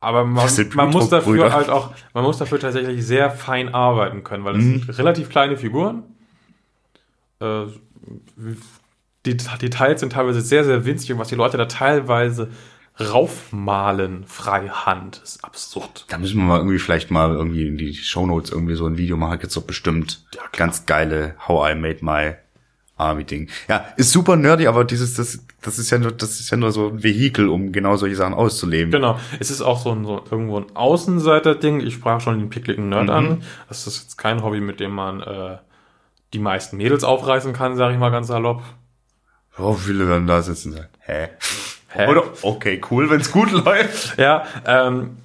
aber 0.00 0.24
man, 0.24 0.46
man 0.74 0.90
muss 0.90 1.08
dafür 1.08 1.32
Blutdruckbrüder. 1.32 1.52
halt 1.52 1.70
auch, 1.70 1.92
man 2.14 2.24
muss 2.24 2.38
dafür 2.38 2.60
tatsächlich 2.60 3.04
sehr 3.06 3.30
fein 3.30 3.72
arbeiten 3.74 4.22
können, 4.22 4.44
weil 4.44 4.54
das 4.54 4.62
Mhm. 4.62 4.80
sind 4.82 4.98
relativ 4.98 5.28
kleine 5.30 5.56
Figuren. 5.56 6.02
Äh, 7.40 7.64
die 9.26 9.36
Details 9.36 10.00
sind 10.00 10.12
teilweise 10.12 10.40
sehr, 10.40 10.64
sehr 10.64 10.84
winzig 10.84 11.12
und 11.12 11.18
was 11.18 11.28
die 11.28 11.34
Leute 11.34 11.56
da 11.56 11.66
teilweise 11.66 12.48
raufmalen 13.00 14.24
freihand 14.26 15.20
ist 15.22 15.44
absurd. 15.44 16.04
Da 16.08 16.18
müssen 16.18 16.38
wir 16.38 16.44
mal 16.44 16.58
irgendwie 16.58 16.78
vielleicht 16.78 17.10
mal 17.10 17.30
irgendwie 17.32 17.66
in 17.68 17.76
die 17.78 17.94
Shownotes 17.94 18.50
irgendwie 18.50 18.74
so 18.74 18.86
ein 18.86 18.96
Video 18.98 19.16
machen. 19.16 19.38
Gibt's 19.38 19.54
doch 19.54 19.62
bestimmt 19.62 20.24
Ja, 20.34 20.42
ganz 20.56 20.86
geile 20.86 21.34
How 21.46 21.70
I 21.70 21.74
Made 21.74 21.98
My 22.02 22.34
Army 22.96 23.22
Ding. 23.24 23.48
Ja, 23.68 23.84
ist 23.96 24.10
super 24.10 24.34
nerdy, 24.34 24.66
aber 24.66 24.84
dieses, 24.84 25.14
das, 25.14 25.44
das 25.62 25.78
ist 25.78 25.90
ja 25.90 25.98
nur, 25.98 26.10
das 26.10 26.40
ist 26.40 26.50
ja 26.50 26.56
nur 26.56 26.72
so 26.72 26.88
ein 26.88 27.02
Vehikel, 27.04 27.48
um 27.48 27.70
genau 27.70 27.96
solche 27.96 28.16
Sachen 28.16 28.34
auszuleben. 28.34 28.90
Genau. 28.90 29.20
Es 29.38 29.52
ist 29.52 29.60
auch 29.62 29.80
so, 29.80 29.92
ein, 29.92 30.04
so 30.04 30.24
irgendwo 30.28 30.58
ein 30.58 30.74
Außenseiter-Ding. 30.74 31.78
Ich 31.80 31.94
sprach 31.94 32.20
schon 32.20 32.38
den 32.40 32.50
pickligen 32.50 32.88
Nerd 32.88 33.04
Mhm. 33.04 33.10
an. 33.10 33.42
Das 33.68 33.86
ist 33.86 34.02
jetzt 34.02 34.18
kein 34.18 34.42
Hobby, 34.42 34.60
mit 34.60 34.80
dem 34.80 34.90
man 34.90 35.20
äh, 35.20 35.58
die 36.32 36.40
meisten 36.40 36.76
Mädels 36.76 37.04
aufreißen 37.04 37.52
kann, 37.52 37.76
sage 37.76 37.94
ich 37.94 38.00
mal 38.00 38.10
ganz 38.10 38.26
salopp. 38.26 38.62
Oh, 39.56 39.74
viele 39.74 40.08
werden 40.08 40.26
da 40.26 40.42
sitzen 40.42 40.70
und 40.72 40.78
sagen, 40.78 40.88
hä? 41.00 41.28
Hä? 41.98 42.08
Oder, 42.08 42.22
okay, 42.42 42.80
cool, 42.90 43.10
wenn's 43.10 43.32
gut 43.32 43.50
läuft. 43.64 44.16
Ja, 44.18 44.44
ähm, 44.66 45.16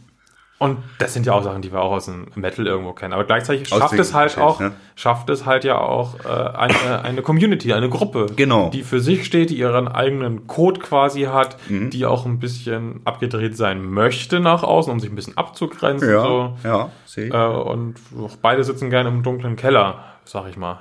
und 0.60 0.78
das 0.98 1.14
sind 1.14 1.26
ja 1.26 1.34
auch 1.34 1.44
Sachen, 1.44 1.62
die 1.62 1.74
wir 1.74 1.82
auch 1.82 1.92
aus 1.92 2.06
dem 2.06 2.28
Metal 2.36 2.66
irgendwo 2.66 2.94
kennen. 2.94 3.12
Aber 3.14 3.26
gleichzeitig 3.26 3.68
schafft 3.68 3.94
den 3.94 4.00
es 4.00 4.14
halt 4.14 4.38
auch, 4.38 4.62
ne? 4.62 4.72
schafft 4.96 5.30
es 5.30 5.46
halt 5.46 5.66
ja 5.66 5.78
auch 5.78 6.16
äh, 6.24 6.28
eine, 6.30 7.04
eine 7.04 7.22
Community, 7.22 7.74
eine 7.74 7.90
Gruppe, 7.90 8.28
Genau. 8.36 8.70
die 8.70 8.84
für 8.84 9.02
sich 9.02 9.26
steht, 9.26 9.50
die 9.50 9.58
ihren 9.58 9.90
eigenen 9.90 10.48
Code 10.48 10.80
quasi 10.80 11.24
hat, 11.24 11.58
Mhm. 11.70 11.90
die 11.90 12.06
auch 12.06 12.26
ein 12.26 12.40
bisschen 12.40 13.02
abgedreht 13.04 13.58
sein 13.58 13.84
möchte 13.84 14.40
nach 14.40 14.64
außen, 14.64 14.92
um 14.94 15.02
sich 15.02 15.10
ein 15.12 15.16
bisschen 15.16 15.38
abzugrenzen. 15.38 16.10
Ja, 16.10 16.24
So. 16.24 16.58
ja, 16.64 16.90
sehe 17.06 17.28
ich. 17.28 17.34
Äh, 17.34 17.38
und 17.46 17.96
auch 18.22 18.38
beide 18.42 18.64
sitzen 18.64 18.90
gerne 18.90 19.10
im 19.10 19.22
dunklen 19.22 19.58
Keller, 19.58 20.06
sag 20.24 20.48
ich 20.50 20.56
mal. 20.56 20.80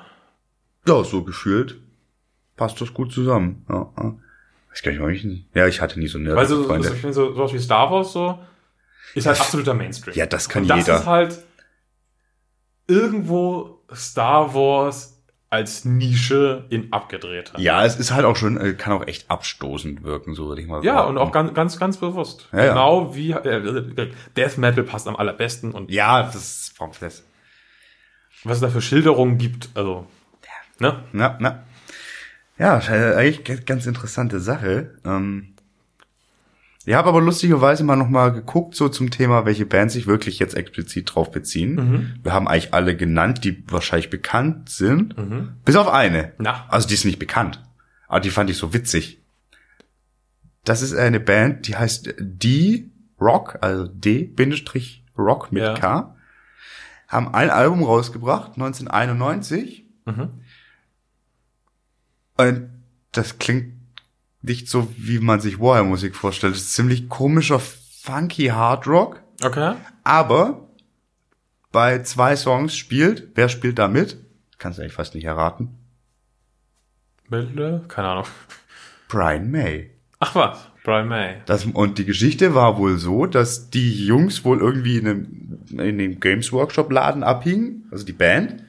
Ja, 0.86 1.02
so 1.02 1.22
gefühlt 1.24 1.76
passt 2.56 2.80
das 2.80 2.94
gut 2.94 3.10
zusammen. 3.12 3.64
Ja, 3.68 3.88
ja. 4.00 4.14
Weiß 4.72 4.82
gar 4.82 4.90
nicht, 4.90 5.00
warum 5.00 5.12
ich. 5.12 5.26
Ja, 5.54 5.66
ich 5.66 5.80
hatte 5.80 6.00
nie 6.00 6.08
so 6.08 6.18
nerdige 6.18 6.36
Weil 6.36 6.46
so, 6.46 6.64
Freunde. 6.64 6.88
so, 6.88 6.94
ich 6.94 7.00
finde 7.00 7.14
so 7.14 7.32
sowas 7.34 7.52
wie 7.52 7.58
Star 7.58 7.90
Wars 7.90 8.12
so, 8.12 8.38
ist 9.14 9.26
halt 9.26 9.38
absoluter 9.40 9.74
Mainstream. 9.74 10.16
Ja, 10.16 10.26
das 10.26 10.48
kann 10.48 10.62
Und 10.62 10.68
das 10.68 10.78
jeder. 10.86 10.98
ist 11.00 11.06
halt 11.06 11.38
irgendwo 12.86 13.80
Star 13.94 14.54
Wars 14.54 15.22
als 15.50 15.84
Nische 15.84 16.64
in 16.70 16.90
abgedrehter. 16.94 17.58
Ja, 17.60 17.84
es 17.84 17.96
ist 17.96 18.10
halt 18.12 18.24
auch 18.24 18.36
schon, 18.36 18.56
äh, 18.58 18.72
kann 18.72 18.94
auch 18.94 19.06
echt 19.06 19.30
abstoßend 19.30 20.02
wirken, 20.02 20.34
so 20.34 20.48
würde 20.48 20.62
ich 20.62 20.66
mal 20.66 20.82
Ja, 20.82 20.94
sagen. 21.00 21.10
und 21.10 21.18
auch 21.18 21.30
ganz, 21.30 21.52
ganz, 21.52 21.78
ganz 21.78 21.98
bewusst. 21.98 22.48
Ja, 22.52 22.58
ja. 22.64 22.68
genau 22.72 23.14
wie 23.14 23.32
äh, 23.32 24.10
Death 24.34 24.56
Metal 24.56 24.82
passt 24.82 25.06
am 25.06 25.16
allerbesten 25.16 25.72
und 25.72 25.90
Ja, 25.90 26.22
das 26.22 26.36
ist 26.36 26.74
das. 27.00 27.22
was 28.44 28.54
es 28.56 28.60
da 28.62 28.70
für 28.70 28.80
Schilderungen 28.80 29.36
gibt, 29.36 29.68
also 29.74 30.06
ne? 30.78 31.04
Na, 31.12 31.36
na. 31.38 31.62
Ja, 32.62 32.78
äh, 32.78 33.14
eigentlich 33.16 33.64
ganz 33.66 33.86
interessante 33.86 34.38
Sache. 34.40 34.94
Ähm, 35.04 35.48
Ich 36.84 36.94
habe 36.94 37.08
aber 37.08 37.20
lustigerweise 37.20 37.84
mal 37.84 37.94
nochmal 37.96 38.32
geguckt, 38.32 38.74
so 38.74 38.88
zum 38.88 39.10
Thema, 39.10 39.44
welche 39.44 39.66
Bands 39.66 39.94
sich 39.94 40.06
wirklich 40.08 40.38
jetzt 40.40 40.54
explizit 40.54 41.14
drauf 41.14 41.30
beziehen. 41.30 41.74
Mhm. 41.74 42.14
Wir 42.24 42.32
haben 42.32 42.48
eigentlich 42.48 42.74
alle 42.74 42.96
genannt, 42.96 43.44
die 43.44 43.62
wahrscheinlich 43.68 44.10
bekannt 44.10 44.68
sind. 44.68 45.14
Bis 45.64 45.76
auf 45.76 45.88
eine. 45.88 46.32
Na. 46.38 46.66
Also 46.68 46.88
die 46.88 46.94
ist 46.94 47.04
nicht 47.04 47.18
bekannt. 47.20 47.62
Aber 48.08 48.18
die 48.20 48.30
fand 48.30 48.50
ich 48.50 48.56
so 48.58 48.72
witzig. 48.74 49.22
Das 50.64 50.82
ist 50.82 50.94
eine 50.94 51.20
Band, 51.20 51.66
die 51.68 51.76
heißt 51.76 52.14
D-Rock, 52.18 53.58
also 53.60 53.86
D-Rock 53.88 55.52
mit 55.52 55.62
Ja. 55.62 55.74
K. 55.74 56.16
Haben 57.08 57.34
ein 57.34 57.50
Album 57.50 57.82
rausgebracht, 57.84 58.52
1991. 58.56 59.86
Mhm. 60.04 60.28
Und 62.48 62.70
das 63.12 63.38
klingt 63.38 63.74
nicht 64.42 64.68
so, 64.68 64.88
wie 64.96 65.18
man 65.18 65.40
sich 65.40 65.60
Warrior-Musik 65.60 66.16
vorstellt. 66.16 66.54
Das 66.54 66.62
ist 66.62 66.74
ziemlich 66.74 67.08
komischer, 67.08 67.60
funky 67.60 68.46
Hard 68.46 68.86
Rock. 68.86 69.22
Okay. 69.42 69.74
Aber 70.02 70.68
bei 71.70 72.02
zwei 72.02 72.36
Songs 72.36 72.76
spielt, 72.76 73.28
wer 73.34 73.48
spielt 73.48 73.78
da 73.78 73.88
mit? 73.88 74.16
Kannst 74.58 74.78
du 74.78 74.82
eigentlich 74.82 74.94
fast 74.94 75.14
nicht 75.14 75.24
erraten. 75.24 75.78
Bilde? 77.28 77.84
Keine 77.88 78.08
Ahnung. 78.08 78.26
Brian 79.08 79.50
May. 79.50 79.90
Ach 80.20 80.34
was, 80.34 80.70
Brian 80.84 81.08
May. 81.08 81.42
Das, 81.46 81.64
und 81.64 81.98
die 81.98 82.04
Geschichte 82.04 82.54
war 82.54 82.78
wohl 82.78 82.98
so, 82.98 83.26
dass 83.26 83.70
die 83.70 84.06
Jungs 84.06 84.44
wohl 84.44 84.58
irgendwie 84.58 84.98
in 84.98 85.08
einem, 85.08 85.58
in 85.80 85.98
dem 85.98 86.20
Games 86.20 86.52
Workshop 86.52 86.92
Laden 86.92 87.22
abhingen, 87.22 87.88
also 87.90 88.04
die 88.04 88.12
Band. 88.12 88.62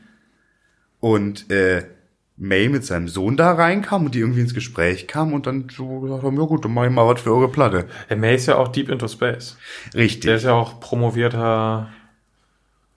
Und 1.00 1.52
äh, 1.52 1.86
May 2.44 2.68
mit 2.68 2.84
seinem 2.84 3.08
Sohn 3.08 3.38
da 3.38 3.54
reinkam 3.54 4.06
und 4.06 4.16
die 4.16 4.20
irgendwie 4.20 4.42
ins 4.42 4.54
Gespräch 4.54 5.08
kam 5.08 5.32
und 5.32 5.48
dann 5.48 5.70
so 5.74 6.02
gesagt 6.02 6.24
haben, 6.24 6.38
ja 6.38 6.46
gut, 6.46 6.66
dann 6.66 6.74
mach 6.74 6.84
ich 6.84 6.92
mal 6.92 7.08
was 7.08 7.22
für 7.22 7.34
eure 7.34 7.48
Platte. 7.48 7.86
Der 8.10 8.18
May 8.18 8.36
ist 8.36 8.48
ja 8.48 8.58
auch 8.58 8.68
deep 8.68 8.90
into 8.90 9.08
space. 9.08 9.58
Richtig. 9.96 10.24
Der 10.24 10.36
ist 10.36 10.44
ja 10.44 10.52
auch 10.52 10.82
promovierter 10.82 11.88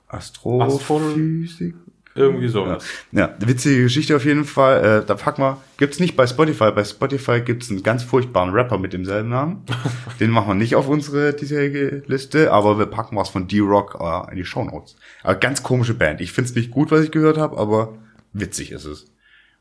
Astrophysik. 0.09 1.77
irgendwie 2.17 2.49
sowas. 2.49 2.85
Ja, 3.13 3.37
witzige 3.39 3.85
Geschichte 3.85 4.17
auf 4.17 4.25
jeden 4.25 4.45
Fall. 4.45 5.03
Äh, 5.03 5.07
da 5.07 5.15
pack 5.15 5.39
mal, 5.39 5.59
gibt's 5.77 6.01
nicht 6.01 6.17
bei 6.17 6.27
Spotify. 6.27 6.73
Bei 6.73 6.83
Spotify 6.83 7.41
gibt's 7.41 7.71
einen 7.71 7.85
ganz 7.85 8.03
furchtbaren 8.03 8.51
Rapper 8.51 8.79
mit 8.79 8.95
demselben 8.95 9.29
Namen. 9.29 9.65
Den 10.19 10.31
machen 10.31 10.49
wir 10.49 10.55
nicht 10.55 10.75
auf 10.75 10.89
unsere 10.89 11.35
diesjährige 11.35 12.03
Liste, 12.09 12.53
aber 12.53 12.81
wir 12.81 12.87
packen 12.87 13.15
was 13.15 13.29
von 13.29 13.47
D-Rock 13.47 13.99
äh, 14.01 14.33
in 14.33 14.39
die 14.39 14.45
Shownotes. 14.45 14.97
Aber 15.23 15.37
ganz 15.37 15.63
komische 15.63 15.95
Band. 15.95 16.21
Ich 16.21 16.33
find's 16.33 16.55
nicht 16.57 16.73
gut, 16.73 16.91
was 16.91 17.05
ich 17.05 17.13
gehört 17.13 17.39
habe, 17.39 17.57
aber 17.59 17.95
witzig 18.33 18.73
ist 18.73 18.87
es. 18.87 19.07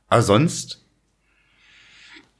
Aber 0.07 0.21
sonst 0.21 0.85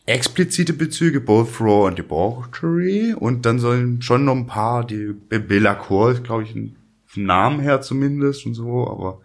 explizite 0.06 0.74
Bezüge, 0.74 1.20
both 1.20 1.60
Raw 1.60 1.88
und 1.88 1.98
Debauchery. 1.98 3.14
Und 3.14 3.46
dann 3.46 3.60
sollen 3.60 4.02
schon 4.02 4.26
noch 4.26 4.36
ein 4.36 4.48
paar, 4.48 4.86
die 4.86 5.14
Bella 5.14 5.76
Core 5.76 6.14
ist, 6.14 6.24
glaube 6.24 6.44
ich, 6.44 6.56
ein 6.56 6.76
Namen 7.16 7.60
her 7.60 7.82
zumindest 7.82 8.46
und 8.46 8.56
so, 8.56 8.88
aber 8.88 9.22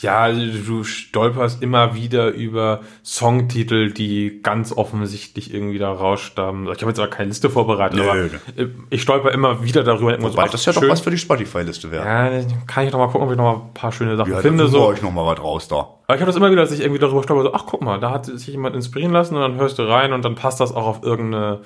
Ja, 0.00 0.20
also 0.20 0.40
du 0.66 0.82
stolperst 0.84 1.62
immer 1.62 1.94
wieder 1.94 2.28
über 2.30 2.80
Songtitel, 3.04 3.92
die 3.92 4.40
ganz 4.42 4.72
offensichtlich 4.72 5.52
irgendwie 5.52 5.78
da 5.78 5.92
rausstammen. 5.92 6.64
Ich 6.72 6.80
habe 6.80 6.86
jetzt 6.90 6.98
aber 6.98 7.10
keine 7.10 7.28
Liste 7.28 7.50
vorbereitet, 7.50 7.98
Nö, 7.98 8.08
aber 8.08 8.18
äh, 8.56 8.68
ich 8.88 9.02
stolper 9.02 9.30
immer 9.32 9.62
wieder 9.62 9.84
darüber. 9.84 10.16
Wobei 10.22 10.44
ach, 10.44 10.50
das 10.50 10.64
ja 10.64 10.72
doch 10.72 10.80
schön. 10.80 10.90
was 10.90 11.00
für 11.00 11.10
die 11.10 11.18
Spotify-Liste 11.18 11.90
wäre. 11.90 12.04
Ja, 12.04 12.44
kann 12.66 12.86
ich 12.86 12.92
noch 12.92 12.98
mal 12.98 13.08
gucken, 13.08 13.26
ob 13.26 13.30
ich 13.32 13.36
noch 13.36 13.44
mal 13.44 13.62
ein 13.66 13.74
paar 13.74 13.92
schöne 13.92 14.16
Sachen 14.16 14.32
Ja, 14.32 14.38
finde. 14.38 14.64
dann 14.64 14.72
So. 14.72 14.86
euch 14.86 15.02
noch 15.02 15.12
mal 15.12 15.26
was 15.26 15.38
raus 15.42 15.68
da. 15.68 15.76
Aber 15.76 16.14
ich 16.14 16.20
habe 16.20 16.26
das 16.26 16.36
immer 16.36 16.50
wieder, 16.50 16.62
dass 16.62 16.72
ich 16.72 16.80
irgendwie 16.80 16.98
darüber 17.00 17.22
stolper, 17.22 17.42
so, 17.42 17.54
ach 17.54 17.66
guck 17.66 17.82
mal, 17.82 18.00
da 18.00 18.10
hat 18.10 18.26
sich 18.26 18.46
jemand 18.48 18.74
inspirieren 18.74 19.12
lassen 19.12 19.34
und 19.36 19.42
dann 19.42 19.56
hörst 19.56 19.78
du 19.78 19.82
rein 19.82 20.12
und 20.12 20.24
dann 20.24 20.34
passt 20.34 20.60
das 20.60 20.72
auch 20.74 20.86
auf 20.86 21.02
irgendeine 21.02 21.60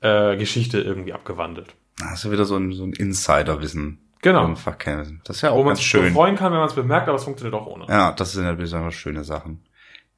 äh, 0.00 0.36
Geschichte 0.36 0.80
irgendwie 0.80 1.12
abgewandelt. 1.12 1.74
Da 1.98 2.06
hast 2.10 2.24
du 2.24 2.30
wieder 2.30 2.44
so 2.44 2.56
ein, 2.56 2.72
so 2.72 2.84
ein 2.84 2.92
Insider-Wissen. 2.92 3.98
Genau. 4.22 4.46
Einfach 4.46 4.76
kennen. 4.78 5.20
Das 5.24 5.36
ist 5.36 5.42
ja 5.42 5.50
Wo 5.50 5.54
auch 5.54 5.58
man 5.64 5.68
ganz 5.74 5.80
sich 5.80 6.12
freuen 6.12 6.36
kann, 6.36 6.52
wenn 6.52 6.58
man 6.58 6.68
es 6.68 6.74
bemerkt, 6.74 7.08
aber 7.08 7.16
es 7.16 7.24
funktioniert 7.24 7.54
auch 7.54 7.66
ohne. 7.66 7.86
Ja, 7.88 8.12
das 8.12 8.32
sind 8.32 8.44
ja 8.44 8.52
besonders 8.52 8.94
schöne 8.94 9.24
Sachen. 9.24 9.62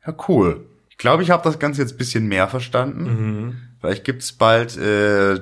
Ja, 0.06 0.14
cool. 0.28 0.66
Ich 0.90 0.98
glaube, 0.98 1.22
ich 1.22 1.30
habe 1.30 1.44
das 1.44 1.58
Ganze 1.58 1.82
jetzt 1.82 1.94
ein 1.94 1.98
bisschen 1.98 2.26
mehr 2.26 2.48
verstanden. 2.48 3.04
Mhm. 3.04 3.56
Vielleicht 3.80 4.04
gibt's 4.04 4.32
bald, 4.32 4.76
äh, 4.76 5.38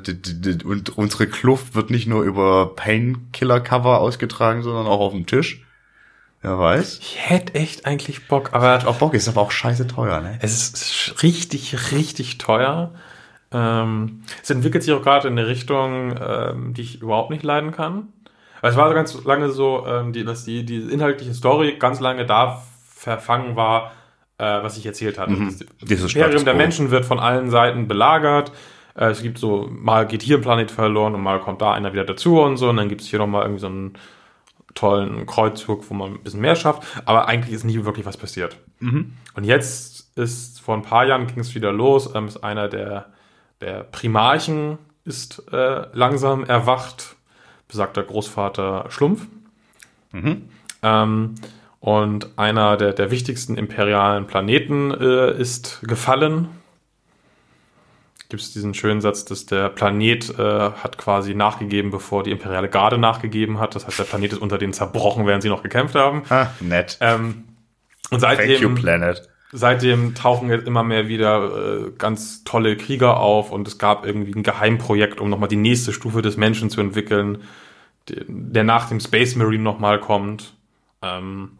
und 0.65 0.97
unsere 0.97 1.27
Kluft 1.27 1.74
wird 1.74 1.91
nicht 1.91 2.07
nur 2.07 2.23
über 2.23 2.74
Painkiller-Cover 2.74 3.99
ausgetragen, 3.99 4.62
sondern 4.62 4.87
auch 4.87 5.01
auf 5.01 5.12
dem 5.12 5.27
Tisch. 5.27 5.66
Wer 6.43 6.59
weiß. 6.59 7.01
Ich 7.01 7.19
hätte 7.19 7.55
echt 7.55 7.85
eigentlich 7.85 8.27
Bock, 8.28 8.55
aber 8.55 8.87
Auch 8.89 8.97
Bock 8.97 9.12
ist 9.12 9.28
aber 9.28 9.43
auch 9.43 9.51
scheiße 9.51 9.87
teuer, 9.87 10.20
ne? 10.23 10.39
Es 10.41 10.55
ist 10.55 11.23
richtig, 11.23 11.93
richtig 11.93 12.39
teuer. 12.39 12.95
Ähm, 13.53 14.23
es 14.43 14.49
entwickelt 14.49 14.82
sich 14.85 14.95
auch 14.95 15.03
gerade 15.03 15.28
in 15.28 15.39
eine 15.39 15.47
Richtung, 15.47 16.15
ähm, 16.19 16.73
die 16.73 16.82
ich 16.82 17.03
überhaupt 17.03 17.31
nicht 17.31 17.43
leiden 17.43 17.73
kann. 17.73 18.09
Es 18.62 18.77
war 18.77 18.93
ganz 18.95 19.24
lange 19.24 19.51
so, 19.51 19.87
ähm, 19.87 20.12
die, 20.12 20.24
dass 20.24 20.45
die, 20.45 20.65
die 20.65 20.81
inhaltliche 20.93 21.35
Story 21.35 21.77
ganz 21.78 22.01
lange 22.01 22.27
da 22.27 22.62
verfangen 22.95 23.57
war, 23.57 23.93
äh, 24.39 24.45
was 24.45 24.77
ich 24.77 24.87
erzählt 24.87 25.19
hatte. 25.19 25.35
Das 25.35 25.65
Dieses 25.82 26.15
Imperium 26.15 26.45
der. 26.45 26.55
Menschen 26.55 26.91
wird 26.91 27.05
von 27.05 27.19
allen 27.19 27.51
Seiten 27.51 27.89
belagert. 27.89 28.53
Äh, 28.95 29.07
es 29.07 29.23
gibt 29.23 29.39
so, 29.39 29.69
mal 29.70 30.07
geht 30.07 30.23
hier 30.23 30.37
ein 30.37 30.43
Planet 30.43 30.70
verloren 30.70 31.15
und 31.15 31.23
mal 31.23 31.41
kommt 31.41 31.62
da 31.62 31.73
einer 31.73 31.93
wieder 31.93 32.05
dazu 32.05 32.41
und 32.41 32.57
so. 32.57 32.69
Und 32.69 32.77
dann 32.77 32.89
gibt 32.89 33.01
es 33.01 33.07
hier 33.07 33.19
nochmal 33.19 33.43
irgendwie 33.43 33.61
so 33.61 33.69
einen 33.69 33.95
tollen 34.74 35.27
Kreuzzug, 35.27 35.89
wo 35.91 35.95
man 35.95 36.15
ein 36.15 36.23
bisschen 36.23 36.41
mehr 36.41 36.57
schafft. 36.57 36.82
Aber 37.05 37.28
eigentlich 37.28 37.55
ist 37.55 37.65
nie 37.65 37.85
wirklich 37.85 38.07
was 38.07 38.16
passiert. 38.16 38.59
Und 39.35 39.45
jetzt 39.45 40.16
ist, 40.16 40.61
vor 40.61 40.74
ein 40.74 40.82
paar 40.82 41.07
Jahren 41.07 41.27
ging 41.27 41.41
es 41.41 41.55
wieder 41.55 41.73
los, 41.73 42.15
ähm, 42.15 42.27
ist 42.27 42.45
einer 42.45 42.69
der, 42.69 43.07
der 43.61 43.85
Primarchen 43.85 44.78
ist 45.05 45.43
äh, 45.53 45.87
langsam 45.93 46.45
erwacht, 46.45 47.16
besagter 47.70 48.02
Großvater 48.02 48.86
Schlumpf. 48.90 49.26
Ähm, 50.82 51.34
und 51.80 52.28
einer 52.36 52.76
der, 52.76 52.92
der 52.92 53.10
wichtigsten 53.10 53.56
imperialen 53.56 54.26
Planeten 54.26 54.90
äh, 54.90 55.32
ist 55.40 55.80
gefallen. 55.82 56.48
Gibt 58.28 58.42
es 58.42 58.52
diesen 58.52 58.74
schönen 58.74 59.01
Satz, 59.01 59.24
dass 59.24 59.47
der 59.47 59.70
Planet 59.70 60.38
äh, 60.38 60.70
hat 60.70 60.98
quasi 60.98 61.34
nachgegeben, 61.34 61.90
bevor 61.90 62.22
die 62.22 62.30
imperiale 62.30 62.68
Garde 62.68 62.98
nachgegeben 62.98 63.59
hat. 63.59 63.74
Das 63.74 63.86
heißt, 63.86 63.98
der 63.98 64.05
Planet 64.05 64.34
ist 64.34 64.38
unter 64.42 64.59
denen 64.59 64.72
zerbrochen, 64.72 65.26
während 65.26 65.42
sie 65.42 65.48
noch 65.48 65.62
gekämpft 65.62 65.94
haben. 65.94 66.22
Ah, 66.28 66.48
nett. 66.60 66.98
Ähm, 67.01 67.44
und 68.10 68.20
Thank 68.20 68.40
you, 68.40 68.47
seitdem, 68.47 68.74
Planet. 68.74 69.28
Seitdem 69.52 70.14
tauchen 70.14 70.48
jetzt 70.48 70.66
immer 70.66 70.82
mehr 70.82 71.09
wieder 71.09 71.86
äh, 71.86 71.90
ganz 71.98 72.44
tolle 72.44 72.77
Krieger 72.77 73.18
auf 73.18 73.51
und 73.51 73.66
es 73.66 73.78
gab 73.78 74.06
irgendwie 74.06 74.32
ein 74.32 74.43
Geheimprojekt, 74.43 75.20
um 75.20 75.28
nochmal 75.28 75.48
die 75.48 75.56
nächste 75.56 75.93
Stufe 75.93 76.22
des 76.22 76.36
Menschen 76.36 76.70
zu 76.70 76.81
entwickeln, 76.81 77.39
die, 78.09 78.24
der 78.28 78.64
nach 78.64 78.89
dem 78.89 79.01
Space 79.01 79.35
Marine 79.36 79.62
nochmal 79.62 79.98
kommt. 79.98 80.55
Ähm, 81.02 81.59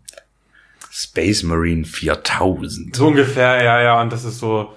Space 0.91 1.43
Marine 1.43 1.85
4000. 1.85 2.95
so 2.95 3.09
ungefähr, 3.09 3.63
ja, 3.63 3.81
ja, 3.81 4.01
und 4.01 4.13
das 4.13 4.25
ist 4.25 4.39
so, 4.39 4.73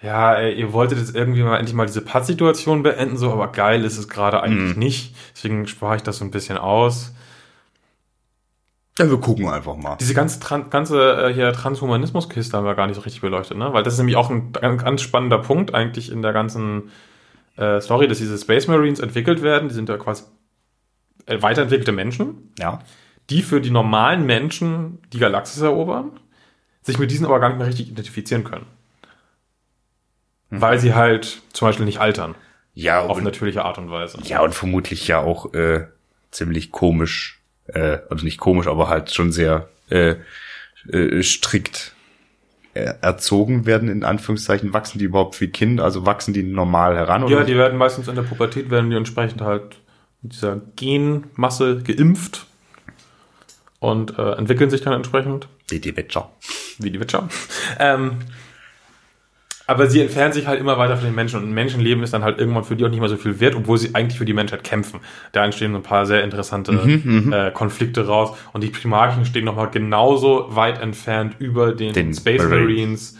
ja, 0.00 0.34
ey, 0.34 0.54
ihr 0.54 0.72
wolltet 0.72 0.98
jetzt 0.98 1.14
irgendwie 1.14 1.42
mal 1.42 1.58
endlich 1.58 1.74
mal 1.74 1.86
diese 1.86 2.00
Pattsituation 2.00 2.82
beenden, 2.82 3.16
so, 3.16 3.32
aber 3.32 3.48
geil 3.52 3.84
ist 3.84 3.98
es 3.98 4.08
gerade 4.08 4.42
eigentlich 4.42 4.76
nicht. 4.76 5.14
Deswegen 5.34 5.66
spare 5.66 5.96
ich 5.96 6.02
das 6.02 6.18
so 6.18 6.24
ein 6.24 6.30
bisschen 6.30 6.58
aus. 6.58 7.12
Ja, 8.98 9.08
wir 9.08 9.18
gucken 9.18 9.48
einfach 9.48 9.76
mal. 9.76 9.96
Diese 9.96 10.12
ganze, 10.14 10.38
Tran 10.38 10.68
ganze 10.68 11.28
äh, 11.28 11.32
hier 11.34 11.52
Transhumanismus-Kiste 11.52 12.56
haben 12.56 12.64
wir 12.66 12.74
gar 12.74 12.86
nicht 12.86 12.96
so 12.96 13.02
richtig 13.02 13.22
beleuchtet, 13.22 13.56
ne? 13.56 13.72
Weil 13.72 13.82
das 13.82 13.94
ist 13.94 13.98
nämlich 13.98 14.16
auch 14.16 14.28
ein 14.30 14.52
ganz, 14.52 15.00
spannender 15.00 15.38
Punkt 15.38 15.74
eigentlich 15.74 16.12
in 16.12 16.20
der 16.20 16.32
ganzen 16.34 16.90
äh, 17.56 17.80
Story, 17.80 18.06
dass 18.06 18.18
diese 18.18 18.36
Space 18.36 18.68
Marines 18.68 19.00
entwickelt 19.00 19.40
werden. 19.42 19.68
Die 19.68 19.74
sind 19.74 19.88
ja 19.88 19.96
quasi 19.96 20.24
äh, 21.26 21.40
weiterentwickelte 21.40 21.92
Menschen, 21.92 22.52
Ja. 22.58 22.80
die 23.30 23.42
für 23.42 23.62
die 23.62 23.70
normalen 23.70 24.26
Menschen 24.26 24.98
die 25.12 25.18
Galaxis 25.18 25.62
erobern, 25.62 26.10
sich 26.82 26.98
mit 26.98 27.10
diesen 27.10 27.24
aber 27.24 27.40
gar 27.40 27.48
nicht 27.48 27.58
mehr 27.58 27.66
richtig 27.68 27.88
identifizieren 27.88 28.44
können. 28.44 28.66
Weil 30.50 30.78
sie 30.78 30.94
halt 30.94 31.40
zum 31.54 31.68
Beispiel 31.68 31.86
nicht 31.86 31.98
altern, 32.00 32.34
Ja, 32.74 33.00
auf 33.06 33.16
und, 33.16 33.24
natürliche 33.24 33.64
Art 33.64 33.78
und 33.78 33.90
Weise. 33.90 34.18
ja, 34.24 34.42
und 34.42 34.54
vermutlich 34.54 35.08
ja 35.08 35.20
auch 35.20 35.54
äh, 35.54 35.86
ziemlich 36.30 36.70
komisch, 36.72 37.41
äh, 37.66 37.98
also 38.10 38.24
nicht 38.24 38.38
komisch, 38.38 38.66
aber 38.66 38.88
halt 38.88 39.12
schon 39.12 39.32
sehr 39.32 39.68
äh, 39.90 40.16
äh, 40.90 41.22
strikt 41.22 41.94
äh, 42.74 42.94
erzogen 43.00 43.66
werden, 43.66 43.88
in 43.88 44.04
Anführungszeichen. 44.04 44.72
Wachsen 44.72 44.98
die 44.98 45.04
überhaupt 45.04 45.40
wie 45.40 45.48
Kinder, 45.48 45.84
also 45.84 46.06
wachsen 46.06 46.34
die 46.34 46.42
normal 46.42 46.96
heran? 46.96 47.26
Ja, 47.28 47.44
die 47.44 47.56
werden 47.56 47.78
meistens 47.78 48.08
in 48.08 48.14
der 48.14 48.22
Pubertät, 48.22 48.70
werden 48.70 48.90
die 48.90 48.96
entsprechend 48.96 49.40
halt 49.40 49.76
mit 50.22 50.32
dieser 50.32 50.60
Genmasse 50.76 51.82
geimpft 51.82 52.46
und 53.80 54.18
äh, 54.18 54.32
entwickeln 54.32 54.70
sich 54.70 54.80
dann 54.80 54.92
entsprechend, 54.94 55.48
die, 55.70 55.80
die 55.80 55.96
Witcher. 55.96 56.30
wie 56.78 56.90
die 56.90 57.00
Witcher. 57.00 57.28
Ähm, 57.78 58.18
aber 59.66 59.86
sie 59.88 60.00
entfernen 60.00 60.32
sich 60.32 60.46
halt 60.46 60.60
immer 60.60 60.76
weiter 60.78 60.96
von 60.96 61.06
den 61.06 61.14
Menschen 61.14 61.40
und 61.40 61.48
ein 61.48 61.52
Menschenleben 61.54 62.02
ist 62.02 62.12
dann 62.12 62.24
halt 62.24 62.38
irgendwann 62.38 62.64
für 62.64 62.76
die 62.76 62.84
auch 62.84 62.88
nicht 62.90 63.00
mehr 63.00 63.08
so 63.08 63.16
viel 63.16 63.38
wert, 63.40 63.54
obwohl 63.54 63.78
sie 63.78 63.94
eigentlich 63.94 64.18
für 64.18 64.24
die 64.24 64.32
Menschheit 64.34 64.64
kämpfen. 64.64 65.00
Da 65.32 65.44
entstehen 65.44 65.72
so 65.72 65.78
ein 65.78 65.82
paar 65.82 66.04
sehr 66.06 66.24
interessante 66.24 66.72
äh, 66.72 67.50
Konflikte 67.52 68.06
raus 68.06 68.36
und 68.52 68.62
die 68.64 68.68
Primarchen 68.68 69.24
stehen 69.24 69.44
nochmal 69.44 69.70
genauso 69.70 70.46
weit 70.54 70.80
entfernt 70.80 71.36
über 71.38 71.72
den, 71.72 71.92
Den 71.92 72.12
Space 72.14 72.42
Marines. 72.42 73.16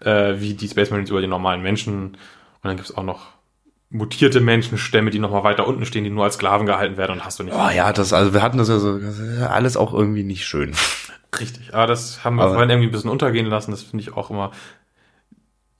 Marines, 0.00 0.36
äh, 0.36 0.40
wie 0.40 0.54
die 0.54 0.68
Space 0.68 0.90
Marines 0.90 1.10
über 1.10 1.20
die 1.20 1.26
normalen 1.26 1.62
Menschen. 1.62 2.04
Und 2.04 2.16
dann 2.62 2.76
gibt's 2.76 2.94
auch 2.96 3.02
noch 3.02 3.28
mutierte 3.92 4.40
Menschenstämme, 4.40 5.10
die 5.10 5.18
nochmal 5.18 5.42
weiter 5.44 5.66
unten 5.66 5.84
stehen, 5.84 6.04
die 6.04 6.10
nur 6.10 6.24
als 6.24 6.34
Sklaven 6.34 6.66
gehalten 6.66 6.96
werden 6.96 7.12
und 7.12 7.24
hast 7.24 7.40
du 7.40 7.42
nicht. 7.44 7.54
Oh 7.56 7.70
ja, 7.74 7.92
das, 7.92 8.12
also 8.12 8.32
wir 8.32 8.42
hatten 8.42 8.58
das 8.58 8.68
ja 8.68 8.78
so, 8.78 8.98
das 8.98 9.20
ja 9.38 9.48
alles 9.48 9.76
auch 9.76 9.92
irgendwie 9.92 10.22
nicht 10.22 10.44
schön. 10.44 10.72
Richtig. 11.38 11.74
Aber 11.74 11.86
das 11.86 12.24
haben 12.24 12.36
wir 12.36 12.42
Aber- 12.42 12.52
vorhin 12.54 12.70
irgendwie 12.70 12.88
ein 12.88 12.92
bisschen 12.92 13.10
untergehen 13.10 13.46
lassen. 13.46 13.70
Das 13.72 13.82
finde 13.82 14.02
ich 14.02 14.16
auch 14.16 14.30
immer. 14.30 14.50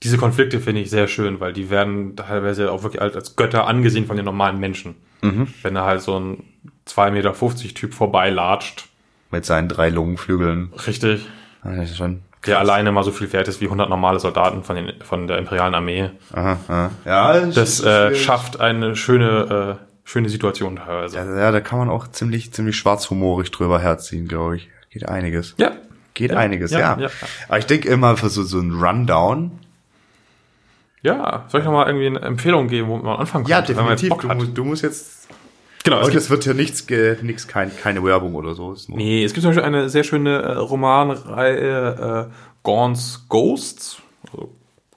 Diese 0.03 0.17
Konflikte 0.17 0.59
finde 0.59 0.81
ich 0.81 0.89
sehr 0.89 1.07
schön, 1.07 1.39
weil 1.39 1.53
die 1.53 1.69
werden 1.69 2.15
teilweise 2.15 2.71
auch 2.71 2.83
wirklich 2.83 3.01
als- 3.01 3.35
Götter 3.35 3.67
angesehen 3.67 4.07
von 4.07 4.15
den 4.15 4.25
normalen 4.25 4.59
Menschen. 4.59 4.95
Wenn 5.21 5.75
da 5.75 5.85
halt 5.85 6.01
so 6.01 6.19
ein 6.19 6.43
2,50 6.87 7.11
Meter 7.11 7.73
Typ 7.75 7.93
vorbeilatscht. 7.93 8.87
Mit 9.29 9.45
seinen 9.45 9.69
drei 9.69 9.89
Lungenflügeln. 9.89 10.73
Richtig. 10.87 11.27
Das 11.63 11.91
ist 11.91 11.97
schon. 11.97 12.21
Der 12.47 12.57
alleine 12.57 12.91
mal 12.91 13.03
so 13.03 13.11
viel 13.11 13.31
wert 13.33 13.47
ist 13.47 13.61
wie 13.61 13.65
100 13.65 13.87
normale 13.87 14.19
Soldaten 14.19 14.63
von, 14.63 14.75
den, 14.75 14.93
von 15.03 15.27
der 15.27 15.37
imperialen 15.37 15.75
Armee. 15.75 16.09
Aha, 16.33 16.57
aha. 16.67 16.91
Ja, 17.05 17.39
Das 17.45 17.83
äh, 17.83 18.15
schafft 18.15 18.59
eine 18.59 18.95
schöne, 18.95 19.77
äh, 19.79 19.85
schöne 20.09 20.27
Situation 20.27 20.77
teilweise. 20.77 21.17
Ja, 21.17 21.37
ja, 21.37 21.51
da 21.51 21.61
kann 21.61 21.77
man 21.77 21.89
auch 21.91 22.07
ziemlich, 22.07 22.51
ziemlich 22.51 22.75
schwarzhumorig 22.75 23.51
drüber 23.51 23.79
herziehen, 23.79 24.27
glaube 24.27 24.55
ich. 24.57 24.69
Geht 24.89 25.07
einiges. 25.07 25.53
Ja. 25.59 25.71
Geht 26.15 26.31
Ja, 26.31 26.37
einiges, 26.37 26.71
ja, 26.71 26.79
ja. 26.79 26.97
ja. 26.99 27.09
Aber 27.47 27.59
ich 27.59 27.67
denke 27.67 27.87
immer 27.89 28.17
für 28.17 28.29
so, 28.29 28.41
so 28.41 28.59
ein 28.59 28.71
Rundown. 28.71 29.59
Ja, 31.03 31.45
soll 31.47 31.61
ich 31.61 31.65
noch 31.65 31.73
mal 31.73 31.87
irgendwie 31.87 32.07
eine 32.07 32.21
Empfehlung 32.21 32.67
geben, 32.67 32.87
wo 32.89 32.97
man 32.97 33.17
anfangen 33.19 33.45
kann, 33.45 33.67
wenn 33.67 33.75
man 33.75 33.89
jetzt 33.97 34.07
Bock 34.09 34.21
Du, 34.21 34.29
hat? 34.29 34.37
musst- 34.37 34.57
du 34.57 34.63
musst 34.65 34.83
jetzt. 34.83 35.27
Genau, 35.83 35.99
es 36.01 36.09
gibt, 36.09 36.21
es 36.21 36.29
wird 36.29 36.43
hier 36.43 36.53
nichts, 36.53 36.85
nichts 37.23 37.47
kein, 37.47 37.75
keine 37.75 38.03
Werbung 38.03 38.35
oder 38.35 38.53
so. 38.53 38.75
Nur- 38.87 38.97
nee, 38.97 39.23
es 39.23 39.33
gibt 39.33 39.41
zum 39.41 39.49
Beispiel 39.49 39.63
eine 39.65 39.89
sehr 39.89 40.03
schöne 40.03 40.37
äh, 40.41 40.51
Romanreihe 40.53 42.27
äh, 42.29 42.33
Gaunt's 42.63 43.25
Ghosts, 43.29 43.97
also 44.31 44.53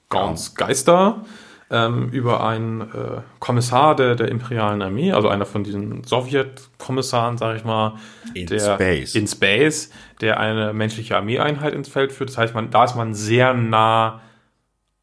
Gaunt's 0.09 0.53
Geister, 0.53 1.25
ähm, 1.71 2.09
über 2.11 2.45
einen 2.45 2.81
äh, 2.81 3.21
Kommissar 3.39 3.95
der, 3.95 4.13
der 4.15 4.27
imperialen 4.29 4.83
Armee, 4.83 5.11
also 5.11 5.27
einer 5.29 5.47
von 5.47 5.63
diesen 5.63 6.03
Sowjetkommissaren, 6.03 7.39
sag 7.39 7.55
ich 7.57 7.63
mal, 7.65 7.95
In 8.35 8.45
der 8.45 8.75
Space. 8.75 9.15
in 9.15 9.27
Space, 9.27 9.89
der 10.21 10.39
eine 10.39 10.73
menschliche 10.73 11.15
Armeeeinheit 11.15 11.73
ins 11.73 11.89
Feld 11.89 12.11
führt. 12.11 12.29
Das 12.29 12.37
heißt, 12.37 12.53
man, 12.53 12.69
da 12.69 12.83
ist 12.83 12.95
man 12.95 13.15
sehr 13.15 13.55
nah 13.55 14.21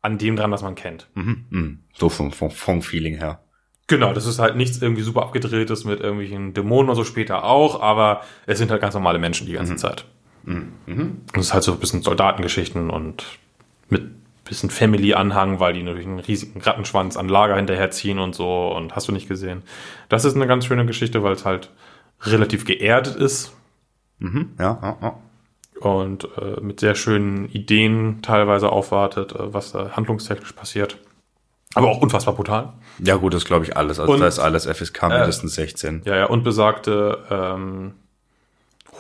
an 0.03 0.19
dem 0.19 0.37
dran, 0.37 0.51
was 0.51 0.63
man 0.63 0.75
kennt. 0.75 1.09
Mhm, 1.15 1.45
mhm. 1.51 1.79
So 1.95 2.09
vom, 2.09 2.33
vom, 2.33 2.51
vom 2.51 2.83
Feeling 2.83 3.17
her. 3.17 3.41
Genau, 3.87 4.13
das 4.13 4.27
ist 4.27 4.39
halt 4.39 4.57
nichts 4.57 4.81
irgendwie 4.81 5.03
super 5.03 5.23
abgedrehtes 5.23 5.85
mit 5.85 6.01
irgendwelchen 6.01 6.55
Dämonen 6.55 6.89
oder 6.89 6.97
so 6.97 7.05
später 7.05 7.45
auch, 7.45 7.81
aber 7.81 8.23
es 8.47 8.59
sind 8.59 8.71
halt 8.71 8.81
ganz 8.81 8.95
normale 8.95 9.19
Menschen 9.19 9.47
die 9.47 9.53
ganze 9.53 9.77
Zeit. 9.77 10.07
Und 10.45 11.23
es 11.35 11.47
ist 11.47 11.55
halt 11.55 11.63
so 11.63 11.73
ein 11.73 11.79
bisschen 11.79 12.03
Soldatengeschichten 12.03 12.91
und 12.91 13.25
mit 13.89 14.03
bisschen 14.45 14.71
Family-Anhang, 14.71 15.61
weil 15.61 15.73
die 15.73 15.83
natürlich 15.83 16.07
einen 16.07 16.19
riesigen 16.19 16.61
Rattenschwanz 16.61 17.17
an 17.17 17.29
Lager 17.29 17.57
hinterherziehen 17.57 18.19
und 18.19 18.35
so 18.35 18.69
und 18.75 18.97
hast 18.97 19.09
du 19.09 19.13
nicht 19.13 19.29
gesehen. 19.29 19.63
Das 20.09 20.25
ist 20.25 20.35
eine 20.35 20.47
ganz 20.47 20.67
schöne 20.67 20.85
Geschichte, 20.87 21.23
weil 21.23 21.33
es 21.33 21.45
halt 21.45 21.71
relativ 22.23 22.65
geerdet 22.65 23.15
ist 23.17 23.53
Mhm. 24.23 24.51
Ja, 24.59 24.79
ja, 24.81 24.97
ja. 25.03 25.19
Und 25.85 26.29
äh, 26.39 26.61
mit 26.61 26.81
sehr 26.81 26.95
schönen 26.95 27.49
Ideen 27.49 28.21
teilweise 28.23 28.71
aufwartet, 28.71 29.33
äh, 29.33 29.53
was 29.53 29.73
da 29.73 29.91
handlungstechnisch 29.97 30.53
passiert. 30.53 30.97
Aber 31.75 31.89
auch 31.91 32.01
unfassbar 32.03 32.35
brutal. 32.35 32.73
Ja, 32.99 33.17
gut, 33.17 33.33
das 33.33 33.45
glaube 33.45 33.65
ich 33.65 33.77
alles. 33.77 33.99
Also 33.99 34.13
Und- 34.13 34.21
da 34.21 34.27
ist 34.27 34.39
alles 34.39 34.67
FSK 34.67 35.09
mindestens 35.09 35.55
16. 35.55 36.03
Ja, 36.05 36.17
ja, 36.17 36.25
und 36.27 36.43
besagte 36.45 37.19
ähm, 37.31 37.95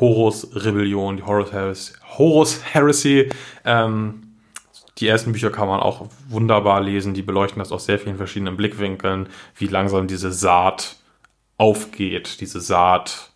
Horus-Rebellion, 0.00 1.18
die 1.18 1.22
Horus 1.22 1.52
Heresy, 1.52 1.92
Horus 2.18 2.60
Heresy. 2.72 3.28
Ähm, 3.64 4.22
die 4.98 5.09
ersten 5.09 5.32
Bücher 5.32 5.50
kann 5.50 5.68
man 5.68 5.80
auch 5.80 6.06
wunderbar 6.28 6.80
lesen. 6.80 7.14
Die 7.14 7.22
beleuchten 7.22 7.59
das 7.59 7.72
aus 7.72 7.84
sehr 7.86 7.98
vielen 7.98 8.16
verschiedenen 8.16 8.56
Blickwinkeln, 8.56 9.28
wie 9.56 9.66
langsam 9.66 10.06
diese 10.06 10.32
Saat 10.32 10.96
aufgeht, 11.59 12.40
diese 12.40 12.60
Saat 12.60 13.31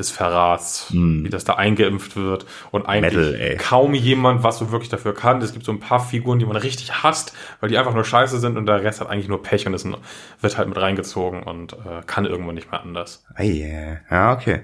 des 0.00 0.10
Verrats, 0.10 0.86
wie 0.90 1.28
das 1.28 1.44
da 1.44 1.54
eingeimpft 1.54 2.16
wird 2.16 2.46
und 2.72 2.86
eigentlich 2.86 3.14
Metal, 3.14 3.56
kaum 3.58 3.94
jemand, 3.94 4.42
was 4.42 4.58
so 4.58 4.72
wirklich 4.72 4.88
dafür 4.88 5.14
kann. 5.14 5.40
Es 5.42 5.52
gibt 5.52 5.64
so 5.64 5.72
ein 5.72 5.78
paar 5.78 6.00
Figuren, 6.00 6.38
die 6.38 6.46
man 6.46 6.56
richtig 6.56 7.02
hasst, 7.02 7.34
weil 7.60 7.68
die 7.68 7.78
einfach 7.78 7.94
nur 7.94 8.04
scheiße 8.04 8.40
sind 8.40 8.56
und 8.56 8.66
der 8.66 8.82
Rest 8.82 9.00
hat 9.00 9.08
eigentlich 9.08 9.28
nur 9.28 9.42
Pech 9.42 9.66
und 9.66 9.74
ist 9.74 9.84
ein, 9.84 9.96
wird 10.40 10.58
halt 10.58 10.68
mit 10.68 10.78
reingezogen 10.78 11.42
und 11.44 11.74
äh, 11.74 12.02
kann 12.06 12.24
irgendwann 12.24 12.56
nicht 12.56 12.70
mehr 12.72 12.80
anders. 12.80 13.24
Ei, 13.34 13.60
äh, 13.60 13.96
ja, 14.10 14.32
okay. 14.32 14.62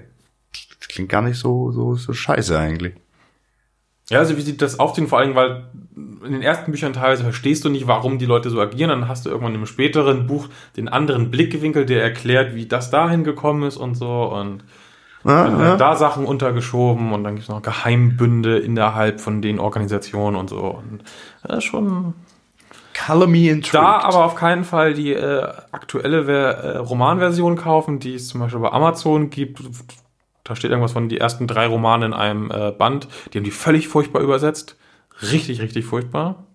Klingt 0.89 1.09
gar 1.09 1.21
nicht 1.21 1.37
so, 1.37 1.71
so, 1.71 1.95
so 1.95 2.13
scheiße 2.13 2.57
eigentlich. 2.57 2.93
Ja, 4.09 4.19
also 4.19 4.37
wie 4.37 4.41
sieht 4.41 4.61
das 4.61 4.79
aufziehen? 4.79 5.07
Vor 5.07 5.19
allem, 5.19 5.35
weil 5.35 5.65
in 6.25 6.31
den 6.31 6.41
ersten 6.41 6.71
Büchern 6.71 6.93
teilweise 6.93 7.23
verstehst 7.23 7.65
du 7.65 7.69
nicht, 7.69 7.87
warum 7.87 8.19
die 8.19 8.25
Leute 8.25 8.49
so 8.49 8.61
agieren. 8.61 8.89
Dann 8.89 9.07
hast 9.09 9.25
du 9.25 9.29
irgendwann 9.29 9.55
im 9.55 9.65
späteren 9.65 10.27
Buch 10.27 10.47
den 10.77 10.87
anderen 10.87 11.29
Blickwinkel, 11.29 11.85
der 11.85 12.01
erklärt, 12.01 12.55
wie 12.55 12.67
das 12.67 12.89
dahin 12.89 13.25
gekommen 13.25 13.63
ist 13.63 13.75
und 13.75 13.95
so. 13.95 14.31
Und 14.31 14.63
dann 15.23 15.59
werden 15.59 15.77
da 15.77 15.95
Sachen 15.95 16.25
untergeschoben 16.25 17.11
und 17.11 17.23
dann 17.23 17.35
gibt 17.35 17.43
es 17.43 17.49
noch 17.49 17.61
Geheimbünde 17.61 18.57
innerhalb 18.59 19.19
von 19.19 19.41
den 19.41 19.59
Organisationen 19.59 20.37
und 20.37 20.49
so. 20.49 20.59
Und 20.59 21.03
das 21.43 21.57
ist 21.59 21.63
schon. 21.65 22.13
Me 23.09 23.49
intrigued. 23.49 23.73
Da 23.73 23.99
aber 23.99 24.25
auf 24.25 24.35
keinen 24.35 24.63
Fall 24.63 24.93
die 24.93 25.13
äh, 25.13 25.43
aktuelle 25.71 26.25
äh, 26.27 26.77
Romanversion 26.77 27.55
kaufen, 27.55 27.99
die 27.99 28.15
es 28.15 28.27
zum 28.27 28.41
Beispiel 28.41 28.59
bei 28.59 28.71
Amazon 28.71 29.29
gibt. 29.29 29.61
Da 30.43 30.55
steht 30.55 30.71
irgendwas 30.71 30.93
von 30.93 31.07
die 31.07 31.19
ersten 31.19 31.45
drei 31.45 31.67
Romane 31.67 32.07
in 32.07 32.13
einem 32.13 32.49
äh, 32.49 32.71
Band. 32.71 33.07
Die 33.31 33.37
haben 33.37 33.43
die 33.43 33.51
völlig 33.51 33.87
furchtbar 33.87 34.21
übersetzt. 34.21 34.77
Richtig, 35.21 35.61
richtig 35.61 35.85
furchtbar. 35.85 36.47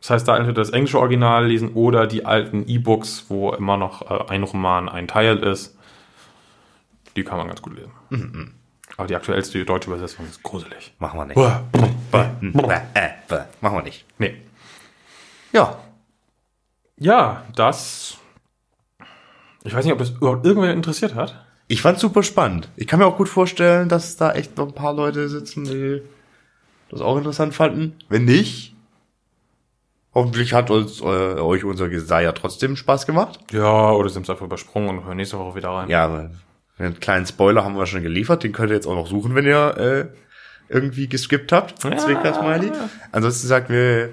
Das 0.00 0.10
heißt, 0.10 0.28
da 0.28 0.36
entweder 0.36 0.60
das 0.60 0.70
englische 0.70 0.98
Original 0.98 1.46
lesen 1.46 1.72
oder 1.72 2.06
die 2.06 2.26
alten 2.26 2.64
E-Books, 2.66 3.26
wo 3.28 3.52
immer 3.52 3.76
noch 3.76 4.10
äh, 4.10 4.28
ein 4.28 4.42
Roman 4.42 4.88
ein 4.88 5.08
Teil 5.08 5.38
ist. 5.38 5.75
Die 7.16 7.24
kann 7.24 7.38
man 7.38 7.48
ganz 7.48 7.62
gut 7.62 7.74
lesen. 7.74 8.54
Aber 8.96 9.08
die 9.08 9.16
aktuellste 9.16 9.64
deutsche 9.64 9.90
Übersetzung 9.90 10.26
ist 10.26 10.42
gruselig. 10.42 10.94
Machen 10.98 11.18
wir 11.18 11.24
nicht. 11.26 11.36
Uah. 11.36 11.64
Bäh, 11.72 12.74
äh, 12.94 13.08
bäh. 13.28 13.40
Machen 13.60 13.78
wir 13.78 13.82
nicht. 13.82 14.04
Nee. 14.18 14.36
Ja. 15.52 15.78
Ja, 16.98 17.44
das. 17.54 18.18
Ich 19.64 19.74
weiß 19.74 19.84
nicht, 19.84 19.92
ob 19.92 19.98
das 19.98 20.10
überhaupt 20.10 20.46
irgendwer 20.46 20.72
interessiert 20.72 21.14
hat. 21.14 21.44
Ich 21.68 21.82
fand's 21.82 22.00
super 22.00 22.22
spannend. 22.22 22.68
Ich 22.76 22.86
kann 22.86 23.00
mir 23.00 23.06
auch 23.06 23.16
gut 23.16 23.28
vorstellen, 23.28 23.88
dass 23.88 24.16
da 24.16 24.32
echt 24.32 24.56
noch 24.56 24.68
ein 24.68 24.74
paar 24.74 24.94
Leute 24.94 25.28
sitzen, 25.28 25.64
die 25.64 26.00
das 26.88 27.00
auch 27.00 27.16
interessant 27.16 27.54
fanden. 27.54 27.98
Wenn 28.08 28.24
nicht, 28.24 28.76
hoffentlich 30.14 30.52
hat 30.52 30.70
uns 30.70 31.00
äh, 31.00 31.04
euch 31.04 31.64
unser 31.64 31.88
Gesei 31.88 32.22
ja 32.22 32.32
trotzdem 32.32 32.76
Spaß 32.76 33.04
gemacht. 33.04 33.40
Ja, 33.50 33.90
oder 33.90 34.08
sind 34.08 34.22
es 34.22 34.30
einfach 34.30 34.46
übersprungen 34.46 34.90
und 34.90 35.04
hören 35.04 35.16
nächste 35.16 35.38
Woche 35.38 35.56
wieder 35.56 35.70
rein. 35.70 35.88
Ja, 35.88 36.04
aber 36.04 36.30
einen 36.78 37.00
kleinen 37.00 37.26
Spoiler 37.26 37.64
haben 37.64 37.76
wir 37.76 37.86
schon 37.86 38.02
geliefert. 38.02 38.42
Den 38.42 38.52
könnt 38.52 38.70
ihr 38.70 38.74
jetzt 38.74 38.86
auch 38.86 38.94
noch 38.94 39.06
suchen, 39.06 39.34
wenn 39.34 39.46
ihr 39.46 39.76
äh, 39.76 40.06
irgendwie 40.68 41.08
geskippt 41.08 41.52
habt. 41.52 41.82
Ja. 41.84 41.96
Zwinker-Smiley. 41.96 42.72
Ansonsten 43.12 43.46
sagen 43.46 43.68
wir 43.68 44.10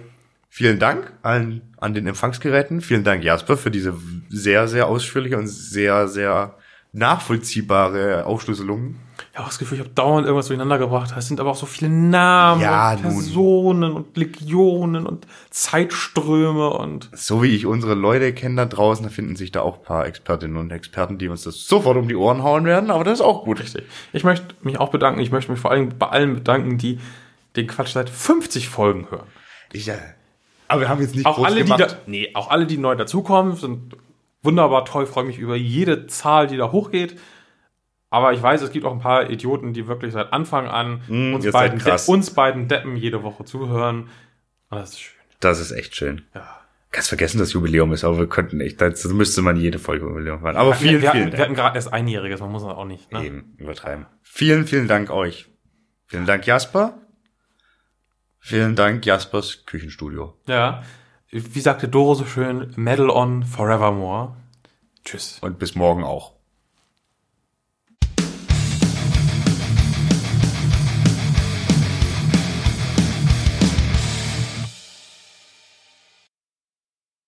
vielen 0.49 0.79
Dank 0.79 1.11
an, 1.23 1.61
an 1.77 1.93
den 1.93 2.07
Empfangsgeräten. 2.07 2.81
Vielen 2.81 3.03
Dank, 3.03 3.23
Jasper, 3.23 3.57
für 3.57 3.71
diese 3.71 3.95
sehr, 4.29 4.67
sehr 4.67 4.87
ausführliche 4.87 5.37
und 5.37 5.47
sehr, 5.47 6.07
sehr 6.07 6.55
nachvollziehbare 6.91 8.25
Aufschlüsselung. 8.25 8.95
Ich 9.33 9.39
habe 9.39 9.47
das 9.49 9.57
Gefühl, 9.57 9.79
ich 9.79 9.83
habe 9.83 9.95
dauernd 9.95 10.27
irgendwas 10.27 10.45
durcheinander 10.45 10.77
gebracht. 10.77 11.11
Es 11.17 11.27
sind 11.27 11.39
aber 11.39 11.49
auch 11.49 11.55
so 11.55 11.65
viele 11.65 11.89
Namen 11.89 12.61
Ja, 12.61 12.93
und 12.93 13.01
nun. 13.01 13.13
Personen 13.13 13.91
und 13.93 14.15
Legionen 14.15 15.07
und 15.07 15.25
Zeitströme 15.49 16.69
und 16.69 17.09
So 17.13 17.41
wie 17.41 17.47
ich 17.55 17.65
unsere 17.65 17.95
Leute 17.95 18.31
kenne 18.33 18.55
da 18.57 18.65
draußen, 18.65 19.03
da 19.03 19.09
finden 19.09 19.35
sich 19.35 19.51
da 19.51 19.61
auch 19.61 19.79
ein 19.79 19.83
paar 19.83 20.05
Expertinnen 20.05 20.55
und 20.57 20.71
Experten, 20.71 21.17
die 21.17 21.29
uns 21.29 21.43
das 21.43 21.65
sofort 21.67 21.97
um 21.97 22.07
die 22.07 22.15
Ohren 22.15 22.43
hauen 22.43 22.65
werden, 22.65 22.91
aber 22.91 23.03
das 23.03 23.15
ist 23.15 23.21
auch 23.25 23.43
gut. 23.43 23.59
richtig. 23.59 23.85
Ich 24.13 24.23
möchte 24.23 24.53
mich 24.61 24.79
auch 24.79 24.89
bedanken. 24.91 25.19
Ich 25.19 25.31
möchte 25.31 25.51
mich 25.51 25.59
vor 25.59 25.71
allem 25.71 25.97
bei 25.97 26.07
allen 26.09 26.35
bedanken, 26.35 26.77
die 26.77 26.99
den 27.55 27.65
Quatsch 27.65 27.93
seit 27.93 28.11
50 28.11 28.69
Folgen 28.69 29.07
hören. 29.09 29.27
Ich, 29.71 29.87
äh, 29.89 29.97
aber 30.67 30.81
wir 30.81 30.89
haben 30.89 31.01
jetzt 31.01 31.15
nicht 31.15 31.25
Auch 31.25 31.43
alle, 31.43 31.55
die 31.57 31.63
gemacht. 31.63 31.79
da, 31.81 31.87
nee, 32.05 32.29
auch 32.35 32.51
alle, 32.51 32.67
die 32.67 32.77
neu 32.77 32.95
dazukommen, 32.95 33.55
sind 33.55 33.95
wunderbar 34.43 34.85
toll. 34.85 35.07
Freue 35.07 35.23
mich 35.23 35.39
über 35.39 35.55
jede 35.55 36.05
Zahl, 36.05 36.45
die 36.45 36.57
da 36.57 36.71
hochgeht. 36.71 37.19
Aber 38.13 38.31
ich 38.31 38.43
weiß, 38.43 38.61
es 38.61 38.69
gibt 38.71 38.85
auch 38.85 38.91
ein 38.91 38.99
paar 38.99 39.31
Idioten, 39.31 39.73
die 39.73 39.87
wirklich 39.87 40.13
seit 40.13 40.33
Anfang 40.33 40.67
an 40.67 41.01
Mm, 41.07 41.33
uns, 41.33 41.51
beiden. 41.51 41.79
De 41.79 41.99
uns 42.05 42.29
beiden 42.29 42.67
Deppen 42.67 42.95
jede 42.95 43.23
Woche 43.23 43.43
zuhören. 43.43 44.03
Und 44.69 44.77
das 44.77 44.91
ist 44.91 44.99
schön. 44.99 45.21
Das 45.39 45.59
ist 45.59 45.71
echt 45.71 45.95
schön. 45.95 46.21
Ja. 46.35 46.59
Ganz 46.91 47.07
vergessen, 47.07 47.39
dass 47.39 47.53
Jubiläum 47.53 47.91
ist, 47.91 48.03
aber 48.03 48.19
wir 48.19 48.29
könnten 48.29 48.61
echt, 48.61 48.79
das 48.79 49.03
müsste 49.05 49.41
man 49.41 49.57
jede 49.57 49.79
Folge 49.79 50.05
Jubiläum 50.05 50.43
machen. 50.43 50.57
Aber 50.57 50.75
vielen, 50.75 51.01
wir, 51.01 51.09
vielen 51.09 51.23
hatten, 51.23 51.37
wir 51.37 51.43
hatten 51.43 51.55
gerade 51.55 51.75
erst 51.75 51.91
Einjähriges, 51.91 52.39
man 52.39 52.51
muss 52.51 52.61
das 52.61 52.73
auch 52.75 52.85
nicht. 52.85 53.11
Ne? 53.11 53.25
Eben, 53.25 53.55
übertreiben. 53.57 54.05
Vielen, 54.21 54.67
vielen 54.67 54.87
Dank 54.87 55.09
euch. 55.09 55.49
Vielen 56.05 56.27
Dank, 56.27 56.45
Jasper. 56.45 56.99
Vielen 58.37 58.75
Dank, 58.75 59.07
Jaspers 59.07 59.65
Küchenstudio. 59.65 60.37
Ja. 60.45 60.83
Wie 61.31 61.61
sagte 61.61 61.87
Doro 61.87 62.13
so 62.13 62.25
schön, 62.25 62.73
Medal 62.75 63.09
on 63.09 63.43
forevermore. 63.43 64.37
Tschüss. 65.03 65.39
Und 65.41 65.57
bis 65.57 65.73
morgen 65.73 66.03
auch. 66.03 66.32